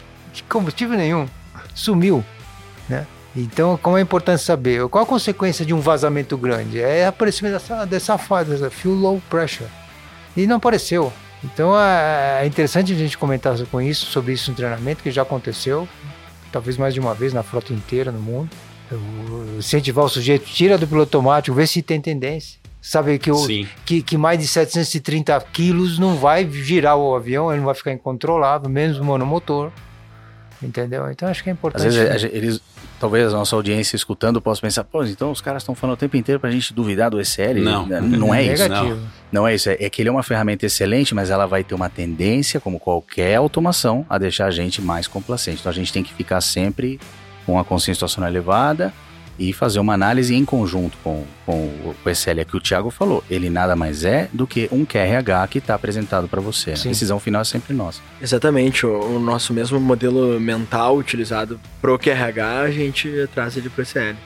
combustível 0.44 0.96
nenhum, 0.96 1.26
sumiu, 1.74 2.24
né? 2.88 3.06
Então, 3.34 3.78
como 3.82 3.98
é 3.98 4.00
importante 4.00 4.42
saber, 4.42 4.88
qual 4.88 5.04
a 5.04 5.06
consequência 5.06 5.64
de 5.64 5.74
um 5.74 5.80
vazamento 5.80 6.38
grande? 6.38 6.80
É 6.80 7.06
aparecimento 7.06 7.52
dessa, 7.52 7.84
dessa 7.84 8.16
fase, 8.18 8.56
fuel 8.70 8.94
low 8.94 9.22
pressure. 9.28 9.68
E 10.34 10.46
não 10.46 10.56
apareceu. 10.56 11.12
Então, 11.44 11.78
é 11.78 12.40
é 12.42 12.46
interessante 12.46 12.92
a 12.92 12.96
gente 12.96 13.16
comentar 13.18 13.54
com 13.66 13.80
isso, 13.80 14.06
sobre 14.06 14.32
isso 14.32 14.50
no 14.50 14.56
treinamento, 14.56 15.02
que 15.02 15.10
já 15.10 15.20
aconteceu, 15.22 15.86
talvez 16.50 16.78
mais 16.78 16.94
de 16.94 17.00
uma 17.00 17.12
vez 17.14 17.32
na 17.34 17.42
frota 17.42 17.72
inteira 17.74 18.10
no 18.10 18.18
mundo. 18.20 18.48
Eu- 18.90 19.58
Incentivar 19.58 20.04
o 20.04 20.08
sujeito, 20.08 20.44
tira 20.46 20.78
do 20.78 20.86
piloto 20.86 21.16
automático, 21.18 21.54
vê 21.56 21.66
se 21.66 21.82
tem 21.82 22.00
tendência. 22.00 22.58
Sabe 22.80 23.18
que, 23.18 23.30
o, 23.30 23.36
que, 23.84 24.00
que 24.00 24.16
mais 24.16 24.38
de 24.38 24.46
730 24.46 25.38
quilos 25.52 25.98
não 25.98 26.14
vai 26.16 26.48
girar 26.50 26.96
o 26.96 27.14
avião, 27.16 27.50
ele 27.50 27.58
não 27.58 27.66
vai 27.66 27.74
ficar 27.74 27.92
incontrolável, 27.92 28.68
mesmo 28.70 29.04
monomotor. 29.04 29.70
Entendeu? 30.62 31.10
Então 31.10 31.28
acho 31.28 31.42
que 31.44 31.50
é 31.50 31.52
Às 31.52 31.58
importante. 31.58 31.82
vezes 31.84 32.10
a 32.10 32.16
gente- 32.18 32.34
eles, 32.34 32.60
talvez 32.98 33.32
a 33.32 33.36
nossa 33.36 33.54
audiência 33.54 33.94
escutando 33.94 34.40
possa 34.40 34.60
pensar, 34.60 34.84
pô, 34.84 35.04
então 35.04 35.30
os 35.30 35.40
caras 35.40 35.62
estão 35.62 35.74
falando 35.74 35.94
o 35.94 35.98
tempo 35.98 36.16
inteiro 36.16 36.40
pra 36.40 36.50
gente 36.50 36.72
duvidar 36.72 37.10
do 37.10 37.20
SL. 37.20 37.60
Não. 37.62 37.86
não 37.86 38.34
é 38.34 38.42
isso. 38.42 38.62
negativo. 38.62 39.00
Não 39.30 39.46
é 39.46 39.54
isso. 39.54 39.68
É, 39.68 39.76
é 39.80 39.90
que 39.90 40.00
ele 40.00 40.08
é 40.08 40.12
uma 40.12 40.22
ferramenta 40.22 40.64
excelente, 40.64 41.14
mas 41.14 41.28
ela 41.30 41.46
vai 41.46 41.62
ter 41.62 41.74
uma 41.74 41.90
tendência, 41.90 42.58
como 42.58 42.80
qualquer 42.80 43.34
automação, 43.36 44.06
a 44.08 44.16
deixar 44.16 44.46
a 44.46 44.50
gente 44.50 44.80
mais 44.80 45.06
complacente. 45.06 45.60
Então 45.60 45.70
a 45.70 45.74
gente 45.74 45.92
tem 45.92 46.02
que 46.02 46.14
ficar 46.14 46.40
sempre 46.40 46.98
com 47.44 47.58
a 47.58 47.64
consciência 47.64 47.94
situacional 47.94 48.30
elevada 48.30 48.92
e 49.38 49.52
fazer 49.52 49.78
uma 49.78 49.94
análise 49.94 50.34
em 50.34 50.44
conjunto 50.44 50.96
com, 51.02 51.24
com 51.44 51.66
o 51.84 51.94
o 52.04 52.10
SL 52.10 52.44
que 52.48 52.56
o 52.56 52.60
Thiago 52.60 52.90
falou. 52.90 53.22
Ele 53.28 53.50
nada 53.50 53.74
mais 53.74 54.04
é 54.04 54.28
do 54.32 54.46
que 54.46 54.68
um 54.70 54.84
QRH 54.84 55.48
que 55.50 55.58
está 55.58 55.74
apresentado 55.74 56.28
para 56.28 56.40
você. 56.40 56.72
A 56.72 56.76
Sim. 56.76 56.88
decisão 56.90 57.18
final 57.18 57.42
é 57.42 57.44
sempre 57.44 57.74
nossa. 57.74 58.00
Exatamente, 58.20 58.86
o, 58.86 59.16
o 59.16 59.18
nosso 59.18 59.52
mesmo 59.52 59.80
modelo 59.80 60.38
mental 60.40 60.96
utilizado 60.96 61.60
pro 61.80 61.98
QRH, 61.98 62.60
a 62.60 62.70
gente 62.70 63.28
traz 63.34 63.56
ele 63.56 63.68
pro 63.68 63.82
ECL. 63.82 64.16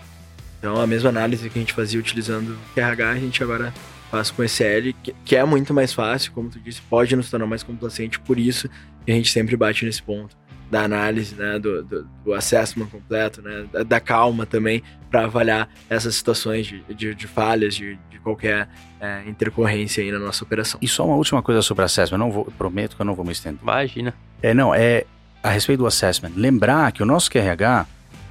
Então 0.59 0.78
a 0.78 0.87
mesma 0.87 1.09
análise 1.09 1.49
que 1.49 1.59
a 1.59 1.62
gente 1.62 1.73
fazia 1.73 1.99
utilizando 1.99 2.51
o 2.51 2.74
QRH, 2.74 3.11
a 3.11 3.19
gente 3.19 3.43
agora 3.43 3.73
faz 4.11 4.31
com 4.31 4.43
o 4.43 4.45
ECL, 4.45 4.93
que, 5.03 5.15
que 5.24 5.37
é 5.37 5.45
muito 5.45 5.73
mais 5.73 5.93
fácil, 5.93 6.32
como 6.32 6.51
tu 6.51 6.59
disse, 6.61 6.81
pode 6.82 7.15
nos 7.15 7.31
tornar 7.31 7.47
mais 7.47 7.62
complacente, 7.62 8.19
por 8.20 8.39
isso 8.39 8.69
a 9.07 9.11
gente 9.11 9.31
sempre 9.31 9.57
bate 9.57 9.85
nesse 9.85 10.03
ponto. 10.03 10.37
Da 10.70 10.82
análise, 10.82 11.34
né, 11.34 11.59
do, 11.59 11.82
do, 11.82 12.09
do 12.24 12.32
assessment 12.32 12.86
completo, 12.86 13.42
né, 13.42 13.66
da, 13.72 13.82
da 13.82 14.01
calma 14.01 14.47
também, 14.47 14.82
para 15.10 15.24
avaliar 15.24 15.68
essas 15.88 16.14
situações 16.14 16.66
de, 16.66 16.82
de, 16.94 17.14
de 17.14 17.26
falhas, 17.26 17.74
de, 17.74 17.98
de 18.09 18.20
qualquer 18.20 18.68
é, 19.01 19.22
intercorrência 19.26 20.02
aí 20.02 20.12
na 20.12 20.18
nossa 20.18 20.44
operação. 20.44 20.78
E 20.80 20.86
só 20.86 21.05
uma 21.05 21.16
última 21.16 21.42
coisa 21.42 21.60
sobre 21.60 21.84
assessment, 21.84 22.18
não 22.18 22.30
vou, 22.30 22.44
prometo 22.56 22.94
que 22.94 23.02
eu 23.02 23.06
não 23.06 23.14
vou 23.14 23.24
me 23.24 23.32
estender. 23.32 23.60
Imagina. 23.60 24.14
É, 24.40 24.55
não, 24.55 24.72
é 24.72 25.05
a 25.42 25.51
respeito 25.51 25.80
do 25.80 25.86
assessment. 25.86 26.32
Lembrar 26.36 26.92
que 26.92 27.02
o 27.02 27.06
nosso 27.06 27.28
QRH, 27.30 27.86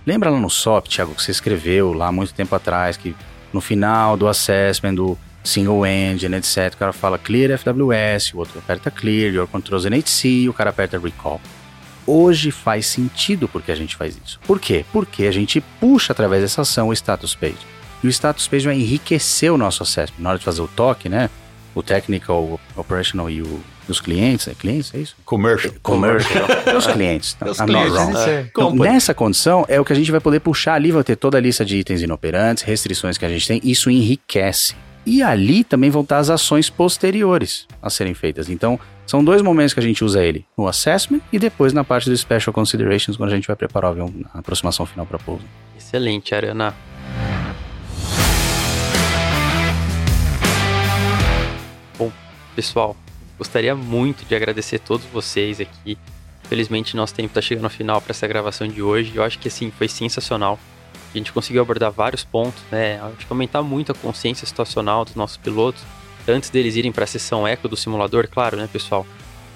lembra 0.05 0.29
lá 0.29 0.39
no 0.39 0.49
SOP, 0.49 0.87
Thiago, 0.87 1.13
que 1.13 1.21
você 1.21 1.31
escreveu 1.31 1.91
lá 1.91 2.09
muito 2.11 2.33
tempo 2.33 2.55
atrás, 2.55 2.95
que 2.95 3.13
no 3.51 3.59
final 3.59 4.15
do 4.15 4.27
assessment 4.27 4.95
do 4.95 5.17
single 5.43 5.85
engine, 5.85 6.35
etc, 6.35 6.73
o 6.73 6.77
cara 6.77 6.93
fala 6.93 7.17
clear 7.17 7.57
FWS, 7.57 8.33
o 8.33 8.37
outro 8.37 8.59
aperta 8.59 8.89
clear, 8.89 9.33
your 9.33 9.47
controls 9.47 9.85
NHC, 9.85 10.47
o 10.47 10.53
cara 10.53 10.69
aperta 10.69 10.97
recall 10.97 11.41
hoje 12.10 12.52
faz 12.52 12.88
sentido 12.88 13.48
porque 13.48 13.72
a 13.72 13.76
gente 13.76 13.95
faz 13.95 14.18
isso. 14.23 14.40
Por 14.45 14.60
quê? 14.60 14.86
Porque 14.91 15.26
a 15.26 15.31
gente 15.31 15.61
puxa 15.80 16.14
através 16.14 16.41
dessa 16.41 16.61
ação 16.61 16.90
o 16.90 16.94
status 16.94 17.36
page. 17.36 17.57
E 18.03 18.07
o 18.07 18.10
status 18.10 18.48
page 18.48 18.65
vai 18.65 18.76
enriquecer 18.76 19.52
o 19.52 19.57
nosso 19.57 19.84
assessment. 19.84 20.22
Na 20.22 20.30
hora 20.30 20.40
de 20.40 20.45
fazer 20.45 20.61
o 20.61 20.68
toque, 20.68 21.10
né? 21.10 21.30
O 21.76 21.84
technical, 21.84 22.60
operational 22.76 23.30
e 23.30 23.41
o 23.41 23.61
dos 23.90 23.99
clientes, 23.99 24.48
é 24.48 24.53
clientes, 24.53 24.94
é 24.94 24.99
isso? 24.99 25.15
Commercial. 25.26 25.73
Commercial. 25.81 26.45
Os 26.77 26.86
clientes. 26.86 27.36
Os 27.41 27.60
clientes. 27.60 28.15
É. 28.27 28.45
Então, 28.52 28.76
nessa 28.76 29.15
condição, 29.15 29.65
é 29.68 29.81
o 29.81 29.84
que 29.84 29.91
a 29.91 29.95
gente 29.95 30.11
vai 30.11 30.19
poder 30.19 30.40
puxar 30.40 30.76
ali, 30.76 30.91
vai 30.91 31.03
ter 31.03 31.15
toda 31.15 31.40
a 31.40 31.41
lista 31.41 31.65
de 31.65 31.77
itens 31.77 32.03
inoperantes, 32.03 32.64
restrições 32.64 33.18
que 33.18 33.26
a 33.26 33.30
gente 33.30 33.48
tem, 33.48 33.60
isso 33.64 33.90
enriquece. 33.90 34.76
E 35.05 35.23
ali 35.23 35.63
também 35.63 35.89
vão 35.89 36.01
estar 36.01 36.17
as 36.17 36.30
ações 36.30 36.69
posteriores 36.69 37.67
a 37.81 37.89
serem 37.89 38.13
feitas. 38.13 38.49
Então, 38.49 38.80
são 39.05 39.23
dois 39.23 39.41
momentos 39.41 39.73
que 39.73 39.80
a 39.80 39.84
gente 39.84 40.03
usa 40.03 40.23
ele, 40.23 40.45
no 40.55 40.67
assessment 40.67 41.21
e 41.34 41.39
depois 41.39 41.73
na 41.73 41.84
parte 41.84 42.09
do 42.09 42.15
special 42.15 42.53
considerations, 42.53 43.17
quando 43.17 43.31
a 43.31 43.35
gente 43.35 43.47
vai 43.47 43.55
preparar 43.55 43.95
na 43.95 44.05
aproximação 44.34 44.85
final 44.85 45.05
para 45.05 45.17
pouso. 45.17 45.43
Excelente, 45.76 46.35
Ariana. 46.35 46.76
Bom, 51.97 52.11
pessoal, 52.55 52.95
gostaria 53.38 53.76
muito 53.76 54.23
de 54.26 54.35
agradecer 54.35 54.76
a 54.76 54.80
todos 54.80 55.07
vocês 55.07 55.59
aqui. 55.59 55.97
Felizmente, 56.43 56.95
nosso 56.95 57.15
tempo 57.15 57.30
está 57.30 57.41
chegando 57.41 57.63
ao 57.63 57.69
final 57.69 58.01
para 58.01 58.11
essa 58.11 58.27
gravação 58.27 58.67
de 58.67 58.81
hoje. 58.81 59.13
Eu 59.15 59.23
acho 59.23 59.39
que 59.39 59.47
assim 59.47 59.71
foi 59.71 59.88
sensacional. 59.88 60.59
A 61.14 61.18
gente 61.18 61.34
conseguiu 61.34 61.61
abordar 61.61 61.91
vários 61.91 62.23
pontos, 62.23 62.61
né? 62.72 62.99
Acho 63.02 63.26
que 63.26 63.34
aumentar 63.34 63.64
muito 63.64 63.91
a 63.91 63.95
consciência 63.95 64.45
situacional 64.45 65.03
dos 65.03 65.15
nossos 65.15 65.38
pilotos 65.38 65.84
antes 66.27 66.49
deles 66.49 66.76
irem 66.76 66.91
para 66.91 67.03
a 67.03 67.07
sessão 67.07 67.48
eco 67.48 67.68
do 67.68 67.76
simulador, 67.76 68.27
claro, 68.27 68.57
né, 68.57 68.69
pessoal? 68.72 69.06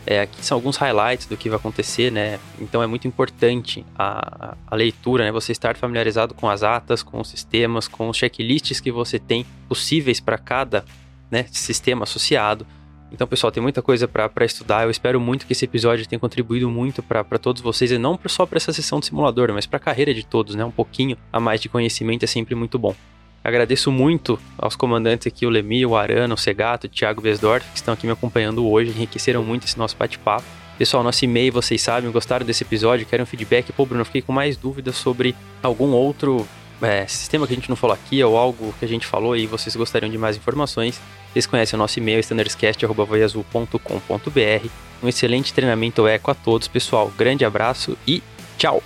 É, 0.05 0.19
aqui 0.19 0.45
são 0.45 0.57
alguns 0.57 0.75
highlights 0.75 1.27
do 1.27 1.37
que 1.37 1.47
vai 1.49 1.57
acontecer, 1.57 2.11
né? 2.11 2.39
Então 2.59 2.83
é 2.83 2.87
muito 2.87 3.07
importante 3.07 3.85
a, 3.97 4.55
a 4.67 4.75
leitura, 4.75 5.23
né? 5.23 5.31
Você 5.31 5.53
estar 5.53 5.77
familiarizado 5.77 6.33
com 6.33 6.49
as 6.49 6.61
atas, 6.61 7.01
com 7.01 7.21
os 7.21 7.29
sistemas, 7.29 7.87
com 7.87 8.09
os 8.09 8.17
checklists 8.17 8.81
que 8.81 8.91
você 8.91 9.17
tem 9.17 9.45
possíveis 9.69 10.19
para 10.19 10.37
cada 10.37 10.83
né, 11.31 11.45
sistema 11.51 12.03
associado. 12.03 12.67
Então, 13.13 13.27
pessoal, 13.27 13.51
tem 13.51 13.61
muita 13.61 13.79
coisa 13.79 14.07
para 14.07 14.43
estudar. 14.43 14.85
Eu 14.85 14.89
espero 14.89 15.21
muito 15.21 15.45
que 15.45 15.53
esse 15.53 15.63
episódio 15.63 16.07
tenha 16.07 16.19
contribuído 16.19 16.67
muito 16.67 17.03
para 17.03 17.37
todos 17.37 17.61
vocês, 17.61 17.91
e 17.91 17.97
não 17.99 18.19
só 18.25 18.43
para 18.43 18.57
essa 18.57 18.73
sessão 18.73 18.99
de 18.99 19.05
simulador, 19.05 19.53
mas 19.53 19.67
para 19.67 19.77
a 19.77 19.79
carreira 19.79 20.11
de 20.15 20.25
todos, 20.25 20.55
né? 20.55 20.65
Um 20.65 20.71
pouquinho 20.71 21.15
a 21.31 21.39
mais 21.39 21.61
de 21.61 21.69
conhecimento 21.69 22.23
é 22.23 22.27
sempre 22.27 22.55
muito 22.55 22.79
bom. 22.79 22.95
Agradeço 23.43 23.91
muito 23.91 24.39
aos 24.57 24.75
comandantes 24.75 25.27
aqui, 25.27 25.45
o 25.45 25.49
Lemi, 25.49 25.85
o 25.85 25.95
Arana, 25.95 26.33
o 26.33 26.37
Segato, 26.37 26.87
o 26.87 26.89
Thiago 26.89 27.21
Besdorf, 27.21 27.69
que 27.69 27.77
estão 27.77 27.93
aqui 27.93 28.07
me 28.07 28.13
acompanhando 28.13 28.67
hoje, 28.67 28.89
enriqueceram 28.89 29.43
muito 29.43 29.65
esse 29.65 29.77
nosso 29.77 29.95
bate-papo. 29.95 30.45
Pessoal, 30.77 31.03
nosso 31.03 31.23
e-mail, 31.23 31.53
vocês 31.53 31.79
sabem, 31.83 32.09
gostaram 32.09 32.43
desse 32.43 32.63
episódio, 32.63 33.05
querem 33.05 33.21
um 33.21 33.27
feedback? 33.27 33.71
Pô, 33.73 33.85
Bruno, 33.85 34.03
fiquei 34.05 34.23
com 34.23 34.33
mais 34.33 34.57
dúvidas 34.57 34.95
sobre 34.95 35.35
algum 35.61 35.91
outro 35.91 36.47
é, 36.81 37.05
sistema 37.05 37.45
que 37.45 37.53
a 37.53 37.55
gente 37.55 37.69
não 37.69 37.75
falou 37.75 37.93
aqui 37.93 38.23
ou 38.23 38.35
algo 38.35 38.73
que 38.79 38.85
a 38.85 38.87
gente 38.87 39.05
falou 39.05 39.35
e 39.37 39.45
vocês 39.45 39.75
gostariam 39.75 40.09
de 40.09 40.17
mais 40.17 40.35
informações. 40.35 40.99
Vocês 41.33 41.47
conhecem 41.47 41.75
o 41.75 41.79
nosso 41.79 41.97
e-mail, 41.97 42.19
standardscast.voiazul.com.br. 42.19 44.67
Um 45.01 45.09
excelente 45.09 45.51
treinamento 45.51 46.07
eco 46.07 46.29
a 46.29 46.35
todos, 46.35 46.67
pessoal. 46.67 47.11
Grande 47.17 47.43
abraço 47.43 47.97
e 48.07 48.21
tchau! 48.55 48.83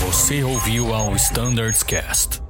Você 0.00 0.42
ouviu 0.42 0.92
ao 0.92 1.14
Standards 1.14 1.84
Cast. 1.84 2.42